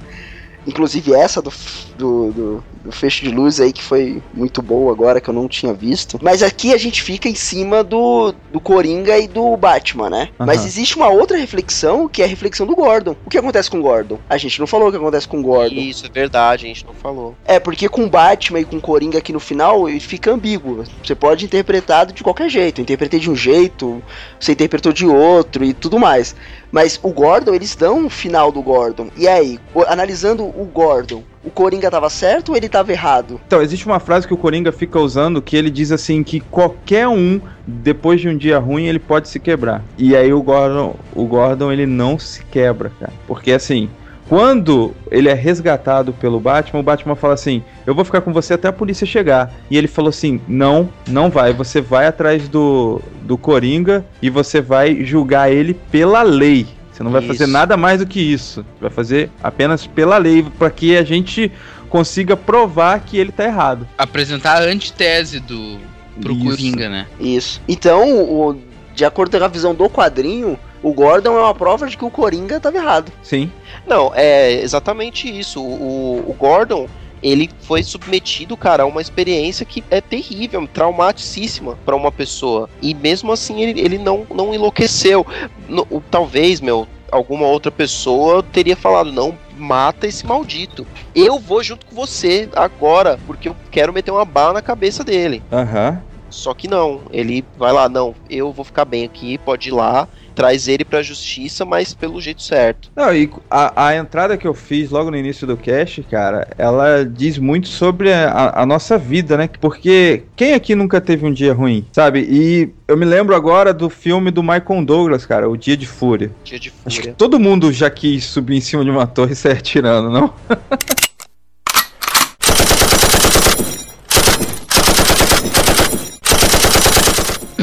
Inclusive 0.65 1.13
essa 1.13 1.41
do, 1.41 1.51
do, 1.97 2.31
do, 2.31 2.63
do 2.83 2.91
fecho 2.91 3.23
de 3.23 3.31
luz 3.31 3.59
aí, 3.59 3.71
que 3.71 3.81
foi 3.83 4.21
muito 4.33 4.61
boa 4.61 4.91
agora, 4.91 5.21
que 5.21 5.29
eu 5.29 5.33
não 5.33 5.47
tinha 5.47 5.73
visto. 5.73 6.17
Mas 6.21 6.41
aqui 6.43 6.73
a 6.73 6.77
gente 6.77 7.01
fica 7.01 7.27
em 7.29 7.35
cima 7.35 7.83
do, 7.83 8.33
do 8.51 8.59
Coringa 8.59 9.17
e 9.17 9.27
do 9.27 9.55
Batman, 9.57 10.09
né? 10.09 10.29
Aham. 10.39 10.47
Mas 10.47 10.65
existe 10.65 10.95
uma 10.95 11.09
outra 11.09 11.37
reflexão, 11.37 12.07
que 12.07 12.21
é 12.21 12.25
a 12.25 12.27
reflexão 12.27 12.65
do 12.65 12.75
Gordon. 12.75 13.15
O 13.25 13.29
que 13.29 13.37
acontece 13.37 13.69
com 13.69 13.79
o 13.79 13.81
Gordon? 13.81 14.17
A 14.29 14.37
gente 14.37 14.59
não 14.59 14.67
falou 14.67 14.87
o 14.87 14.91
que 14.91 14.97
acontece 14.97 15.27
com 15.27 15.39
o 15.39 15.43
Gordon. 15.43 15.75
Isso, 15.75 16.05
é 16.05 16.09
verdade, 16.09 16.65
a 16.65 16.67
gente 16.67 16.85
não 16.85 16.93
falou. 16.93 17.35
É, 17.45 17.59
porque 17.59 17.87
com 17.89 18.03
o 18.03 18.09
Batman 18.09 18.59
e 18.59 18.65
com 18.65 18.77
o 18.77 18.81
Coringa 18.81 19.17
aqui 19.17 19.31
no 19.33 19.39
final, 19.39 19.87
ele 19.87 19.99
fica 19.99 20.31
ambíguo. 20.31 20.83
Você 21.03 21.15
pode 21.15 21.45
interpretar 21.45 22.05
de 22.07 22.23
qualquer 22.23 22.49
jeito. 22.49 22.79
Eu 22.79 22.83
interpretei 22.83 23.19
de 23.19 23.29
um 23.29 23.35
jeito, 23.35 24.01
você 24.39 24.53
interpretou 24.53 24.91
de 24.91 25.05
outro 25.05 25.63
e 25.63 25.73
tudo 25.73 25.99
mais. 25.99 26.35
Mas 26.71 26.99
o 27.03 27.09
Gordon, 27.09 27.53
eles 27.53 27.75
dão 27.75 28.05
o 28.05 28.09
final 28.09 28.51
do 28.51 28.61
Gordon. 28.61 29.09
E 29.17 29.27
aí, 29.27 29.59
o- 29.73 29.83
analisando 29.83 30.43
o 30.43 30.65
Gordon, 30.73 31.23
o 31.43 31.49
Coringa 31.49 31.89
tava 31.89 32.09
certo 32.09 32.49
ou 32.49 32.55
ele 32.55 32.69
tava 32.69 32.91
errado? 32.91 33.39
Então, 33.47 33.61
existe 33.61 33.85
uma 33.85 33.99
frase 33.99 34.27
que 34.27 34.33
o 34.33 34.37
Coringa 34.37 34.71
fica 34.71 34.99
usando 34.99 35.41
que 35.41 35.55
ele 35.55 35.69
diz 35.69 35.91
assim 35.91 36.23
que 36.23 36.39
qualquer 36.39 37.07
um, 37.07 37.41
depois 37.65 38.21
de 38.21 38.29
um 38.29 38.37
dia 38.37 38.59
ruim, 38.59 38.85
ele 38.85 38.99
pode 38.99 39.27
se 39.27 39.39
quebrar. 39.39 39.83
E 39.97 40.15
aí 40.15 40.31
o 40.31 40.41
Gordon, 40.41 40.95
o 41.15 41.25
Gordon 41.25 41.71
ele 41.71 41.85
não 41.85 42.19
se 42.19 42.43
quebra, 42.45 42.91
cara. 42.99 43.13
Porque 43.27 43.51
assim, 43.51 43.89
quando 44.29 44.93
ele 45.09 45.27
é 45.27 45.33
resgatado 45.33 46.13
pelo 46.13 46.39
Batman, 46.39 46.79
o 46.79 46.83
Batman 46.83 47.15
fala 47.15 47.33
assim: 47.33 47.63
"Eu 47.85 47.93
vou 47.93 48.05
ficar 48.05 48.21
com 48.21 48.31
você 48.31 48.53
até 48.53 48.67
a 48.67 48.73
polícia 48.73 49.05
chegar". 49.05 49.51
E 49.69 49.77
ele 49.77 49.87
falou 49.87 50.09
assim: 50.09 50.39
"Não, 50.47 50.89
não 51.07 51.29
vai. 51.29 51.51
Você 51.53 51.81
vai 51.81 52.07
atrás 52.07 52.47
do 52.47 53.01
do 53.23 53.37
Coringa 53.37 54.05
e 54.21 54.29
você 54.29 54.61
vai 54.61 55.03
julgar 55.03 55.51
ele 55.51 55.73
pela 55.73 56.21
lei". 56.21 56.65
Você 57.01 57.03
não 57.03 57.11
vai 57.11 57.21
fazer 57.23 57.43
Isso. 57.45 57.53
nada 57.53 57.75
mais 57.75 57.99
do 57.99 58.05
que 58.05 58.19
isso. 58.21 58.63
Vai 58.79 58.91
fazer 58.91 59.31
apenas 59.41 59.87
pela 59.87 60.17
lei, 60.19 60.45
para 60.59 60.69
que 60.69 60.95
a 60.95 61.03
gente 61.03 61.51
consiga 61.89 62.37
provar 62.37 62.99
que 62.99 63.17
ele 63.17 63.31
tá 63.31 63.43
errado. 63.43 63.87
Apresentar 63.97 64.61
a 64.61 64.65
antitese 64.65 65.39
do 65.39 65.79
pro 66.21 66.31
Isso. 66.33 66.43
Coringa, 66.45 66.89
né? 66.89 67.07
Isso. 67.19 67.59
Então, 67.67 68.21
o- 68.21 68.55
de 68.93 69.03
acordo 69.03 69.35
com 69.37 69.43
a 69.43 69.47
visão 69.47 69.73
do 69.73 69.89
quadrinho, 69.89 70.59
o 70.83 70.93
Gordon 70.93 71.35
é 71.37 71.41
uma 71.41 71.55
prova 71.55 71.87
de 71.87 71.97
que 71.97 72.05
o 72.05 72.09
Coringa 72.11 72.59
tava 72.59 72.77
errado. 72.77 73.11
Sim. 73.23 73.51
Não, 73.87 74.11
é 74.13 74.61
exatamente 74.61 75.27
isso. 75.27 75.59
O, 75.59 76.23
o 76.27 76.35
Gordon, 76.37 76.87
ele 77.21 77.49
foi 77.61 77.83
submetido, 77.83 78.57
cara, 78.57 78.83
a 78.83 78.85
uma 78.85 79.01
experiência 79.01 79.65
que 79.65 79.83
é 79.91 80.01
terrível, 80.01 80.67
traumaticíssima 80.67 81.77
pra 81.85 81.95
uma 81.95 82.11
pessoa. 82.11 82.69
E 82.81 82.93
mesmo 82.93 83.31
assim 83.31 83.61
ele, 83.61 83.79
ele 83.79 83.97
não, 83.97 84.25
não 84.33 84.53
enlouqueceu. 84.53 85.25
No- 85.67 85.85
talvez, 86.09 86.59
meu, 86.61 86.87
alguma 87.11 87.45
outra 87.47 87.71
pessoa 87.71 88.41
teria 88.41 88.75
falado, 88.75 89.11
não, 89.11 89.37
mata 89.57 90.07
esse 90.07 90.25
maldito. 90.25 90.87
Eu 91.13 91.37
vou 91.37 91.61
junto 91.63 91.85
com 91.85 91.95
você 91.95 92.49
agora, 92.55 93.19
porque 93.27 93.49
eu 93.49 93.55
quero 93.69 93.93
meter 93.93 94.11
uma 94.11 94.25
bala 94.25 94.53
na 94.53 94.61
cabeça 94.61 95.03
dele. 95.03 95.43
Aham. 95.51 96.01
Só 96.29 96.53
que 96.53 96.65
não, 96.65 97.01
ele 97.11 97.43
vai 97.57 97.73
lá, 97.73 97.89
não, 97.89 98.15
eu 98.29 98.53
vou 98.53 98.63
ficar 98.63 98.85
bem 98.85 99.03
aqui, 99.03 99.37
pode 99.37 99.67
ir 99.67 99.73
lá, 99.73 100.07
traz 100.41 100.67
ele 100.67 100.83
pra 100.83 101.03
justiça, 101.03 101.63
mas 101.63 101.93
pelo 101.93 102.19
jeito 102.19 102.41
certo. 102.41 102.89
Não, 102.95 103.13
e 103.13 103.29
a, 103.47 103.85
a 103.89 103.95
entrada 103.95 104.35
que 104.35 104.47
eu 104.47 104.55
fiz 104.55 104.89
logo 104.89 105.11
no 105.11 105.17
início 105.17 105.45
do 105.45 105.55
cast, 105.55 106.01
cara, 106.01 106.47
ela 106.57 107.05
diz 107.05 107.37
muito 107.37 107.67
sobre 107.67 108.11
a, 108.11 108.53
a 108.55 108.65
nossa 108.65 108.97
vida, 108.97 109.37
né? 109.37 109.47
Porque 109.59 110.23
quem 110.35 110.55
aqui 110.55 110.73
nunca 110.73 110.99
teve 110.99 111.27
um 111.27 111.31
dia 111.31 111.53
ruim, 111.53 111.85
sabe? 111.91 112.25
E 112.27 112.69
eu 112.87 112.97
me 112.97 113.05
lembro 113.05 113.35
agora 113.35 113.71
do 113.71 113.87
filme 113.87 114.31
do 114.31 114.41
Michael 114.41 114.83
Douglas, 114.83 115.27
cara, 115.27 115.47
O 115.47 115.55
Dia 115.55 115.77
de 115.77 115.85
Fúria. 115.85 116.31
Dia 116.43 116.59
de 116.59 116.73
Acho 116.83 116.95
que 116.95 117.01
fúria. 117.03 117.15
todo 117.15 117.39
mundo 117.39 117.71
já 117.71 117.91
quis 117.91 118.23
subir 118.25 118.57
em 118.57 118.61
cima 118.61 118.83
de 118.83 118.89
uma 118.89 119.05
torre 119.05 119.33
e 119.33 119.35
sair 119.35 119.59
atirando, 119.59 120.09
não? 120.09 120.33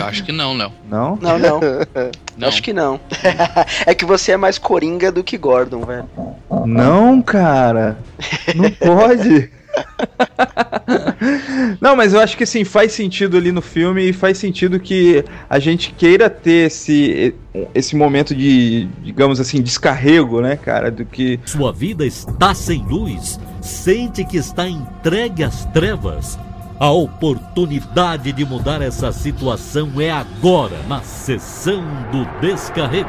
acho 0.09 0.24
que 0.24 0.32
não, 0.32 0.56
Léo. 0.56 0.72
Não? 0.88 1.16
Não, 1.20 1.38
não. 1.38 1.61
Não. 2.38 2.46
Acho 2.46 2.62
que 2.62 2.72
não. 2.72 3.00
é 3.84 3.92
que 3.96 4.04
você 4.04 4.30
é 4.30 4.36
mais 4.36 4.59
Coringa 4.59 5.11
do 5.11 5.24
que 5.24 5.36
Gordon, 5.36 5.84
velho. 5.84 6.09
Não, 6.64 7.20
cara. 7.20 7.98
Não 8.54 8.70
pode. 8.78 9.50
Não, 11.80 11.96
mas 11.96 12.14
eu 12.14 12.20
acho 12.20 12.36
que 12.36 12.44
assim, 12.44 12.62
faz 12.62 12.92
sentido 12.92 13.36
ali 13.36 13.50
no 13.50 13.61
filme 13.61 14.09
e 14.09 14.12
faz 14.12 14.38
sentido 14.38 14.78
que 14.78 15.24
a 15.50 15.59
gente 15.59 15.92
queira 15.92 16.30
ter 16.30 16.68
esse, 16.68 17.34
esse 17.74 17.96
momento 17.96 18.36
de, 18.36 18.88
digamos 19.02 19.40
assim, 19.40 19.61
descarrego, 19.61 20.40
né, 20.40 20.54
cara? 20.54 20.92
Do 20.92 21.04
que. 21.04 21.40
Sua 21.44 21.72
vida 21.72 22.06
está 22.06 22.54
sem 22.54 22.84
luz, 22.84 23.40
sente 23.61 24.24
que 24.24 24.36
está 24.36 24.68
entregue 24.68 25.42
às 25.42 25.64
trevas. 25.66 26.38
A 26.80 26.92
oportunidade 26.92 28.30
de 28.30 28.44
mudar 28.44 28.80
essa 28.80 29.10
situação 29.10 30.00
é 30.00 30.12
agora, 30.12 30.76
na 30.86 31.02
sessão 31.02 31.82
do 32.12 32.24
descarrego. 32.40 33.08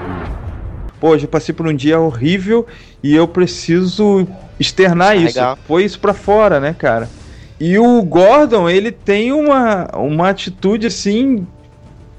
Pô, 0.99 1.15
eu 1.15 1.27
passei 1.27 1.53
por 1.53 1.67
um 1.67 1.75
dia 1.75 1.99
horrível 1.99 2.65
e 3.03 3.15
eu 3.15 3.27
preciso 3.27 4.27
externar 4.59 5.15
isso. 5.15 5.25
Descarregar. 5.27 5.57
Pôr 5.67 5.81
isso 5.81 5.99
pra 5.99 6.15
fora, 6.15 6.59
né, 6.59 6.75
cara? 6.75 7.07
E 7.59 7.77
o 7.77 8.01
Gordon, 8.01 8.67
ele 8.67 8.91
tem 8.91 9.31
uma, 9.31 9.87
uma 9.93 10.29
atitude 10.29 10.87
assim. 10.87 11.45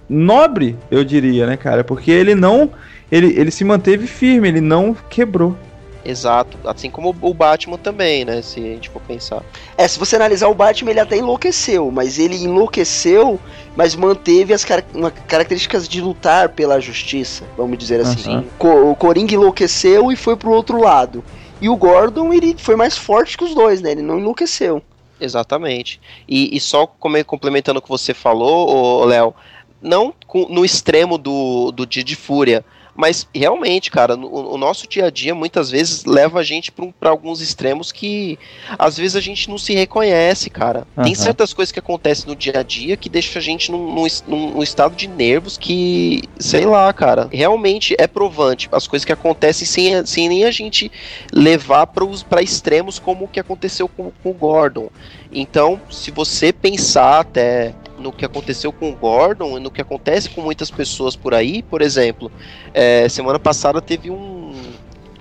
nobre, 0.08 0.76
eu 0.88 1.02
diria, 1.02 1.46
né, 1.46 1.56
cara? 1.56 1.82
Porque 1.82 2.12
ele 2.12 2.36
não. 2.36 2.70
Ele, 3.10 3.34
ele 3.36 3.50
se 3.50 3.64
manteve 3.64 4.06
firme, 4.06 4.46
ele 4.46 4.60
não 4.60 4.96
quebrou. 5.08 5.56
Exato. 6.04 6.58
Assim 6.64 6.90
como 6.90 7.14
o 7.20 7.34
Batman 7.34 7.76
também, 7.76 8.24
né? 8.24 8.40
Se 8.42 8.58
a 8.60 8.62
gente 8.62 8.88
for 8.88 9.00
pensar. 9.02 9.42
É, 9.76 9.86
se 9.86 9.98
você 9.98 10.16
analisar 10.16 10.48
o 10.48 10.54
Batman, 10.54 10.90
ele 10.90 11.00
até 11.00 11.16
enlouqueceu, 11.16 11.90
mas 11.90 12.18
ele 12.18 12.36
enlouqueceu, 12.36 13.38
mas 13.76 13.94
manteve 13.94 14.54
as 14.54 14.64
car- 14.64 14.84
características 15.26 15.88
de 15.88 16.00
lutar 16.00 16.48
pela 16.50 16.80
justiça, 16.80 17.44
vamos 17.56 17.76
dizer 17.78 18.00
assim. 18.00 18.32
Aham. 18.36 18.44
Co- 18.58 18.90
o 18.90 18.96
Coringa 18.96 19.34
enlouqueceu 19.34 20.10
e 20.10 20.16
foi 20.16 20.36
pro 20.36 20.50
outro 20.52 20.80
lado. 20.80 21.22
E 21.60 21.68
o 21.68 21.76
Gordon, 21.76 22.32
ele 22.32 22.56
foi 22.58 22.76
mais 22.76 22.96
forte 22.96 23.36
que 23.36 23.44
os 23.44 23.54
dois, 23.54 23.82
né? 23.82 23.92
Ele 23.92 24.02
não 24.02 24.18
enlouqueceu. 24.18 24.82
Exatamente. 25.20 26.00
E, 26.26 26.56
e 26.56 26.60
só 26.60 26.86
complementando 26.86 27.78
o 27.78 27.82
que 27.82 27.88
você 27.90 28.14
falou, 28.14 29.04
Léo, 29.04 29.34
não 29.82 30.14
no 30.48 30.64
extremo 30.64 31.18
do, 31.18 31.70
do 31.72 31.84
dia 31.86 32.02
de 32.02 32.16
fúria. 32.16 32.64
Mas 33.00 33.26
realmente, 33.34 33.90
cara, 33.90 34.14
no- 34.14 34.28
o 34.30 34.58
nosso 34.58 34.86
dia 34.86 35.06
a 35.06 35.10
dia 35.10 35.34
muitas 35.34 35.70
vezes 35.70 36.04
leva 36.04 36.38
a 36.38 36.42
gente 36.42 36.70
para 36.70 37.08
alguns 37.08 37.40
extremos 37.40 37.90
que 37.90 38.38
às 38.78 38.98
vezes 38.98 39.16
a 39.16 39.22
gente 39.22 39.48
não 39.48 39.56
se 39.56 39.72
reconhece, 39.72 40.50
cara. 40.50 40.86
Tem 40.96 41.04
Aham. 41.06 41.14
certas 41.14 41.54
coisas 41.54 41.72
que 41.72 41.78
acontecem 41.78 42.26
no 42.26 42.36
dia 42.36 42.58
a 42.58 42.62
dia 42.62 42.98
que 42.98 43.08
deixa 43.08 43.38
a 43.38 43.42
gente 43.42 43.72
num, 43.72 43.94
num- 43.94 44.06
num 44.52 44.62
estado 44.62 44.94
de 44.94 45.08
nervos 45.08 45.56
que, 45.56 46.22
sei 46.38 46.66
lá, 46.66 46.92
cara, 46.92 47.26
realmente 47.32 47.96
é 47.98 48.06
provante. 48.06 48.68
As 48.70 48.86
coisas 48.86 49.06
que 49.06 49.12
acontecem 49.12 49.66
sem, 49.66 50.04
sem 50.04 50.28
nem 50.28 50.44
a 50.44 50.50
gente 50.50 50.92
levar 51.32 51.86
para 51.86 52.42
extremos 52.42 52.98
como 52.98 53.24
o 53.24 53.28
que 53.28 53.40
aconteceu 53.40 53.88
com, 53.88 54.12
com 54.22 54.30
o 54.30 54.34
Gordon. 54.34 54.90
Então, 55.32 55.80
se 55.90 56.10
você 56.10 56.52
pensar 56.52 57.20
até 57.20 57.72
no 58.00 58.10
que 58.12 58.24
aconteceu 58.24 58.72
com 58.72 58.90
o 58.90 58.96
Gordon 58.96 59.58
e 59.58 59.60
no 59.60 59.70
que 59.70 59.80
acontece 59.80 60.30
com 60.30 60.40
muitas 60.40 60.70
pessoas 60.70 61.14
por 61.14 61.34
aí, 61.34 61.62
por 61.62 61.82
exemplo, 61.82 62.30
é, 62.72 63.08
semana 63.08 63.38
passada 63.38 63.80
teve 63.80 64.10
um, 64.10 64.52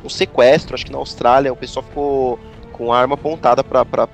um 0.03 0.09
sequestro, 0.09 0.75
acho 0.75 0.85
que 0.85 0.91
na 0.91 0.97
Austrália, 0.97 1.51
o 1.51 1.55
pessoal 1.55 1.83
ficou 1.83 2.39
com 2.79 2.93
a 2.93 2.97
arma 2.97 3.15
apontada 3.15 3.61
pra, 3.61 3.85
pra, 3.85 4.07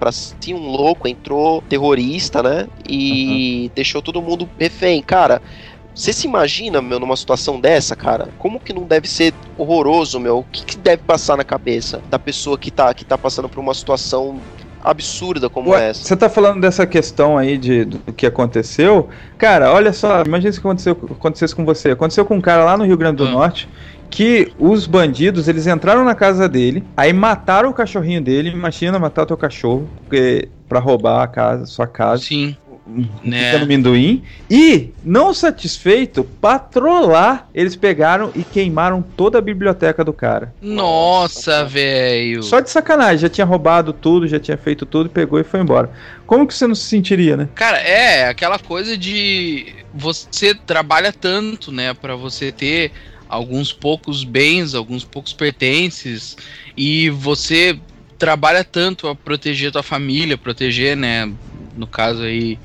um 0.50 0.70
louco, 0.72 1.08
entrou 1.08 1.62
terrorista, 1.70 2.42
né? 2.42 2.68
E 2.90 3.72
deixou 3.76 4.02
todo 4.02 4.20
mundo 4.24 4.50
refém. 4.58 5.04
Cara, 5.04 5.40
você 5.94 6.12
se 6.12 6.28
imagina, 6.28 6.82
meu, 6.82 7.00
numa 7.00 7.16
situação 7.16 7.60
dessa, 7.60 7.96
cara? 7.96 8.30
Como 8.40 8.60
que 8.60 8.74
não 8.74 8.84
deve 8.84 9.08
ser 9.08 9.36
horroroso, 9.56 10.20
meu? 10.20 10.40
O 10.40 10.44
que, 10.44 10.66
que 10.66 10.78
deve 10.78 11.04
passar 11.04 11.38
na 11.38 11.44
cabeça 11.44 12.02
da 12.10 12.18
pessoa 12.18 12.58
que 12.58 12.72
tá, 12.72 12.92
que 12.94 13.06
tá 13.06 13.18
passando 13.18 13.48
por 13.48 13.60
uma 13.60 13.74
situação 13.74 14.42
absurda 14.86 15.50
como 15.50 15.72
Ué, 15.72 15.90
essa? 15.90 16.04
Você 16.04 16.16
tá 16.16 16.30
falando 16.30 16.62
dessa 16.62 16.86
questão 16.86 17.38
aí 17.38 17.58
de, 17.58 17.86
do 17.86 18.14
que 18.14 18.26
aconteceu? 18.26 19.10
Cara, 19.38 19.72
olha 19.74 19.92
só, 19.92 20.22
imagina 20.24 20.52
se 20.52 20.60
aconteceu, 20.60 20.98
acontecesse 21.12 21.56
com 21.56 21.66
você. 21.66 21.92
Aconteceu 21.92 22.26
com 22.26 22.36
um 22.36 22.42
cara 22.42 22.64
lá 22.64 22.78
no 22.78 22.86
Rio 22.86 22.98
Grande 22.98 23.18
do 23.18 23.26
Ah. 23.26 23.32
Norte 23.32 23.68
que 24.10 24.54
os 24.58 24.88
bandidos, 24.88 25.48
eles 25.48 25.68
entraram 25.68 26.06
na 26.06 26.16
casa 26.16 26.48
dele, 26.48 26.84
aí 26.96 27.12
mataram 27.12 27.70
o 27.70 27.74
cachorrinho 27.74 28.22
dele, 28.22 28.50
imagina 28.50 28.98
matar 28.98 29.24
o 29.24 29.26
teu 29.26 29.36
cachorro, 29.36 29.90
porque 30.02 30.48
para 30.70 30.80
roubar 30.80 31.22
a 31.22 31.28
casa, 31.28 31.66
sua 31.66 31.86
casa, 31.86 32.24
Sim. 32.24 32.56
Né? 33.24 33.66
Minduim. 33.66 34.24
E, 34.50 34.92
não 35.04 35.34
satisfeito, 35.34 36.24
patrolar, 36.24 37.50
eles 37.54 37.76
pegaram 37.76 38.32
e 38.36 38.44
queimaram 38.44 39.02
toda 39.02 39.40
a 39.40 39.42
biblioteca 39.42 40.04
do 40.04 40.14
cara. 40.14 40.54
Nossa, 40.62 41.66
velho. 41.66 42.44
Só 42.44 42.60
de 42.60 42.70
sacanagem, 42.70 43.18
já 43.18 43.30
tinha 43.30 43.46
roubado 43.46 43.92
tudo, 43.92 44.28
já 44.28 44.40
tinha 44.40 44.58
feito 44.58 44.86
tudo, 44.86 45.10
pegou 45.10 45.40
e 45.40 45.44
foi 45.44 45.62
embora. 45.62 45.90
Como 46.28 46.46
que 46.46 46.54
você 46.54 46.68
não 46.68 46.76
se 46.76 46.84
sentiria, 46.84 47.36
né? 47.36 47.50
Cara, 47.56 47.80
é 47.80 48.30
aquela 48.30 48.60
coisa 48.60 48.96
de 48.96 49.74
você 49.94 50.54
trabalha 50.54 51.12
tanto, 51.12 51.72
né, 51.72 51.94
Pra 51.94 52.16
você 52.16 52.52
ter 52.52 52.92
alguns 53.28 53.74
poucos 53.74 54.24
bens, 54.24 54.76
alguns 54.76 55.04
poucos 55.04 55.34
pertences 55.34 56.38
e 56.78 57.10
você 57.10 57.80
trabalha 58.18 58.64
tanto 58.64 59.08
a 59.08 59.16
proteger 59.16 59.72
tua 59.72 59.82
família, 59.82 60.38
proteger, 60.38 60.96
né, 60.96 61.32
no 61.76 61.88
caso 61.88 62.22
aí 62.22 62.60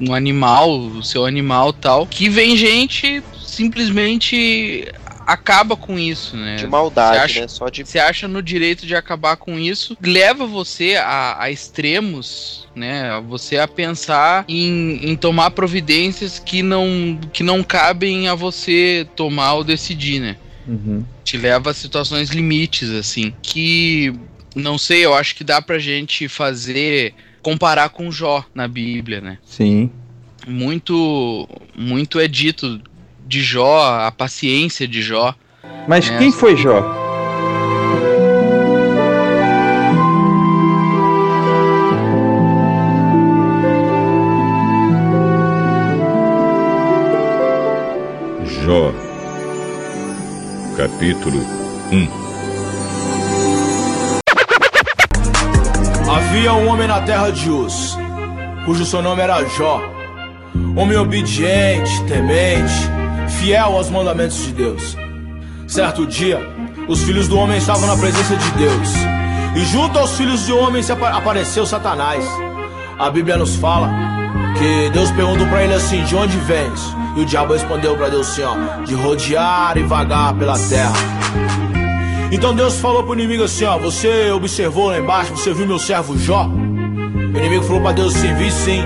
um 0.00 0.14
animal, 0.14 0.78
o 0.78 1.02
seu 1.02 1.24
animal 1.24 1.72
tal, 1.72 2.06
que 2.06 2.28
vem 2.28 2.56
gente 2.56 3.22
simplesmente 3.44 4.86
acaba 5.26 5.76
com 5.76 5.98
isso, 5.98 6.36
né? 6.36 6.56
De 6.56 6.66
maldade, 6.66 7.16
Você 7.18 7.22
acha- 7.24 7.40
né? 7.42 7.48
Só 7.48 7.68
de. 7.68 7.84
Você 7.84 7.98
acha 7.98 8.26
no 8.26 8.42
direito 8.42 8.84
de 8.86 8.96
acabar 8.96 9.36
com 9.36 9.58
isso, 9.58 9.96
leva 10.02 10.46
você 10.46 10.96
a, 10.96 11.36
a 11.42 11.50
extremos, 11.50 12.66
né? 12.74 13.22
Você 13.28 13.58
a 13.58 13.68
pensar 13.68 14.44
em, 14.48 14.98
em 15.02 15.16
tomar 15.16 15.50
providências 15.52 16.38
que 16.38 16.62
não, 16.62 17.18
que 17.32 17.42
não 17.42 17.62
cabem 17.62 18.28
a 18.28 18.34
você 18.34 19.06
tomar 19.14 19.54
ou 19.54 19.64
decidir, 19.64 20.20
né? 20.20 20.36
Uhum. 20.66 21.04
Te 21.24 21.36
leva 21.36 21.70
a 21.70 21.74
situações 21.74 22.30
limites, 22.30 22.90
assim, 22.90 23.32
que 23.42 24.12
não 24.54 24.76
sei, 24.78 25.04
eu 25.04 25.14
acho 25.14 25.36
que 25.36 25.44
dá 25.44 25.62
pra 25.62 25.78
gente 25.78 26.28
fazer 26.28 27.14
comparar 27.42 27.88
com 27.90 28.10
Jó 28.10 28.44
na 28.54 28.66
Bíblia, 28.68 29.20
né? 29.20 29.38
Sim. 29.44 29.90
Muito 30.46 31.48
muito 31.76 32.18
é 32.18 32.26
dito 32.26 32.80
de 33.26 33.42
Jó, 33.42 34.06
a 34.06 34.10
paciência 34.10 34.86
de 34.88 35.02
Jó. 35.02 35.34
Mas 35.86 36.10
É. 36.10 36.18
quem 36.18 36.32
foi 36.32 36.56
Jó? 36.56 36.80
Jó, 48.64 48.92
capítulo 50.76 51.40
1 51.92 52.19
Havia 56.10 56.52
um 56.54 56.68
homem 56.68 56.88
na 56.88 57.00
terra 57.02 57.30
de 57.30 57.48
Uz, 57.48 57.96
cujo 58.64 58.84
seu 58.84 59.00
nome 59.00 59.22
era 59.22 59.44
Jó. 59.44 59.80
Homem 60.76 60.96
obediente, 60.96 62.02
temente, 62.08 62.72
fiel 63.38 63.76
aos 63.76 63.88
mandamentos 63.88 64.36
de 64.44 64.52
Deus. 64.52 64.96
Certo 65.68 66.04
dia, 66.04 66.40
os 66.88 67.04
filhos 67.04 67.28
do 67.28 67.38
homem 67.38 67.58
estavam 67.58 67.86
na 67.86 67.96
presença 67.96 68.34
de 68.34 68.50
Deus. 68.52 68.88
E 69.54 69.64
junto 69.66 70.00
aos 70.00 70.16
filhos 70.16 70.46
do 70.46 70.58
homem 70.58 70.82
apareceu 71.12 71.64
Satanás. 71.64 72.24
A 72.98 73.08
Bíblia 73.08 73.36
nos 73.36 73.54
fala 73.54 73.88
que 74.58 74.90
Deus 74.90 75.12
perguntou 75.12 75.46
pra 75.46 75.62
ele 75.62 75.74
assim: 75.74 76.02
De 76.02 76.16
onde 76.16 76.36
vens? 76.38 76.80
E 77.16 77.20
o 77.20 77.24
diabo 77.24 77.52
respondeu 77.52 77.96
pra 77.96 78.08
Deus 78.08 78.28
assim: 78.28 78.42
ó, 78.42 78.84
De 78.84 78.94
rodear 78.94 79.78
e 79.78 79.82
vagar 79.84 80.34
pela 80.34 80.58
terra. 80.58 80.92
Então 82.32 82.54
Deus 82.54 82.78
falou 82.78 83.02
pro 83.02 83.14
inimigo 83.14 83.42
assim, 83.42 83.64
ó, 83.64 83.76
você 83.76 84.30
observou 84.30 84.86
lá 84.86 84.98
embaixo, 84.98 85.36
você 85.36 85.52
viu 85.52 85.66
meu 85.66 85.78
servo 85.80 86.16
Jó? 86.16 86.46
O 86.46 87.36
inimigo 87.36 87.64
falou 87.64 87.82
pra 87.82 87.92
Deus 87.92 88.14
assim, 88.14 88.32
vi 88.34 88.50
sim. 88.52 88.84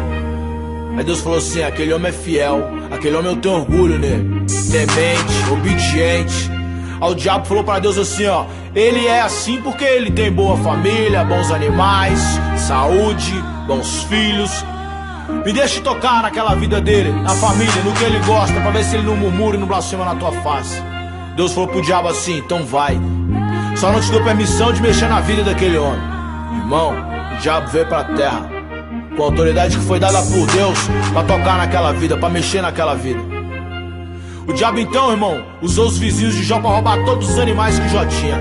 Aí 0.97 1.05
Deus 1.05 1.20
falou 1.20 1.38
assim, 1.38 1.62
aquele 1.62 1.92
homem 1.92 2.09
é 2.09 2.12
fiel, 2.12 2.70
aquele 2.90 3.16
homem 3.16 3.32
eu 3.32 3.36
tenho 3.36 3.57
orgulho 3.57 3.99
nele. 3.99 4.45
Temente, 4.70 5.53
obediente. 5.53 6.51
Aí 7.01 7.11
o 7.11 7.14
diabo 7.14 7.45
falou 7.47 7.62
pra 7.62 7.78
Deus 7.78 7.99
assim, 7.99 8.26
ó, 8.26 8.47
ele 8.74 9.07
é 9.07 9.20
assim 9.20 9.61
porque 9.61 9.84
ele 9.84 10.11
tem 10.11 10.32
boa 10.32 10.57
família, 10.57 11.22
bons 11.24 11.51
animais, 11.51 12.20
saúde, 12.57 13.34
bons 13.66 14.05
filhos. 14.05 14.64
Me 15.45 15.53
deixe 15.53 15.80
tocar 15.80 16.22
naquela 16.22 16.55
vida 16.55 16.80
dele, 16.80 17.12
na 17.12 17.30
família, 17.30 17.82
no 17.84 17.92
que 17.92 18.05
ele 18.05 18.18
gosta, 18.20 18.59
pra 18.61 18.70
ver 18.70 18.84
se 18.84 18.97
ele 18.97 19.05
não 19.07 19.16
murmura 19.16 19.57
e 19.57 19.61
não 19.61 19.66
blasfema 19.66 20.05
na 20.05 20.14
tua 20.14 20.32
face. 20.32 20.80
Deus 21.36 21.53
falou 21.53 21.68
pro 21.68 21.82
diabo 21.82 22.09
assim, 22.09 22.38
então 22.38 22.64
vai. 22.64 22.99
Só 23.74 23.92
não 23.92 24.00
te 24.00 24.10
dou 24.10 24.22
permissão 24.22 24.72
de 24.72 24.80
mexer 24.80 25.08
na 25.08 25.20
vida 25.20 25.42
daquele 25.42 25.76
homem. 25.76 26.00
Irmão, 26.58 26.94
o 27.34 27.40
diabo 27.40 27.68
veio 27.68 27.86
pra 27.86 28.04
terra 28.04 28.48
com 29.16 29.22
a 29.22 29.26
autoridade 29.26 29.76
que 29.76 29.84
foi 29.84 29.98
dada 29.98 30.20
por 30.22 30.46
Deus 30.46 30.78
pra 31.12 31.22
tocar 31.22 31.58
naquela 31.58 31.92
vida, 31.92 32.16
pra 32.16 32.28
mexer 32.28 32.62
naquela 32.62 32.94
vida. 32.94 33.20
O 34.46 34.52
diabo 34.52 34.78
então, 34.78 35.10
irmão, 35.10 35.44
usou 35.62 35.86
os 35.86 35.98
vizinhos 35.98 36.34
de 36.34 36.42
Jó 36.42 36.60
pra 36.60 36.70
roubar 36.70 37.04
todos 37.04 37.30
os 37.30 37.38
animais 37.38 37.78
que 37.78 37.88
Jó 37.88 38.04
tinha. 38.04 38.38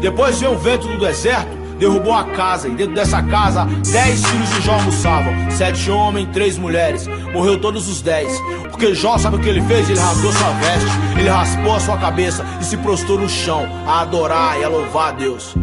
Depois 0.00 0.38
veio 0.40 0.52
um 0.52 0.58
vento 0.58 0.86
do 0.86 0.98
deserto, 0.98 1.50
derrubou 1.80 2.12
a 2.12 2.24
casa, 2.24 2.68
e 2.68 2.72
dentro 2.72 2.94
dessa 2.94 3.22
casa, 3.22 3.64
dez 3.90 4.24
filhos 4.26 4.50
de 4.50 4.60
Jó 4.60 4.74
almoçavam. 4.74 5.32
Sete 5.50 5.90
homens, 5.90 6.28
três 6.30 6.58
mulheres. 6.58 7.06
Morreu 7.32 7.58
todos 7.58 7.88
os 7.88 8.02
dez. 8.02 8.30
Porque 8.70 8.94
Jó, 8.94 9.16
sabe 9.16 9.36
o 9.36 9.38
que 9.40 9.48
ele 9.48 9.62
fez? 9.62 9.88
Ele 9.88 9.98
rasgou 9.98 10.30
sua 10.30 10.50
veste, 10.50 10.90
ele 11.18 11.28
raspou 11.28 11.74
a 11.74 11.80
sua 11.80 11.96
cabeça 11.96 12.44
e 12.60 12.64
se 12.64 12.76
prostrou 12.76 13.18
no 13.18 13.28
chão 13.28 13.66
a 13.86 14.02
adorar 14.02 14.60
e 14.60 14.64
a 14.64 14.68
louvar 14.68 15.08
a 15.08 15.12
Deus. 15.12 15.54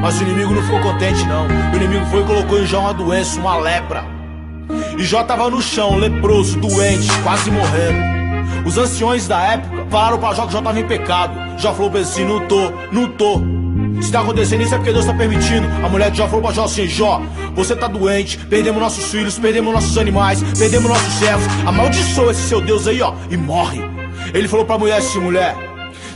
Mas 0.00 0.18
o 0.20 0.22
inimigo 0.22 0.54
não 0.54 0.62
ficou 0.62 0.80
contente, 0.80 1.26
não. 1.26 1.46
O 1.72 1.76
inimigo 1.76 2.06
foi 2.06 2.22
e 2.22 2.24
colocou 2.24 2.60
em 2.60 2.66
Jó 2.66 2.80
uma 2.80 2.94
doença, 2.94 3.40
uma 3.40 3.56
lepra. 3.56 4.04
E 4.96 5.02
Jó 5.02 5.24
tava 5.24 5.50
no 5.50 5.60
chão, 5.60 5.96
leproso, 5.96 6.56
doente, 6.58 7.08
quase 7.22 7.50
morrendo. 7.50 8.14
Os 8.64 8.78
anciões 8.78 9.26
da 9.26 9.40
época 9.42 9.86
falaram 9.90 10.18
pra 10.18 10.34
Jó 10.34 10.46
que 10.46 10.52
Jó 10.52 10.62
tava 10.62 10.78
em 10.78 10.86
pecado. 10.86 11.34
Jó 11.58 11.74
falou 11.74 11.90
pra 11.90 12.00
ele 12.00 12.08
assim: 12.08 12.24
não 12.24 12.46
tô, 12.46 12.70
não 12.92 13.08
tô. 13.08 13.63
Se 14.00 14.10
tá 14.10 14.20
acontecendo 14.20 14.62
isso 14.62 14.74
é 14.74 14.78
porque 14.78 14.92
Deus 14.92 15.06
tá 15.06 15.14
permitindo. 15.14 15.66
A 15.84 15.88
mulher 15.88 16.10
de 16.10 16.18
Jó 16.18 16.26
falou 16.26 16.42
pra 16.42 16.52
Jó 16.52 16.64
assim: 16.64 16.86
Jó, 16.86 17.22
você 17.54 17.74
tá 17.74 17.86
doente, 17.86 18.38
perdemos 18.38 18.80
nossos 18.80 19.04
filhos, 19.10 19.38
perdemos 19.38 19.72
nossos 19.72 19.96
animais, 19.98 20.42
perdemos 20.58 20.88
nossos 20.88 21.12
servos. 21.14 21.46
Amaldiçoa 21.66 22.32
esse 22.32 22.42
seu 22.42 22.60
Deus 22.60 22.86
aí, 22.86 23.00
ó, 23.00 23.14
e 23.30 23.36
morre. 23.36 23.80
Ele 24.32 24.48
falou 24.48 24.64
pra 24.64 24.78
mulher 24.78 24.98
assim: 24.98 25.20
mulher. 25.20 25.54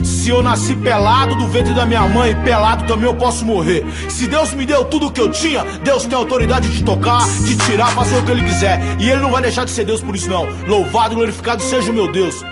Se 0.03 0.29
eu 0.29 0.41
nasci 0.41 0.75
pelado 0.75 1.35
do 1.35 1.47
ventre 1.47 1.73
da 1.73 1.85
minha 1.85 2.07
mãe, 2.07 2.33
pelado 2.43 2.85
também 2.85 3.05
eu 3.05 3.15
posso 3.15 3.43
morrer. 3.43 3.85
Se 4.07 4.27
Deus 4.27 4.53
me 4.53 4.65
deu 4.65 4.85
tudo 4.85 5.07
o 5.07 5.11
que 5.11 5.19
eu 5.19 5.29
tinha, 5.29 5.65
Deus 5.83 6.05
tem 6.05 6.17
autoridade 6.17 6.69
de 6.69 6.83
tocar, 6.83 7.27
de 7.43 7.57
tirar, 7.57 7.87
fazer 7.87 8.17
o 8.17 8.23
que 8.23 8.31
Ele 8.31 8.43
quiser. 8.43 8.79
E 8.97 9.09
Ele 9.09 9.19
não 9.19 9.31
vai 9.31 9.41
deixar 9.41 9.65
de 9.65 9.71
ser 9.71 9.83
Deus 9.83 10.01
por 10.01 10.15
isso, 10.15 10.29
não. 10.29 10.47
Louvado 10.67 11.15
glorificado 11.15 11.61
seja 11.61 11.91
o 11.91 11.93
meu 11.93 12.09
Deus. 12.09 12.43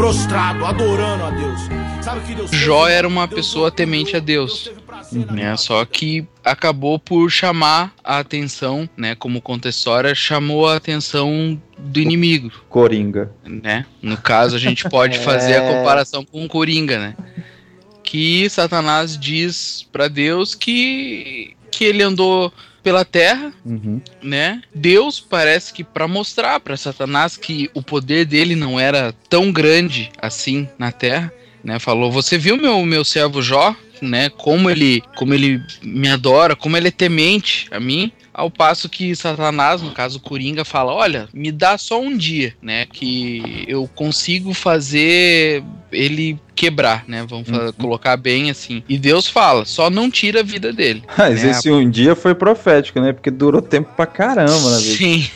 Prostrado, 0.00 0.64
adorando 0.64 1.24
a 1.24 1.30
Deus. 1.30 1.60
Sabe 2.00 2.20
que 2.22 2.34
Deus? 2.34 2.50
Jó 2.50 2.88
era 2.88 3.06
uma 3.06 3.28
pessoa 3.28 3.70
temente 3.70 4.16
a 4.16 4.18
Deus, 4.18 4.72
né? 5.30 5.54
Só 5.58 5.84
que 5.84 6.26
acabou 6.42 6.98
por 6.98 7.28
chamar 7.30 7.92
a 8.02 8.18
atenção, 8.18 8.88
né? 8.96 9.14
Como 9.14 9.42
conta 9.42 9.68
a 9.68 9.70
história, 9.70 10.14
chamou 10.14 10.66
a 10.66 10.76
atenção 10.76 11.60
do 11.76 12.00
inimigo, 12.00 12.50
Coringa. 12.70 13.30
né? 13.44 13.84
No 14.00 14.16
caso, 14.16 14.56
a 14.56 14.58
gente 14.58 14.88
pode 14.88 15.18
fazer 15.22 15.56
a 15.56 15.64
É. 15.64 15.76
comparação 15.78 16.24
com 16.24 16.46
o 16.46 16.48
Coringa, 16.48 16.98
né? 16.98 17.14
Que 18.02 18.48
Satanás 18.48 19.18
diz 19.18 19.86
pra 19.92 20.08
Deus 20.08 20.54
que 20.54 21.54
que 21.70 21.84
ele 21.84 22.02
andou 22.02 22.50
pela 22.82 23.04
terra, 23.04 23.52
Uhum. 23.64 24.00
né? 24.22 24.62
Deus 24.74 25.20
parece 25.20 25.72
que 25.72 25.84
pra 25.84 26.08
mostrar 26.08 26.60
pra 26.60 26.76
Satanás 26.76 27.36
que 27.36 27.70
o 27.74 27.82
poder 27.82 28.24
dele 28.24 28.54
não 28.56 28.78
era 28.78 29.14
tão 29.28 29.52
grande 29.52 30.10
assim 30.20 30.68
na 30.78 30.90
terra, 30.92 31.32
né? 31.62 31.78
Falou: 31.78 32.10
"Você 32.10 32.36
viu 32.38 32.56
meu 32.56 32.84
meu 32.84 33.04
servo 33.04 33.42
Jó, 33.42 33.74
né? 34.00 34.28
Como 34.30 34.70
ele 34.70 35.02
como 35.16 35.34
ele 35.34 35.62
me 35.82 36.08
adora, 36.08 36.56
como 36.56 36.76
ele 36.76 36.88
é 36.88 36.92
temente 36.92 37.66
a 37.70 37.78
mim." 37.80 38.10
Ao 38.40 38.50
passo 38.50 38.88
que 38.88 39.14
Satanás, 39.14 39.82
no 39.82 39.90
caso 39.90 40.18
Coringa, 40.18 40.64
fala: 40.64 40.94
Olha, 40.94 41.28
me 41.34 41.52
dá 41.52 41.76
só 41.76 42.00
um 42.00 42.16
dia, 42.16 42.54
né? 42.62 42.86
Que 42.86 43.66
eu 43.68 43.86
consigo 43.94 44.54
fazer 44.54 45.62
ele 45.92 46.38
quebrar, 46.54 47.04
né? 47.06 47.26
Vamos 47.28 47.50
fa- 47.50 47.70
colocar 47.74 48.16
bem 48.16 48.50
assim. 48.50 48.82
E 48.88 48.96
Deus 48.96 49.26
fala: 49.26 49.66
Só 49.66 49.90
não 49.90 50.10
tira 50.10 50.40
a 50.40 50.42
vida 50.42 50.72
dele. 50.72 51.02
Mas 51.18 51.42
né? 51.42 51.50
esse 51.50 51.70
um 51.70 51.90
dia 51.90 52.16
foi 52.16 52.34
profético, 52.34 52.98
né? 52.98 53.12
Porque 53.12 53.30
durou 53.30 53.60
tempo 53.60 53.90
pra 53.94 54.06
caramba 54.06 54.70
na 54.70 54.78
vida. 54.78 54.96
Sim. 54.96 55.28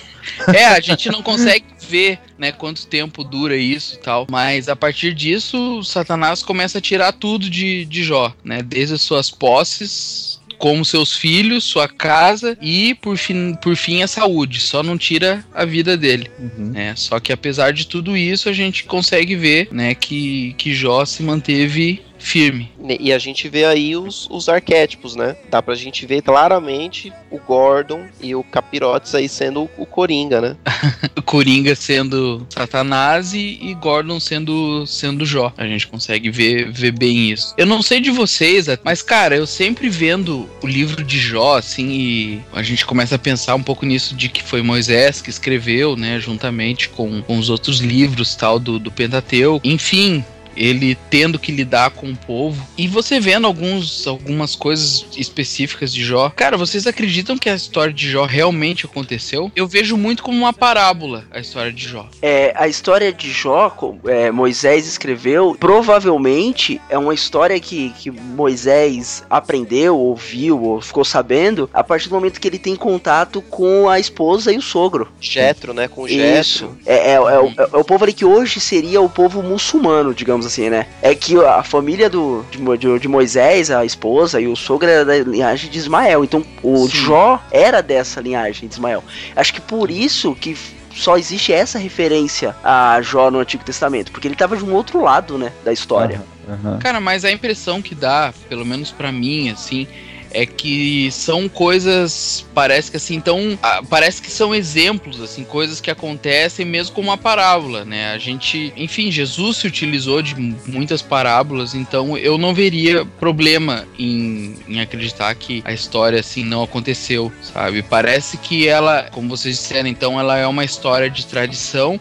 É, 0.55 0.65
a 0.65 0.81
gente 0.81 1.11
não 1.11 1.23
consegue 1.23 1.67
ver, 1.87 2.19
né, 2.39 2.51
quanto 2.51 2.87
tempo 2.87 3.23
dura 3.23 3.57
isso 3.57 3.97
e 3.97 3.99
tal, 3.99 4.27
mas 4.31 4.71
a 4.71 4.75
partir 4.75 5.13
disso, 5.13 5.85
Satanás 5.85 6.43
começa 6.43 6.79
a 6.79 6.81
tirar 6.81 7.13
tudo 7.13 7.51
de, 7.51 7.85
de 7.85 8.03
Jó, 8.03 8.35
né, 8.43 8.63
desde 8.63 8.95
as 8.95 9.03
suas 9.03 9.31
posses, 9.31 10.41
como 10.59 10.85
seus 10.85 11.17
filhos, 11.17 11.65
sua 11.65 11.89
casa 11.89 12.57
e, 12.61 12.95
por 12.95 13.17
fim, 13.17 13.55
por 13.55 13.77
fim, 13.77 14.03
a 14.03 14.07
saúde, 14.09 14.61
só 14.61 14.83
não 14.83 14.97
tira 14.99 15.45
a 15.55 15.65
vida 15.65 15.97
dele, 15.97 16.31
Uhum. 16.39 16.71
né, 16.71 16.95
só 16.97 17.19
que 17.21 17.33
apesar 17.33 17.73
de 17.73 17.87
tudo 17.87 18.17
isso, 18.17 18.49
a 18.49 18.53
gente 18.53 18.85
consegue 18.85 19.37
ver, 19.37 19.69
né, 19.71 19.95
que, 19.95 20.55
que 20.59 20.75
Jó 20.75 21.05
se 21.05 21.23
manteve 21.23 22.03
firme. 22.25 22.73
E 22.99 23.13
a 23.13 23.19
gente 23.19 23.49
vê 23.49 23.65
aí 23.67 23.95
os, 23.95 24.27
os 24.31 24.49
arquétipos, 24.49 25.15
né? 25.15 25.37
Dá 25.51 25.63
pra 25.63 25.75
gente 25.75 26.07
ver 26.07 26.23
claramente 26.23 27.13
o 27.31 27.39
Gordon 27.39 28.07
e 28.21 28.35
o 28.35 28.43
Capirotes 28.43 29.15
aí 29.15 29.29
sendo 29.29 29.65
o, 29.65 29.71
o 29.79 29.87
Coringa, 29.87 30.41
né? 30.41 30.57
Coringa 31.25 31.75
sendo 31.75 32.47
Satanás 32.49 33.35
e, 33.35 33.59
e 33.61 33.75
Gordon 33.75 34.19
sendo 34.19 34.87
sendo 34.87 35.27
Jó. 35.27 35.53
A 35.57 35.67
gente 35.67 35.87
consegue 35.87 36.31
ver, 36.31 36.73
ver 36.73 36.93
bem 36.93 37.31
isso. 37.31 37.55
Eu 37.59 37.67
não 37.67 37.83
sei 37.83 38.01
de 38.01 38.11
vocês, 38.11 38.67
mas 38.83 39.03
cara, 39.03 39.37
eu 39.37 39.47
sempre 39.47 39.89
vendo 39.89 40.49
o 40.63 40.67
livro 40.67 41.05
de 41.05 41.19
Jó, 41.19 41.59
assim, 41.59 41.91
e 41.91 42.41
a 42.53 42.63
gente 42.63 42.87
começa 42.87 43.17
a 43.17 43.19
pensar 43.19 43.55
um 43.55 43.63
pouco 43.63 43.85
nisso 43.85 44.15
de 44.15 44.29
que 44.31 44.43
foi 44.43 44.63
Moisés 44.63 45.21
que 45.21 45.29
escreveu, 45.29 45.95
né, 45.95 46.19
juntamente 46.19 46.89
com, 46.89 47.21
com 47.23 47.39
os 47.39 47.51
outros 47.51 47.81
livros 47.81 48.35
tal 48.35 48.59
do, 48.59 48.79
do 48.79 48.91
Pentateuco. 48.91 49.67
Enfim. 49.67 50.25
Ele 50.57 50.97
tendo 51.11 51.39
que 51.39 51.53
lidar 51.53 51.91
com 51.91 52.11
o 52.11 52.17
povo. 52.17 52.67
E 52.77 52.87
você 52.89 53.19
vendo 53.21 53.47
alguns, 53.47 54.07
algumas 54.07 54.55
coisas 54.55 55.05
específicas 55.17 55.93
de 55.93 56.03
Jó. 56.05 56.31
Cara, 56.35 56.57
vocês 56.57 56.87
acreditam 56.87 57.37
que 57.39 57.49
a 57.49 57.55
história 57.55 57.93
de 57.93 58.11
Jó 58.11 58.25
realmente 58.25 58.87
aconteceu? 58.87 59.51
Eu 59.55 59.67
vejo 59.67 59.97
muito 59.97 60.23
como 60.23 60.37
uma 60.39 60.53
parábola 60.53 61.25
a 61.31 61.39
história 61.41 61.73
de 61.73 61.87
Jó. 61.89 62.09
É, 62.23 62.53
a 62.57 62.69
história 62.69 63.13
de 63.13 63.31
Jó, 63.31 63.75
é, 64.07 64.31
Moisés 64.31 64.87
escreveu, 64.87 65.57
provavelmente 65.59 66.81
é 66.89 66.99
uma 66.99 67.15
história 67.15 67.59
que, 67.59 67.91
que 67.99 68.11
Moisés 68.11 69.25
aprendeu, 69.31 69.97
ouviu, 69.99 70.63
ou 70.63 70.81
ficou 70.81 71.05
sabendo, 71.05 71.69
a 71.73 71.83
partir 71.83 72.09
do 72.09 72.15
momento 72.15 72.41
que 72.41 72.47
ele 72.49 72.59
tem 72.59 72.77
contato 72.77 73.41
com 73.43 73.89
a 73.89 73.99
esposa 73.99 74.53
e 74.53 74.59
o 74.59 74.63
sogro. 74.63 75.09
Jetro, 75.21 75.73
né? 75.73 75.89
Com 75.89 76.07
Jetro. 76.07 76.41
Isso. 76.41 76.77
É, 76.87 77.11
é, 77.11 77.13
é, 77.15 77.21
o- 77.21 77.53
é 77.57 77.77
o 77.79 77.85
povo 77.85 78.05
ali 78.05 78.13
que 78.13 78.25
hoje 78.25 78.61
seria 78.61 79.01
o 79.01 79.09
povo 79.09 79.43
muçulmano, 79.43 80.15
digamos 80.15 80.44
assim, 80.45 80.71
né? 80.71 80.87
É 81.03 81.15
que 81.15 81.37
a 81.39 81.63
família 81.63 82.09
do, 82.11 82.45
de, 82.51 82.59
de- 82.79 82.99
de 82.99 83.09
Moisés, 83.09 83.71
a 83.71 83.85
esposa 83.85 84.41
e 84.41 84.47
o 84.47 84.55
sogro 84.57 84.89
era 84.89 85.05
da 85.05 85.17
linhagem 85.19 85.71
de 85.71 85.79
Ismael. 85.79 86.25
Então 86.25 86.45
o 86.63 86.87
Sim. 86.89 86.97
Jó 86.97 87.41
era 87.51 87.83
dessa 87.83 88.21
linhagem 88.21 88.69
de 88.69 88.75
Ismael. 88.75 89.03
Acho 89.35 89.53
que 89.55 89.61
por 89.61 89.91
isso 89.91 90.35
que 90.35 90.57
só 90.95 91.17
existe 91.17 91.53
essa 91.53 91.77
referência 91.79 92.55
a 92.63 93.01
Jó 93.03 93.29
no 93.31 93.41
Antigo 93.41 93.65
Testamento, 93.65 94.13
porque 94.13 94.29
ele 94.29 94.37
tava 94.37 94.57
de 94.57 94.65
um 94.65 94.73
outro 94.73 95.03
lado, 95.03 95.37
né, 95.37 95.53
da 95.65 95.73
história. 95.73 96.23
Aham. 96.49 96.79
Cara, 96.79 97.01
mas 97.01 97.25
a 97.25 97.33
impressão 97.33 97.83
que 97.83 97.95
dá, 97.97 98.33
pelo 98.49 98.65
menos 98.65 98.93
pra 98.93 99.11
mim, 99.11 99.51
assim, 99.51 99.89
é 100.35 100.45
que 100.45 101.09
são 101.13 101.49
coisas, 101.49 102.45
parece 102.55 102.91
que 102.91 102.97
assim, 102.97 103.21
tão, 103.21 103.59
ah, 103.63 103.81
parece 103.89 104.21
que 104.21 104.31
são 104.31 104.55
exemplos, 104.55 105.21
assim, 105.23 105.45
coisas 105.45 105.81
que 105.81 105.91
acontecem 105.91 106.67
mesmo 106.67 106.95
como 106.95 107.09
uma 107.09 107.17
parábola, 107.17 107.85
né? 107.85 108.13
A 108.13 108.19
gente, 108.19 108.73
enfim, 108.77 109.11
Jesus 109.11 109.59
se 109.59 109.67
utilizou 109.67 110.21
de 110.21 110.35
mu- 110.35 110.59
muitas 110.67 111.01
parábolas, 111.01 111.75
então 111.75 112.19
eu 112.19 112.37
não 112.37 112.53
veria 112.53 113.05
problema 113.05 113.87
em, 113.99 114.57
em 114.69 114.81
acreditar 114.81 115.35
que 115.37 115.63
a 115.65 115.73
história 115.73 116.19
assim 116.21 116.45
não 116.45 116.63
aconteceu, 116.63 117.33
sabe? 117.41 117.83
Parece 117.83 118.37
que 118.37 118.67
ela, 118.69 119.09
como 119.13 119.29
vocês 119.29 119.57
disseram, 119.57 119.89
então 119.89 120.19
ela 120.19 120.37
é 120.37 120.47
uma 120.47 120.65
história 120.65 121.09
de 121.09 121.25
tradição 121.27 122.01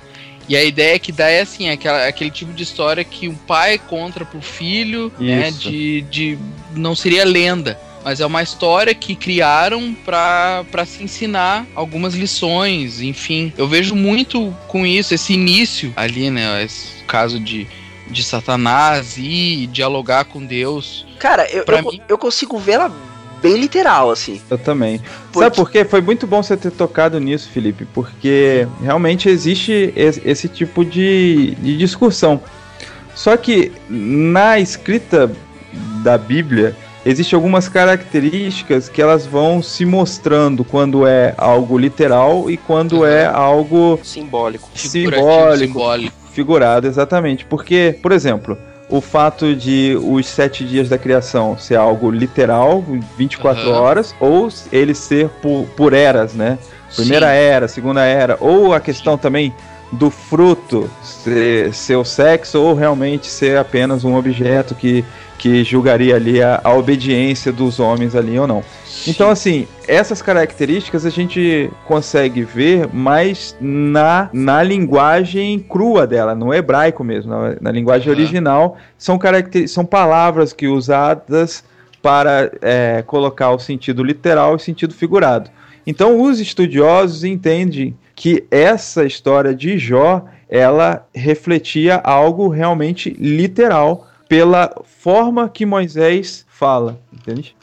e 0.49 0.57
a 0.57 0.63
ideia 0.63 0.99
que 0.99 1.11
dá 1.11 1.29
é 1.29 1.41
assim, 1.41 1.69
aquela, 1.69 2.05
aquele 2.05 2.29
tipo 2.29 2.51
de 2.51 2.63
história 2.63 3.03
que 3.03 3.29
o 3.29 3.33
pai 3.33 3.77
conta 3.77 4.25
pro 4.25 4.41
filho, 4.41 5.11
né? 5.19 5.47
Isso. 5.49 5.69
De, 5.69 6.01
de. 6.01 6.37
Não 6.75 6.95
seria 6.95 7.23
lenda. 7.23 7.79
Mas 8.03 8.19
é 8.19 8.25
uma 8.25 8.43
história 8.43 8.93
que 8.93 9.15
criaram 9.15 9.95
pra 10.05 10.85
se 10.85 11.03
ensinar 11.03 11.65
algumas 11.73 12.13
lições, 12.13 13.01
enfim. 13.01 13.53
Eu 13.57 13.67
vejo 13.67 13.95
muito 13.95 14.53
com 14.67 14.85
isso, 14.85 15.13
esse 15.13 15.33
início 15.33 15.93
ali, 15.95 16.29
né? 16.29 16.63
Esse 16.63 17.03
caso 17.07 17.39
de, 17.39 17.65
de 18.09 18.23
Satanás 18.23 19.15
e 19.17 19.67
dialogar 19.71 20.25
com 20.25 20.45
Deus. 20.45 21.05
Cara, 21.19 21.47
eu, 21.49 21.63
eu, 21.65 21.83
mim- 21.91 22.01
eu 22.09 22.17
consigo 22.17 22.57
ver 22.59 22.73
ela 22.73 22.91
bem 23.41 23.57
literal, 23.57 24.11
assim. 24.11 24.41
Eu 24.49 24.57
também. 24.57 24.99
Porque- 25.31 25.45
Sabe 25.45 25.55
por 25.55 25.69
quê? 25.71 25.85
Foi 25.85 26.01
muito 26.01 26.27
bom 26.27 26.41
você 26.43 26.55
ter 26.57 26.71
tocado 26.71 27.19
nisso, 27.19 27.49
Felipe, 27.49 27.85
porque 27.93 28.67
realmente 28.81 29.27
existe 29.29 29.93
esse, 29.95 30.21
esse 30.25 30.47
tipo 30.49 30.83
de, 30.83 31.55
de 31.55 31.77
discussão. 31.77 32.41
Só 33.15 33.37
que 33.37 33.71
na 33.89 34.59
escrita 34.59 35.31
da 36.03 36.17
Bíblia 36.17 36.75
existem 37.05 37.35
algumas 37.35 37.67
características 37.67 38.89
que 38.89 39.01
elas 39.01 39.25
vão 39.25 39.61
se 39.61 39.85
mostrando 39.85 40.63
quando 40.63 41.05
é 41.05 41.33
algo 41.37 41.77
literal 41.77 42.49
e 42.49 42.57
quando 42.57 43.05
é 43.05 43.25
algo 43.25 43.99
Simbólico. 44.03 44.69
Simbólico, 44.75 45.57
simbólico. 45.57 46.15
figurado, 46.31 46.87
exatamente. 46.87 47.45
Porque, 47.45 47.97
por 48.01 48.11
exemplo, 48.11 48.57
o 48.89 49.01
fato 49.01 49.55
de 49.55 49.97
os 50.01 50.27
sete 50.27 50.63
dias 50.63 50.89
da 50.89 50.97
criação 50.97 51.57
ser 51.57 51.75
algo 51.75 52.11
literal, 52.11 52.83
24 53.17 53.69
Aham. 53.69 53.79
horas, 53.79 54.15
ou 54.19 54.49
ele 54.71 54.93
ser 54.93 55.29
por, 55.41 55.65
por 55.75 55.93
eras, 55.93 56.33
né? 56.33 56.57
Primeira 56.95 57.27
Sim. 57.27 57.33
era, 57.33 57.67
segunda 57.67 58.03
era, 58.03 58.37
ou 58.39 58.73
a 58.73 58.79
questão 58.79 59.17
também 59.17 59.53
do 59.91 60.09
fruto 60.09 60.89
ser, 61.03 61.73
ser 61.73 61.95
o 61.95 62.03
sexo, 62.03 62.59
ou 62.61 62.73
realmente 62.73 63.27
ser 63.27 63.57
apenas 63.57 64.03
um 64.03 64.15
objeto 64.15 64.75
que, 64.75 65.03
que 65.43 65.61
julgaria 65.61 66.15
ali 66.15 66.41
a, 66.41 66.61
a 66.63 66.73
obediência 66.73 67.51
dos 67.51 67.77
homens 67.77 68.15
ali 68.15 68.39
ou 68.39 68.47
não. 68.47 68.63
Então, 69.05 69.29
assim, 69.29 69.67
essas 69.85 70.21
características 70.21 71.05
a 71.05 71.09
gente 71.09 71.69
consegue 71.85 72.43
ver 72.43 72.87
mais 72.93 73.53
na, 73.59 74.29
na 74.31 74.63
linguagem 74.63 75.59
crua 75.59 76.07
dela, 76.07 76.33
no 76.33 76.53
hebraico 76.53 77.03
mesmo, 77.03 77.29
na, 77.29 77.57
na 77.59 77.71
linguagem 77.71 78.09
Aham. 78.09 78.21
original, 78.21 78.77
são, 78.97 79.19
são 79.67 79.83
palavras 79.83 80.53
que 80.53 80.65
usadas 80.65 81.61
para 82.01 82.49
é, 82.61 83.03
colocar 83.05 83.51
o 83.51 83.59
sentido 83.59 84.01
literal 84.01 84.53
e 84.53 84.55
o 84.55 84.59
sentido 84.59 84.93
figurado. 84.93 85.51
Então, 85.85 86.21
os 86.21 86.39
estudiosos 86.39 87.25
entendem 87.25 87.97
que 88.15 88.45
essa 88.49 89.03
história 89.03 89.53
de 89.53 89.77
Jó, 89.77 90.23
ela 90.47 91.05
refletia 91.13 91.97
algo 91.97 92.47
realmente 92.47 93.09
literal 93.19 94.07
pela 94.27 94.81
forma 94.83 95.49
que 95.49 95.65
Moisés 95.65 96.45
fala, 96.47 96.99
entende? 97.11 97.55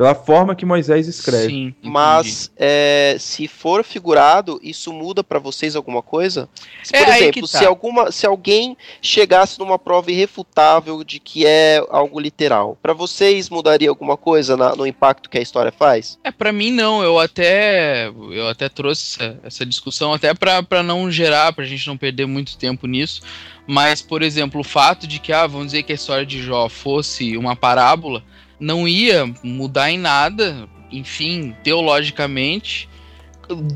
Pela 0.00 0.14
forma 0.14 0.54
que 0.54 0.64
Moisés 0.64 1.06
escreve. 1.06 1.48
Sim. 1.48 1.74
Mas 1.82 2.50
é, 2.56 3.16
se 3.20 3.46
for 3.46 3.84
figurado, 3.84 4.58
isso 4.62 4.94
muda 4.94 5.22
pra 5.22 5.38
vocês 5.38 5.76
alguma 5.76 6.00
coisa? 6.00 6.48
Se, 6.82 6.96
É, 6.96 7.04
por 7.04 7.12
aí 7.12 7.22
exemplo, 7.24 7.42
tá. 7.42 7.58
se, 7.58 7.66
alguma, 7.66 8.10
se 8.10 8.24
alguém 8.26 8.78
chegasse 9.02 9.58
numa 9.58 9.78
prova 9.78 10.10
irrefutável 10.10 11.04
de 11.04 11.20
que 11.20 11.44
é 11.44 11.84
algo 11.90 12.18
literal, 12.18 12.78
pra 12.80 12.94
vocês 12.94 13.50
mudaria 13.50 13.90
alguma 13.90 14.16
coisa 14.16 14.56
na- 14.56 14.74
no 14.74 14.86
impacto 14.86 15.28
que 15.28 15.36
a 15.36 15.42
história 15.42 15.70
faz? 15.70 16.18
É, 16.24 16.30
pra 16.30 16.50
mim 16.50 16.70
não, 16.70 17.02
eu 17.02 17.18
até 17.18 18.08
eu 18.08 18.48
até 18.48 18.70
trouxe 18.70 19.22
essa, 19.22 19.38
essa 19.42 19.66
discussão 19.66 20.14
até 20.14 20.32
pra 20.32 20.62
pra 20.62 20.82
não 20.82 21.10
gerar, 21.10 21.52
pra 21.52 21.66
gente 21.66 21.86
não 21.86 21.98
perder 21.98 22.24
muito 22.24 22.56
tempo 22.56 22.86
nisso, 22.86 23.20
mas 23.66 24.00
por 24.00 24.22
exemplo, 24.22 24.62
o 24.62 24.64
fato 24.64 25.06
de 25.06 25.18
que 25.18 25.30
ah, 25.30 25.46
vamos 25.46 25.66
dizer 25.66 25.82
que 25.82 25.92
a 25.92 25.94
história 25.94 26.24
de 26.24 26.40
Jó 26.42 26.70
fosse 26.70 27.36
uma 27.36 27.54
parábola, 27.54 28.24
não 28.60 28.86
ia 28.86 29.32
mudar 29.42 29.90
em 29.90 29.98
nada, 29.98 30.68
enfim, 30.92 31.54
teologicamente, 31.64 32.88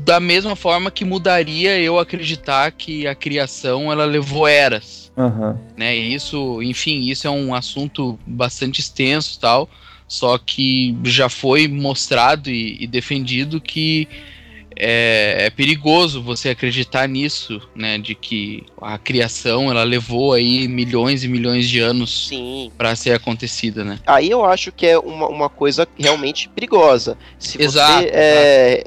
da 0.03 0.19
mesma 0.19 0.55
forma 0.55 0.91
que 0.91 1.03
mudaria 1.03 1.77
eu 1.79 1.99
acreditar 1.99 2.71
que 2.71 3.05
a 3.07 3.15
criação 3.15 3.91
ela 3.91 4.05
levou 4.05 4.47
eras 4.47 5.11
Aham. 5.17 5.59
né? 5.75 5.95
Isso, 5.95 6.61
enfim, 6.61 7.01
isso 7.09 7.27
é 7.27 7.29
um 7.29 7.53
assunto 7.53 8.19
bastante 8.25 8.79
extenso, 8.79 9.37
e 9.37 9.39
tal. 9.39 9.69
Só 10.07 10.37
que 10.37 10.95
já 11.03 11.29
foi 11.29 11.67
mostrado 11.67 12.49
e, 12.49 12.83
e 12.83 12.85
defendido 12.85 13.59
que 13.59 14.07
é, 14.77 15.45
é 15.45 15.49
perigoso 15.49 16.21
você 16.21 16.49
acreditar 16.49 17.07
nisso, 17.07 17.61
né? 17.73 17.97
De 17.97 18.13
que 18.13 18.65
a 18.81 18.97
criação 18.97 19.69
ela 19.69 19.83
levou 19.83 20.33
aí 20.33 20.67
milhões 20.67 21.23
e 21.23 21.27
milhões 21.27 21.67
de 21.67 21.79
anos 21.79 22.29
para 22.77 22.95
ser 22.95 23.13
acontecida, 23.13 23.83
né? 23.83 23.99
Aí 24.05 24.29
eu 24.29 24.43
acho 24.43 24.71
que 24.71 24.85
é 24.85 24.97
uma, 24.97 25.27
uma 25.27 25.49
coisa 25.49 25.87
realmente 25.97 26.49
perigosa. 26.49 27.17
Se 27.39 27.61
Exato, 27.61 28.03
você 28.03 28.11
é, 28.13 28.83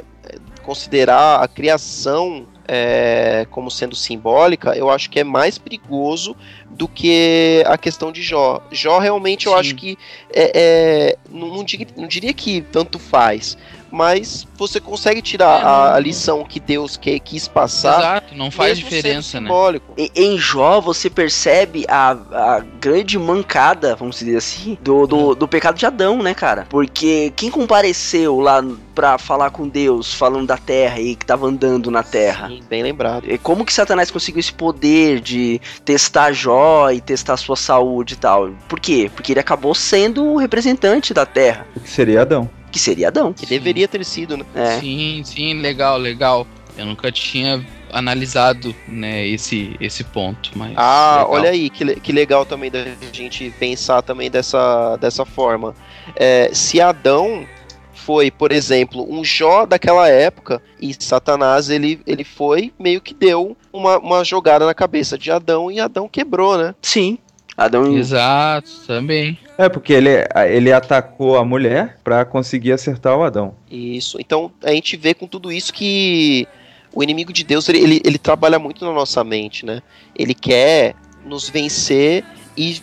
considerar 0.63 1.43
a 1.43 1.49
criação 1.49 2.47
é, 2.69 3.47
como 3.51 3.71
sendo 3.71 3.97
simbólica, 3.97 4.77
eu 4.77 4.91
acho 4.91 5.09
que 5.09 5.19
é 5.19 5.25
mais 5.25 5.57
perigoso 5.57 6.37
do 6.71 6.87
que 6.87 7.65
a 7.67 7.79
questão 7.79 8.13
de 8.13 8.23
Jó. 8.23 8.63
Jó 8.71 8.99
realmente 8.99 9.47
eu 9.47 9.53
Sim. 9.53 9.59
acho 9.59 9.75
que 9.75 9.99
é, 10.31 10.53
é, 10.55 11.19
não, 11.31 11.49
não 11.49 11.65
diria, 11.65 11.87
não 11.97 12.07
diria 12.07 12.35
que 12.35 12.61
tanto 12.61 12.99
faz, 12.99 13.57
mas 13.91 14.47
você 14.57 14.81
consegue 14.81 15.23
tirar 15.23 15.61
É, 15.61 15.65
a, 15.65 15.69
a 15.69 15.93
não- 15.95 16.01
lição 16.01 16.45
que 16.45 16.59
Deus 16.61 16.97
que, 16.97 17.19
quis 17.21 17.47
passar. 17.49 17.99
Exato, 17.99 18.35
não 18.35 18.51
faz 18.51 18.79
diferença, 18.79 19.41
né? 19.41 19.49
E- 19.97 20.11
Em 20.15 20.39
Jó, 20.39 20.81
você 20.81 21.09
percebe 21.09 21.85
a, 21.89 22.11
a 22.11 22.61
grande 22.81 23.19
mancada, 23.19 23.95
vamos 23.97 24.19
dizer 24.19 24.37
assim, 24.37 24.77
do, 24.81 25.07
do, 25.07 25.35
do 25.35 25.49
pecado 25.49 25.77
de 25.79 25.87
Adão, 25.87 26.23
né, 26.23 26.35
cara? 26.35 26.67
Porque 26.69 27.33
quem 27.37 27.51
compareceu 27.51 28.41
lá 28.41 28.63
pra 28.95 29.17
falar 29.17 29.51
com 29.51 29.69
Deus, 29.69 30.13
falando 30.13 30.47
da 30.49 30.57
terra 30.57 31.01
e 31.01 31.15
que 31.15 31.25
tava 31.25 31.47
andando 31.47 31.91
na 31.91 32.03
terra? 32.03 32.49
Sim, 32.49 32.63
bem 32.69 32.83
lembrado. 32.83 33.25
E 33.31 33.39
Como 33.39 33.65
que 33.65 33.73
Satanás 33.73 34.11
conseguiu 34.11 34.41
esse 34.41 34.53
poder 34.53 35.21
de 35.21 35.61
testar 35.85 36.33
Jó 36.33 36.91
e 36.91 37.01
testar 37.01 37.37
sua 37.37 37.57
saúde 37.57 38.15
e 38.15 38.17
tal? 38.17 38.51
Por 38.69 38.81
quê? 38.81 39.11
Porque 39.15 39.33
ele 39.33 39.41
acabou 39.41 39.75
sendo 39.75 40.25
o 40.25 40.37
representante 40.37 41.15
da 41.15 41.25
terra, 41.25 41.67
O 41.77 41.81
que 41.81 41.89
seria 41.91 42.23
Adão. 42.23 42.51
Que 42.79 42.85
seria 42.85 43.09
Adão. 43.09 43.33
Que 43.33 43.45
deveria 43.45 43.89
ter 43.89 44.05
sido, 44.05 44.37
né? 44.37 44.45
É. 44.55 44.79
Sim, 44.81 45.23
sim, 45.25 45.55
legal, 45.55 45.99
legal. 45.99 46.47
Eu 46.77 46.87
nunca 46.87 47.11
tinha 47.11 47.65
analisado, 47.93 48.75
né, 48.87 49.27
esse, 49.27 49.75
esse 49.81 50.05
ponto, 50.05 50.51
mas 50.55 50.73
Ah, 50.77 51.25
legal. 51.25 51.33
olha 51.33 51.51
aí, 51.51 51.69
que, 51.71 51.83
le- 51.83 51.97
que 51.97 52.13
legal 52.13 52.47
também 52.47 52.71
da 52.71 52.85
gente 53.13 53.51
pensar 53.59 54.01
também 54.03 54.31
dessa, 54.31 54.97
dessa 54.97 55.25
forma. 55.25 55.75
É, 56.15 56.51
se 56.53 56.81
Adão 56.81 57.45
foi, 57.95 58.31
por 58.31 58.53
exemplo, 58.53 59.05
um 59.13 59.25
Jó 59.25 59.67
daquela 59.67 60.09
época, 60.09 60.63
e 60.81 60.95
Satanás 61.03 61.69
ele, 61.69 62.01
ele 62.07 62.23
foi 62.25 62.73
meio 62.79 63.01
que 63.01 63.13
deu 63.13 63.57
uma, 63.73 63.99
uma 63.99 64.25
jogada 64.25 64.65
na 64.65 64.73
cabeça 64.75 65.19
de 65.19 65.31
Adão 65.33 65.71
e 65.71 65.81
Adão 65.81 66.09
quebrou, 66.09 66.57
né? 66.57 66.75
Sim. 66.81 67.19
Adão 67.59 67.93
e 67.93 67.99
Exato, 67.99 68.71
também. 68.87 69.37
É, 69.59 69.69
porque 69.69 69.93
ele, 69.93 70.11
ele 70.49 70.73
atacou 70.73 71.37
a 71.37 71.45
mulher 71.45 71.99
pra 72.05 72.25
conseguir 72.25 72.71
acertar 72.71 73.19
o 73.19 73.25
Adão. 73.25 73.53
Isso. 73.69 74.17
Então 74.21 74.53
a 74.63 74.71
gente 74.71 74.97
vê 74.97 75.13
com 75.13 75.27
tudo 75.27 75.51
isso 75.51 75.73
que 75.75 76.47
o 76.95 77.03
inimigo 77.03 77.33
de 77.33 77.43
Deus 77.43 77.69
ele, 77.69 77.81
ele, 77.81 78.01
ele 78.05 78.17
trabalha 78.17 78.61
muito 78.61 78.85
na 78.85 78.93
nossa 78.93 79.25
mente, 79.25 79.67
né? 79.67 79.83
Ele 80.15 80.35
quer 80.35 80.95
nos 81.27 81.49
vencer 81.49 82.25
e 82.57 82.81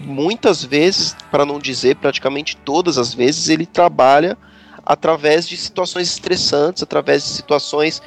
muitas 0.00 0.64
vezes, 0.64 1.14
para 1.30 1.44
não 1.44 1.58
dizer 1.58 1.96
praticamente 1.96 2.56
todas 2.56 2.96
as 2.96 3.12
vezes, 3.12 3.50
ele 3.50 3.66
trabalha 3.66 4.38
através 4.86 5.46
de 5.46 5.56
situações 5.56 6.08
estressantes, 6.08 6.82
através 6.82 7.22
de 7.22 7.28
situações 7.28 8.02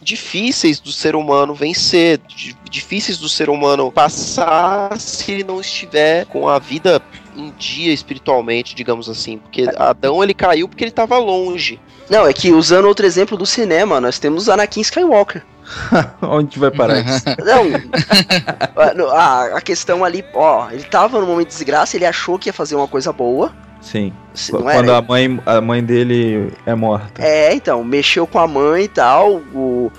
difíceis 0.00 0.80
do 0.80 0.92
ser 0.92 1.14
humano 1.16 1.54
vencer, 1.54 2.18
di- 2.26 2.56
difíceis 2.70 3.18
do 3.18 3.28
ser 3.28 3.48
humano 3.50 3.90
passar 3.92 4.98
se 4.98 5.32
ele 5.32 5.44
não 5.44 5.60
estiver 5.60 6.24
com 6.26 6.48
a 6.48 6.58
vida 6.58 7.00
em 7.36 7.52
dia 7.58 7.92
espiritualmente, 7.92 8.74
digamos 8.74 9.08
assim, 9.08 9.38
porque 9.38 9.68
Adão 9.76 10.22
ele 10.22 10.34
caiu 10.34 10.68
porque 10.68 10.84
ele 10.84 10.90
estava 10.90 11.18
longe. 11.18 11.80
Não, 12.10 12.26
é 12.26 12.32
que 12.32 12.52
usando 12.52 12.86
outro 12.86 13.04
exemplo 13.06 13.36
do 13.36 13.44
cinema, 13.46 14.00
nós 14.00 14.18
temos 14.18 14.48
Anakin 14.48 14.80
Skywalker. 14.80 15.44
Onde 16.22 16.34
a 16.34 16.40
gente 16.40 16.58
vai 16.58 16.70
parar 16.70 16.98
isso? 17.00 17.24
Não, 17.44 18.82
a- 18.82 18.94
no- 18.94 19.08
a, 19.08 19.58
a 19.58 19.60
questão 19.60 20.04
ali, 20.04 20.24
ó, 20.34 20.70
ele 20.70 20.84
tava 20.84 21.20
no 21.20 21.26
momento 21.26 21.48
de 21.48 21.54
desgraça, 21.54 21.96
ele 21.96 22.06
achou 22.06 22.38
que 22.38 22.48
ia 22.48 22.52
fazer 22.52 22.74
uma 22.76 22.88
coisa 22.88 23.12
boa. 23.12 23.52
Sim. 23.80 24.12
não 24.52 24.68
era? 24.68 24.78
Quando 24.80 24.92
a 24.92 25.02
mãe, 25.02 25.40
a 25.46 25.60
mãe 25.60 25.82
dele 25.84 26.52
é 26.66 26.74
morta. 26.74 27.22
É, 27.22 27.54
então, 27.54 27.82
mexeu 27.84 28.26
com 28.26 28.38
a 28.38 28.46
mãe 28.46 28.84
e 28.84 28.88
tal. 28.88 29.36
O, 29.54 29.90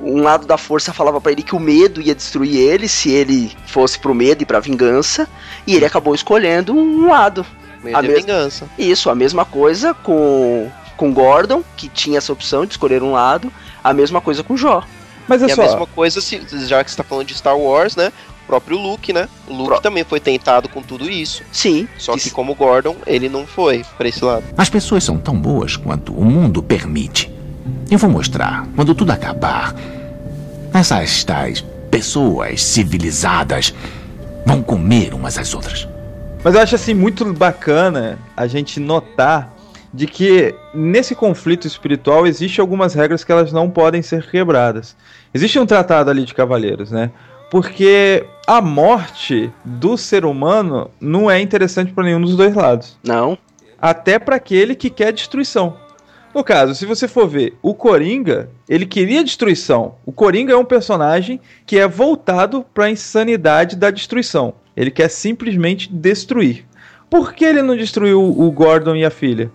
um 0.00 0.22
lado 0.22 0.46
da 0.46 0.56
força 0.58 0.92
falava 0.92 1.20
pra 1.20 1.32
ele 1.32 1.42
que 1.42 1.54
o 1.54 1.60
medo 1.60 2.00
ia 2.00 2.14
destruir 2.14 2.56
ele 2.56 2.88
se 2.88 3.10
ele 3.10 3.52
fosse 3.66 3.98
pro 3.98 4.14
medo 4.14 4.42
e 4.42 4.46
pra 4.46 4.60
vingança. 4.60 5.28
E 5.66 5.74
ele 5.74 5.84
acabou 5.84 6.14
escolhendo 6.14 6.74
um 6.74 7.08
lado. 7.08 7.44
Medo 7.82 7.96
A 7.98 8.02
e 8.02 8.08
mes- 8.08 8.16
vingança. 8.20 8.66
Isso, 8.78 9.10
a 9.10 9.14
mesma 9.14 9.44
coisa 9.44 9.92
com, 9.94 10.70
com 10.96 11.12
Gordon, 11.12 11.62
que 11.76 11.88
tinha 11.88 12.18
essa 12.18 12.32
opção 12.32 12.64
de 12.64 12.72
escolher 12.72 13.02
um 13.02 13.12
lado. 13.12 13.52
A 13.82 13.92
mesma 13.92 14.20
coisa 14.20 14.42
com 14.42 14.56
Jó. 14.56 14.82
Mas 15.28 15.42
é 15.42 15.46
E 15.48 15.52
a 15.52 15.56
só. 15.56 15.62
mesma 15.62 15.86
coisa, 15.86 16.20
se, 16.20 16.40
já 16.66 16.82
que 16.84 16.90
você 16.90 16.96
tá 16.96 17.04
falando 17.04 17.26
de 17.26 17.34
Star 17.34 17.56
Wars, 17.58 17.96
né? 17.96 18.12
O 18.44 18.46
próprio 18.46 18.78
Luke, 18.78 19.12
né? 19.12 19.28
O 19.48 19.54
Luke 19.54 19.82
também 19.82 20.04
foi 20.04 20.20
tentado 20.20 20.68
com 20.68 20.82
tudo 20.82 21.08
isso. 21.08 21.42
Sim. 21.50 21.88
Só 21.98 22.16
que 22.16 22.30
como 22.30 22.54
Gordon, 22.54 22.96
ele 23.06 23.28
não 23.28 23.46
foi 23.46 23.84
pra 23.96 24.06
esse 24.06 24.24
lado. 24.24 24.44
As 24.56 24.68
pessoas 24.68 25.02
são 25.02 25.16
tão 25.16 25.34
boas 25.34 25.76
quanto 25.76 26.12
o 26.12 26.24
mundo 26.24 26.62
permite. 26.62 27.32
Eu 27.90 27.98
vou 27.98 28.10
mostrar, 28.10 28.66
quando 28.76 28.94
tudo 28.94 29.10
acabar, 29.10 29.74
essas 30.72 31.24
tais 31.24 31.64
pessoas 31.90 32.62
civilizadas 32.62 33.74
vão 34.44 34.62
comer 34.62 35.14
umas 35.14 35.38
às 35.38 35.54
outras. 35.54 35.88
Mas 36.42 36.54
eu 36.54 36.60
acho 36.60 36.74
assim 36.74 36.92
muito 36.92 37.24
bacana 37.32 38.18
a 38.36 38.46
gente 38.46 38.78
notar 38.78 39.54
de 39.94 40.06
que 40.06 40.54
nesse 40.74 41.14
conflito 41.14 41.66
espiritual 41.66 42.26
existe 42.26 42.60
algumas 42.60 42.94
regras 42.94 43.22
que 43.22 43.30
elas 43.30 43.52
não 43.52 43.70
podem 43.70 44.02
ser 44.02 44.28
quebradas. 44.28 44.96
Existe 45.32 45.58
um 45.58 45.64
tratado 45.64 46.10
ali 46.10 46.24
de 46.24 46.34
cavaleiros, 46.34 46.90
né? 46.90 47.12
Porque 47.54 48.26
a 48.48 48.60
morte 48.60 49.48
do 49.64 49.96
ser 49.96 50.24
humano 50.24 50.90
não 51.00 51.30
é 51.30 51.40
interessante 51.40 51.92
para 51.92 52.02
nenhum 52.02 52.20
dos 52.20 52.36
dois 52.36 52.52
lados. 52.52 52.98
Não. 53.04 53.38
Até 53.80 54.18
para 54.18 54.34
aquele 54.34 54.74
que 54.74 54.90
quer 54.90 55.12
destruição. 55.12 55.76
No 56.34 56.42
caso, 56.42 56.74
se 56.74 56.84
você 56.84 57.06
for 57.06 57.28
ver, 57.28 57.56
o 57.62 57.72
Coringa, 57.72 58.50
ele 58.68 58.84
queria 58.84 59.22
destruição. 59.22 59.94
O 60.04 60.10
Coringa 60.10 60.52
é 60.52 60.56
um 60.56 60.64
personagem 60.64 61.40
que 61.64 61.78
é 61.78 61.86
voltado 61.86 62.66
para 62.74 62.86
a 62.86 62.90
insanidade 62.90 63.76
da 63.76 63.88
destruição. 63.88 64.54
Ele 64.76 64.90
quer 64.90 65.08
simplesmente 65.08 65.88
destruir. 65.92 66.66
Por 67.08 67.34
que 67.34 67.44
ele 67.44 67.62
não 67.62 67.76
destruiu 67.76 68.20
o 68.20 68.50
Gordon 68.50 68.96
e 68.96 69.04
a 69.04 69.10
filha? 69.10 69.48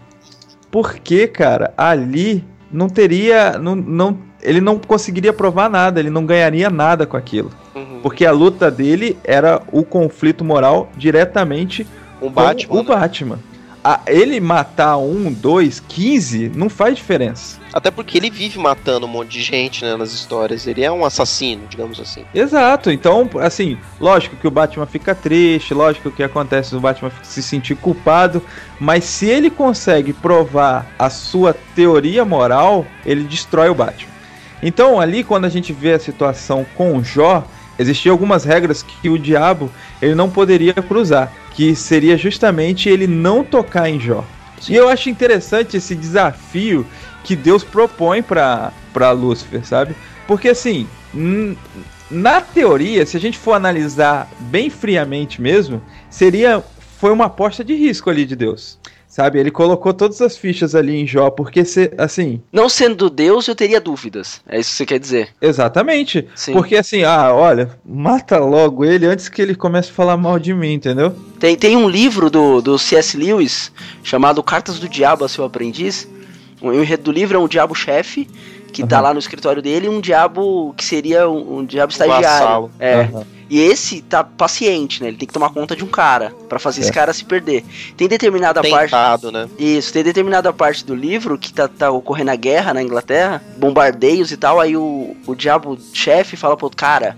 Porque, 0.71 1.27
cara, 1.27 1.73
ali 1.75 2.45
não 2.71 2.87
teria. 2.87 3.59
Não, 3.59 3.75
não, 3.75 4.17
ele 4.41 4.61
não 4.61 4.77
conseguiria 4.77 5.33
provar 5.33 5.69
nada, 5.69 5.99
ele 5.99 6.09
não 6.09 6.25
ganharia 6.25 6.69
nada 6.69 7.05
com 7.05 7.17
aquilo. 7.17 7.51
Uhum. 7.75 7.99
Porque 8.01 8.25
a 8.25 8.31
luta 8.31 8.69
dele 8.71 9.17
era 9.23 9.61
o 9.71 9.83
conflito 9.83 10.43
moral 10.43 10.89
diretamente 10.95 11.85
O 12.21 12.25
com 12.25 12.31
Batman, 12.31 12.73
o 12.73 12.77
né? 12.77 12.83
Batman. 12.83 13.39
A- 13.81 14.01
ele 14.07 14.41
matar 14.41 14.97
um, 14.97 15.31
dois, 15.31 15.79
quinze, 15.79 16.51
não 16.53 16.69
faz 16.69 16.97
diferença. 16.97 17.57
Até 17.71 17.89
porque 17.89 18.17
ele 18.17 18.29
vive 18.29 18.59
matando 18.59 19.05
um 19.05 19.09
monte 19.09 19.29
de 19.31 19.41
gente, 19.41 19.85
né, 19.85 19.95
nas 19.95 20.11
histórias. 20.11 20.67
Ele 20.67 20.83
é 20.83 20.91
um 20.91 21.05
assassino, 21.05 21.61
digamos 21.69 21.97
assim. 21.97 22.25
Exato, 22.35 22.91
então, 22.91 23.29
assim, 23.39 23.77
lógico 23.97 24.35
que 24.35 24.45
o 24.47 24.51
Batman 24.51 24.85
fica 24.85 25.15
triste, 25.15 25.73
lógico 25.73 26.11
que 26.11 26.21
acontece 26.21 26.75
o 26.75 26.79
Batman 26.81 27.09
se 27.23 27.41
sentir 27.41 27.75
culpado, 27.75 28.41
mas 28.77 29.05
se 29.05 29.27
ele 29.29 29.49
consegue 29.49 30.11
provar 30.11 30.85
a 30.99 31.09
sua 31.09 31.55
teoria 31.73 32.25
moral, 32.25 32.85
ele 33.05 33.23
destrói 33.23 33.69
o 33.69 33.75
Batman. 33.75 34.09
Então, 34.61 34.99
ali, 34.99 35.23
quando 35.23 35.45
a 35.45 35.49
gente 35.49 35.71
vê 35.71 35.93
a 35.93 35.99
situação 35.99 36.65
com 36.75 37.03
Jó, 37.03 37.47
existiam 37.77 38.13
algumas 38.13 38.43
regras 38.43 38.83
que 38.83 39.09
o 39.09 39.17
diabo 39.17 39.71
ele 40.01 40.15
não 40.15 40.29
poderia 40.29 40.73
cruzar, 40.73 41.31
que 41.53 41.75
seria 41.75 42.17
justamente 42.17 42.89
ele 42.89 43.07
não 43.07 43.43
tocar 43.43 43.89
em 43.89 43.99
Jó. 43.99 44.23
E 44.67 44.75
eu 44.75 44.89
acho 44.89 45.09
interessante 45.09 45.77
esse 45.77 45.95
desafio 45.95 46.85
que 47.23 47.35
Deus 47.35 47.63
propõe 47.63 48.21
para 48.21 48.73
para 48.91 49.11
Lúcifer, 49.11 49.65
sabe? 49.65 49.95
Porque 50.27 50.49
assim, 50.49 50.87
na 52.09 52.41
teoria, 52.41 53.05
se 53.05 53.15
a 53.15 53.19
gente 53.19 53.37
for 53.37 53.53
analisar 53.53 54.27
bem 54.39 54.69
friamente 54.69 55.41
mesmo, 55.41 55.81
seria 56.09 56.63
foi 56.97 57.11
uma 57.11 57.25
aposta 57.25 57.63
de 57.63 57.73
risco 57.75 58.09
ali 58.09 58.25
de 58.25 58.35
Deus. 58.35 58.78
Sabe? 59.09 59.39
Ele 59.39 59.49
colocou 59.49 59.91
todas 59.91 60.21
as 60.21 60.37
fichas 60.37 60.75
ali 60.75 60.95
em 60.95 61.07
Jó, 61.07 61.31
porque 61.31 61.65
se, 61.65 61.91
assim, 61.97 62.39
Não 62.53 62.69
sendo 62.69 63.09
Deus, 63.09 63.47
eu 63.47 63.55
teria 63.55 63.81
dúvidas. 63.81 64.39
É 64.47 64.59
isso 64.59 64.69
que 64.69 64.75
você 64.77 64.85
quer 64.85 64.99
dizer. 64.99 65.29
exatamente. 65.41 66.27
Sim. 66.35 66.53
Porque 66.53 66.75
assim, 66.75 67.03
ah, 67.03 67.33
olha, 67.33 67.71
mata 67.83 68.37
logo 68.37 68.85
ele 68.85 69.07
antes 69.07 69.27
que 69.27 69.41
ele 69.41 69.55
comece 69.55 69.89
a 69.89 69.93
falar 69.93 70.15
mal 70.15 70.37
de 70.37 70.53
mim, 70.53 70.73
entendeu? 70.73 71.15
Tem, 71.39 71.55
tem 71.55 71.75
um 71.75 71.89
livro 71.89 72.29
do, 72.29 72.61
do 72.61 72.77
C.S. 72.77 73.17
Lewis 73.17 73.71
chamado 74.03 74.43
Cartas 74.43 74.77
do 74.77 74.87
Diabo 74.87 75.25
a 75.25 75.29
seu 75.29 75.43
aprendiz. 75.43 76.07
O 76.61 76.71
enredo 76.71 77.03
do 77.03 77.11
livro 77.11 77.35
é 77.37 77.39
um 77.41 77.47
diabo 77.47 77.73
chefe 77.73 78.27
que 78.71 78.85
tá 78.85 78.97
Aham. 78.97 79.03
lá 79.05 79.13
no 79.13 79.19
escritório 79.19 79.61
dele 79.61 79.87
e 79.87 79.89
um 79.89 79.99
diabo 79.99 80.71
que 80.77 80.85
seria 80.85 81.27
um, 81.27 81.57
um 81.59 81.65
diabo 81.65 81.91
estagiário. 81.91 82.23
vassalo. 82.23 82.71
É. 82.77 83.01
Aham. 83.01 83.25
E 83.49 83.59
esse 83.59 84.01
tá 84.01 84.23
paciente, 84.23 85.01
né? 85.01 85.09
Ele 85.09 85.17
tem 85.17 85.27
que 85.27 85.33
tomar 85.33 85.49
conta 85.49 85.75
de 85.75 85.83
um 85.83 85.87
cara 85.87 86.31
pra 86.47 86.59
fazer 86.59 86.81
esse 86.81 86.91
É. 86.91 86.93
cara 86.93 87.11
se 87.13 87.25
perder. 87.25 87.65
Tem 87.97 88.07
determinada 88.07 88.61
parte. 88.61 88.91
Tentado, 88.91 89.31
né? 89.31 89.49
Isso, 89.57 89.91
tem 89.91 90.03
determinada 90.03 90.53
parte 90.53 90.85
do 90.85 90.93
livro 90.93 91.37
que 91.37 91.51
tá, 91.51 91.67
tá 91.67 91.89
ocorrendo 91.89 92.31
a 92.31 92.35
guerra 92.35 92.73
na 92.73 92.83
Inglaterra, 92.83 93.41
bombardeios 93.57 94.31
e 94.31 94.37
tal, 94.37 94.59
aí 94.59 94.77
o, 94.77 95.15
o 95.25 95.35
diabo 95.35 95.77
chefe 95.93 96.37
fala 96.37 96.55
pro 96.55 96.67
outro, 96.67 96.77
cara, 96.77 97.17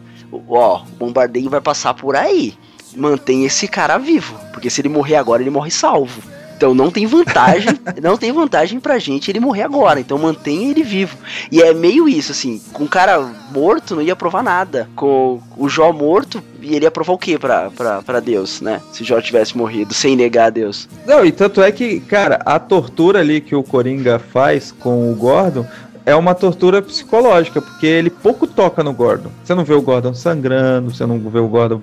ó, 0.50 0.82
o 0.84 0.86
bombardeio 0.98 1.50
vai 1.50 1.60
passar 1.62 1.94
por 1.94 2.16
aí. 2.16 2.54
Mantém 2.96 3.46
esse 3.46 3.68
cara 3.68 3.98
vivo, 3.98 4.38
porque 4.54 4.70
se 4.70 4.82
ele 4.82 4.90
morrer 4.90 5.16
agora, 5.16 5.42
ele 5.42 5.50
morre 5.50 5.72
salvo. 5.72 6.22
Então 6.62 6.76
não 6.76 6.92
tem 6.92 7.08
vantagem, 7.08 7.80
não 8.04 8.16
tem 8.16 8.32
vantagem 8.32 8.80
pra 8.80 9.00
gente 9.00 9.32
ele 9.32 9.40
morrer 9.40 9.64
agora, 9.64 10.00
então 10.00 10.16
mantenha 10.20 10.70
ele 10.70 10.84
vivo. 10.84 11.18
E 11.52 11.60
é 11.60 11.74
meio 11.74 12.08
isso, 12.08 12.32
assim, 12.32 12.62
com 12.72 12.84
o 12.84 12.88
cara 12.88 13.20
morto 13.52 13.96
não 13.96 14.02
ia 14.04 14.16
provar 14.16 14.44
nada. 14.44 14.88
Com 14.96 15.42
o 15.58 15.68
Jó 15.68 15.92
morto, 15.92 16.40
ele 16.62 16.86
ia 16.86 16.92
provar 16.92 17.14
o 17.14 17.18
quê 17.18 17.40
pra, 17.40 17.72
pra, 17.72 18.04
pra 18.04 18.20
Deus, 18.20 18.62
né? 18.62 18.80
Se 18.92 19.04
Jó 19.04 19.20
tivesse 19.20 19.58
morrido, 19.58 19.92
sem 19.92 20.16
negar 20.16 20.46
a 20.46 20.50
Deus. 20.52 20.88
Não, 21.04 21.26
e 21.26 21.32
tanto 21.32 21.64
é 21.64 21.72
que, 21.72 22.00
cara, 22.02 22.40
a 22.46 22.60
tortura 22.60 23.22
ali 23.22 23.42
que 23.42 23.56
o 23.56 23.64
Coringa 23.64 24.20
faz 24.20 24.72
com 24.72 25.12
o 25.12 25.16
Gordon 25.16 25.66
é 26.06 26.16
uma 26.16 26.36
tortura 26.36 26.80
psicológica, 26.80 27.60
porque 27.60 27.88
ele 27.88 28.12
pouco 28.12 28.46
toca 28.46 28.84
no 28.84 28.94
Gordon. 28.94 29.32
Você 29.44 29.56
não 29.56 29.66
vê 29.66 29.74
o 29.74 29.82
Gordon 29.82 30.14
sangrando, 30.14 30.94
você 30.94 31.08
não 31.08 31.18
vê 31.18 31.40
o 31.40 31.48
Gordon 31.48 31.82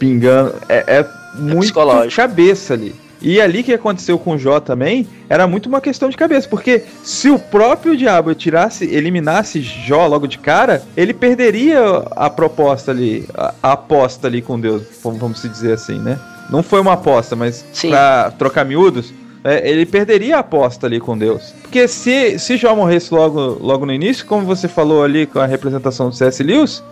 pingando. 0.00 0.52
É, 0.68 0.98
é 0.98 1.06
muito 1.38 1.60
psicológico. 1.60 2.16
cabeça 2.16 2.74
ali. 2.74 3.05
E 3.20 3.40
ali 3.40 3.62
que 3.62 3.72
aconteceu 3.72 4.18
com 4.18 4.32
o 4.34 4.38
Jó 4.38 4.60
também, 4.60 5.06
era 5.28 5.46
muito 5.46 5.66
uma 5.68 5.80
questão 5.80 6.08
de 6.10 6.16
cabeça, 6.16 6.46
porque 6.48 6.82
se 7.02 7.30
o 7.30 7.38
próprio 7.38 7.96
diabo 7.96 8.34
tirasse, 8.34 8.84
eliminasse 8.84 9.60
Jó 9.62 10.06
logo 10.06 10.26
de 10.26 10.38
cara, 10.38 10.82
ele 10.96 11.14
perderia 11.14 11.80
a 12.14 12.28
proposta 12.28 12.90
ali, 12.90 13.24
a, 13.34 13.54
a 13.62 13.72
aposta 13.72 14.26
ali 14.26 14.42
com 14.42 14.60
Deus, 14.60 14.82
vamos 15.02 15.40
se 15.40 15.48
dizer 15.48 15.72
assim, 15.72 15.98
né? 15.98 16.18
Não 16.50 16.62
foi 16.62 16.80
uma 16.80 16.92
aposta, 16.92 17.34
mas 17.34 17.64
Sim. 17.72 17.88
pra 17.90 18.30
trocar 18.38 18.64
miúdos, 18.64 19.12
é, 19.42 19.68
ele 19.68 19.86
perderia 19.86 20.36
a 20.36 20.40
aposta 20.40 20.86
ali 20.86 21.00
com 21.00 21.16
Deus. 21.16 21.54
Porque 21.62 21.88
se, 21.88 22.38
se 22.38 22.56
Jó 22.56 22.76
morresse 22.76 23.12
logo, 23.12 23.58
logo 23.60 23.86
no 23.86 23.92
início, 23.92 24.26
como 24.26 24.44
você 24.44 24.68
falou 24.68 25.02
ali 25.02 25.26
com 25.26 25.38
a 25.40 25.46
representação 25.46 26.08
do 26.10 26.14
C.S. 26.14 26.42
Lewis, 26.42 26.82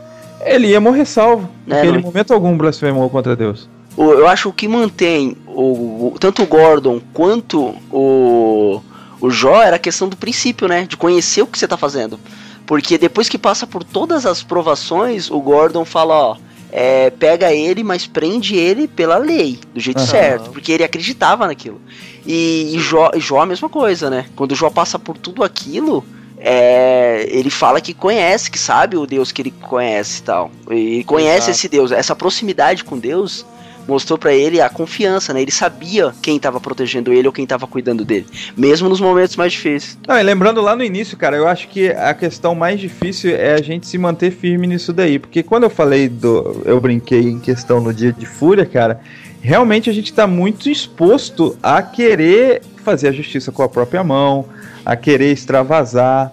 ele 0.44 0.68
ia 0.68 0.80
morrer 0.80 1.04
salvo. 1.04 1.48
É, 1.68 1.70
Porque 1.74 1.86
ele, 1.86 1.92
não- 1.92 2.00
em 2.00 2.02
momento 2.02 2.32
algum, 2.34 2.56
blasfemou 2.56 3.08
contra 3.10 3.36
Deus. 3.36 3.68
Eu 3.96 4.26
acho 4.26 4.44
que 4.44 4.48
o 4.48 4.52
que 4.52 4.68
mantém 4.68 5.36
o, 5.54 6.12
o- 6.14 6.18
tanto 6.18 6.42
o 6.42 6.46
Gordon 6.46 7.00
quanto 7.12 7.74
o, 7.90 8.80
o 9.20 9.30
Jó 9.30 9.62
era 9.62 9.76
a 9.76 9.78
questão 9.78 10.08
do 10.08 10.16
princípio, 10.16 10.68
né? 10.68 10.86
De 10.88 10.96
conhecer 10.96 11.42
o 11.42 11.46
que 11.46 11.58
você 11.58 11.68
tá 11.68 11.76
fazendo. 11.76 12.18
Porque 12.66 12.96
depois 12.98 13.28
que 13.28 13.38
passa 13.38 13.66
por 13.66 13.84
todas 13.84 14.24
as 14.26 14.42
provações, 14.42 15.30
o 15.30 15.38
Gordon 15.40 15.84
fala, 15.84 16.14
ó, 16.14 16.36
é, 16.72 17.10
pega 17.10 17.52
ele, 17.52 17.84
mas 17.84 18.06
prende 18.06 18.56
ele 18.56 18.88
pela 18.88 19.16
lei, 19.18 19.58
do 19.72 19.78
jeito 19.80 19.98
Aham. 19.98 20.06
certo, 20.06 20.50
porque 20.50 20.72
ele 20.72 20.82
acreditava 20.82 21.46
naquilo. 21.46 21.80
E, 22.26 22.72
e 22.74 22.78
Jó, 22.80 23.10
Jó 23.16 23.40
a 23.42 23.46
mesma 23.46 23.68
coisa, 23.68 24.08
né? 24.10 24.26
Quando 24.34 24.54
Jó 24.54 24.70
passa 24.70 24.98
por 24.98 25.16
tudo 25.18 25.44
aquilo, 25.44 26.04
é, 26.38 27.26
ele 27.30 27.50
fala 27.50 27.80
que 27.80 27.92
conhece, 27.94 28.50
que 28.50 28.58
sabe 28.58 28.96
o 28.96 29.06
Deus 29.06 29.30
que 29.30 29.42
ele 29.42 29.50
conhece 29.62 30.20
e 30.20 30.22
tal. 30.24 30.50
E 30.70 31.04
conhece 31.04 31.36
Exato. 31.36 31.50
esse 31.52 31.68
Deus, 31.68 31.92
essa 31.92 32.16
proximidade 32.16 32.82
com 32.82 32.98
Deus 32.98 33.44
mostrou 33.86 34.18
pra 34.18 34.32
ele 34.32 34.60
a 34.60 34.68
confiança, 34.68 35.32
né? 35.32 35.42
Ele 35.42 35.50
sabia 35.50 36.12
quem 36.22 36.38
tava 36.38 36.60
protegendo 36.60 37.12
ele 37.12 37.26
ou 37.26 37.32
quem 37.32 37.46
tava 37.46 37.66
cuidando 37.66 38.04
dele, 38.04 38.26
mesmo 38.56 38.88
nos 38.88 39.00
momentos 39.00 39.36
mais 39.36 39.52
difíceis. 39.52 39.98
Não, 40.06 40.18
e 40.18 40.22
lembrando 40.22 40.60
lá 40.60 40.74
no 40.74 40.82
início, 40.82 41.16
cara, 41.16 41.36
eu 41.36 41.46
acho 41.46 41.68
que 41.68 41.88
a 41.90 42.14
questão 42.14 42.54
mais 42.54 42.80
difícil 42.80 43.34
é 43.34 43.54
a 43.54 43.62
gente 43.62 43.86
se 43.86 43.98
manter 43.98 44.30
firme 44.30 44.66
nisso 44.66 44.92
daí. 44.92 45.18
Porque 45.18 45.42
quando 45.42 45.64
eu 45.64 45.70
falei 45.70 46.08
do. 46.08 46.62
Eu 46.64 46.80
brinquei 46.80 47.22
em 47.22 47.38
questão 47.38 47.80
no 47.80 47.92
dia 47.92 48.12
de 48.12 48.26
fúria, 48.26 48.66
cara, 48.66 49.00
realmente 49.40 49.90
a 49.90 49.92
gente 49.92 50.12
tá 50.12 50.26
muito 50.26 50.68
exposto 50.68 51.56
a 51.62 51.82
querer 51.82 52.62
fazer 52.84 53.08
a 53.08 53.12
justiça 53.12 53.50
com 53.50 53.62
a 53.62 53.68
própria 53.68 54.04
mão, 54.04 54.46
a 54.84 54.94
querer 54.96 55.32
extravasar, 55.32 56.32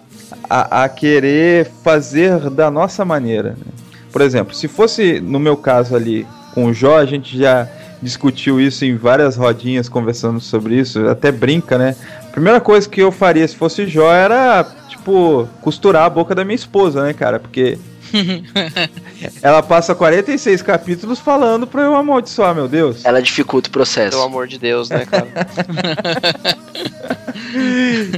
a, 0.49 0.84
a 0.84 0.89
querer 0.89 1.70
fazer 1.84 2.49
da 2.49 2.70
nossa 2.70 3.06
maneira. 3.06 3.52
né? 3.52 3.66
Por 4.12 4.22
exemplo, 4.22 4.54
se 4.54 4.68
fosse 4.68 5.20
no 5.22 5.39
meu 5.39 5.56
caso 5.56 5.95
ali 5.95 6.28
com 6.54 6.66
o 6.66 6.74
Jó, 6.74 6.97
a 6.97 7.06
gente 7.06 7.38
já 7.38 7.68
discutiu 8.02 8.60
isso 8.60 8.84
em 8.84 8.95
várias 8.95 9.36
rodinhas 9.36 9.88
conversando 9.88 10.39
sobre 10.39 10.76
isso, 10.76 11.08
até 11.08 11.32
brinca, 11.32 11.78
né? 11.78 11.95
A 12.24 12.32
primeira 12.32 12.60
coisa 12.60 12.89
que 12.89 13.02
eu 13.02 13.12
faria 13.12 13.47
se 13.47 13.56
fosse 13.56 13.86
Jó 13.88 14.12
era, 14.12 14.66
tipo, 14.89 15.47
costurar 15.62 16.06
a 16.06 16.10
boca 16.10 16.34
da 16.34 16.43
minha 16.43 16.56
esposa, 16.56 17.04
né, 17.04 17.14
cara? 17.14 17.39
Porque 17.39 17.78
ela 19.41 19.62
passa 19.62 19.95
46 19.95 20.62
capítulos 20.62 21.20
falando 21.20 21.66
pra 21.68 21.84
eu 21.84 21.95
amaldiçoar, 21.95 22.54
meu 22.56 22.68
Deus. 22.68 23.06
Ela 23.06 23.22
dificulta 23.22 23.70
o 23.70 23.72
processo. 23.72 24.12
Pelo 24.12 24.24
amor 24.24 24.47
de 24.47 24.58
Deus, 24.58 24.89
né, 24.89 25.06
cara? 25.06 25.28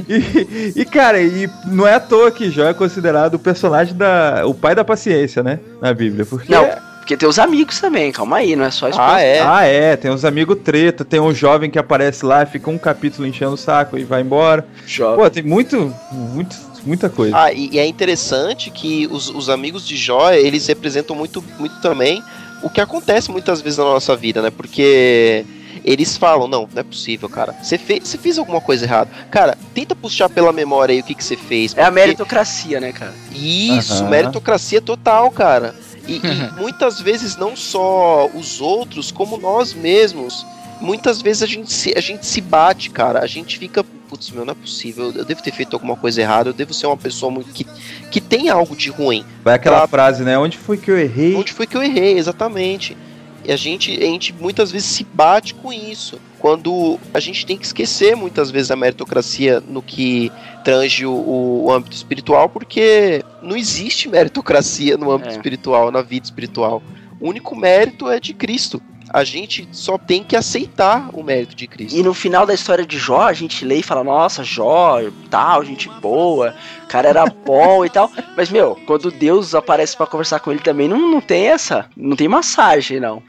e, 0.08 0.80
e, 0.80 0.84
cara, 0.84 1.20
e 1.20 1.48
não 1.66 1.86
é 1.86 1.94
à 1.94 2.00
toa 2.00 2.30
que 2.30 2.50
Jó 2.50 2.64
é 2.64 2.74
considerado 2.74 3.34
o 3.34 3.38
personagem 3.38 3.94
da. 3.94 4.42
o 4.46 4.54
pai 4.54 4.74
da 4.74 4.84
paciência, 4.84 5.42
né? 5.42 5.60
Na 5.80 5.92
Bíblia. 5.92 6.24
Porque. 6.24 6.52
Não, 6.52 6.68
porque 7.04 7.18
tem 7.18 7.28
os 7.28 7.38
amigos 7.38 7.78
também, 7.78 8.10
calma 8.10 8.38
aí, 8.38 8.56
não 8.56 8.64
é 8.64 8.70
só 8.70 8.86
a 8.86 8.88
esposa. 8.88 9.12
Ah, 9.14 9.20
é? 9.20 9.40
Ah, 9.42 9.62
é, 9.66 9.94
tem 9.94 10.10
uns 10.10 10.24
amigos 10.24 10.56
treta, 10.64 11.04
tem 11.04 11.20
um 11.20 11.34
jovem 11.34 11.70
que 11.70 11.78
aparece 11.78 12.24
lá, 12.24 12.46
fica 12.46 12.70
um 12.70 12.78
capítulo 12.78 13.26
enchendo 13.28 13.52
o 13.52 13.56
saco 13.58 13.98
e 13.98 14.04
vai 14.04 14.22
embora. 14.22 14.66
Jovem. 14.86 15.22
Pô, 15.22 15.30
tem 15.30 15.42
muito, 15.42 15.94
muito, 16.10 16.56
muita 16.82 17.10
coisa. 17.10 17.36
Ah, 17.38 17.52
e, 17.52 17.68
e 17.72 17.78
é 17.78 17.86
interessante 17.86 18.70
que 18.70 19.06
os, 19.12 19.28
os 19.28 19.50
amigos 19.50 19.86
de 19.86 19.98
Jó, 19.98 20.32
eles 20.32 20.66
representam 20.66 21.14
muito, 21.14 21.44
muito 21.58 21.78
também 21.82 22.22
o 22.62 22.70
que 22.70 22.80
acontece 22.80 23.30
muitas 23.30 23.60
vezes 23.60 23.78
na 23.78 23.84
nossa 23.84 24.16
vida, 24.16 24.40
né? 24.40 24.50
Porque 24.50 25.44
eles 25.84 26.16
falam, 26.16 26.48
não, 26.48 26.62
não 26.72 26.80
é 26.80 26.82
possível, 26.82 27.28
cara. 27.28 27.54
Você 27.62 27.76
fez, 27.76 28.08
você 28.08 28.16
fez 28.16 28.38
alguma 28.38 28.62
coisa 28.62 28.86
errada. 28.86 29.10
Cara, 29.30 29.58
tenta 29.74 29.94
puxar 29.94 30.30
pela 30.30 30.54
memória 30.54 30.94
aí 30.94 31.00
o 31.00 31.04
que, 31.04 31.14
que 31.14 31.22
você 31.22 31.36
fez. 31.36 31.76
É 31.76 31.82
a 31.82 31.84
porque- 31.84 32.00
meritocracia, 32.00 32.80
né, 32.80 32.92
cara? 32.92 33.12
Isso, 33.30 33.92
Aham. 33.92 34.08
meritocracia 34.08 34.80
total, 34.80 35.30
cara. 35.30 35.74
E, 36.06 36.16
e 36.16 36.20
muitas 36.60 37.00
vezes 37.00 37.36
não 37.36 37.56
só 37.56 38.26
os 38.34 38.60
outros, 38.60 39.10
como 39.10 39.36
nós 39.36 39.72
mesmos. 39.74 40.46
Muitas 40.80 41.22
vezes 41.22 41.42
a 41.42 41.46
gente 41.46 41.72
se, 41.72 41.94
a 41.96 42.00
gente 42.00 42.26
se 42.26 42.40
bate, 42.40 42.90
cara. 42.90 43.20
A 43.20 43.26
gente 43.26 43.58
fica, 43.58 43.82
putz, 44.08 44.30
meu, 44.30 44.44
não 44.44 44.52
é 44.52 44.54
possível. 44.54 45.12
Eu 45.14 45.24
devo 45.24 45.42
ter 45.42 45.52
feito 45.52 45.74
alguma 45.74 45.96
coisa 45.96 46.20
errada. 46.20 46.50
Eu 46.50 46.52
devo 46.54 46.74
ser 46.74 46.86
uma 46.86 46.96
pessoa 46.96 47.30
muito 47.30 47.50
que, 47.52 47.64
que 48.10 48.20
tem 48.20 48.48
algo 48.50 48.74
de 48.76 48.90
ruim. 48.90 49.24
Vai 49.42 49.54
aquela 49.54 49.78
Ela- 49.78 49.88
frase, 49.88 50.22
né? 50.24 50.36
Onde 50.36 50.58
foi 50.58 50.76
que 50.76 50.90
eu 50.90 50.98
errei? 50.98 51.34
Onde 51.36 51.52
foi 51.52 51.66
que 51.66 51.76
eu 51.76 51.82
errei, 51.82 52.18
exatamente. 52.18 52.96
E 53.44 53.52
a 53.52 53.56
gente, 53.56 53.92
a 53.96 54.06
gente 54.06 54.32
muitas 54.32 54.70
vezes 54.72 54.88
se 54.88 55.04
bate 55.04 55.54
com 55.54 55.72
isso. 55.72 56.18
Quando 56.44 57.00
a 57.14 57.20
gente 57.20 57.46
tem 57.46 57.56
que 57.56 57.64
esquecer 57.64 58.14
muitas 58.14 58.50
vezes 58.50 58.70
a 58.70 58.76
meritocracia 58.76 59.62
no 59.66 59.80
que 59.80 60.30
trange 60.62 61.06
o, 61.06 61.64
o 61.64 61.72
âmbito 61.72 61.96
espiritual, 61.96 62.50
porque 62.50 63.24
não 63.40 63.56
existe 63.56 64.10
meritocracia 64.10 64.98
no 64.98 65.10
âmbito 65.10 65.30
É. 65.30 65.32
espiritual, 65.32 65.90
na 65.90 66.02
vida 66.02 66.26
espiritual. 66.26 66.82
O 67.18 67.30
único 67.30 67.56
mérito 67.56 68.10
é 68.10 68.20
de 68.20 68.34
Cristo. 68.34 68.82
A 69.08 69.24
gente 69.24 69.66
só 69.72 69.96
tem 69.96 70.22
que 70.22 70.36
aceitar 70.36 71.08
o 71.14 71.22
mérito 71.22 71.56
de 71.56 71.66
Cristo. 71.66 71.96
E 71.96 72.02
no 72.02 72.12
final 72.12 72.44
da 72.44 72.52
história 72.52 72.84
de 72.84 72.98
Jó, 72.98 73.22
a 73.22 73.32
gente 73.32 73.64
lê 73.64 73.76
e 73.76 73.82
fala, 73.82 74.04
nossa, 74.04 74.44
Jó, 74.44 75.00
tal, 75.30 75.64
gente 75.64 75.88
boa, 76.02 76.54
o 76.84 76.86
cara 76.88 77.08
era 77.08 77.24
bom 77.24 77.86
e 77.86 77.88
tal. 77.88 78.12
Mas, 78.36 78.50
meu, 78.50 78.78
quando 78.86 79.10
Deus 79.10 79.54
aparece 79.54 79.96
pra 79.96 80.06
conversar 80.06 80.40
com 80.40 80.50
ele 80.50 80.60
também, 80.60 80.88
não, 80.88 81.10
não 81.10 81.22
tem 81.22 81.46
essa, 81.46 81.86
não 81.96 82.14
tem 82.14 82.28
massagem, 82.28 83.00
não. 83.00 83.22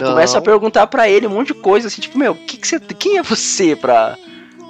Não. 0.00 0.10
Começa 0.10 0.38
a 0.38 0.42
perguntar 0.42 0.86
pra 0.86 1.08
ele 1.08 1.26
um 1.26 1.30
monte 1.30 1.48
de 1.48 1.54
coisa, 1.54 1.88
assim, 1.88 2.00
tipo, 2.00 2.18
meu, 2.18 2.34
que 2.34 2.56
que 2.56 2.66
você, 2.66 2.80
quem 2.80 3.18
é 3.18 3.22
você 3.22 3.76
pra, 3.76 4.16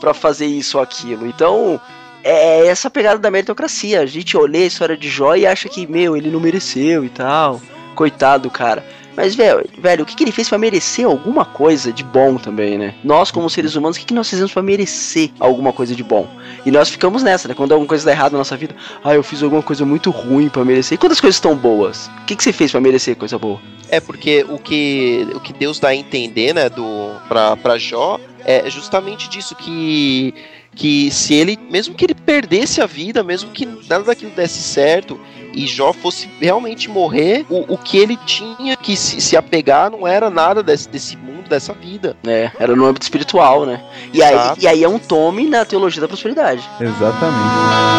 pra 0.00 0.12
fazer 0.12 0.46
isso 0.46 0.78
ou 0.78 0.82
aquilo? 0.82 1.26
Então, 1.26 1.80
é 2.24 2.66
essa 2.66 2.90
pegada 2.90 3.18
da 3.18 3.30
meritocracia. 3.30 4.00
A 4.00 4.06
gente 4.06 4.36
olha 4.36 4.60
a 4.60 4.66
história 4.66 4.96
de 4.96 5.08
Jó 5.08 5.34
e 5.34 5.46
acha 5.46 5.68
que, 5.68 5.86
meu, 5.86 6.16
ele 6.16 6.30
não 6.30 6.40
mereceu 6.40 7.04
e 7.04 7.08
tal. 7.08 7.60
Coitado 7.94 8.44
do 8.44 8.50
cara. 8.50 8.84
Mas, 9.16 9.34
velho, 9.34 9.64
velho, 9.78 10.02
o 10.02 10.06
que, 10.06 10.16
que 10.16 10.24
ele 10.24 10.32
fez 10.32 10.48
pra 10.48 10.58
merecer 10.58 11.06
alguma 11.06 11.44
coisa 11.44 11.92
de 11.92 12.02
bom 12.02 12.36
também, 12.36 12.78
né? 12.78 12.94
Nós, 13.04 13.30
como 13.30 13.48
seres 13.50 13.74
humanos, 13.74 13.96
o 13.96 14.00
que, 14.00 14.06
que 14.06 14.14
nós 14.14 14.28
fizemos 14.28 14.52
pra 14.52 14.62
merecer 14.62 15.30
alguma 15.38 15.72
coisa 15.72 15.94
de 15.94 16.02
bom? 16.02 16.26
E 16.64 16.70
nós 16.70 16.88
ficamos 16.88 17.22
nessa, 17.22 17.48
né? 17.48 17.54
Quando 17.54 17.72
alguma 17.72 17.88
coisa 17.88 18.04
dá 18.04 18.12
errado 18.12 18.32
na 18.32 18.38
nossa 18.38 18.56
vida, 18.56 18.74
ah, 19.04 19.14
eu 19.14 19.22
fiz 19.22 19.42
alguma 19.42 19.62
coisa 19.62 19.84
muito 19.84 20.10
ruim 20.10 20.48
pra 20.48 20.64
merecer. 20.64 20.96
E 20.96 20.98
quando 20.98 21.12
as 21.12 21.20
coisas 21.20 21.36
estão 21.36 21.54
boas? 21.54 22.10
O 22.22 22.24
que, 22.26 22.36
que 22.36 22.42
você 22.42 22.52
fez 22.52 22.70
pra 22.70 22.80
merecer 22.80 23.16
coisa 23.16 23.38
boa? 23.38 23.60
É 23.88 24.00
porque 24.00 24.46
o 24.48 24.58
que, 24.58 25.26
o 25.34 25.40
que 25.40 25.52
Deus 25.52 25.78
dá 25.78 25.88
a 25.88 25.94
entender, 25.94 26.54
né, 26.54 26.70
do, 26.70 27.14
pra, 27.28 27.56
pra 27.56 27.76
Jó, 27.76 28.18
é 28.44 28.68
justamente 28.70 29.28
disso 29.28 29.54
que, 29.54 30.34
que 30.74 31.10
se 31.10 31.34
ele, 31.34 31.58
mesmo 31.70 31.94
que 31.94 32.04
ele 32.04 32.14
perdesse 32.14 32.80
a 32.80 32.86
vida, 32.86 33.22
mesmo 33.22 33.50
que 33.50 33.66
nada 33.66 34.04
daquilo 34.04 34.30
desse 34.30 34.62
certo, 34.62 35.20
e 35.55 35.66
Jó 35.66 35.92
fosse 35.92 36.28
realmente 36.40 36.88
morrer, 36.88 37.44
o, 37.48 37.74
o 37.74 37.78
que 37.78 37.98
ele 37.98 38.16
tinha 38.26 38.76
que 38.76 38.96
se, 38.96 39.20
se 39.20 39.36
apegar 39.36 39.90
não 39.90 40.07
era 40.07 40.30
nada 40.30 40.62
desse, 40.62 40.88
desse 40.88 41.16
mundo, 41.16 41.48
dessa 41.48 41.72
vida. 41.72 42.16
É, 42.26 42.50
era 42.59 42.74
no 42.74 42.84
âmbito 42.86 43.05
espiritual, 43.05 43.66
né? 43.66 43.82
E 44.12 44.22
aí, 44.22 44.36
e 44.59 44.66
aí 44.66 44.84
é 44.84 44.88
um 44.88 44.98
tome 44.98 45.46
na 45.46 45.64
teologia 45.64 46.00
da 46.00 46.09
prosperidade. 46.09 46.68
Exatamente. 46.80 47.92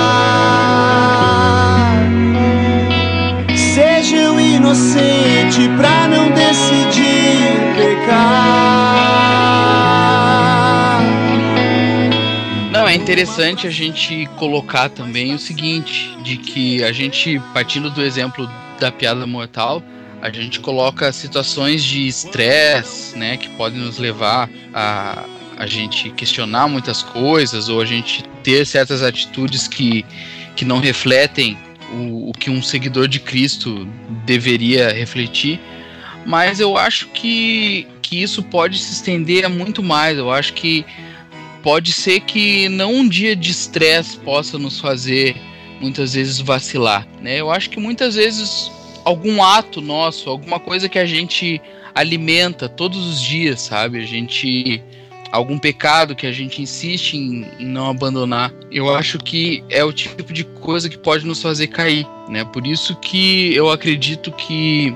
Seja 3.57 4.31
um 4.31 4.39
inocente 4.39 5.67
pra 5.77 6.07
não 6.07 6.29
decidir 6.31 7.75
pecar. 7.75 8.92
É 12.93 12.95
interessante 12.95 13.65
a 13.65 13.71
gente 13.71 14.27
colocar 14.37 14.87
também 14.87 15.33
o 15.33 15.39
seguinte, 15.39 16.15
de 16.21 16.37
que 16.37 16.83
a 16.83 16.91
gente, 16.91 17.41
partindo 17.51 17.89
do 17.89 18.03
exemplo 18.03 18.47
da 18.79 18.91
piada 18.91 19.25
mortal, 19.25 19.81
a 20.21 20.29
gente 20.29 20.59
coloca 20.59 21.11
situações 21.11 21.83
de 21.83 22.05
estresse, 22.05 23.17
né, 23.17 23.35
que 23.37 23.49
podem 23.49 23.79
nos 23.79 23.97
levar 23.97 24.47
a 24.73 25.25
a 25.55 25.67
gente 25.67 26.09
questionar 26.09 26.67
muitas 26.67 27.03
coisas 27.03 27.69
ou 27.69 27.79
a 27.79 27.85
gente 27.85 28.23
ter 28.41 28.65
certas 28.65 29.03
atitudes 29.03 29.67
que, 29.67 30.03
que 30.55 30.65
não 30.65 30.79
refletem 30.79 31.55
o, 31.93 32.29
o 32.29 32.33
que 32.33 32.49
um 32.49 32.61
seguidor 32.61 33.07
de 33.07 33.19
Cristo 33.19 33.87
deveria 34.25 34.91
refletir. 34.91 35.59
Mas 36.25 36.59
eu 36.59 36.75
acho 36.75 37.07
que, 37.09 37.87
que 38.01 38.21
isso 38.21 38.41
pode 38.41 38.79
se 38.79 38.93
estender 38.93 39.45
a 39.45 39.49
muito 39.49 39.83
mais. 39.83 40.17
Eu 40.17 40.31
acho 40.31 40.53
que 40.53 40.83
pode 41.63 41.93
ser 41.93 42.19
que 42.19 42.67
não 42.69 42.93
um 42.93 43.07
dia 43.07 43.35
de 43.35 43.49
estresse 43.49 44.17
possa 44.17 44.59
nos 44.59 44.79
fazer 44.79 45.35
muitas 45.79 46.13
vezes 46.13 46.39
vacilar, 46.39 47.07
né? 47.21 47.39
Eu 47.39 47.49
acho 47.49 47.69
que 47.69 47.79
muitas 47.79 48.15
vezes 48.15 48.69
algum 49.03 49.41
ato 49.41 49.81
nosso, 49.81 50.29
alguma 50.29 50.59
coisa 50.59 50.87
que 50.87 50.99
a 50.99 51.05
gente 51.05 51.61
alimenta 51.95 52.69
todos 52.69 53.07
os 53.07 53.21
dias, 53.21 53.61
sabe? 53.61 53.99
A 53.99 54.05
gente 54.05 54.81
algum 55.31 55.57
pecado 55.57 56.15
que 56.15 56.27
a 56.27 56.31
gente 56.31 56.61
insiste 56.61 57.15
em, 57.15 57.47
não 57.59 57.89
abandonar. 57.89 58.53
Eu 58.71 58.93
acho 58.95 59.17
que 59.17 59.63
é 59.67 59.83
o 59.83 59.91
tipo 59.91 60.31
de 60.31 60.43
coisa 60.43 60.87
que 60.87 60.97
pode 60.97 61.25
nos 61.25 61.41
fazer 61.41 61.67
cair, 61.67 62.05
né? 62.29 62.43
Por 62.43 62.67
isso 62.67 62.95
que 62.97 63.53
eu 63.55 63.71
acredito 63.71 64.31
que 64.31 64.95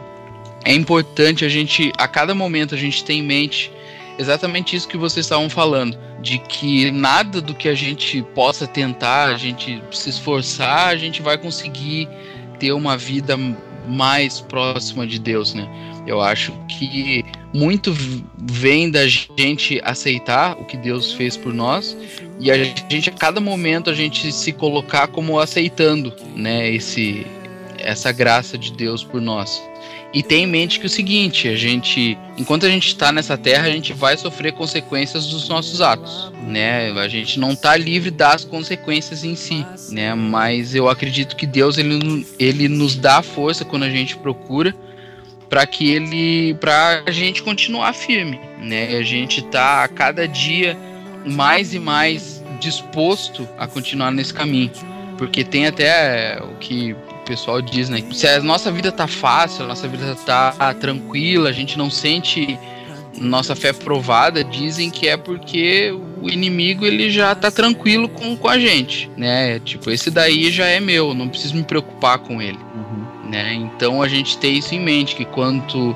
é 0.63 0.73
importante 0.73 1.43
a 1.43 1.49
gente 1.49 1.91
a 1.97 2.07
cada 2.07 2.35
momento 2.35 2.75
a 2.75 2.77
gente 2.77 3.03
ter 3.03 3.13
em 3.13 3.23
mente 3.23 3.71
exatamente 4.19 4.75
isso 4.75 4.87
que 4.87 4.97
vocês 4.97 5.25
estavam 5.25 5.49
falando, 5.49 5.97
de 6.21 6.39
que 6.39 6.91
nada 6.91 7.41
do 7.41 7.53
que 7.53 7.69
a 7.69 7.75
gente 7.75 8.21
possa 8.33 8.65
tentar, 8.67 9.25
a 9.25 9.37
gente 9.37 9.81
se 9.91 10.09
esforçar, 10.09 10.87
a 10.87 10.95
gente 10.95 11.21
vai 11.21 11.37
conseguir 11.37 12.07
ter 12.59 12.71
uma 12.71 12.97
vida 12.97 13.37
mais 13.87 14.41
próxima 14.41 15.07
de 15.07 15.19
Deus, 15.19 15.53
né? 15.53 15.67
Eu 16.05 16.21
acho 16.21 16.53
que 16.67 17.23
muito 17.53 17.93
vem 18.37 18.89
da 18.89 19.07
gente 19.07 19.79
aceitar 19.83 20.57
o 20.57 20.65
que 20.65 20.77
Deus 20.77 21.13
fez 21.13 21.35
por 21.35 21.53
nós 21.53 21.97
e 22.39 22.49
a 22.49 22.63
gente 22.63 23.09
a 23.09 23.13
cada 23.13 23.41
momento 23.41 23.89
a 23.89 23.93
gente 23.93 24.31
se 24.31 24.53
colocar 24.53 25.07
como 25.07 25.39
aceitando, 25.39 26.13
né, 26.35 26.69
esse 26.69 27.25
essa 27.79 28.11
graça 28.11 28.57
de 28.57 28.71
Deus 28.73 29.03
por 29.03 29.21
nós. 29.21 29.61
E 30.13 30.23
tem 30.23 30.43
em 30.43 30.47
mente 30.47 30.79
que 30.79 30.85
o 30.85 30.89
seguinte, 30.89 31.49
a 31.49 31.55
gente, 31.55 32.17
enquanto 32.37 32.65
a 32.65 32.69
gente 32.69 32.87
está 32.87 33.11
nessa 33.11 33.37
terra, 33.37 33.67
a 33.67 33.71
gente 33.71 33.91
vai 33.93 34.15
sofrer 34.17 34.53
consequências 34.53 35.27
dos 35.27 35.49
nossos 35.49 35.81
atos, 35.81 36.31
né? 36.43 36.91
A 36.91 37.07
gente 37.07 37.39
não 37.39 37.51
está 37.51 37.75
livre 37.75 38.09
das 38.09 38.45
consequências 38.45 39.23
em 39.23 39.35
si, 39.35 39.65
né? 39.91 40.15
Mas 40.15 40.73
eu 40.73 40.87
acredito 40.87 41.35
que 41.35 41.45
Deus 41.45 41.77
ele, 41.77 42.25
ele 42.39 42.69
nos 42.69 42.95
dá 42.95 43.21
força 43.21 43.65
quando 43.65 43.83
a 43.83 43.89
gente 43.89 44.15
procura 44.17 44.73
para 45.49 45.65
que 45.65 45.89
ele 45.89 46.53
para 46.55 47.03
a 47.05 47.11
gente 47.11 47.43
continuar 47.43 47.93
firme, 47.93 48.39
né? 48.61 48.97
A 48.97 49.03
gente 49.03 49.41
tá 49.43 49.83
a 49.83 49.87
cada 49.87 50.27
dia 50.27 50.77
mais 51.25 51.73
e 51.73 51.79
mais 51.79 52.43
disposto 52.59 53.47
a 53.57 53.67
continuar 53.67 54.11
nesse 54.11 54.33
caminho, 54.33 54.71
porque 55.17 55.43
tem 55.43 55.67
até 55.67 56.41
o 56.41 56.55
que 56.55 56.95
pessoal 57.27 57.61
diz, 57.61 57.89
né? 57.89 58.01
Se 58.13 58.27
a 58.27 58.41
nossa 58.41 58.71
vida 58.71 58.91
tá 58.91 59.05
fácil, 59.05 59.65
a 59.65 59.67
nossa 59.67 59.87
vida 59.87 60.15
tá 60.25 60.73
tranquila, 60.79 61.49
a 61.49 61.51
gente 61.51 61.77
não 61.77 61.89
sente 61.89 62.57
nossa 63.19 63.55
fé 63.55 63.73
provada, 63.73 64.43
dizem 64.43 64.89
que 64.89 65.07
é 65.07 65.17
porque 65.17 65.93
o 66.21 66.29
inimigo 66.29 66.85
ele 66.85 67.09
já 67.09 67.33
tá 67.35 67.51
tranquilo 67.51 68.07
com, 68.07 68.37
com 68.37 68.47
a 68.47 68.59
gente, 68.59 69.09
né? 69.17 69.59
Tipo, 69.59 69.89
esse 69.89 70.09
daí 70.09 70.51
já 70.51 70.65
é 70.65 70.79
meu, 70.79 71.13
não 71.13 71.27
preciso 71.27 71.55
me 71.55 71.63
preocupar 71.63 72.19
com 72.19 72.41
ele. 72.41 72.59
Né? 73.29 73.55
Então 73.55 74.01
a 74.01 74.07
gente 74.07 74.37
tem 74.37 74.57
isso 74.57 74.73
em 74.73 74.79
mente, 74.79 75.15
que 75.15 75.25
quanto, 75.25 75.95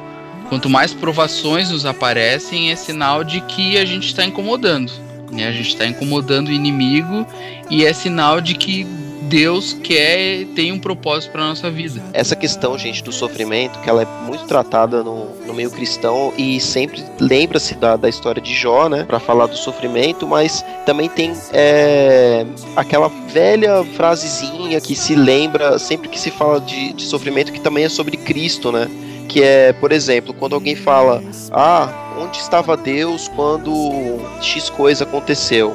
quanto 0.49 0.69
mais 0.69 0.93
provações 0.93 1.71
nos 1.71 1.85
aparecem, 1.85 2.71
é 2.71 2.75
sinal 2.75 3.23
de 3.23 3.39
que 3.41 3.77
a 3.77 3.85
gente 3.85 4.07
está 4.07 4.25
incomodando. 4.25 4.91
Né? 5.31 5.47
A 5.47 5.51
gente 5.51 5.69
está 5.69 5.85
incomodando 5.85 6.49
o 6.49 6.51
inimigo 6.51 7.25
e 7.69 7.85
é 7.85 7.93
sinal 7.93 8.41
de 8.41 8.55
que 8.55 8.85
Deus 9.31 9.71
quer 9.81 10.45
tem 10.53 10.73
um 10.73 10.79
propósito 10.79 11.31
para 11.31 11.47
nossa 11.47 11.71
vida. 11.71 12.03
Essa 12.11 12.35
questão, 12.35 12.77
gente, 12.77 13.01
do 13.01 13.13
sofrimento, 13.13 13.79
que 13.79 13.89
ela 13.89 14.01
é 14.01 14.05
muito 14.25 14.43
tratada 14.43 15.01
no, 15.01 15.27
no 15.47 15.53
meio 15.53 15.71
cristão 15.71 16.33
e 16.37 16.59
sempre 16.59 17.01
lembra-se 17.17 17.73
da, 17.75 17.95
da 17.95 18.09
história 18.09 18.41
de 18.41 18.53
Jó, 18.53 18.89
né, 18.89 19.05
para 19.05 19.21
falar 19.21 19.45
do 19.45 19.55
sofrimento, 19.55 20.27
mas 20.27 20.65
também 20.85 21.07
tem 21.07 21.31
é, 21.53 22.45
aquela 22.75 23.07
velha 23.07 23.85
frasezinha 23.95 24.81
que 24.81 24.97
se 24.97 25.15
lembra 25.15 25.79
sempre 25.79 26.09
que 26.09 26.19
se 26.19 26.29
fala 26.29 26.59
de, 26.59 26.91
de 26.91 27.05
sofrimento, 27.05 27.53
que 27.53 27.61
também 27.61 27.85
é 27.85 27.89
sobre 27.89 28.17
Cristo, 28.17 28.69
né? 28.69 28.89
Que 29.29 29.41
é, 29.41 29.71
por 29.71 29.93
exemplo, 29.93 30.33
quando 30.33 30.55
alguém 30.55 30.75
fala, 30.75 31.23
ah, 31.51 31.87
onde 32.19 32.37
estava 32.37 32.75
Deus 32.75 33.29
quando 33.29 34.19
X 34.41 34.69
coisa 34.69 35.05
aconteceu? 35.05 35.73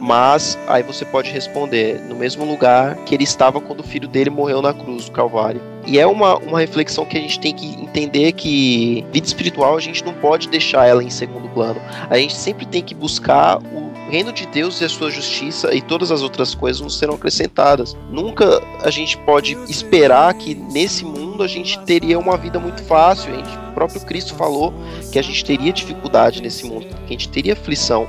Mas 0.00 0.58
aí 0.66 0.82
você 0.82 1.04
pode 1.04 1.30
responder 1.30 2.00
no 2.08 2.16
mesmo 2.16 2.44
lugar 2.44 2.96
que 3.04 3.14
ele 3.14 3.24
estava 3.24 3.60
quando 3.60 3.80
o 3.80 3.84
filho 3.84 4.08
dele 4.08 4.30
morreu 4.30 4.62
na 4.62 4.72
cruz 4.72 5.04
do 5.04 5.10
Calvário. 5.12 5.60
E 5.86 5.98
é 5.98 6.06
uma, 6.06 6.38
uma 6.38 6.58
reflexão 6.58 7.04
que 7.04 7.16
a 7.16 7.20
gente 7.20 7.38
tem 7.38 7.54
que 7.54 7.66
entender 7.66 8.32
que 8.32 9.04
vida 9.12 9.26
espiritual 9.26 9.76
a 9.76 9.80
gente 9.80 10.04
não 10.04 10.14
pode 10.14 10.48
deixar 10.48 10.86
ela 10.86 11.04
em 11.04 11.10
segundo 11.10 11.48
plano. 11.50 11.80
A 12.08 12.16
gente 12.16 12.34
sempre 12.34 12.64
tem 12.64 12.82
que 12.82 12.94
buscar 12.94 13.58
o 13.58 13.90
reino 14.10 14.32
de 14.32 14.46
Deus 14.46 14.80
e 14.80 14.84
a 14.84 14.88
sua 14.88 15.10
justiça 15.10 15.74
e 15.74 15.80
todas 15.80 16.10
as 16.10 16.22
outras 16.22 16.54
coisas 16.54 16.80
não 16.80 16.90
serão 16.90 17.14
acrescentadas. 17.14 17.96
Nunca 18.10 18.62
a 18.82 18.90
gente 18.90 19.16
pode 19.18 19.56
esperar 19.68 20.32
que 20.34 20.54
nesse 20.54 21.04
mundo 21.04 21.42
a 21.42 21.48
gente 21.48 21.78
teria 21.80 22.18
uma 22.18 22.36
vida 22.36 22.58
muito 22.58 22.82
fácil. 22.84 23.34
Gente, 23.34 23.48
o 23.70 23.72
próprio 23.72 24.00
Cristo 24.02 24.34
falou 24.34 24.72
que 25.12 25.18
a 25.18 25.22
gente 25.22 25.44
teria 25.44 25.72
dificuldade 25.72 26.42
nesse 26.42 26.66
mundo, 26.66 26.86
que 26.86 27.04
a 27.04 27.08
gente 27.08 27.28
teria 27.28 27.52
aflição 27.52 28.06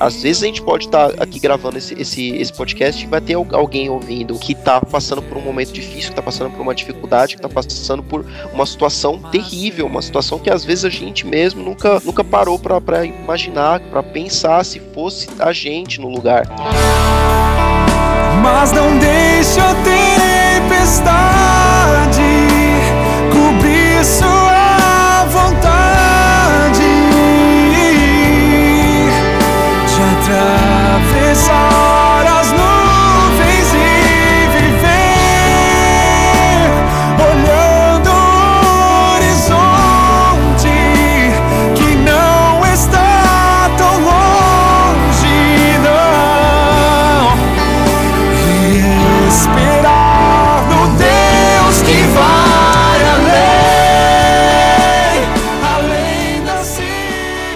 às 0.00 0.22
vezes 0.22 0.42
a 0.42 0.46
gente 0.46 0.62
pode 0.62 0.86
estar 0.86 1.10
tá 1.10 1.22
aqui 1.22 1.38
gravando 1.38 1.78
esse, 1.78 1.94
esse, 2.00 2.30
esse 2.36 2.52
podcast 2.52 3.02
e 3.02 3.06
vai 3.06 3.20
ter 3.20 3.34
alguém 3.34 3.88
ouvindo 3.88 4.38
que 4.38 4.52
está 4.52 4.80
passando 4.80 5.22
por 5.22 5.36
um 5.38 5.40
momento 5.40 5.72
difícil, 5.72 6.06
que 6.06 6.10
está 6.10 6.22
passando 6.22 6.50
por 6.50 6.60
uma 6.60 6.74
dificuldade, 6.74 7.36
que 7.36 7.44
está 7.44 7.48
passando 7.48 8.02
por 8.02 8.24
uma 8.52 8.66
situação 8.66 9.18
terrível, 9.30 9.86
uma 9.86 10.02
situação 10.02 10.38
que 10.38 10.50
às 10.50 10.64
vezes 10.64 10.84
a 10.84 10.90
gente 10.90 11.26
mesmo 11.26 11.62
nunca, 11.62 12.00
nunca 12.04 12.24
parou 12.24 12.58
para 12.58 13.04
imaginar, 13.04 13.80
para 13.80 14.02
pensar 14.02 14.64
se 14.64 14.80
fosse 14.94 15.28
a 15.38 15.52
gente 15.52 16.00
no 16.00 16.08
lugar. 16.08 16.44
Mas 18.42 18.72
não 18.72 18.98
deixe 18.98 19.60
a 19.60 19.74
tempestade 20.64 21.04
cobrir 23.32 24.04
sua 24.04 24.33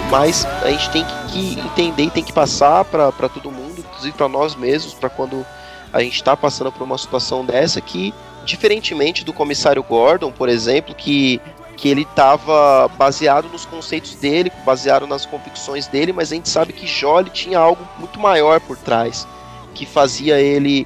Mas 0.09 0.45
a 0.63 0.71
gente 0.71 0.89
tem 0.89 1.05
que, 1.29 1.59
entender 1.59 2.03
e 2.03 2.09
tem 2.09 2.23
que 2.23 2.33
passar 2.33 2.83
para 2.85 3.11
todo 3.11 3.51
mundo, 3.51 3.79
inclusive 3.79 4.15
para 4.17 4.27
nós 4.27 4.55
mesmos, 4.55 4.93
para 4.93 5.09
quando 5.09 5.45
a 5.93 6.01
gente 6.01 6.15
está 6.15 6.35
passando 6.35 6.71
por 6.71 6.83
uma 6.83 6.97
situação 6.97 7.45
dessa 7.45 7.79
que, 7.79 8.13
diferentemente 8.43 9.23
do 9.23 9.31
comissário 9.33 9.83
Gordon, 9.83 10.31
por 10.31 10.49
exemplo, 10.49 10.95
que 10.95 11.39
que 11.79 11.87
ele 11.87 12.01
estava 12.01 12.89
baseado 12.97 13.47
nos 13.47 13.65
conceitos 13.65 14.13
dele, 14.15 14.51
baseado 14.65 15.07
nas 15.07 15.25
convicções 15.25 15.87
dele, 15.87 16.11
mas 16.11 16.29
a 16.29 16.35
gente 16.35 16.49
sabe 16.49 16.73
que 16.73 16.85
ele 16.85 17.29
tinha 17.29 17.57
algo 17.57 17.87
muito 17.97 18.19
maior 18.19 18.59
por 18.59 18.75
trás, 18.75 19.25
que 19.73 19.85
fazia 19.85 20.41
ele 20.41 20.85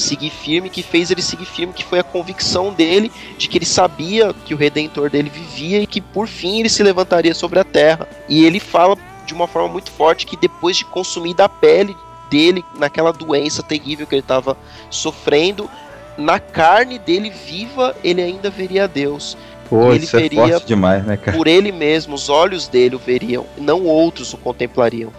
seguir 0.00 0.30
firme, 0.30 0.70
que 0.70 0.82
fez 0.82 1.10
ele 1.10 1.22
seguir 1.22 1.44
firme, 1.44 1.72
que 1.72 1.84
foi 1.84 1.98
a 1.98 2.02
convicção 2.02 2.72
dele 2.72 3.10
de 3.36 3.48
que 3.48 3.58
ele 3.58 3.66
sabia 3.66 4.32
que 4.44 4.54
o 4.54 4.56
redentor 4.56 5.10
dele 5.10 5.30
vivia 5.30 5.80
e 5.80 5.86
que 5.86 6.00
por 6.00 6.26
fim 6.26 6.60
ele 6.60 6.68
se 6.68 6.82
levantaria 6.82 7.34
sobre 7.34 7.58
a 7.58 7.64
terra. 7.64 8.08
E 8.28 8.44
ele 8.44 8.60
fala 8.60 8.96
de 9.26 9.34
uma 9.34 9.46
forma 9.46 9.68
muito 9.68 9.90
forte 9.90 10.26
que 10.26 10.36
depois 10.36 10.76
de 10.76 10.84
consumir 10.84 11.34
da 11.34 11.48
pele 11.48 11.96
dele 12.30 12.64
naquela 12.78 13.12
doença 13.12 13.62
terrível 13.62 14.06
que 14.06 14.14
ele 14.14 14.20
estava 14.20 14.56
sofrendo, 14.90 15.68
na 16.16 16.38
carne 16.38 16.98
dele 16.98 17.30
viva, 17.30 17.94
ele 18.02 18.22
ainda 18.22 18.50
veria 18.50 18.84
a 18.84 18.86
Deus. 18.86 19.36
Pô, 19.68 19.92
ele 19.92 20.04
é 20.04 20.30
forte 20.30 20.66
demais, 20.66 21.04
né, 21.04 21.16
cara? 21.16 21.36
por 21.36 21.46
ele 21.46 21.70
mesmo, 21.70 22.14
os 22.14 22.28
olhos 22.28 22.66
dele 22.68 22.96
o 22.96 22.98
veriam, 22.98 23.44
não 23.56 23.84
outros 23.84 24.32
o 24.32 24.38
contemplariam. 24.38 25.12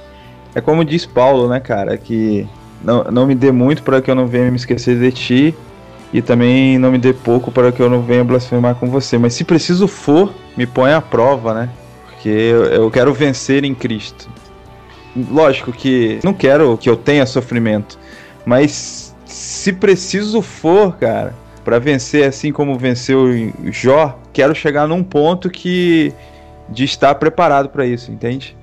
É 0.55 0.59
como 0.61 0.83
diz 0.83 1.05
Paulo, 1.05 1.47
né, 1.47 1.59
cara? 1.59 1.97
Que 1.97 2.47
não, 2.83 3.03
não 3.05 3.25
me 3.25 3.35
dê 3.35 3.51
muito 3.51 3.83
para 3.83 4.01
que 4.01 4.09
eu 4.09 4.15
não 4.15 4.27
venha 4.27 4.49
me 4.49 4.57
esquecer 4.57 4.97
de 4.99 5.11
ti. 5.11 5.55
E 6.11 6.21
também 6.21 6.79
não 6.79 6.91
me 6.91 6.97
dê 6.97 7.13
pouco 7.13 7.51
para 7.51 7.71
que 7.71 7.79
eu 7.81 7.89
não 7.89 8.01
venha 8.01 8.23
blasfemar 8.23 8.75
com 8.75 8.87
você. 8.87 9.17
Mas 9.17 9.33
se 9.33 9.43
preciso 9.43 9.87
for, 9.87 10.33
me 10.57 10.65
põe 10.65 10.91
à 10.91 10.99
prova, 10.99 11.53
né? 11.53 11.69
Porque 12.07 12.29
eu, 12.29 12.65
eu 12.65 12.91
quero 12.91 13.13
vencer 13.13 13.63
em 13.63 13.75
Cristo. 13.75 14.27
Lógico 15.29 15.71
que 15.71 16.19
não 16.23 16.33
quero 16.33 16.77
que 16.77 16.89
eu 16.89 16.95
tenha 16.95 17.25
sofrimento. 17.27 17.99
Mas 18.43 19.15
se 19.25 19.73
preciso 19.73 20.41
for, 20.41 20.97
cara, 20.97 21.35
para 21.63 21.77
vencer 21.77 22.27
assim 22.27 22.51
como 22.51 22.75
venceu 22.75 23.27
Jó, 23.71 24.17
quero 24.33 24.55
chegar 24.55 24.87
num 24.87 25.03
ponto 25.03 25.49
que 25.49 26.11
de 26.67 26.83
estar 26.83 27.15
preparado 27.15 27.69
para 27.69 27.85
isso, 27.85 28.11
entende? 28.11 28.55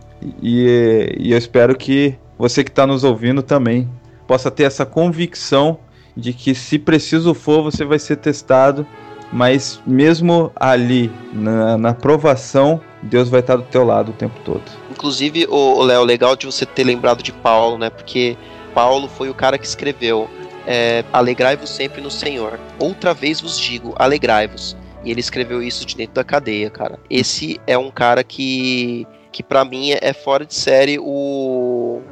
E, 0.43 1.15
e 1.17 1.33
eu 1.33 1.39
espero 1.39 1.77
que 1.77 2.17
você 2.39 2.65
que 2.65 2.71
está 2.71 2.87
nos 2.87 3.05
ouvindo 3.05 3.43
também 3.43 3.89
possa 4.27 4.51
ter 4.51 4.65
essa 4.65 4.85
convicção 4.85 5.79
de 6.17 6.33
que 6.33 6.55
se 6.55 6.79
preciso 6.79 7.35
for, 7.35 7.63
você 7.63 7.85
vai 7.85 7.99
ser 7.99 8.17
testado, 8.17 8.87
mas 9.33 9.81
mesmo 9.87 10.51
ali 10.57 11.11
na, 11.33 11.77
na 11.77 11.95
provação, 11.95 12.81
Deus 13.03 13.29
vai 13.29 13.41
estar 13.41 13.57
do 13.57 13.65
teu 13.65 13.85
lado 13.85 14.11
o 14.11 14.15
tempo 14.15 14.39
todo. 14.45 14.63
Inclusive, 14.91 15.47
o 15.49 15.83
Léo, 15.83 16.05
legal 16.05 16.35
de 16.35 16.47
você 16.47 16.65
ter 16.65 16.85
lembrado 16.85 17.23
de 17.23 17.33
Paulo, 17.33 17.77
né? 17.77 17.91
Porque 17.91 18.37
Paulo 18.75 19.09
foi 19.09 19.29
o 19.29 19.35
cara 19.35 19.59
que 19.59 19.67
escreveu 19.67 20.29
é, 20.67 21.05
Alegrai-vos 21.13 21.71
sempre 21.71 22.01
no 22.01 22.11
Senhor. 22.11 22.59
Outra 22.79 23.15
vez 23.15 23.41
vos 23.41 23.59
digo, 23.59 23.95
alegrai-vos. 23.97 24.77
E 25.05 25.11
ele 25.11 25.21
escreveu 25.21 25.63
isso 25.63 25.87
de 25.87 25.97
dentro 25.97 26.15
da 26.15 26.25
cadeia, 26.25 26.69
cara. 26.69 26.99
Esse 27.09 27.61
é 27.67 27.79
um 27.79 27.91
cara 27.91 28.25
que, 28.25 29.07
que 29.31 29.43
para 29.43 29.65
mim 29.65 29.93
é 29.93 30.13
fora 30.13 30.45
de 30.45 30.55
série 30.55 30.99
o 30.99 32.03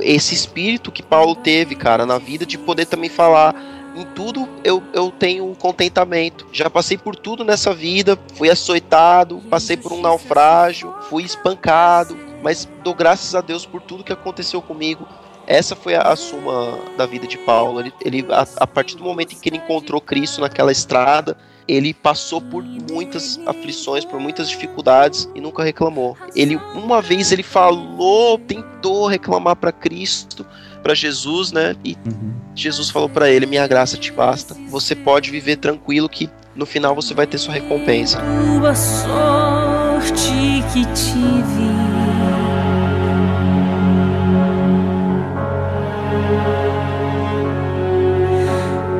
esse 0.00 0.34
espírito 0.34 0.92
que 0.92 1.02
Paulo 1.02 1.34
teve, 1.34 1.74
cara, 1.74 2.06
na 2.06 2.18
vida 2.18 2.46
de 2.46 2.56
poder 2.56 2.86
também 2.86 3.10
falar 3.10 3.54
em 3.94 4.06
tudo 4.06 4.48
eu, 4.64 4.82
eu 4.92 5.10
tenho 5.10 5.46
um 5.46 5.54
contentamento. 5.54 6.46
Já 6.52 6.70
passei 6.70 6.96
por 6.96 7.14
tudo 7.14 7.44
nessa 7.44 7.74
vida, 7.74 8.18
fui 8.34 8.48
açoitado, 8.48 9.40
passei 9.50 9.76
por 9.76 9.92
um 9.92 10.00
naufrágio, 10.00 10.94
fui 11.08 11.22
espancado, 11.24 12.16
mas 12.42 12.68
dou 12.82 12.94
graças 12.94 13.34
a 13.34 13.40
Deus 13.40 13.66
por 13.66 13.82
tudo 13.82 14.04
que 14.04 14.12
aconteceu 14.12 14.62
comigo. 14.62 15.06
Essa 15.46 15.74
foi 15.76 15.94
a, 15.94 16.02
a 16.02 16.16
suma 16.16 16.78
da 16.96 17.04
vida 17.04 17.26
de 17.26 17.36
Paulo. 17.38 17.80
Ele, 17.80 17.92
ele 18.00 18.26
a, 18.30 18.46
a 18.56 18.66
partir 18.66 18.96
do 18.96 19.04
momento 19.04 19.34
em 19.34 19.38
que 19.38 19.48
ele 19.48 19.58
encontrou 19.58 20.00
Cristo 20.00 20.40
naquela 20.40 20.72
estrada, 20.72 21.36
ele 21.66 21.94
passou 21.94 22.40
por 22.40 22.62
muitas 22.62 23.38
aflições, 23.46 24.04
por 24.04 24.20
muitas 24.20 24.48
dificuldades 24.48 25.28
e 25.34 25.40
nunca 25.40 25.62
reclamou. 25.62 26.16
Ele 26.34 26.56
uma 26.74 27.00
vez 27.00 27.32
ele 27.32 27.42
falou, 27.42 28.38
tentou 28.38 29.06
reclamar 29.06 29.56
para 29.56 29.72
Cristo, 29.72 30.44
para 30.82 30.94
Jesus, 30.94 31.52
né? 31.52 31.76
E 31.84 31.96
Jesus 32.54 32.90
falou 32.90 33.08
para 33.08 33.30
ele: 33.30 33.46
"Minha 33.46 33.66
graça 33.66 33.96
te 33.96 34.12
basta. 34.12 34.56
Você 34.68 34.94
pode 34.94 35.30
viver 35.30 35.56
tranquilo 35.56 36.08
que 36.08 36.28
no 36.54 36.66
final 36.66 36.94
você 36.94 37.14
vai 37.14 37.26
ter 37.26 37.38
sua 37.38 37.54
recompensa." 37.54 38.20
Tua 38.58 38.74
sorte 38.74 40.32
que 40.72 40.84
tive. 40.94 41.72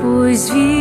Pois 0.01 0.48
vivo 0.48 0.71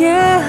yeah 0.00 0.43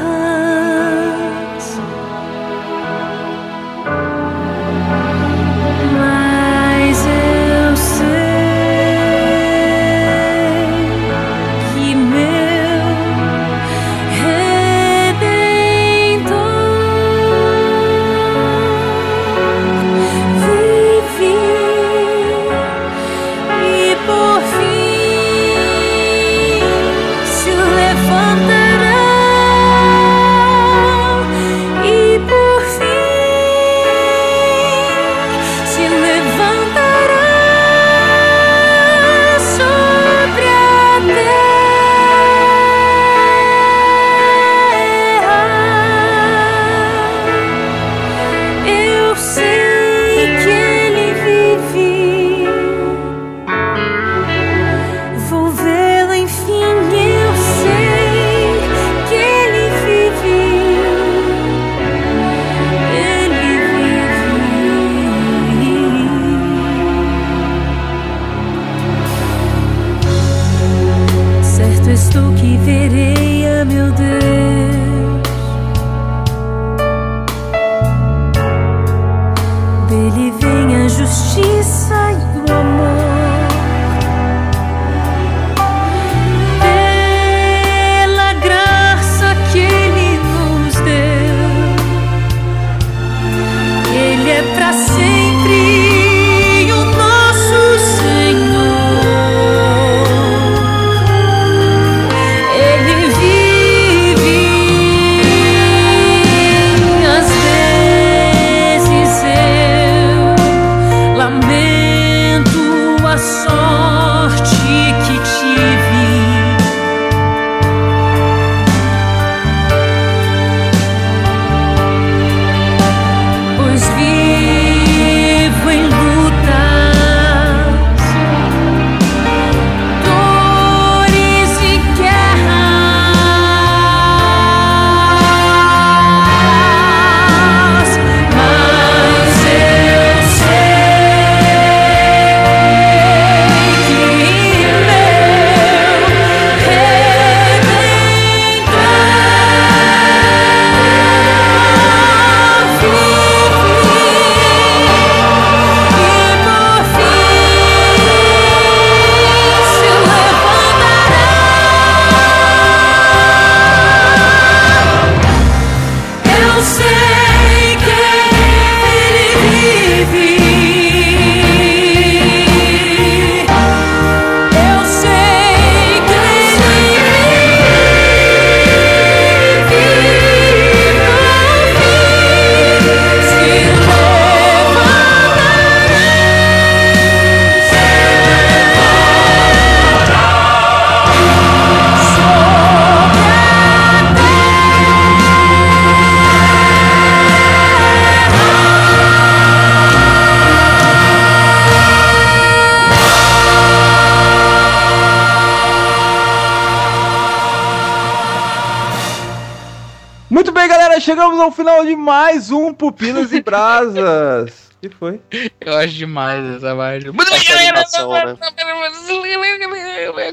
chegamos 211.16 211.40
ao 211.40 211.50
final 211.50 211.86
de 211.86 211.96
mais 211.96 212.52
um 212.52 212.74
Pupilas 212.74 213.32
e 213.32 213.42
Brasas. 213.42 214.70
que 214.82 214.90
foi? 214.90 215.22
Eu 215.62 215.78
acho 215.78 215.94
demais 215.94 216.58
essa 216.58 216.76
parte. 216.76 217.08
Essa 217.08 217.58
animação, 217.58 218.12
né? 218.12 218.38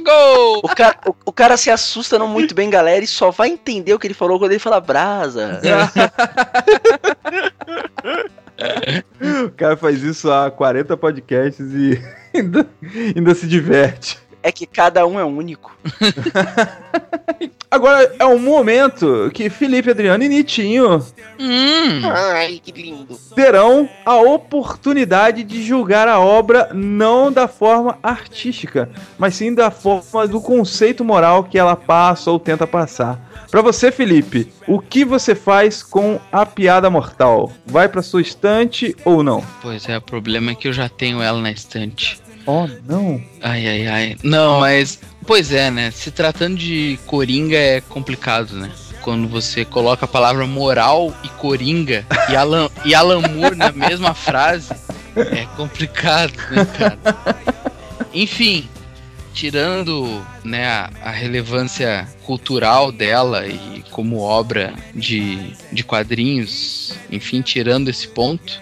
Gol! 0.01 0.61
O 0.65 0.69
cara, 0.75 0.99
o, 1.07 1.15
o 1.27 1.33
cara 1.33 1.57
se 1.57 1.71
assusta 1.71 2.19
não 2.19 2.27
muito 2.27 2.53
bem, 2.53 2.69
galera, 2.69 3.05
e 3.05 3.07
só 3.07 3.31
vai 3.31 3.51
entender 3.51 3.95
o 3.95 3.99
que 3.99 4.09
ele 4.09 4.15
falou 4.15 4.41
quando 4.41 4.51
ele 4.51 4.59
fala 4.59 4.81
brasa. 4.81 5.61
O 9.45 9.51
cara 9.51 9.77
faz 9.77 10.03
isso 10.03 10.31
há 10.31 10.49
40 10.51 10.97
podcasts 10.97 11.67
e 11.73 12.01
ainda, 12.33 12.69
ainda 13.17 13.35
se 13.35 13.47
diverte. 13.47 14.19
É 14.41 14.53
que 14.53 14.67
cada 14.67 15.05
um 15.07 15.19
é 15.19 15.25
único. 15.25 15.77
Agora 17.73 18.15
é 18.19 18.27
um 18.27 18.39
momento 18.39 19.31
que 19.33 19.49
Felipe, 19.49 19.91
Adriano 19.91 20.23
e 20.23 20.29
Nitinho 20.29 21.03
Hum, 21.41 22.03
Ai, 22.05 22.61
que 22.63 22.71
lindo. 22.71 23.19
terão 23.35 23.89
a 24.05 24.17
oportunidade 24.17 25.43
de 25.43 25.63
julgar 25.63 26.07
a 26.07 26.21
obra 26.21 26.69
não 26.75 27.33
da 27.33 27.49
forma 27.49 27.99
artística, 28.03 28.91
mas 29.19 29.37
sim 29.37 29.55
da 29.55 29.71
forma 29.71 30.29
do 30.29 30.39
conceito 30.39 31.03
moral 31.03 31.45
que 31.45 31.59
ela 31.59 31.75
passa 31.75 32.31
ou 32.31 32.39
tenta 32.39 32.67
passar. 32.67 33.19
Pra 33.51 33.63
você, 33.63 33.91
Felipe, 33.91 34.53
o 34.69 34.79
que 34.79 35.03
você 35.03 35.35
faz 35.35 35.83
com 35.83 36.21
a 36.31 36.45
piada 36.45 36.91
mortal? 36.91 37.51
Vai 37.65 37.89
pra 37.89 38.03
sua 38.03 38.21
estante 38.21 38.95
ou 39.03 39.23
não? 39.23 39.43
pois 39.63 39.89
é, 39.89 39.97
o 39.97 40.03
problema 40.03 40.51
é 40.51 40.55
que 40.55 40.69
eu 40.69 40.75
já 40.75 40.91
tenho 40.91 41.23
ela 41.23 41.41
na 41.41 41.51
estante. 41.51 42.21
Oh, 42.45 42.67
não. 42.87 43.23
Ai, 43.41 43.67
ai, 43.67 43.87
ai. 43.87 44.17
Não, 44.23 44.61
mas. 44.61 45.01
Pois 45.27 45.53
é, 45.53 45.71
né? 45.71 45.91
Se 45.91 46.11
tratando 46.11 46.57
de 46.57 46.99
coringa 47.07 47.57
é 47.57 47.81
complicado, 47.81 48.55
né? 48.55 48.71
Quando 49.03 49.29
você 49.29 49.65
coloca 49.65 50.05
a 50.05 50.09
palavra 50.09 50.47
moral 50.47 51.15
e 51.25 51.29
coringa 51.29 52.07
e 52.29 52.37
Alan, 52.37 52.69
e 52.85 52.95
Alan 52.95 53.21
Moore 53.21 53.57
na 53.57 53.73
mesma 53.73 54.15
frase, 54.15 54.73
é 55.17 55.47
complicado, 55.57 56.35
né, 56.51 56.65
cara? 56.65 56.99
Enfim, 58.15 58.69
tirando 59.33 60.25
né, 60.45 60.67
a, 60.67 60.91
a 61.03 61.11
relevância 61.11 62.07
cultural 62.25 62.93
dela 62.93 63.47
e 63.47 63.83
como 63.91 64.21
obra 64.21 64.75
de, 64.95 65.53
de 65.73 65.83
quadrinhos, 65.83 66.95
enfim, 67.11 67.43
tirando 67.43 67.89
esse 67.89 68.09
ponto, 68.09 68.61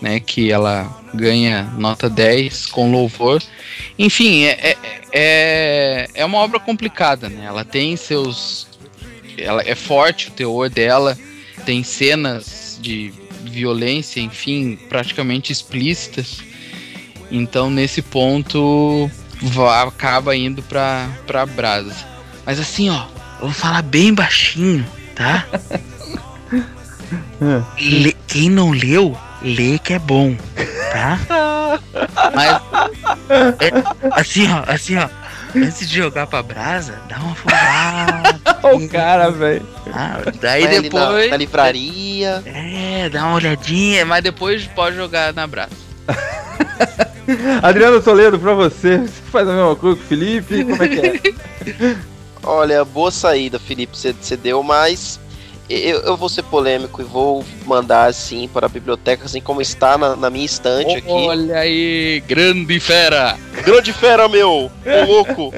né, 0.00 0.20
que 0.20 0.50
ela 0.50 1.00
ganha 1.12 1.64
nota 1.76 2.08
10 2.08 2.66
com 2.66 2.90
louvor. 2.90 3.42
Enfim, 3.98 4.44
é, 4.44 4.70
é, 4.70 4.76
é, 5.12 6.08
é 6.14 6.24
uma 6.24 6.38
obra 6.38 6.60
complicada, 6.60 7.28
né? 7.28 7.44
Ela 7.44 7.64
tem 7.64 7.96
seus. 7.96 8.66
Ela 9.36 9.62
é 9.66 9.74
forte 9.74 10.28
o 10.28 10.32
teor 10.32 10.68
dela, 10.68 11.16
tem 11.64 11.82
cenas 11.82 12.78
de 12.80 13.12
violência, 13.44 14.20
enfim, 14.20 14.78
praticamente 14.88 15.52
explícitas. 15.52 16.42
Então, 17.30 17.70
nesse 17.70 18.02
ponto, 18.02 19.10
acaba 19.86 20.36
indo 20.36 20.62
pra, 20.62 21.08
pra 21.26 21.46
brasa. 21.46 21.94
Mas 22.44 22.58
assim, 22.58 22.90
ó, 22.90 23.06
vamos 23.40 23.56
falar 23.56 23.82
bem 23.82 24.12
baixinho, 24.12 24.86
tá? 25.14 25.46
Quem 28.26 28.50
não 28.50 28.70
leu, 28.70 29.16
lê 29.42 29.78
que 29.78 29.94
é 29.94 29.98
bom, 29.98 30.36
tá? 30.92 31.18
Mas, 32.34 32.60
é, 33.60 33.70
assim, 34.12 34.48
ó, 34.52 34.64
assim, 34.66 34.96
ó, 34.96 35.08
antes 35.56 35.88
de 35.88 35.96
jogar 35.96 36.26
pra 36.26 36.42
brasa, 36.42 36.98
dá 37.08 37.18
uma 37.18 37.34
folgada. 37.34 38.40
o 38.76 38.88
cara, 38.88 39.30
velho. 39.30 39.66
Ah, 39.92 40.18
daí 40.40 40.64
Vai 40.64 40.76
ali 40.76 40.88
depois. 40.88 41.24
na- 41.26 41.30
na 41.32 41.36
livraria. 41.36 42.42
É, 42.46 43.08
dá 43.08 43.24
uma 43.24 43.34
olhadinha, 43.36 44.04
mas 44.04 44.22
depois 44.22 44.66
pode 44.68 44.96
jogar 44.96 45.32
na 45.32 45.46
brasa. 45.46 45.70
Adriano 47.62 48.02
Toledo, 48.02 48.38
pra 48.38 48.54
você, 48.54 48.98
você 48.98 49.22
faz 49.30 49.48
a 49.48 49.52
mesma 49.52 49.76
coisa 49.76 49.96
com 49.96 50.02
o 50.02 50.06
Felipe? 50.08 50.64
Como 50.64 50.82
é 50.82 50.88
que 50.88 51.00
é? 51.06 51.96
Olha, 52.42 52.84
boa 52.84 53.10
saída, 53.10 53.58
Felipe, 53.58 53.96
você 53.96 54.12
você 54.12 54.36
deu, 54.36 54.62
mas 54.62 55.20
eu, 55.74 56.00
eu 56.00 56.16
vou 56.16 56.28
ser 56.28 56.42
polêmico 56.44 57.00
e 57.00 57.04
vou 57.04 57.44
mandar 57.64 58.06
assim 58.08 58.48
para 58.48 58.66
a 58.66 58.68
biblioteca, 58.68 59.24
assim 59.26 59.40
como 59.40 59.60
está 59.62 59.96
na, 59.98 60.16
na 60.16 60.30
minha 60.30 60.44
estante 60.44 60.96
aqui. 60.96 61.08
Olha 61.10 61.58
aí, 61.58 62.22
grande 62.26 62.78
fera! 62.80 63.38
Grande 63.64 63.92
fera, 63.92 64.28
meu! 64.28 64.70
Ô 64.84 65.04
louco! 65.06 65.52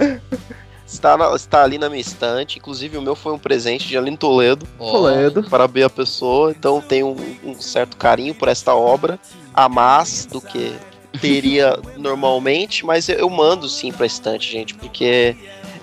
Está, 0.86 1.16
na- 1.16 1.34
está 1.34 1.62
ali 1.62 1.78
na 1.78 1.88
minha 1.88 2.00
estante, 2.02 2.58
inclusive 2.58 2.98
o 2.98 3.02
meu 3.02 3.14
foi 3.16 3.32
um 3.32 3.38
presente 3.38 3.88
de 3.88 3.96
Aline 3.96 4.16
Toledo. 4.16 4.66
Toledo. 4.78 5.42
Parabéns 5.48 5.86
a 5.86 5.90
pessoa, 5.90 6.50
então 6.50 6.82
tenho 6.82 7.08
um, 7.44 7.50
um 7.50 7.60
certo 7.60 7.96
carinho 7.96 8.34
por 8.34 8.48
esta 8.48 8.74
obra, 8.74 9.18
a 9.54 9.68
mais 9.70 10.26
do 10.26 10.38
que 10.40 10.74
teria 11.18 11.78
normalmente, 11.96 12.84
mas 12.84 13.08
eu, 13.08 13.16
eu 13.16 13.30
mando 13.30 13.68
sim 13.70 13.90
pra 13.90 14.04
estante, 14.04 14.50
gente, 14.52 14.74
porque 14.74 15.34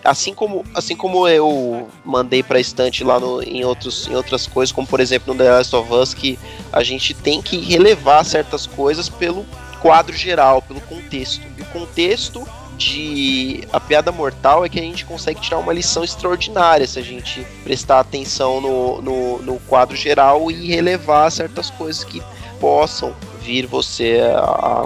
assim 0.04 0.34
como, 0.34 0.66
assim 0.74 0.96
como 0.96 1.28
eu 1.28 1.90
mandei 2.04 2.42
pra 2.44 2.60
estante 2.60 3.04
lá 3.04 3.20
no, 3.20 3.42
em, 3.44 3.64
outros, 3.64 4.08
em 4.08 4.16
outras 4.16 4.48
coisas, 4.48 4.72
como 4.72 4.88
por 4.88 5.00
exemplo 5.00 5.34
no 5.34 5.40
The 5.40 5.52
Last 5.52 5.76
of 5.76 5.94
Us, 5.94 6.14
que 6.14 6.38
a 6.72 6.84
gente 6.84 7.14
tem 7.14 7.42
que 7.42 7.58
relevar 7.58 8.24
certas 8.24 8.66
coisas 8.66 9.10
pelo 9.10 9.46
quadro 9.82 10.16
geral, 10.16 10.62
pelo 10.62 10.82
contexto. 10.82 11.42
E 11.58 11.62
o 11.62 11.66
contexto 11.66 12.48
de 12.78 13.68
A 13.74 13.80
Piada 13.80 14.12
Mortal 14.12 14.66
é 14.66 14.70
que 14.70 14.80
a 14.80 14.84
gente 14.84 15.06
consegue 15.06 15.42
tirar 15.42 15.58
uma 15.58 15.74
lição 15.74 16.04
extraordinária 16.04 16.88
se 16.88 16.98
a 16.98 17.02
gente 17.02 17.46
prestar 17.64 18.00
atenção 18.00 18.62
no, 18.62 19.02
no, 19.02 19.42
no 19.42 19.60
quadro 19.62 19.98
geral 19.98 20.50
e 20.50 20.68
relevar 20.68 21.30
certas 21.30 21.70
coisas 21.70 22.04
que 22.06 22.24
possam 22.60 23.14
vir 23.42 23.66
você 23.66 24.22
a, 24.34 24.86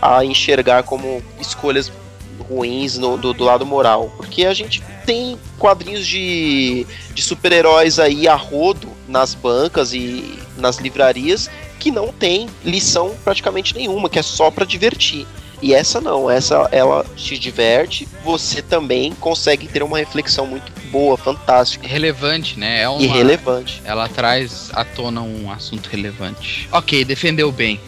a 0.00 0.24
enxergar 0.24 0.84
como 0.84 1.22
escolhas 1.40 1.90
ruins 2.42 2.98
no- 2.98 3.16
do, 3.16 3.32
do 3.32 3.44
lado 3.44 3.64
moral. 3.66 4.12
Porque 4.16 4.44
a 4.44 4.54
gente 4.54 4.82
tem 5.04 5.38
quadrinhos 5.58 6.06
de, 6.06 6.86
de 7.14 7.22
super-heróis 7.22 7.98
aí 7.98 8.26
a 8.28 8.34
rodo 8.34 8.88
nas 9.08 9.34
bancas 9.34 9.92
e 9.94 10.38
nas 10.56 10.78
livrarias 10.78 11.48
que 11.78 11.90
não 11.90 12.08
tem 12.12 12.48
lição 12.64 13.14
praticamente 13.22 13.74
nenhuma, 13.74 14.08
que 14.08 14.18
é 14.18 14.22
só 14.22 14.50
pra 14.50 14.64
divertir. 14.64 15.26
E 15.62 15.72
essa 15.72 16.00
não, 16.00 16.30
essa 16.30 16.68
ela 16.70 17.04
te 17.16 17.38
diverte, 17.38 18.06
você 18.24 18.60
também 18.60 19.12
consegue 19.14 19.66
ter 19.68 19.82
uma 19.82 19.96
reflexão 19.96 20.46
muito 20.46 20.70
boa, 20.90 21.16
fantástica 21.16 21.86
Relevante, 21.86 22.58
né? 22.58 22.82
É 22.82 22.88
uma, 22.88 23.00
e 23.02 23.06
relevante. 23.06 23.80
Ela 23.84 24.06
traz 24.08 24.70
à 24.74 24.84
tona 24.84 25.22
um 25.22 25.50
assunto 25.50 25.88
relevante. 25.88 26.68
Ok, 26.72 27.04
defendeu 27.04 27.50
bem. 27.50 27.80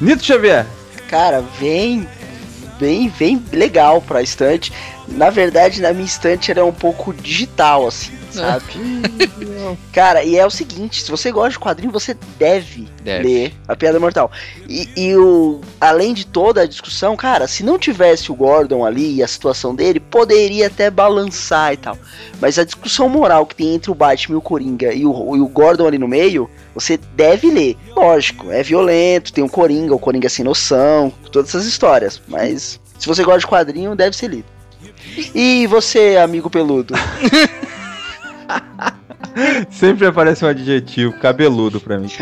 Nito 0.00 0.24
Xavier. 0.24 0.66
Cara, 1.08 1.40
vem 1.58 2.06
bem, 2.82 3.08
bem 3.16 3.40
legal 3.52 4.02
pra 4.02 4.22
estante. 4.22 4.72
Na 5.06 5.30
verdade, 5.30 5.80
na 5.80 5.92
minha 5.92 6.04
estante 6.04 6.50
era 6.50 6.64
um 6.64 6.72
pouco 6.72 7.14
digital, 7.14 7.86
assim, 7.86 8.10
sabe? 8.32 8.64
Cara, 9.92 10.24
e 10.24 10.36
é 10.36 10.46
o 10.46 10.50
seguinte, 10.50 11.02
se 11.02 11.10
você 11.10 11.30
gosta 11.30 11.50
de 11.50 11.58
quadrinho, 11.58 11.92
você 11.92 12.16
deve, 12.38 12.88
Deve. 13.02 13.24
ler 13.24 13.54
A 13.68 13.76
Piada 13.76 14.00
Mortal. 14.00 14.30
E, 14.68 14.88
e 14.96 15.16
o, 15.16 15.60
além 15.80 16.14
de 16.14 16.26
toda 16.26 16.62
a 16.62 16.66
discussão, 16.66 17.16
cara, 17.16 17.46
se 17.46 17.62
não 17.62 17.78
tivesse 17.78 18.30
o 18.30 18.34
Gordon 18.34 18.84
ali 18.84 19.16
e 19.16 19.22
a 19.22 19.28
situação 19.28 19.74
dele, 19.74 20.00
poderia 20.00 20.66
até 20.66 20.90
balançar 20.90 21.72
e 21.72 21.76
tal. 21.76 21.98
Mas 22.40 22.58
a 22.58 22.64
discussão 22.64 23.08
moral 23.08 23.46
que 23.46 23.54
tem 23.54 23.74
entre 23.74 23.90
o 23.90 23.94
Batman 23.94 24.36
e 24.36 24.38
o 24.38 24.42
Coringa 24.42 24.92
e 24.92 25.04
o, 25.04 25.36
e 25.36 25.40
o 25.40 25.48
Gordon 25.48 25.86
ali 25.86 25.98
no 25.98 26.08
meio, 26.08 26.50
você 26.74 26.98
deve 27.14 27.50
ler. 27.50 27.76
Lógico, 27.94 28.50
é 28.50 28.62
violento, 28.62 29.32
tem 29.32 29.44
o 29.44 29.48
Coringa, 29.48 29.94
o 29.94 29.98
Coringa 29.98 30.28
sem 30.28 30.44
noção, 30.44 31.12
todas 31.30 31.50
essas 31.50 31.66
histórias. 31.66 32.20
Mas 32.26 32.80
se 32.98 33.06
você 33.06 33.22
gosta 33.24 33.40
de 33.40 33.46
quadrinho, 33.46 33.96
deve 33.96 34.16
ser 34.16 34.28
lido. 34.28 34.46
E 35.34 35.66
você, 35.66 36.16
amigo 36.16 36.48
peludo? 36.48 36.94
Sempre 39.70 40.06
aparece 40.06 40.44
um 40.44 40.48
adjetivo 40.48 41.12
cabeludo 41.14 41.80
pra 41.80 41.98
mim. 41.98 42.08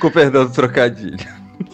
Com 0.00 0.10
perdão 0.10 0.46
do 0.46 0.52
trocadilho. 0.52 1.18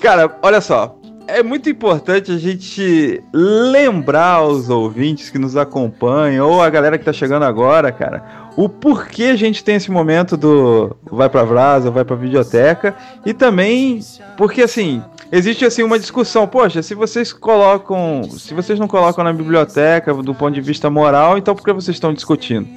Cara, 0.00 0.36
olha 0.42 0.60
só. 0.60 0.98
É 1.26 1.42
muito 1.42 1.70
importante 1.70 2.30
a 2.30 2.36
gente 2.36 3.22
lembrar 3.32 4.34
aos 4.34 4.68
ouvintes 4.68 5.30
que 5.30 5.38
nos 5.38 5.56
acompanham, 5.56 6.46
ou 6.46 6.62
a 6.62 6.68
galera 6.68 6.98
que 6.98 7.04
tá 7.04 7.14
chegando 7.14 7.44
agora, 7.44 7.90
cara, 7.90 8.22
o 8.56 8.68
porquê 8.68 9.24
a 9.24 9.36
gente 9.36 9.64
tem 9.64 9.76
esse 9.76 9.90
momento 9.90 10.36
do 10.36 10.96
vai 11.04 11.28
pra 11.28 11.44
Brasa, 11.44 11.90
vai 11.90 12.04
pra 12.04 12.16
videoteca, 12.16 12.94
e 13.24 13.32
também 13.32 14.00
porque 14.36 14.62
assim, 14.62 15.02
existe 15.30 15.64
assim 15.64 15.82
uma 15.82 15.98
discussão, 15.98 16.46
poxa, 16.46 16.82
se 16.82 16.94
vocês 16.94 17.32
colocam, 17.32 18.22
se 18.30 18.54
vocês 18.54 18.78
não 18.78 18.86
colocam 18.86 19.24
na 19.24 19.32
biblioteca 19.32 20.14
do 20.14 20.34
ponto 20.34 20.54
de 20.54 20.60
vista 20.60 20.88
moral, 20.88 21.36
então 21.36 21.54
por 21.54 21.64
que 21.64 21.72
vocês 21.72 21.96
estão 21.96 22.12
discutindo? 22.12 22.68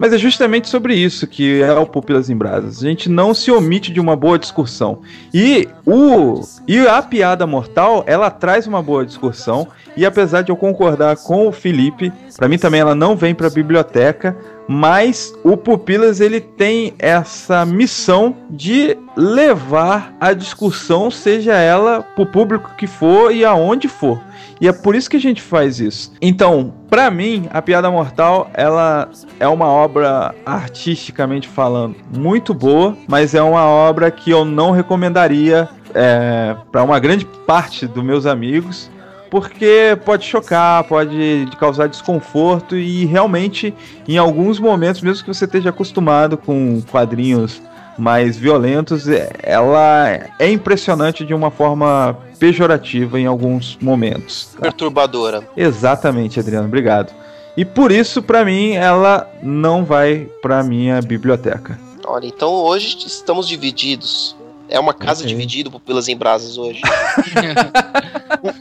Mas 0.00 0.14
é 0.14 0.18
justamente 0.18 0.66
sobre 0.66 0.94
isso 0.94 1.26
que 1.26 1.60
é 1.60 1.74
o 1.74 1.84
Pupilas 1.84 2.30
em 2.30 2.34
Brasas. 2.34 2.78
A 2.78 2.88
gente 2.88 3.06
não 3.06 3.34
se 3.34 3.50
omite 3.50 3.92
de 3.92 4.00
uma 4.00 4.16
boa 4.16 4.38
discussão. 4.38 5.00
E 5.32 5.68
o 5.84 6.40
e 6.66 6.78
a 6.78 7.02
piada 7.02 7.46
mortal, 7.46 8.02
ela 8.06 8.30
traz 8.30 8.66
uma 8.66 8.82
boa 8.82 9.04
discussão. 9.04 9.68
E 9.94 10.06
apesar 10.06 10.40
de 10.40 10.50
eu 10.50 10.56
concordar 10.56 11.18
com 11.18 11.46
o 11.46 11.52
Felipe, 11.52 12.10
para 12.34 12.48
mim 12.48 12.56
também 12.56 12.80
ela 12.80 12.94
não 12.94 13.14
vem 13.14 13.34
para 13.34 13.48
a 13.48 13.50
biblioteca, 13.50 14.34
mas 14.66 15.34
o 15.44 15.54
Pupilas 15.54 16.18
ele 16.18 16.40
tem 16.40 16.94
essa 16.98 17.66
missão 17.66 18.34
de 18.48 18.96
levar 19.14 20.16
a 20.18 20.32
discussão, 20.32 21.10
seja 21.10 21.52
ela 21.56 22.02
para 22.02 22.22
o 22.22 22.26
público 22.26 22.74
que 22.78 22.86
for 22.86 23.34
e 23.34 23.44
aonde 23.44 23.86
for. 23.86 24.18
E 24.60 24.68
é 24.68 24.72
por 24.72 24.94
isso 24.94 25.08
que 25.08 25.16
a 25.16 25.20
gente 25.20 25.40
faz 25.40 25.80
isso. 25.80 26.12
Então, 26.20 26.74
pra 26.88 27.10
mim, 27.10 27.48
a 27.50 27.62
Piada 27.62 27.90
Mortal, 27.90 28.50
ela 28.52 29.08
é 29.38 29.48
uma 29.48 29.66
obra 29.66 30.34
artisticamente 30.44 31.48
falando 31.48 31.96
muito 32.14 32.52
boa, 32.52 32.96
mas 33.08 33.34
é 33.34 33.42
uma 33.42 33.64
obra 33.64 34.10
que 34.10 34.30
eu 34.30 34.44
não 34.44 34.70
recomendaria 34.70 35.68
é, 35.94 36.54
para 36.70 36.84
uma 36.84 36.98
grande 36.98 37.24
parte 37.46 37.86
dos 37.86 38.04
meus 38.04 38.26
amigos, 38.26 38.90
porque 39.30 39.96
pode 40.04 40.26
chocar, 40.26 40.84
pode 40.84 41.48
causar 41.58 41.86
desconforto 41.86 42.76
e 42.76 43.06
realmente, 43.06 43.72
em 44.06 44.18
alguns 44.18 44.58
momentos, 44.58 45.00
mesmo 45.00 45.24
que 45.24 45.32
você 45.32 45.44
esteja 45.44 45.70
acostumado 45.70 46.36
com 46.36 46.82
quadrinhos 46.90 47.62
mais 48.00 48.36
violentos, 48.36 49.06
é- 49.08 49.30
ela 49.42 50.08
é 50.38 50.50
impressionante 50.50 51.24
de 51.24 51.34
uma 51.34 51.50
forma 51.50 52.16
pejorativa 52.38 53.20
em 53.20 53.26
alguns 53.26 53.76
momentos. 53.80 54.56
Perturbadora. 54.60 55.42
Exatamente, 55.56 56.40
Adriano, 56.40 56.66
obrigado. 56.66 57.12
E 57.56 57.64
por 57.64 57.92
isso, 57.92 58.22
pra 58.22 58.44
mim, 58.44 58.72
ela 58.72 59.28
não 59.42 59.84
vai 59.84 60.26
pra 60.40 60.62
minha 60.62 61.00
biblioteca. 61.02 61.78
Olha, 62.06 62.26
então 62.26 62.50
hoje 62.50 62.96
estamos 63.06 63.46
divididos. 63.46 64.34
É 64.68 64.78
uma 64.78 64.94
casa 64.94 65.26
dividida 65.26 65.68
por 65.68 65.80
pelas 65.80 66.08
em 66.08 66.16
brasas 66.16 66.56
hoje. 66.56 66.80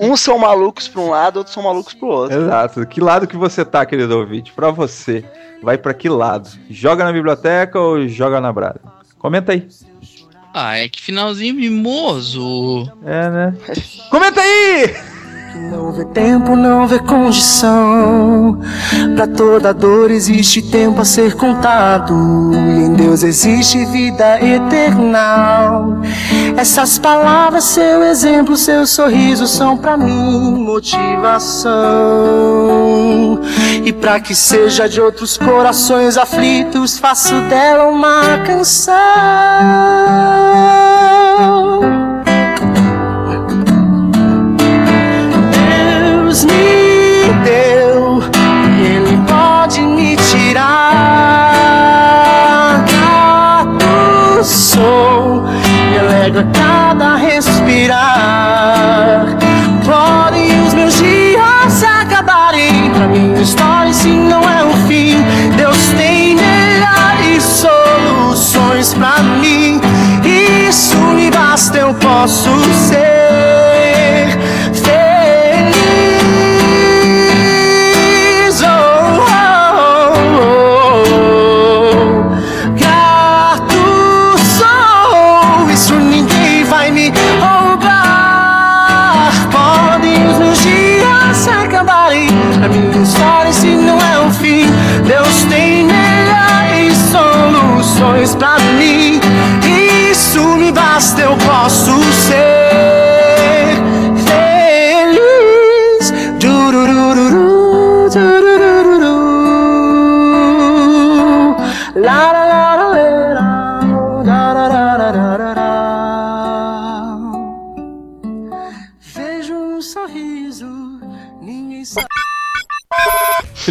Um- 0.02 0.12
Uns 0.12 0.20
são 0.22 0.38
malucos 0.38 0.88
pra 0.88 1.02
um 1.02 1.10
lado, 1.10 1.38
outros 1.38 1.54
são 1.54 1.64
malucos 1.64 1.94
pro 1.94 2.08
outro. 2.08 2.38
Exato. 2.38 2.86
Que 2.86 3.00
lado 3.00 3.28
que 3.28 3.38
você 3.38 3.64
tá, 3.64 3.86
querido 3.86 4.18
ouvinte? 4.18 4.52
Pra 4.52 4.72
você. 4.72 5.24
Vai 5.62 5.78
pra 5.78 5.94
que 5.94 6.10
lado? 6.10 6.50
Joga 6.70 7.04
na 7.04 7.12
biblioteca 7.14 7.80
ou 7.80 8.08
joga 8.08 8.42
na 8.42 8.52
brasa? 8.52 8.80
Comenta 9.20 9.52
aí. 9.52 9.68
Ah, 10.54 10.78
é 10.78 10.90
que 10.90 11.00
finalzinho 11.02 11.54
mimoso. 11.54 12.92
É, 13.06 13.30
né? 13.30 13.58
Comenta 14.10 14.42
aí! 14.42 15.19
Não 15.56 15.92
vê 15.92 16.06
tempo, 16.06 16.56
não 16.56 16.88
vê 16.88 17.00
condição. 17.00 18.60
Pra 19.16 19.26
toda 19.26 19.74
dor 19.74 20.12
existe 20.12 20.62
tempo 20.62 21.02
a 21.02 21.06
ser 21.06 21.34
contado. 21.36 22.14
E 22.54 22.84
em 22.86 22.94
Deus 22.94 23.24
existe 23.24 23.84
vida 23.86 24.40
eterna. 24.44 26.00
Essas 26.56 27.00
palavras, 27.00 27.64
seu 27.64 28.04
exemplo, 28.04 28.56
seu 28.56 28.86
sorriso 28.86 29.48
são 29.48 29.76
pra 29.76 29.98
mim 29.98 30.64
motivação. 30.64 31.70
E 33.84 33.92
pra 33.92 34.20
que 34.20 34.36
seja 34.36 34.88
de 34.88 35.02
outros 35.02 35.36
corações 35.36 36.16
aflitos, 36.16 37.00
faço 37.00 37.34
dela 37.50 37.86
uma 37.88 38.38
canção. 38.46 38.94
Respirar. 57.90 59.26
Podem 59.84 60.62
os 60.66 60.74
meus 60.74 60.98
dias 60.98 61.84
acabarem, 61.84 62.92
pra 62.92 63.08
minha 63.08 63.42
história 63.42 63.92
se 63.94 64.10
não 64.10 64.42
é 64.48 64.64
o 64.64 64.74
fim. 64.88 65.16
Deus 65.56 65.78
tem 65.98 66.36
melhores 66.36 67.44
soluções 67.44 68.94
pra 68.94 69.20
mim. 69.42 69.82
Isso 70.70 70.98
me 70.98 71.32
basta, 71.32 71.78
eu 71.80 71.94
posso 71.96 72.50
ser 72.88 73.19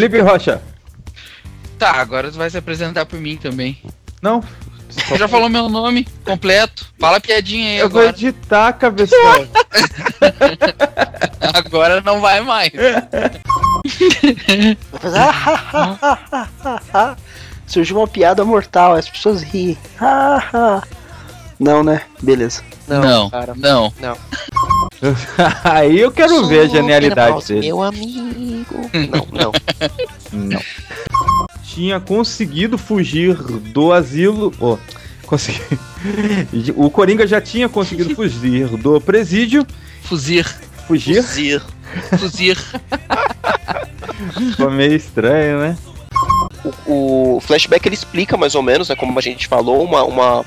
Felipe 0.08 0.20
Rocha. 0.20 0.62
Tá, 1.78 1.92
agora 1.92 2.30
tu 2.30 2.38
vai 2.38 2.48
se 2.48 2.56
apresentar 2.56 3.04
por 3.06 3.20
mim 3.20 3.36
também. 3.36 3.80
Não. 4.22 4.42
Você 4.88 5.18
já 5.18 5.28
falou 5.28 5.48
meu 5.50 5.68
nome 5.68 6.08
completo. 6.24 6.86
Fala 6.98 7.18
a 7.18 7.20
piadinha 7.20 7.68
aí 7.68 7.78
Eu 7.78 7.90
vou 7.90 8.00
agora. 8.00 8.16
editar, 8.16 8.72
cabeção. 8.72 9.18
Agora 11.54 12.00
não 12.00 12.20
vai 12.20 12.40
mais. 12.40 12.72
Surgiu 17.66 17.98
uma 17.98 18.08
piada 18.08 18.44
mortal, 18.44 18.94
as 18.94 19.08
pessoas 19.08 19.42
riem. 19.42 19.76
Não, 21.60 21.82
né? 21.82 22.02
Beleza. 22.22 22.62
Não, 22.86 23.30
não. 23.56 23.92
Não. 24.00 24.16
Aí 25.64 26.00
eu 26.00 26.10
quero 26.10 26.46
ver 26.46 26.60
a 26.60 26.66
genialidade 26.66 27.46
dele. 27.46 27.66
Meu 27.66 27.82
amigo. 27.82 28.90
Não, 28.92 29.28
não. 29.32 29.52
Não. 30.32 30.60
Tinha 31.62 32.00
conseguido 32.00 32.76
fugir 32.76 33.34
do 33.34 33.92
asilo. 33.92 34.52
Oh, 34.60 34.76
consegui... 35.26 35.60
O 36.74 36.90
Coringa 36.90 37.26
já 37.26 37.40
tinha 37.40 37.68
conseguido 37.68 38.14
fugir 38.14 38.66
do 38.68 39.00
presídio. 39.00 39.66
Fugir. 40.02 40.44
Fugir? 40.86 41.22
Fuzir. 41.22 41.62
Fugir. 42.18 42.58
Ficou 44.50 44.70
meio 44.70 44.94
estranho, 44.94 45.60
né? 45.60 45.78
O, 46.86 47.36
o 47.36 47.40
flashback 47.40 47.86
ele 47.86 47.94
explica 47.94 48.36
mais 48.36 48.54
ou 48.54 48.62
menos, 48.62 48.88
né, 48.88 48.96
como 48.96 49.16
a 49.16 49.22
gente 49.22 49.46
falou, 49.46 49.84
uma, 49.84 50.02
uma 50.02 50.44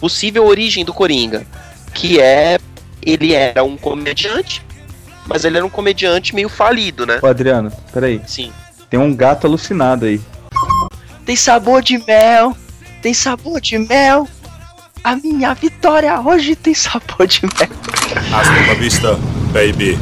possível 0.00 0.46
origem 0.46 0.84
do 0.84 0.94
Coringa, 0.94 1.46
que 1.92 2.18
é 2.18 2.58
ele 3.04 3.34
era 3.34 3.64
um 3.64 3.76
comediante, 3.76 4.62
mas 5.26 5.44
ele 5.44 5.56
era 5.56 5.66
um 5.66 5.70
comediante 5.70 6.34
meio 6.34 6.48
falido, 6.48 7.06
né? 7.06 7.18
Ô, 7.22 7.26
Adriano, 7.26 7.72
peraí. 7.92 8.20
Sim. 8.26 8.52
Tem 8.88 8.98
um 8.98 9.14
gato 9.14 9.46
alucinado 9.46 10.04
aí. 10.04 10.20
Tem 11.24 11.36
sabor 11.36 11.82
de 11.82 11.98
mel, 11.98 12.56
tem 13.00 13.14
sabor 13.14 13.60
de 13.60 13.78
mel. 13.78 14.28
A 15.04 15.16
minha 15.16 15.52
vitória 15.54 16.20
hoje 16.20 16.54
tem 16.54 16.74
sabor 16.74 17.26
de 17.26 17.42
mel. 17.42 17.70
Hasta 18.32 18.66
la 18.66 18.74
vista, 18.74 19.18
baby. 19.52 19.98